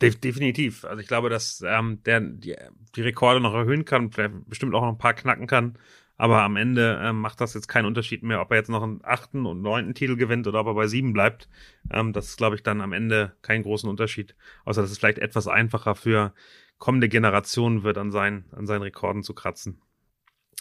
Definitiv. 0.00 0.84
Also 0.84 1.00
ich 1.00 1.08
glaube, 1.08 1.28
dass 1.28 1.60
ähm, 1.66 2.00
der 2.04 2.20
die, 2.20 2.54
die 2.94 3.02
Rekorde 3.02 3.40
noch 3.40 3.54
erhöhen 3.54 3.84
kann, 3.84 4.12
vielleicht 4.12 4.48
bestimmt 4.48 4.72
auch 4.72 4.82
noch 4.82 4.92
ein 4.92 4.98
paar 4.98 5.14
knacken 5.14 5.48
kann. 5.48 5.76
Aber 6.20 6.42
am 6.42 6.56
Ende 6.56 7.00
ähm, 7.02 7.18
macht 7.18 7.40
das 7.40 7.54
jetzt 7.54 7.66
keinen 7.66 7.86
Unterschied 7.86 8.22
mehr, 8.22 8.42
ob 8.42 8.50
er 8.50 8.58
jetzt 8.58 8.68
noch 8.68 8.82
einen 8.82 9.00
achten 9.02 9.46
und 9.46 9.62
neunten 9.62 9.94
Titel 9.94 10.16
gewinnt 10.16 10.46
oder 10.46 10.60
ob 10.60 10.66
er 10.66 10.74
bei 10.74 10.86
sieben 10.86 11.14
bleibt. 11.14 11.48
Ähm, 11.90 12.12
das 12.12 12.26
ist, 12.26 12.36
glaube 12.36 12.56
ich, 12.56 12.62
dann 12.62 12.82
am 12.82 12.92
Ende 12.92 13.34
keinen 13.40 13.62
großen 13.62 13.88
Unterschied. 13.88 14.34
Außer 14.66 14.82
dass 14.82 14.90
es 14.90 14.98
vielleicht 14.98 15.16
etwas 15.16 15.48
einfacher 15.48 15.94
für 15.94 16.34
kommende 16.76 17.08
Generationen 17.08 17.84
wird, 17.84 17.96
an 17.96 18.10
seinen, 18.10 18.44
an 18.52 18.66
seinen 18.66 18.82
Rekorden 18.82 19.22
zu 19.22 19.32
kratzen. 19.32 19.80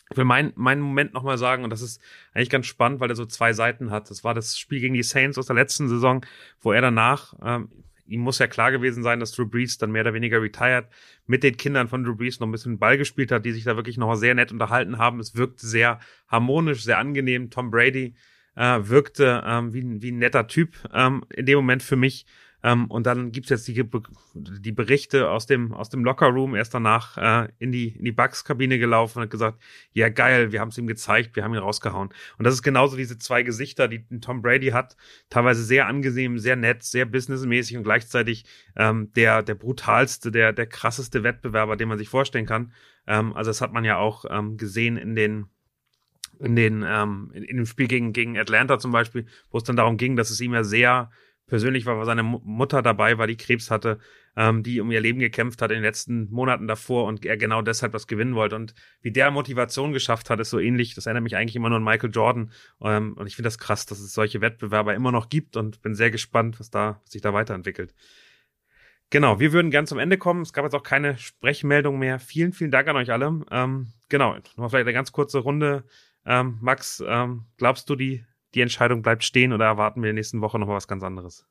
Ich 0.09 0.15
will 0.15 0.23
meinen 0.23 0.53
mein 0.55 0.79
Moment 0.79 1.13
nochmal 1.13 1.37
sagen, 1.37 1.65
und 1.65 1.71
das 1.71 1.81
ist 1.81 2.01
eigentlich 2.33 2.49
ganz 2.49 2.65
spannend, 2.65 3.01
weil 3.01 3.09
er 3.09 3.17
so 3.17 3.25
zwei 3.25 3.51
Seiten 3.51 3.91
hat. 3.91 4.09
Das 4.09 4.23
war 4.23 4.33
das 4.33 4.57
Spiel 4.57 4.79
gegen 4.79 4.93
die 4.93 5.03
Saints 5.03 5.37
aus 5.37 5.47
der 5.47 5.57
letzten 5.57 5.89
Saison, 5.89 6.25
wo 6.61 6.71
er 6.71 6.79
danach, 6.79 7.33
ähm, 7.43 7.67
ihm 8.09 8.21
muss 8.21 8.39
ja 8.39 8.47
klar 8.47 8.71
gewesen 8.71 9.03
sein, 9.03 9.19
dass 9.19 9.31
Drew 9.31 9.45
Brees 9.45 9.77
dann 9.77 9.91
mehr 9.91 10.01
oder 10.01 10.13
weniger 10.13 10.41
retired, 10.41 10.87
mit 11.27 11.43
den 11.43 11.57
Kindern 11.57 11.87
von 11.87 12.03
Drew 12.03 12.15
Brees 12.15 12.39
noch 12.39 12.47
ein 12.47 12.51
bisschen 12.51 12.79
Ball 12.79 12.97
gespielt 12.97 13.31
hat, 13.31 13.45
die 13.45 13.51
sich 13.51 13.63
da 13.63 13.75
wirklich 13.75 13.97
nochmal 13.97 14.17
sehr 14.17 14.35
nett 14.35 14.51
unterhalten 14.51 14.97
haben. 14.97 15.19
Es 15.19 15.35
wirkte 15.35 15.65
sehr 15.65 15.99
harmonisch, 16.27 16.83
sehr 16.83 16.97
angenehm. 16.97 17.49
Tom 17.49 17.71
Brady 17.71 18.15
äh, 18.55 18.79
wirkte 18.83 19.43
ähm, 19.45 19.73
wie, 19.73 20.01
wie 20.01 20.11
ein 20.11 20.17
netter 20.17 20.47
Typ 20.47 20.75
ähm, 20.93 21.23
in 21.33 21.45
dem 21.45 21.57
Moment 21.57 21.83
für 21.83 21.95
mich 21.95 22.25
Ähm, 22.61 22.85
und 22.87 23.05
dann 23.05 23.31
gibt's 23.31 23.49
jetzt 23.49 23.67
die, 23.67 23.89
die 24.33 24.71
Berichte 24.71 25.29
aus 25.29 25.45
dem, 25.45 25.73
aus 25.73 25.89
dem 25.89 26.03
Lockerroom. 26.03 26.55
Er 26.55 26.61
ist 26.61 26.73
danach 26.73 27.17
äh, 27.17 27.49
in 27.57 27.71
die, 27.71 27.89
in 27.97 28.03
die 28.03 28.11
Bugs-Kabine 28.11 28.79
gelaufen 28.79 29.19
und 29.19 29.23
hat 29.23 29.29
gesagt, 29.29 29.61
ja 29.93 30.09
geil, 30.09 30.51
wir 30.51 30.59
haben 30.59 30.69
es 30.69 30.77
ihm 30.77 30.87
gezeigt, 30.87 31.35
wir 31.35 31.43
haben 31.43 31.53
ihn 31.53 31.59
rausgehauen. 31.59 32.09
Und 32.37 32.45
das 32.45 32.53
ist 32.53 32.63
genauso 32.63 32.97
diese 32.97 33.17
zwei 33.17 33.43
Gesichter, 33.43 33.87
die 33.87 34.05
Tom 34.19 34.41
Brady 34.41 34.69
hat. 34.69 34.97
Teilweise 35.29 35.63
sehr 35.63 35.87
angesehen, 35.87 36.37
sehr 36.37 36.55
nett, 36.55 36.83
sehr 36.83 37.05
businessmäßig 37.05 37.77
und 37.77 37.83
gleichzeitig 37.83 38.45
ähm, 38.75 39.11
der, 39.13 39.41
der 39.41 39.55
brutalste, 39.55 40.31
der, 40.31 40.51
der 40.51 40.67
krasseste 40.67 41.23
Wettbewerber, 41.23 41.77
den 41.77 41.87
man 41.87 41.97
sich 41.97 42.09
vorstellen 42.09 42.45
kann. 42.45 42.73
Ähm, 43.07 43.33
also 43.33 43.49
das 43.49 43.61
hat 43.61 43.71
man 43.71 43.85
ja 43.85 43.97
auch 43.97 44.25
ähm, 44.29 44.57
gesehen 44.57 44.97
in 44.97 45.15
den 45.15 45.45
in 46.39 46.55
den 46.55 46.85
ähm, 46.87 47.31
in, 47.33 47.43
in 47.43 47.57
dem 47.57 47.65
Spiel 47.65 47.87
gegen 47.87 48.13
gegen 48.13 48.37
Atlanta 48.37 48.79
zum 48.79 48.91
Beispiel, 48.91 49.25
wo 49.51 49.57
es 49.57 49.65
dann 49.65 49.75
darum 49.75 49.97
ging, 49.97 50.15
dass 50.15 50.29
es 50.29 50.39
ihm 50.39 50.53
ja 50.53 50.63
sehr 50.63 51.11
persönlich 51.49 51.85
war, 51.85 51.97
weil 51.97 52.05
seine 52.05 52.23
Mutter 52.23 52.81
dabei 52.81 53.17
war, 53.17 53.27
die 53.27 53.37
Krebs 53.37 53.69
hatte, 53.69 53.99
ähm, 54.35 54.63
die 54.63 54.79
um 54.79 54.91
ihr 54.91 55.01
Leben 55.01 55.19
gekämpft 55.19 55.61
hat 55.61 55.71
in 55.71 55.75
den 55.75 55.83
letzten 55.83 56.29
Monaten 56.31 56.67
davor 56.67 57.05
und 57.05 57.25
er 57.25 57.37
genau 57.37 57.61
deshalb 57.61 57.93
was 57.93 58.07
gewinnen 58.07 58.35
wollte. 58.35 58.55
Und 58.55 58.73
wie 59.01 59.11
der 59.11 59.31
Motivation 59.31 59.91
geschafft 59.91 60.29
hat, 60.29 60.39
ist 60.39 60.49
so 60.49 60.59
ähnlich. 60.59 60.95
Das 60.95 61.05
erinnert 61.05 61.23
mich 61.23 61.35
eigentlich 61.35 61.55
immer 61.55 61.69
nur 61.69 61.77
an 61.77 61.83
Michael 61.83 62.11
Jordan. 62.11 62.51
Ähm, 62.81 63.13
und 63.13 63.27
ich 63.27 63.35
finde 63.35 63.47
das 63.47 63.57
krass, 63.57 63.85
dass 63.85 63.99
es 63.99 64.13
solche 64.13 64.41
Wettbewerber 64.41 64.93
immer 64.93 65.11
noch 65.11 65.29
gibt 65.29 65.57
und 65.57 65.81
bin 65.81 65.95
sehr 65.95 66.11
gespannt, 66.11 66.59
was 66.59 66.69
da 66.69 66.99
was 67.03 67.11
sich 67.11 67.21
da 67.21 67.33
weiterentwickelt. 67.33 67.93
Genau, 69.09 69.39
wir 69.39 69.53
würden 69.53 69.71
gern 69.71 69.87
zum 69.87 69.97
Ende 69.97 70.17
kommen. 70.17 70.43
Es 70.43 70.53
gab 70.53 70.65
jetzt 70.65 70.75
auch 70.75 70.83
keine 70.83 71.17
Sprechmeldung 71.17 71.97
mehr. 71.97 72.19
Vielen, 72.19 72.53
vielen 72.53 72.69
Dank 72.69 72.87
an 72.87 72.95
euch 72.95 73.11
alle. 73.11 73.41
Ähm, 73.49 73.87
genau, 74.07 74.35
nochmal 74.35 74.69
vielleicht 74.69 74.85
eine 74.85 74.93
ganz 74.93 75.11
kurze 75.11 75.39
Runde. 75.39 75.83
Ähm, 76.25 76.59
Max, 76.61 77.03
ähm, 77.05 77.45
glaubst 77.57 77.89
du, 77.89 77.95
die, 77.95 78.23
die 78.55 78.61
Entscheidung 78.61 79.01
bleibt 79.01 79.23
stehen 79.23 79.53
oder 79.53 79.65
erwarten 79.65 80.01
wir 80.01 80.09
in 80.09 80.15
der 80.15 80.21
nächsten 80.21 80.41
Woche 80.41 80.59
noch 80.59 80.67
mal 80.67 80.75
was 80.75 80.87
ganz 80.87 81.03
anderes? 81.03 81.45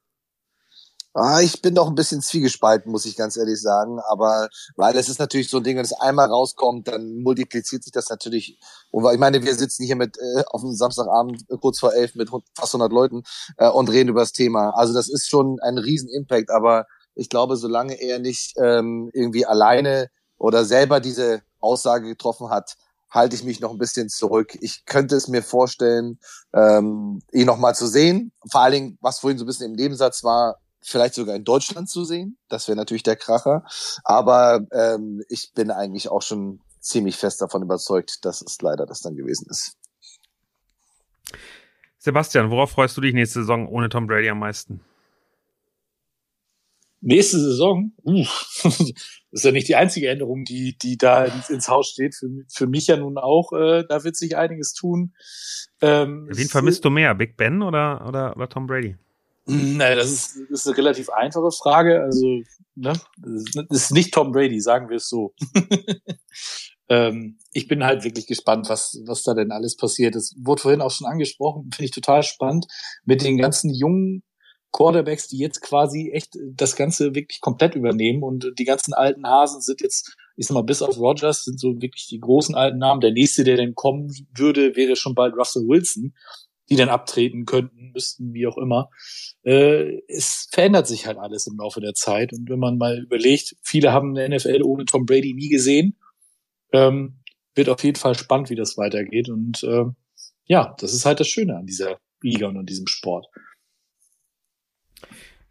Ah, 1.15 1.41
ich 1.41 1.63
bin 1.63 1.75
doch 1.75 1.89
ein 1.89 1.95
bisschen 1.95 2.21
zwiegespalten, 2.21 2.93
muss 2.93 3.07
ich 3.07 3.17
ganz 3.17 3.37
ehrlich 3.37 3.61
sagen. 3.61 3.99
Aber 4.09 4.49
weil 4.77 4.97
es 4.97 5.09
ist 5.09 5.19
natürlich 5.19 5.49
so 5.49 5.57
ein 5.57 5.65
Ding, 5.65 5.77
wenn 5.77 5.85
es 5.85 5.93
einmal 5.93 6.29
rauskommt, 6.29 6.87
dann 6.87 7.23
multipliziert 7.23 7.83
sich 7.83 7.93
das 7.93 8.09
natürlich. 8.09 8.59
Und 8.91 9.11
ich 9.13 9.19
meine, 9.19 9.43
wir 9.43 9.55
sitzen 9.55 9.85
hier 9.85 9.97
mit 9.97 10.17
äh, 10.19 10.45
auf 10.51 10.61
dem 10.61 10.75
Samstagabend 10.75 11.45
kurz 11.61 11.81
vor 11.81 11.93
elf 11.95 12.15
mit 12.15 12.31
fast 12.55 12.75
100 12.75 12.93
Leuten 12.93 13.23
äh, 13.57 13.69
und 13.69 13.91
reden 13.91 14.11
über 14.11 14.21
das 14.21 14.33
Thema. 14.33 14.71
Also 14.77 14.95
das 14.95 15.09
ist 15.09 15.29
schon 15.29 15.59
ein 15.61 15.79
riesen 15.79 16.09
Impact. 16.11 16.51
Aber 16.51 16.87
ich 17.15 17.29
glaube, 17.29 17.57
solange 17.57 18.01
er 18.01 18.21
nicht 18.21 18.55
ähm, 18.59 19.11
irgendwie 19.13 19.45
alleine 19.45 20.11
oder 20.37 20.65
selber 20.65 21.01
diese 21.01 21.43
Aussage 21.59 22.07
getroffen 22.07 22.51
hat, 22.51 22.77
halte 23.11 23.37
ich 23.37 23.45
mich 23.45 23.61
noch 23.61 23.71
ein 23.71 23.79
bisschen 23.79 24.09
zurück. 24.09 24.57
Ich 24.61 24.85
könnte 24.85 25.17
es 25.17 25.29
mir 25.29 25.43
vorstellen, 25.43 26.19
ähm, 26.53 27.21
ihn 27.33 27.47
noch 27.47 27.59
mal 27.59 27.75
zu 27.75 27.87
sehen. 27.87 28.33
Vor 28.51 28.63
allen 28.63 28.73
Dingen, 28.73 28.99
was 29.01 29.21
vorhin 29.21 29.39
so 29.39 29.45
ein 29.45 29.47
bisschen 29.47 29.71
im 29.71 29.77
Nebensatz 29.77 30.25
war, 30.25 30.57
vielleicht 30.81 31.15
sogar 31.15 31.35
in 31.35 31.45
Deutschland 31.45 31.89
zu 31.89 32.05
sehen. 32.05 32.39
Das 32.49 32.69
wäre 32.69 32.77
natürlich 32.77 33.03
der 33.03 33.17
Kracher. 33.17 33.65
Aber 34.05 34.61
ähm, 34.73 35.23
ich 35.29 35.53
bin 35.55 35.71
eigentlich 35.71 36.09
auch 36.09 36.23
schon 36.23 36.61
ziemlich 36.81 37.17
fest 37.17 37.41
davon 37.41 37.63
überzeugt, 37.63 38.25
dass 38.25 38.43
es 38.43 38.61
leider 38.63 38.87
das 38.87 39.01
dann 39.01 39.17
gewesen 39.17 39.47
ist. 39.51 39.77
Sebastian, 41.99 42.51
worauf 42.51 42.71
freust 42.71 42.97
du 42.97 43.01
dich 43.01 43.13
nächste 43.13 43.41
Saison 43.41 43.69
ohne 43.69 43.89
Tom 43.89 44.07
Brady 44.07 44.29
am 44.29 44.39
meisten? 44.39 44.81
Nächste 47.01 47.39
Saison, 47.39 47.93
uh, 48.05 48.25
das 48.65 48.81
ist 49.31 49.45
ja 49.45 49.53
nicht 49.53 49.69
die 49.69 49.77
einzige 49.77 50.09
Änderung, 50.09 50.45
die, 50.45 50.77
die 50.77 50.97
da 50.97 51.25
ins, 51.25 51.49
ins 51.49 51.69
Haus 51.69 51.89
steht. 51.89 52.15
Für, 52.15 52.29
für 52.49 52.67
mich 52.67 52.89
ja 52.89 52.97
nun 52.97 53.19
auch, 53.19 53.53
äh, 53.53 53.85
da 53.89 54.03
wird 54.05 54.17
sich 54.17 54.37
einiges 54.37 54.73
tun. 54.73 55.15
Ähm, 55.81 56.29
Wen 56.31 56.49
vermisst 56.49 56.85
du 56.85 56.91
mehr, 56.91 57.15
Big 57.15 57.37
Ben 57.37 57.63
oder, 57.63 58.05
oder, 58.07 58.37
oder 58.37 58.49
Tom 58.49 58.67
Brady? 58.67 58.97
Naja, 59.51 59.97
das 59.97 60.11
ist, 60.11 60.39
das 60.51 60.61
ist 60.61 60.67
eine 60.67 60.77
relativ 60.77 61.09
einfache 61.09 61.51
Frage. 61.51 62.03
Also, 62.03 62.43
ne, 62.75 62.93
das 63.17 63.85
ist 63.85 63.93
nicht 63.93 64.13
Tom 64.13 64.33
Brady, 64.33 64.61
sagen 64.61 64.91
wir 64.91 64.97
es 64.97 65.09
so. 65.09 65.35
ähm, 66.91 67.39
ich 67.53 67.67
bin 67.67 67.83
halt 67.83 68.05
wirklich 68.05 68.27
gespannt, 68.27 68.69
was, 68.69 69.01
was 69.07 69.23
da 69.23 69.33
denn 69.33 69.51
alles 69.51 69.77
passiert. 69.77 70.17
Das 70.17 70.35
wurde 70.39 70.61
vorhin 70.61 70.83
auch 70.83 70.91
schon 70.91 71.07
angesprochen, 71.07 71.71
finde 71.73 71.85
ich 71.85 71.93
total 71.93 72.25
spannend, 72.25 72.67
mit 73.05 73.23
den 73.23 73.39
ganzen 73.39 73.73
jungen 73.73 74.23
Quarterbacks, 74.73 75.29
die 75.29 75.39
jetzt 75.39 75.61
quasi 75.61 76.11
echt 76.13 76.37
das 76.53 76.77
Ganze 76.77 77.15
wirklich 77.15 77.41
komplett 77.41 77.75
übernehmen 77.75 78.23
und 78.23 78.53
die 78.59 78.65
ganzen 78.65 78.93
alten 78.95 79.27
Hasen 79.27 79.61
sind 79.61 79.81
jetzt, 79.81 80.17
ich 80.37 80.47
sag 80.47 80.55
mal, 80.55 80.63
bis 80.63 80.83
auf 80.83 80.99
Rogers 80.99 81.45
sind 81.45 81.59
so 81.59 81.81
wirklich 81.81 82.07
die 82.09 82.21
großen 82.21 82.55
alten 82.55 82.79
Namen. 82.79 83.01
Der 83.01 83.13
nächste, 83.13 83.45
der 83.45 83.57
denn 83.57 83.75
kommen 83.75 84.13
würde, 84.37 84.77
wäre 84.77 84.97
schon 84.97 85.15
bald 85.15 85.35
Russell 85.37 85.67
Wilson, 85.67 86.15
die 86.69 86.77
dann 86.77 86.91
abtreten 86.91 87.47
könnten, 87.47 87.93
müssten, 87.93 88.35
wie 88.35 88.47
auch 88.47 88.59
immer. 88.59 88.91
Äh, 89.43 90.03
es 90.07 90.49
verändert 90.51 90.87
sich 90.87 91.07
halt 91.07 91.19
alles 91.19 91.47
im 91.47 91.57
Laufe 91.57 91.81
der 91.81 91.95
Zeit 91.95 92.33
und 92.33 92.49
wenn 92.51 92.59
man 92.59 92.77
mal 92.77 92.99
überlegt, 92.99 93.57
viele 93.63 93.93
haben 93.93 94.17
eine 94.17 94.37
NFL 94.37 94.63
ohne 94.63 94.85
Tom 94.85 95.07
Brady 95.07 95.33
nie 95.35 95.49
gesehen, 95.49 95.99
ähm, 96.73 97.21
wird 97.55 97.71
auf 97.71 97.83
jeden 97.83 97.97
Fall 97.97 98.15
spannend, 98.15 98.51
wie 98.51 98.55
das 98.55 98.77
weitergeht 98.77 99.31
und 99.31 99.63
äh, 99.65 99.85
ja, 100.45 100.75
das 100.79 100.93
ist 100.93 101.07
halt 101.07 101.21
das 101.21 101.29
Schöne 101.29 101.57
an 101.57 101.67
dieser 101.67 101.99
Liga 102.23 102.49
und 102.49 102.59
an 102.59 102.67
diesem 102.67 102.87
Sport. 102.87 103.27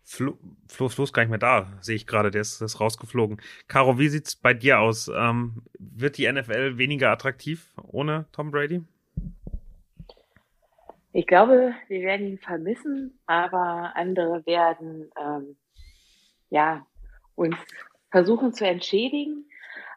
Flo, 0.04 0.38
Flo, 0.70 0.88
Flo 0.88 1.04
ist 1.04 1.12
gar 1.12 1.24
nicht 1.24 1.30
mehr 1.30 1.38
da, 1.38 1.68
sehe 1.82 1.96
ich 1.96 2.08
gerade, 2.08 2.32
der 2.32 2.42
ist, 2.42 2.62
ist 2.62 2.80
rausgeflogen. 2.80 3.42
Caro, 3.68 4.00
wie 4.00 4.08
sieht's 4.08 4.38
bei 4.38 4.54
dir 4.54 4.80
aus? 4.80 5.12
Ähm, 5.14 5.64
wird 5.80 6.18
die 6.18 6.32
NFL 6.32 6.78
weniger 6.78 7.12
attraktiv 7.12 7.74
ohne 7.84 8.26
Tom 8.32 8.52
Brady? 8.52 8.84
Ich 11.12 11.28
glaube, 11.28 11.74
wir 11.88 12.02
werden 12.02 12.28
ihn 12.28 12.38
vermissen, 12.38 13.20
aber 13.26 13.92
andere 13.96 14.46
werden 14.46 15.10
ähm, 15.20 15.58
ja 16.50 16.86
uns 17.36 17.58
versuchen 18.12 18.54
zu 18.54 18.66
entschädigen. 18.66 19.50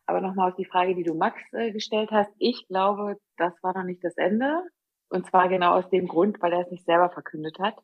Aber 0.06 0.20
nochmal 0.20 0.50
auf 0.50 0.56
die 0.56 0.64
Frage, 0.64 0.94
die 0.94 1.04
du 1.04 1.14
Max 1.14 1.40
äh, 1.52 1.70
gestellt 1.70 2.10
hast. 2.10 2.32
Ich 2.38 2.66
glaube, 2.66 3.18
das 3.36 3.52
war 3.62 3.76
noch 3.76 3.84
nicht 3.84 4.02
das 4.02 4.16
Ende. 4.16 4.62
Und 5.08 5.26
zwar 5.26 5.48
genau 5.48 5.74
aus 5.74 5.88
dem 5.90 6.08
Grund, 6.08 6.40
weil 6.42 6.52
er 6.52 6.62
es 6.62 6.70
nicht 6.70 6.84
selber 6.84 7.10
verkündet 7.10 7.58
hat. 7.58 7.76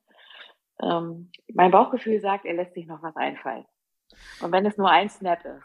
Ähm, 0.83 1.31
mein 1.53 1.70
Bauchgefühl 1.70 2.20
sagt, 2.20 2.45
er 2.45 2.55
lässt 2.55 2.74
sich 2.74 2.87
noch 2.87 3.03
was 3.03 3.16
einfallen. 3.16 3.64
Und 4.41 4.53
wenn 4.53 4.66
es 4.66 4.77
nur 4.77 4.91
ein 4.91 5.09
Snap 5.09 5.45
ist. 5.45 5.64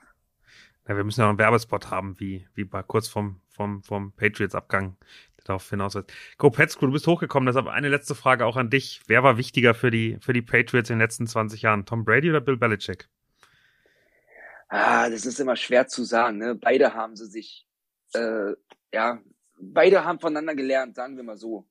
Ja, 0.87 0.95
wir 0.95 1.03
müssen 1.03 1.19
ja 1.19 1.25
noch 1.25 1.31
einen 1.31 1.39
Werbespot 1.39 1.91
haben, 1.91 2.19
wie, 2.19 2.47
wie 2.55 2.63
bei 2.63 2.81
kurz 2.81 3.07
vom, 3.07 3.41
vom, 3.49 3.83
vom 3.83 4.13
Patriots-Abgang, 4.13 4.97
der 5.37 5.45
darauf 5.45 5.69
hinausweist. 5.69 6.11
Go 6.37 6.49
Petzko, 6.49 6.87
du 6.87 6.91
bist 6.91 7.05
hochgekommen, 7.05 7.45
deshalb 7.45 7.67
eine 7.67 7.89
letzte 7.89 8.15
Frage 8.15 8.45
auch 8.45 8.57
an 8.57 8.69
dich. 8.69 9.01
Wer 9.07 9.23
war 9.23 9.37
wichtiger 9.37 9.73
für 9.73 9.91
die, 9.91 10.17
für 10.21 10.33
die 10.33 10.41
Patriots 10.41 10.89
in 10.89 10.95
den 10.95 11.03
letzten 11.03 11.27
20 11.27 11.61
Jahren? 11.61 11.85
Tom 11.85 12.03
Brady 12.03 12.29
oder 12.29 12.41
Bill 12.41 12.57
Belichick? 12.57 13.09
Ah, 14.69 15.09
das 15.09 15.25
ist 15.25 15.39
immer 15.39 15.55
schwer 15.55 15.87
zu 15.87 16.03
sagen. 16.03 16.37
Ne? 16.37 16.55
Beide 16.55 16.93
haben 16.93 17.15
sie 17.15 17.27
sich, 17.27 17.67
äh, 18.13 18.53
ja, 18.91 19.19
beide 19.59 20.03
haben 20.05 20.19
voneinander 20.19 20.55
gelernt, 20.55 20.95
sagen 20.95 21.15
wir 21.15 21.23
mal 21.23 21.37
so. 21.37 21.67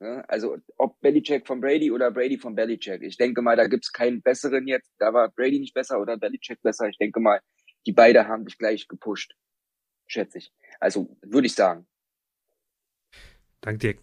Ne? 0.00 0.24
Also 0.28 0.56
ob 0.76 1.00
Belichick 1.00 1.46
von 1.46 1.60
Brady 1.60 1.90
oder 1.90 2.10
Brady 2.10 2.38
von 2.38 2.54
Belichick. 2.54 3.02
Ich 3.02 3.16
denke 3.16 3.42
mal, 3.42 3.56
da 3.56 3.66
gibt's 3.66 3.92
keinen 3.92 4.22
besseren 4.22 4.66
jetzt. 4.66 4.92
Da 4.98 5.12
war 5.12 5.30
Brady 5.30 5.58
nicht 5.58 5.74
besser 5.74 6.00
oder 6.00 6.16
Belichick 6.16 6.62
besser. 6.62 6.88
Ich 6.88 6.98
denke 6.98 7.20
mal, 7.20 7.40
die 7.86 7.92
beide 7.92 8.28
haben 8.28 8.44
sich 8.44 8.58
gleich 8.58 8.86
gepusht. 8.86 9.34
Schätze 10.06 10.38
ich. 10.38 10.52
Also 10.80 11.16
würde 11.22 11.46
ich 11.46 11.54
sagen. 11.54 11.86
Dank 13.60 13.80
dir, 13.80 13.96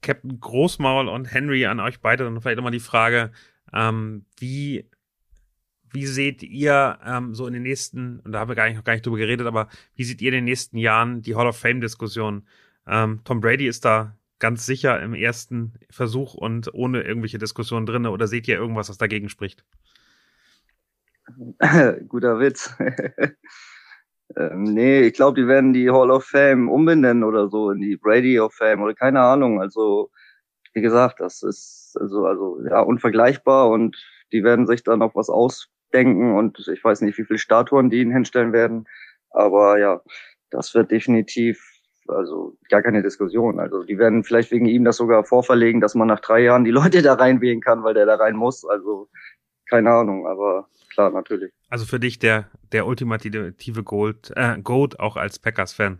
Captain 0.00 0.40
Großmaul 0.40 1.08
und 1.08 1.26
Henry, 1.26 1.66
an 1.66 1.80
euch 1.80 2.00
beide. 2.00 2.24
Dann 2.24 2.40
vielleicht 2.40 2.56
nochmal 2.56 2.72
die 2.72 2.80
Frage, 2.80 3.30
ähm, 3.72 4.24
wie, 4.38 4.88
wie 5.90 6.06
seht 6.06 6.42
ihr 6.42 6.98
ähm, 7.04 7.34
so 7.34 7.46
in 7.46 7.52
den 7.52 7.62
nächsten, 7.62 8.20
und 8.20 8.32
da 8.32 8.40
haben 8.40 8.48
wir 8.48 8.54
gar 8.54 8.68
nicht, 8.68 8.76
noch 8.76 8.84
gar 8.84 8.94
nicht 8.94 9.04
drüber 9.04 9.18
geredet, 9.18 9.46
aber 9.46 9.68
wie 9.94 10.04
seht 10.04 10.22
ihr 10.22 10.28
in 10.28 10.36
den 10.36 10.44
nächsten 10.44 10.78
Jahren 10.78 11.20
die 11.20 11.34
Hall 11.34 11.46
of 11.46 11.58
Fame-Diskussion? 11.58 12.48
Ähm, 12.86 13.20
Tom 13.24 13.40
Brady 13.40 13.66
ist 13.66 13.84
da 13.84 14.16
ganz 14.42 14.66
sicher 14.66 15.00
im 15.00 15.14
ersten 15.14 15.74
Versuch 15.88 16.34
und 16.34 16.74
ohne 16.74 17.02
irgendwelche 17.02 17.38
Diskussionen 17.38 17.86
drin? 17.86 18.06
Oder 18.06 18.26
seht 18.26 18.48
ihr 18.48 18.56
irgendwas, 18.56 18.88
was 18.88 18.98
dagegen 18.98 19.28
spricht? 19.28 19.64
Guter 22.08 22.40
Witz. 22.40 22.76
ähm, 24.36 24.64
nee, 24.64 25.02
ich 25.02 25.14
glaube, 25.14 25.40
die 25.40 25.46
werden 25.46 25.72
die 25.72 25.90
Hall 25.90 26.10
of 26.10 26.24
Fame 26.24 26.68
umbenennen 26.68 27.22
oder 27.22 27.48
so 27.48 27.70
in 27.70 27.80
die 27.80 27.96
Brady 27.96 28.40
of 28.40 28.52
Fame 28.52 28.82
oder 28.82 28.94
keine 28.94 29.20
Ahnung. 29.20 29.60
Also, 29.60 30.10
wie 30.74 30.82
gesagt, 30.82 31.20
das 31.20 31.44
ist 31.44 31.96
also, 32.00 32.26
also 32.26 32.58
ja, 32.68 32.80
unvergleichbar 32.80 33.70
und 33.70 33.96
die 34.32 34.42
werden 34.42 34.66
sich 34.66 34.82
da 34.82 34.96
noch 34.96 35.14
was 35.14 35.28
ausdenken 35.28 36.34
und 36.34 36.66
ich 36.66 36.82
weiß 36.82 37.02
nicht, 37.02 37.16
wie 37.16 37.24
viele 37.24 37.38
Statuen 37.38 37.90
die 37.90 38.00
ihnen 38.00 38.12
hinstellen 38.12 38.52
werden. 38.52 38.86
Aber 39.30 39.78
ja, 39.78 40.00
das 40.50 40.74
wird 40.74 40.90
definitiv 40.90 41.71
also 42.08 42.56
gar 42.68 42.82
keine 42.82 43.02
Diskussion. 43.02 43.60
Also 43.60 43.82
die 43.84 43.98
werden 43.98 44.24
vielleicht 44.24 44.50
wegen 44.50 44.66
ihm 44.66 44.84
das 44.84 44.96
sogar 44.96 45.24
vorverlegen, 45.24 45.80
dass 45.80 45.94
man 45.94 46.08
nach 46.08 46.20
drei 46.20 46.40
Jahren 46.40 46.64
die 46.64 46.70
Leute 46.70 47.02
da 47.02 47.14
reinwählen 47.14 47.60
kann, 47.60 47.84
weil 47.84 47.94
der 47.94 48.06
da 48.06 48.16
rein 48.16 48.36
muss. 48.36 48.64
Also 48.64 49.08
keine 49.68 49.90
Ahnung, 49.90 50.26
aber 50.26 50.68
klar, 50.92 51.10
natürlich. 51.10 51.52
Also 51.68 51.86
für 51.86 51.98
dich 51.98 52.18
der, 52.18 52.50
der 52.72 52.86
ultimative 52.86 53.82
Gold, 53.82 54.32
äh, 54.36 54.58
Goat 54.60 55.00
auch 55.00 55.16
als 55.16 55.38
Packers-Fan. 55.38 55.98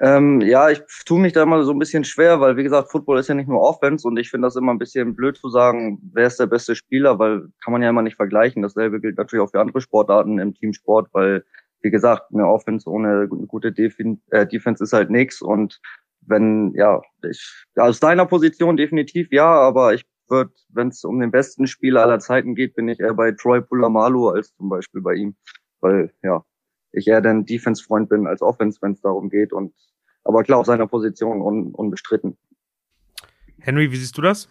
Ähm, 0.00 0.40
ja, 0.40 0.70
ich 0.70 0.82
tue 1.04 1.20
mich 1.20 1.32
da 1.32 1.42
immer 1.42 1.62
so 1.64 1.72
ein 1.72 1.78
bisschen 1.78 2.04
schwer, 2.04 2.40
weil 2.40 2.56
wie 2.56 2.62
gesagt, 2.64 2.90
Football 2.90 3.18
ist 3.18 3.28
ja 3.28 3.34
nicht 3.34 3.48
nur 3.48 3.60
Offense 3.60 4.08
und 4.08 4.16
ich 4.16 4.30
finde 4.30 4.46
das 4.46 4.56
immer 4.56 4.72
ein 4.72 4.78
bisschen 4.78 5.14
blöd 5.14 5.36
zu 5.36 5.48
sagen, 5.48 6.00
wer 6.12 6.26
ist 6.26 6.40
der 6.40 6.46
beste 6.46 6.74
Spieler, 6.74 7.18
weil 7.18 7.48
kann 7.62 7.72
man 7.72 7.82
ja 7.82 7.90
immer 7.90 8.02
nicht 8.02 8.16
vergleichen. 8.16 8.62
Dasselbe 8.62 9.00
gilt 9.00 9.18
natürlich 9.18 9.44
auch 9.44 9.50
für 9.50 9.60
andere 9.60 9.80
Sportarten 9.80 10.38
im 10.38 10.54
Teamsport, 10.54 11.08
weil 11.12 11.44
wie 11.82 11.90
gesagt, 11.90 12.32
eine 12.32 12.46
Offense 12.46 12.88
ohne 12.88 13.28
eine 13.30 13.46
gute 13.46 13.72
Defin 13.72 14.20
äh, 14.30 14.46
Defense 14.46 14.82
ist 14.82 14.92
halt 14.92 15.10
nix 15.10 15.42
und 15.42 15.80
wenn, 16.26 16.72
ja, 16.74 17.02
ich, 17.28 17.64
aus 17.76 18.00
deiner 18.00 18.26
Position 18.26 18.76
definitiv 18.76 19.32
ja, 19.32 19.46
aber 19.46 19.94
ich 19.94 20.06
würde, 20.28 20.52
wenn 20.68 20.88
es 20.88 21.04
um 21.04 21.20
den 21.20 21.30
besten 21.30 21.66
Spieler 21.66 22.02
aller 22.02 22.20
Zeiten 22.20 22.54
geht, 22.54 22.74
bin 22.74 22.88
ich 22.88 23.00
eher 23.00 23.14
bei 23.14 23.32
Troy 23.32 23.60
Pulamalu 23.60 24.28
als 24.28 24.54
zum 24.54 24.68
Beispiel 24.68 25.00
bei 25.00 25.14
ihm, 25.14 25.36
weil, 25.80 26.12
ja, 26.22 26.44
ich 26.92 27.08
eher 27.08 27.20
dann 27.20 27.44
Defense-Freund 27.44 28.08
bin 28.08 28.26
als 28.26 28.42
Offense, 28.42 28.78
wenn 28.82 28.92
es 28.92 29.00
darum 29.00 29.30
geht 29.30 29.52
und, 29.52 29.74
aber 30.24 30.44
klar, 30.44 30.60
auf 30.60 30.66
seiner 30.66 30.86
Position 30.86 31.42
un, 31.42 31.74
unbestritten. 31.74 32.36
Henry, 33.58 33.90
wie 33.90 33.96
siehst 33.96 34.16
du 34.16 34.22
das? 34.22 34.48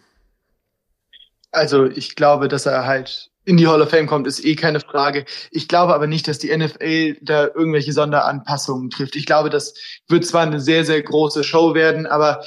Also 1.52 1.86
ich 1.86 2.16
glaube, 2.16 2.48
dass 2.48 2.66
er 2.66 2.86
halt 2.86 3.31
in 3.46 3.58
die 3.58 3.68
Hall 3.68 3.82
of 3.82 3.90
Fame 3.90 4.08
kommt, 4.08 4.28
ist 4.28 4.44
eh 4.46 4.56
keine 4.56 4.80
Frage. 4.80 5.26
Ich 5.50 5.68
glaube 5.68 5.94
aber 5.94 6.08
nicht, 6.08 6.28
dass 6.28 6.40
die 6.40 6.56
NFL 6.56 7.18
da 7.22 7.46
irgendwelche 7.48 7.94
Sonderanpassungen 7.94 8.90
trifft. 8.90 9.16
Ich 9.16 9.26
glaube, 9.26 9.50
das 9.50 9.74
wird 10.08 10.26
zwar 10.26 10.44
eine 10.44 10.60
sehr, 10.60 10.86
sehr 10.86 11.02
große 11.02 11.44
Show 11.44 11.74
werden, 11.74 12.06
aber 12.06 12.44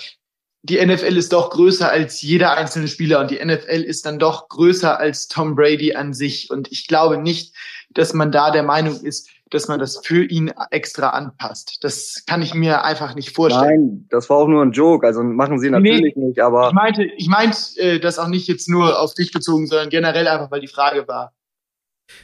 die 0.64 0.84
NFL 0.84 1.18
ist 1.18 1.34
doch 1.34 1.50
größer 1.50 1.90
als 1.90 2.22
jeder 2.22 2.56
einzelne 2.56 2.88
Spieler 2.88 3.20
und 3.20 3.30
die 3.30 3.44
NFL 3.44 3.82
ist 3.82 4.06
dann 4.06 4.18
doch 4.18 4.48
größer 4.48 4.98
als 4.98 5.28
Tom 5.28 5.54
Brady 5.54 5.94
an 5.94 6.14
sich. 6.14 6.50
Und 6.50 6.72
ich 6.72 6.88
glaube 6.88 7.18
nicht, 7.18 7.54
dass 7.90 8.14
man 8.14 8.32
da 8.32 8.50
der 8.50 8.62
Meinung 8.62 8.98
ist, 8.98 9.28
dass 9.50 9.68
man 9.68 9.78
das 9.78 10.00
für 10.02 10.24
ihn 10.24 10.50
extra 10.70 11.10
anpasst. 11.10 11.84
Das 11.84 12.24
kann 12.26 12.40
ich 12.40 12.54
mir 12.54 12.82
einfach 12.82 13.14
nicht 13.14 13.36
vorstellen. 13.36 13.86
Nein, 13.86 14.06
das 14.08 14.30
war 14.30 14.38
auch 14.38 14.48
nur 14.48 14.62
ein 14.62 14.72
Joke. 14.72 15.06
Also 15.06 15.22
machen 15.22 15.58
sie 15.58 15.68
natürlich 15.68 16.16
nee, 16.16 16.28
nicht, 16.28 16.40
aber. 16.40 16.68
Ich 16.68 16.74
meinte, 16.74 17.04
ich 17.04 17.28
meinte 17.28 17.58
äh, 17.76 18.00
das 18.00 18.18
auch 18.18 18.28
nicht 18.28 18.48
jetzt 18.48 18.66
nur 18.66 18.98
auf 18.98 19.12
dich 19.12 19.32
bezogen, 19.32 19.66
sondern 19.66 19.90
generell 19.90 20.26
einfach, 20.26 20.50
weil 20.50 20.62
die 20.62 20.66
Frage 20.66 21.06
war, 21.06 21.34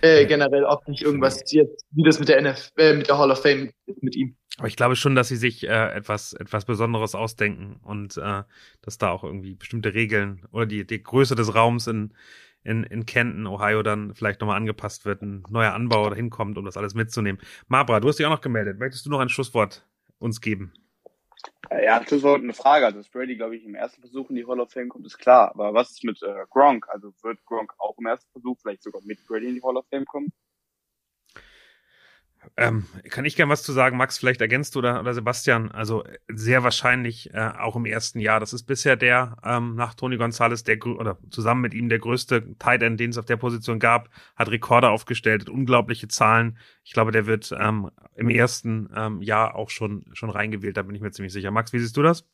äh, 0.02 0.26
generell, 0.26 0.64
ob 0.64 0.86
nicht 0.88 1.02
irgendwas 1.02 1.42
jetzt, 1.52 1.84
wie 1.90 2.02
das 2.02 2.18
mit 2.18 2.28
der 2.28 2.38
NF, 2.38 2.70
äh, 2.76 2.94
mit 2.94 3.08
der 3.08 3.18
Hall 3.18 3.30
of 3.30 3.42
Fame 3.42 3.70
ist 3.86 4.02
mit 4.02 4.16
ihm. 4.16 4.36
Aber 4.58 4.68
ich 4.68 4.76
glaube 4.76 4.96
schon, 4.96 5.14
dass 5.14 5.28
sie 5.28 5.36
sich 5.36 5.66
äh, 5.66 5.94
etwas, 5.94 6.34
etwas 6.34 6.64
Besonderes 6.64 7.14
ausdenken 7.14 7.80
und 7.82 8.16
äh, 8.18 8.42
dass 8.82 8.98
da 8.98 9.10
auch 9.10 9.24
irgendwie 9.24 9.54
bestimmte 9.54 9.94
Regeln 9.94 10.46
oder 10.52 10.66
die, 10.66 10.86
die 10.86 11.02
Größe 11.02 11.34
des 11.34 11.54
Raums 11.54 11.86
in, 11.86 12.12
in, 12.62 12.84
in 12.84 13.06
Kenton, 13.06 13.46
Ohio 13.46 13.82
dann 13.82 14.14
vielleicht 14.14 14.40
nochmal 14.40 14.56
angepasst 14.56 15.06
wird, 15.06 15.22
ein 15.22 15.44
neuer 15.48 15.72
Anbau 15.72 16.10
dahin 16.10 16.30
kommt, 16.30 16.58
um 16.58 16.64
das 16.64 16.76
alles 16.76 16.94
mitzunehmen. 16.94 17.40
Mabra, 17.68 18.00
du 18.00 18.08
hast 18.08 18.18
dich 18.18 18.26
auch 18.26 18.30
noch 18.30 18.42
gemeldet. 18.42 18.78
Möchtest 18.78 19.06
du 19.06 19.10
noch 19.10 19.20
ein 19.20 19.30
Schlusswort 19.30 19.86
uns 20.18 20.40
geben? 20.40 20.72
Ja, 21.70 22.04
Schlusswort 22.04 22.42
eine 22.42 22.52
Frage. 22.52 22.86
Also, 22.86 22.98
dass 22.98 23.08
Brady, 23.08 23.36
glaube 23.36 23.56
ich, 23.56 23.64
im 23.64 23.74
ersten 23.74 24.00
Versuch 24.00 24.28
in 24.30 24.36
die 24.36 24.46
Hall 24.46 24.60
of 24.60 24.72
Fame 24.72 24.88
kommt, 24.88 25.06
ist 25.06 25.18
klar. 25.18 25.50
Aber 25.54 25.72
was 25.74 25.90
ist 25.90 26.04
mit 26.04 26.22
äh, 26.22 26.44
Gronk? 26.50 26.86
Also 26.88 27.12
wird 27.22 27.44
Gronk 27.44 27.72
auch 27.78 27.96
im 27.98 28.06
ersten 28.06 28.30
Versuch 28.32 28.58
vielleicht 28.60 28.82
sogar 28.82 29.02
mit 29.04 29.24
Brady 29.26 29.48
in 29.48 29.54
die 29.54 29.62
Hall 29.62 29.76
of 29.76 29.86
Fame 29.88 30.04
kommen? 30.04 30.32
Ähm, 32.56 32.86
kann 33.10 33.24
ich 33.24 33.36
gern 33.36 33.48
was 33.48 33.62
zu 33.62 33.72
sagen, 33.72 33.96
Max? 33.96 34.18
Vielleicht 34.18 34.40
ergänzt 34.40 34.74
du 34.74 34.80
oder, 34.80 35.00
oder 35.00 35.14
Sebastian. 35.14 35.70
Also 35.70 36.04
sehr 36.28 36.62
wahrscheinlich 36.62 37.32
äh, 37.34 37.52
auch 37.58 37.76
im 37.76 37.84
ersten 37.84 38.18
Jahr. 38.20 38.40
Das 38.40 38.52
ist 38.52 38.64
bisher 38.64 38.96
der 38.96 39.36
ähm, 39.44 39.74
nach 39.76 39.94
Tony 39.94 40.16
Gonzalez 40.16 40.64
der 40.64 40.84
oder 40.84 41.18
zusammen 41.30 41.60
mit 41.60 41.74
ihm 41.74 41.88
der 41.88 41.98
größte 41.98 42.56
Tight 42.58 42.82
End, 42.82 42.98
den 42.98 43.10
es 43.10 43.18
auf 43.18 43.26
der 43.26 43.36
Position 43.36 43.78
gab, 43.78 44.08
hat 44.36 44.50
Rekorde 44.50 44.88
aufgestellt, 44.88 45.48
unglaubliche 45.48 46.08
Zahlen. 46.08 46.58
Ich 46.84 46.92
glaube, 46.92 47.12
der 47.12 47.26
wird 47.26 47.54
ähm, 47.58 47.90
im 48.14 48.30
ersten 48.30 48.88
ähm, 48.94 49.22
Jahr 49.22 49.54
auch 49.54 49.70
schon 49.70 50.04
schon 50.12 50.30
reingewählt. 50.30 50.76
Da 50.76 50.82
bin 50.82 50.94
ich 50.94 51.02
mir 51.02 51.10
ziemlich 51.12 51.32
sicher. 51.32 51.50
Max, 51.50 51.72
wie 51.72 51.78
siehst 51.78 51.96
du 51.96 52.02
das? 52.02 52.26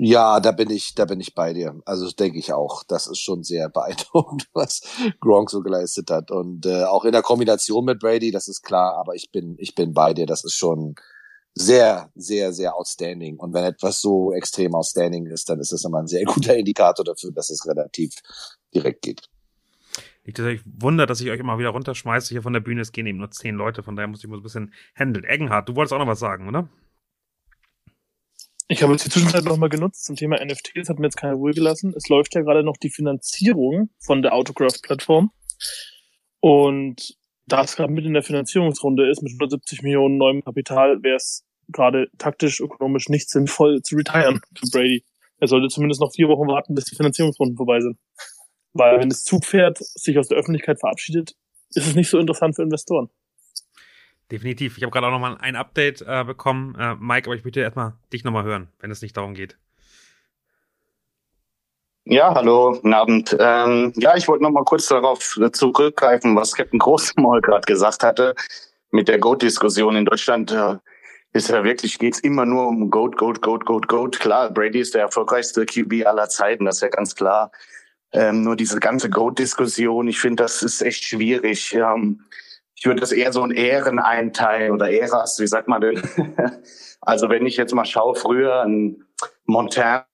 Ja, 0.00 0.38
da 0.38 0.52
bin 0.52 0.70
ich, 0.70 0.94
da 0.94 1.06
bin 1.06 1.18
ich 1.18 1.34
bei 1.34 1.52
dir. 1.52 1.82
Also 1.84 2.08
denke 2.12 2.38
ich 2.38 2.52
auch. 2.52 2.84
Das 2.84 3.08
ist 3.08 3.18
schon 3.18 3.42
sehr 3.42 3.68
beeindruckend, 3.68 4.48
was 4.54 4.80
Gronk 5.20 5.50
so 5.50 5.60
geleistet 5.60 6.08
hat. 6.12 6.30
Und 6.30 6.66
äh, 6.66 6.84
auch 6.84 7.04
in 7.04 7.10
der 7.10 7.22
Kombination 7.22 7.84
mit 7.84 7.98
Brady, 7.98 8.30
das 8.30 8.46
ist 8.46 8.62
klar, 8.62 8.96
aber 8.96 9.16
ich 9.16 9.32
bin, 9.32 9.56
ich 9.58 9.74
bin 9.74 9.92
bei 9.92 10.14
dir. 10.14 10.24
Das 10.24 10.44
ist 10.44 10.54
schon 10.54 10.94
sehr, 11.52 12.12
sehr, 12.14 12.52
sehr 12.52 12.76
outstanding. 12.76 13.38
Und 13.38 13.52
wenn 13.54 13.64
etwas 13.64 14.00
so 14.00 14.32
extrem 14.32 14.76
outstanding 14.76 15.26
ist, 15.26 15.50
dann 15.50 15.58
ist 15.58 15.72
das 15.72 15.84
immer 15.84 15.98
ein 15.98 16.06
sehr 16.06 16.24
guter 16.26 16.56
Indikator 16.56 17.04
dafür, 17.04 17.32
dass 17.32 17.50
es 17.50 17.66
relativ 17.66 18.14
direkt 18.72 19.02
geht. 19.02 19.28
Nicht, 20.24 20.38
dass 20.38 20.46
euch 20.46 20.60
dass 21.08 21.20
ich 21.20 21.30
euch 21.30 21.40
immer 21.40 21.58
wieder 21.58 21.70
runterschmeiße 21.70 22.28
hier 22.28 22.42
von 22.42 22.52
der 22.52 22.60
Bühne. 22.60 22.82
Es 22.82 22.92
gehen 22.92 23.06
eben 23.06 23.18
nur 23.18 23.32
zehn 23.32 23.56
Leute, 23.56 23.82
von 23.82 23.96
daher 23.96 24.06
muss 24.06 24.22
ich 24.22 24.30
mal 24.30 24.36
so 24.36 24.40
ein 24.40 24.44
bisschen 24.44 24.72
handeln. 24.94 25.24
Eggenhardt, 25.24 25.68
du 25.68 25.74
wolltest 25.74 25.92
auch 25.92 25.98
noch 25.98 26.06
was 26.06 26.20
sagen, 26.20 26.46
oder? 26.46 26.68
Ich 28.70 28.82
habe 28.82 28.92
jetzt 28.92 29.06
die 29.06 29.10
Zwischenzeit 29.10 29.44
nochmal 29.44 29.70
genutzt 29.70 30.04
zum 30.04 30.14
Thema 30.14 30.44
NFTs, 30.44 30.90
hat 30.90 30.98
mir 30.98 31.06
jetzt 31.06 31.16
keine 31.16 31.34
Ruhe 31.34 31.52
gelassen. 31.52 31.94
Es 31.96 32.08
läuft 32.08 32.34
ja 32.34 32.42
gerade 32.42 32.62
noch 32.62 32.76
die 32.76 32.90
Finanzierung 32.90 33.88
von 33.98 34.20
der 34.20 34.34
Autograph-Plattform. 34.34 35.30
Und 36.40 37.16
da 37.46 37.62
es 37.62 37.76
gerade 37.76 37.92
mit 37.92 38.04
in 38.04 38.12
der 38.12 38.22
Finanzierungsrunde 38.22 39.10
ist, 39.10 39.22
mit 39.22 39.32
170 39.32 39.82
Millionen 39.82 40.18
neuem 40.18 40.44
Kapital, 40.44 41.02
wäre 41.02 41.16
es 41.16 41.46
gerade 41.68 42.08
taktisch, 42.18 42.60
ökonomisch 42.60 43.08
nicht 43.08 43.30
sinnvoll 43.30 43.80
zu 43.80 43.96
retiren 43.96 44.40
für 44.54 44.66
Brady. 44.70 45.04
Er 45.38 45.48
sollte 45.48 45.68
zumindest 45.68 46.02
noch 46.02 46.12
vier 46.12 46.28
Wochen 46.28 46.48
warten, 46.48 46.74
bis 46.74 46.84
die 46.84 46.96
Finanzierungsrunden 46.96 47.56
vorbei 47.56 47.80
sind. 47.80 47.96
Weil 48.74 49.00
wenn 49.00 49.08
das 49.08 49.24
Zugpferd 49.24 49.78
sich 49.78 50.18
aus 50.18 50.28
der 50.28 50.36
Öffentlichkeit 50.36 50.78
verabschiedet, 50.78 51.34
ist 51.70 51.86
es 51.86 51.94
nicht 51.94 52.10
so 52.10 52.18
interessant 52.18 52.54
für 52.54 52.62
Investoren. 52.62 53.08
Definitiv. 54.30 54.76
Ich 54.76 54.82
habe 54.82 54.90
gerade 54.92 55.06
auch 55.06 55.10
noch 55.10 55.20
mal 55.20 55.36
ein 55.38 55.56
Update 55.56 56.02
äh, 56.06 56.22
bekommen, 56.24 56.74
äh, 56.78 56.94
Mike, 56.96 57.28
aber 57.28 57.36
ich 57.36 57.44
möchte 57.44 57.60
erstmal 57.60 57.94
dich 58.12 58.24
noch 58.24 58.32
mal 58.32 58.44
hören, 58.44 58.68
wenn 58.80 58.90
es 58.90 59.00
nicht 59.00 59.16
darum 59.16 59.34
geht. 59.34 59.56
Ja, 62.04 62.34
hallo, 62.34 62.72
guten 62.72 62.94
Abend. 62.94 63.36
Ähm, 63.38 63.92
ja, 63.96 64.16
ich 64.16 64.28
wollte 64.28 64.42
noch 64.42 64.50
mal 64.50 64.64
kurz 64.64 64.86
darauf 64.86 65.38
zurückgreifen, 65.52 66.36
was 66.36 66.54
Captain 66.54 66.78
Großmaul 66.78 67.40
gerade 67.42 67.66
gesagt 67.66 68.02
hatte 68.02 68.34
mit 68.90 69.08
der 69.08 69.18
Goat-Diskussion 69.18 69.96
in 69.96 70.04
Deutschland. 70.04 70.50
Äh, 70.50 70.76
ist 71.32 71.50
ja 71.50 71.62
wirklich, 71.64 71.98
geht's 71.98 72.20
immer 72.20 72.46
nur 72.46 72.68
um 72.68 72.90
Goat, 72.90 73.16
Goat, 73.16 73.42
Goat, 73.42 73.66
Goat, 73.66 73.88
Goat. 73.88 74.18
Klar, 74.18 74.50
Brady 74.50 74.80
ist 74.80 74.94
der 74.94 75.02
erfolgreichste 75.02 75.66
QB 75.66 76.06
aller 76.06 76.28
Zeiten, 76.28 76.64
das 76.64 76.76
ist 76.76 76.82
ja 76.82 76.88
ganz 76.88 77.14
klar. 77.14 77.50
Ähm, 78.12 78.42
nur 78.42 78.56
diese 78.56 78.80
ganze 78.80 79.10
Goat-Diskussion, 79.10 80.08
ich 80.08 80.18
finde, 80.18 80.42
das 80.42 80.62
ist 80.62 80.80
echt 80.80 81.04
schwierig. 81.04 81.74
Ähm, 81.74 82.24
ich 82.78 82.86
würde 82.86 83.00
das 83.00 83.10
eher 83.10 83.32
so 83.32 83.44
in 83.44 83.50
Ehren 83.50 83.98
einteilen 83.98 84.70
oder 84.70 84.88
Äras, 84.88 85.40
wie 85.40 85.48
sagt 85.48 85.66
man 85.66 85.80
denn? 85.80 86.00
also 87.00 87.28
wenn 87.28 87.44
ich 87.44 87.56
jetzt 87.56 87.74
mal 87.74 87.84
schaue, 87.84 88.14
früher 88.14 88.62
ein 88.62 89.04
Montana, 89.46 90.06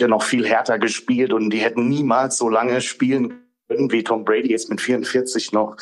der 0.00 0.08
noch 0.08 0.24
viel 0.24 0.44
härter 0.48 0.80
gespielt 0.80 1.32
und 1.32 1.50
die 1.50 1.58
hätten 1.58 1.88
niemals 1.88 2.38
so 2.38 2.48
lange 2.48 2.80
spielen 2.80 3.44
können, 3.68 3.92
wie 3.92 4.02
Tom 4.02 4.24
Brady 4.24 4.50
jetzt 4.50 4.68
mit 4.68 4.80
44 4.80 5.52
noch 5.52 5.76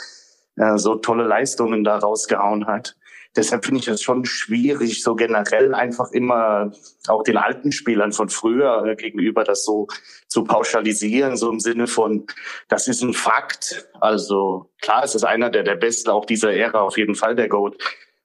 äh, 0.56 0.76
so 0.76 0.96
tolle 0.96 1.24
Leistungen 1.24 1.84
da 1.84 1.96
rausgehauen 1.96 2.66
hat 2.66 2.97
deshalb 3.38 3.64
finde 3.64 3.80
ich 3.80 3.88
es 3.88 4.02
schon 4.02 4.24
schwierig, 4.24 5.02
so 5.02 5.14
generell 5.14 5.74
einfach 5.74 6.10
immer 6.10 6.72
auch 7.06 7.22
den 7.22 7.36
alten 7.36 7.72
Spielern 7.72 8.12
von 8.12 8.28
früher 8.28 8.84
äh, 8.84 8.96
gegenüber 8.96 9.44
das 9.44 9.64
so 9.64 9.86
zu 10.26 10.44
pauschalisieren, 10.44 11.36
so 11.36 11.50
im 11.50 11.60
Sinne 11.60 11.86
von, 11.86 12.26
das 12.68 12.88
ist 12.88 13.02
ein 13.02 13.14
Fakt. 13.14 13.88
Also 14.00 14.70
klar, 14.82 15.04
es 15.04 15.14
ist 15.14 15.24
einer 15.24 15.50
der, 15.50 15.62
der 15.62 15.76
Besten 15.76 16.10
auch 16.10 16.26
dieser 16.26 16.52
Ära, 16.52 16.80
auf 16.80 16.98
jeden 16.98 17.14
Fall 17.14 17.36
der 17.36 17.48
Goat. 17.48 17.80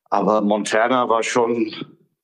Aber 0.09 0.41
Montana 0.41 1.07
war 1.07 1.23
schon, 1.23 1.73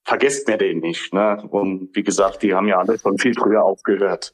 vergesst 0.03 0.47
mir 0.47 0.57
den 0.57 0.79
nicht. 0.79 1.13
Ne? 1.13 1.41
Und 1.49 1.95
wie 1.95 2.03
gesagt, 2.03 2.41
die 2.43 2.53
haben 2.53 2.67
ja 2.67 2.79
alle 2.79 2.97
schon 2.99 3.17
viel 3.17 3.35
früher 3.35 3.63
aufgehört. 3.63 4.33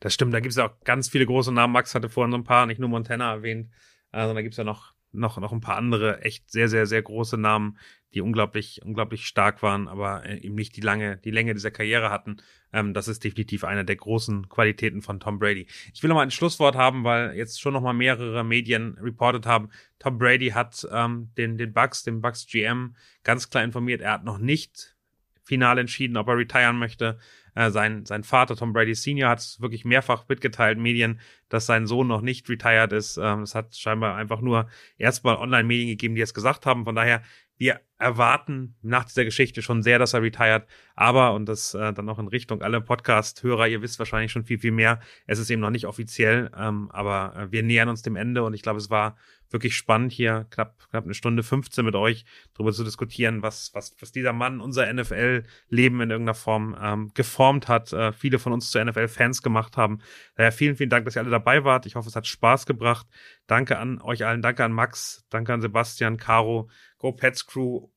Das 0.00 0.12
stimmt, 0.12 0.34
da 0.34 0.40
gibt 0.40 0.50
es 0.50 0.56
ja 0.56 0.68
auch 0.68 0.84
ganz 0.84 1.08
viele 1.08 1.26
große 1.26 1.52
Namen. 1.52 1.72
Max 1.72 1.94
hatte 1.94 2.08
vorhin 2.08 2.32
so 2.32 2.38
ein 2.38 2.44
paar, 2.44 2.66
nicht 2.66 2.80
nur 2.80 2.88
Montana 2.88 3.32
erwähnt, 3.32 3.70
also 4.10 4.34
da 4.34 4.42
gibt 4.42 4.54
es 4.54 4.58
ja 4.58 4.64
noch 4.64 4.95
noch, 5.16 5.38
noch 5.38 5.52
ein 5.52 5.60
paar 5.60 5.76
andere 5.76 6.22
echt 6.22 6.50
sehr, 6.50 6.68
sehr, 6.68 6.86
sehr 6.86 7.02
große 7.02 7.36
Namen, 7.36 7.78
die 8.14 8.20
unglaublich, 8.20 8.80
unglaublich 8.84 9.26
stark 9.26 9.62
waren, 9.62 9.88
aber 9.88 10.24
äh, 10.24 10.38
eben 10.38 10.54
nicht 10.54 10.76
die 10.76 10.80
lange, 10.80 11.18
die 11.18 11.30
Länge 11.30 11.54
dieser 11.54 11.70
Karriere 11.70 12.10
hatten. 12.10 12.38
Ähm, 12.72 12.94
das 12.94 13.08
ist 13.08 13.24
definitiv 13.24 13.64
eine 13.64 13.84
der 13.84 13.96
großen 13.96 14.48
Qualitäten 14.48 15.02
von 15.02 15.20
Tom 15.20 15.38
Brady. 15.38 15.66
Ich 15.92 16.02
will 16.02 16.08
noch 16.08 16.16
mal 16.16 16.22
ein 16.22 16.30
Schlusswort 16.30 16.76
haben, 16.76 17.04
weil 17.04 17.34
jetzt 17.34 17.60
schon 17.60 17.72
noch 17.72 17.82
mal 17.82 17.92
mehrere 17.92 18.44
Medien 18.44 18.96
reportet 19.00 19.46
haben. 19.46 19.70
Tom 19.98 20.18
Brady 20.18 20.48
hat 20.50 20.86
ähm, 20.90 21.30
den, 21.36 21.58
den 21.58 21.72
Bucks, 21.72 22.04
den 22.04 22.20
Bucks 22.20 22.46
GM 22.46 22.94
ganz 23.22 23.50
klar 23.50 23.64
informiert, 23.64 24.00
er 24.00 24.12
hat 24.12 24.24
noch 24.24 24.38
nicht 24.38 24.96
final 25.44 25.78
entschieden, 25.78 26.16
ob 26.16 26.28
er 26.28 26.36
retiren 26.36 26.78
möchte. 26.78 27.18
Äh, 27.56 27.70
sein, 27.70 28.04
sein 28.04 28.22
Vater, 28.22 28.54
Tom 28.54 28.74
Brady 28.74 28.94
Senior, 28.94 29.30
hat 29.30 29.38
es 29.38 29.60
wirklich 29.62 29.86
mehrfach 29.86 30.28
mitgeteilt, 30.28 30.78
Medien, 30.78 31.20
dass 31.48 31.64
sein 31.64 31.86
Sohn 31.86 32.06
noch 32.06 32.20
nicht 32.20 32.48
retired 32.50 32.92
ist. 32.92 33.16
Ähm, 33.16 33.42
es 33.42 33.54
hat 33.54 33.74
scheinbar 33.74 34.14
einfach 34.14 34.42
nur 34.42 34.68
erstmal 34.98 35.36
Online-Medien 35.36 35.88
gegeben, 35.88 36.14
die 36.16 36.20
es 36.20 36.34
gesagt 36.34 36.66
haben. 36.66 36.84
Von 36.84 36.94
daher 36.94 37.22
wir 37.58 37.80
erwarten 37.98 38.76
nach 38.82 39.04
dieser 39.04 39.24
Geschichte 39.24 39.62
schon 39.62 39.82
sehr, 39.82 39.98
dass 39.98 40.12
er 40.12 40.22
retired. 40.22 40.66
Aber, 40.94 41.32
und 41.34 41.46
das 41.46 41.74
äh, 41.74 41.92
dann 41.92 42.04
noch 42.04 42.18
in 42.18 42.28
Richtung 42.28 42.62
alle 42.62 42.80
Podcast-Hörer, 42.80 43.68
ihr 43.68 43.82
wisst 43.82 43.98
wahrscheinlich 43.98 44.32
schon 44.32 44.44
viel, 44.44 44.58
viel 44.58 44.72
mehr. 44.72 45.00
Es 45.26 45.38
ist 45.38 45.50
eben 45.50 45.62
noch 45.62 45.70
nicht 45.70 45.86
offiziell, 45.86 46.50
ähm, 46.56 46.90
aber 46.90 47.34
äh, 47.36 47.52
wir 47.52 47.62
nähern 47.62 47.88
uns 47.88 48.02
dem 48.02 48.16
Ende 48.16 48.42
und 48.42 48.54
ich 48.54 48.62
glaube, 48.62 48.78
es 48.78 48.90
war 48.90 49.16
wirklich 49.50 49.76
spannend, 49.76 50.12
hier 50.12 50.46
knapp, 50.50 50.76
knapp 50.90 51.04
eine 51.04 51.14
Stunde 51.14 51.42
15 51.42 51.84
mit 51.84 51.94
euch 51.94 52.24
darüber 52.54 52.72
zu 52.72 52.84
diskutieren, 52.84 53.42
was, 53.42 53.70
was, 53.74 53.94
was 54.00 54.12
dieser 54.12 54.32
Mann 54.32 54.60
unser 54.60 54.92
NFL-Leben 54.92 56.00
in 56.00 56.10
irgendeiner 56.10 56.34
Form 56.34 56.76
ähm, 56.80 57.10
geformt 57.14 57.68
hat, 57.68 57.92
äh, 57.92 58.12
viele 58.12 58.38
von 58.38 58.52
uns 58.52 58.70
zu 58.70 58.84
NFL-Fans 58.84 59.42
gemacht 59.42 59.76
haben. 59.76 60.00
Daher 60.34 60.52
vielen, 60.52 60.76
vielen 60.76 60.90
Dank, 60.90 61.04
dass 61.04 61.16
ihr 61.16 61.22
alle 61.22 61.30
dabei 61.30 61.64
wart. 61.64 61.86
Ich 61.86 61.94
hoffe, 61.94 62.08
es 62.08 62.16
hat 62.16 62.26
Spaß 62.26 62.66
gebracht. 62.66 63.06
Danke 63.46 63.78
an 63.78 64.00
euch 64.00 64.24
allen, 64.24 64.42
danke 64.42 64.64
an 64.64 64.72
Max, 64.72 65.24
danke 65.30 65.54
an 65.54 65.60
Sebastian, 65.60 66.16
Caro, 66.16 66.68
Go 67.06 67.12
Pets 67.12 67.46
Crew 67.46 67.88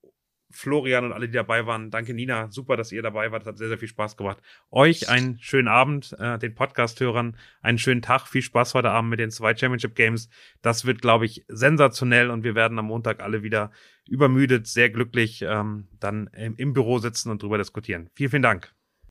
Florian 0.51 1.05
und 1.05 1.13
alle, 1.13 1.27
die 1.27 1.33
dabei 1.33 1.65
waren. 1.65 1.89
Danke, 1.89 2.13
Nina. 2.13 2.51
Super, 2.51 2.77
dass 2.77 2.91
ihr 2.91 3.01
dabei 3.01 3.31
wart. 3.31 3.43
Das 3.43 3.49
hat 3.49 3.57
sehr, 3.57 3.69
sehr 3.69 3.77
viel 3.79 3.87
Spaß 3.87 4.17
gemacht. 4.17 4.37
Euch 4.69 5.09
einen 5.09 5.39
schönen 5.39 5.67
Abend, 5.67 6.15
äh, 6.19 6.37
den 6.37 6.53
Podcast-Hörern 6.53 7.37
einen 7.61 7.77
schönen 7.79 8.03
Tag. 8.03 8.27
Viel 8.27 8.41
Spaß 8.43 8.75
heute 8.75 8.91
Abend 8.91 9.09
mit 9.09 9.19
den 9.19 9.31
zwei 9.31 9.55
Championship 9.55 9.95
Games. 9.95 10.29
Das 10.61 10.85
wird, 10.85 11.01
glaube 11.01 11.25
ich, 11.25 11.43
sensationell 11.47 12.29
und 12.29 12.43
wir 12.43 12.53
werden 12.53 12.77
am 12.77 12.85
Montag 12.85 13.19
alle 13.21 13.41
wieder 13.41 13.71
übermüdet, 14.07 14.67
sehr 14.67 14.89
glücklich 14.91 15.43
ähm, 15.43 15.87
dann 15.99 16.27
im, 16.33 16.55
im 16.55 16.73
Büro 16.73 16.99
sitzen 16.99 17.31
und 17.31 17.41
drüber 17.41 17.57
diskutieren. 17.57 18.09
Vielen, 18.15 18.29
vielen 18.29 18.43
Dank. 18.43 18.78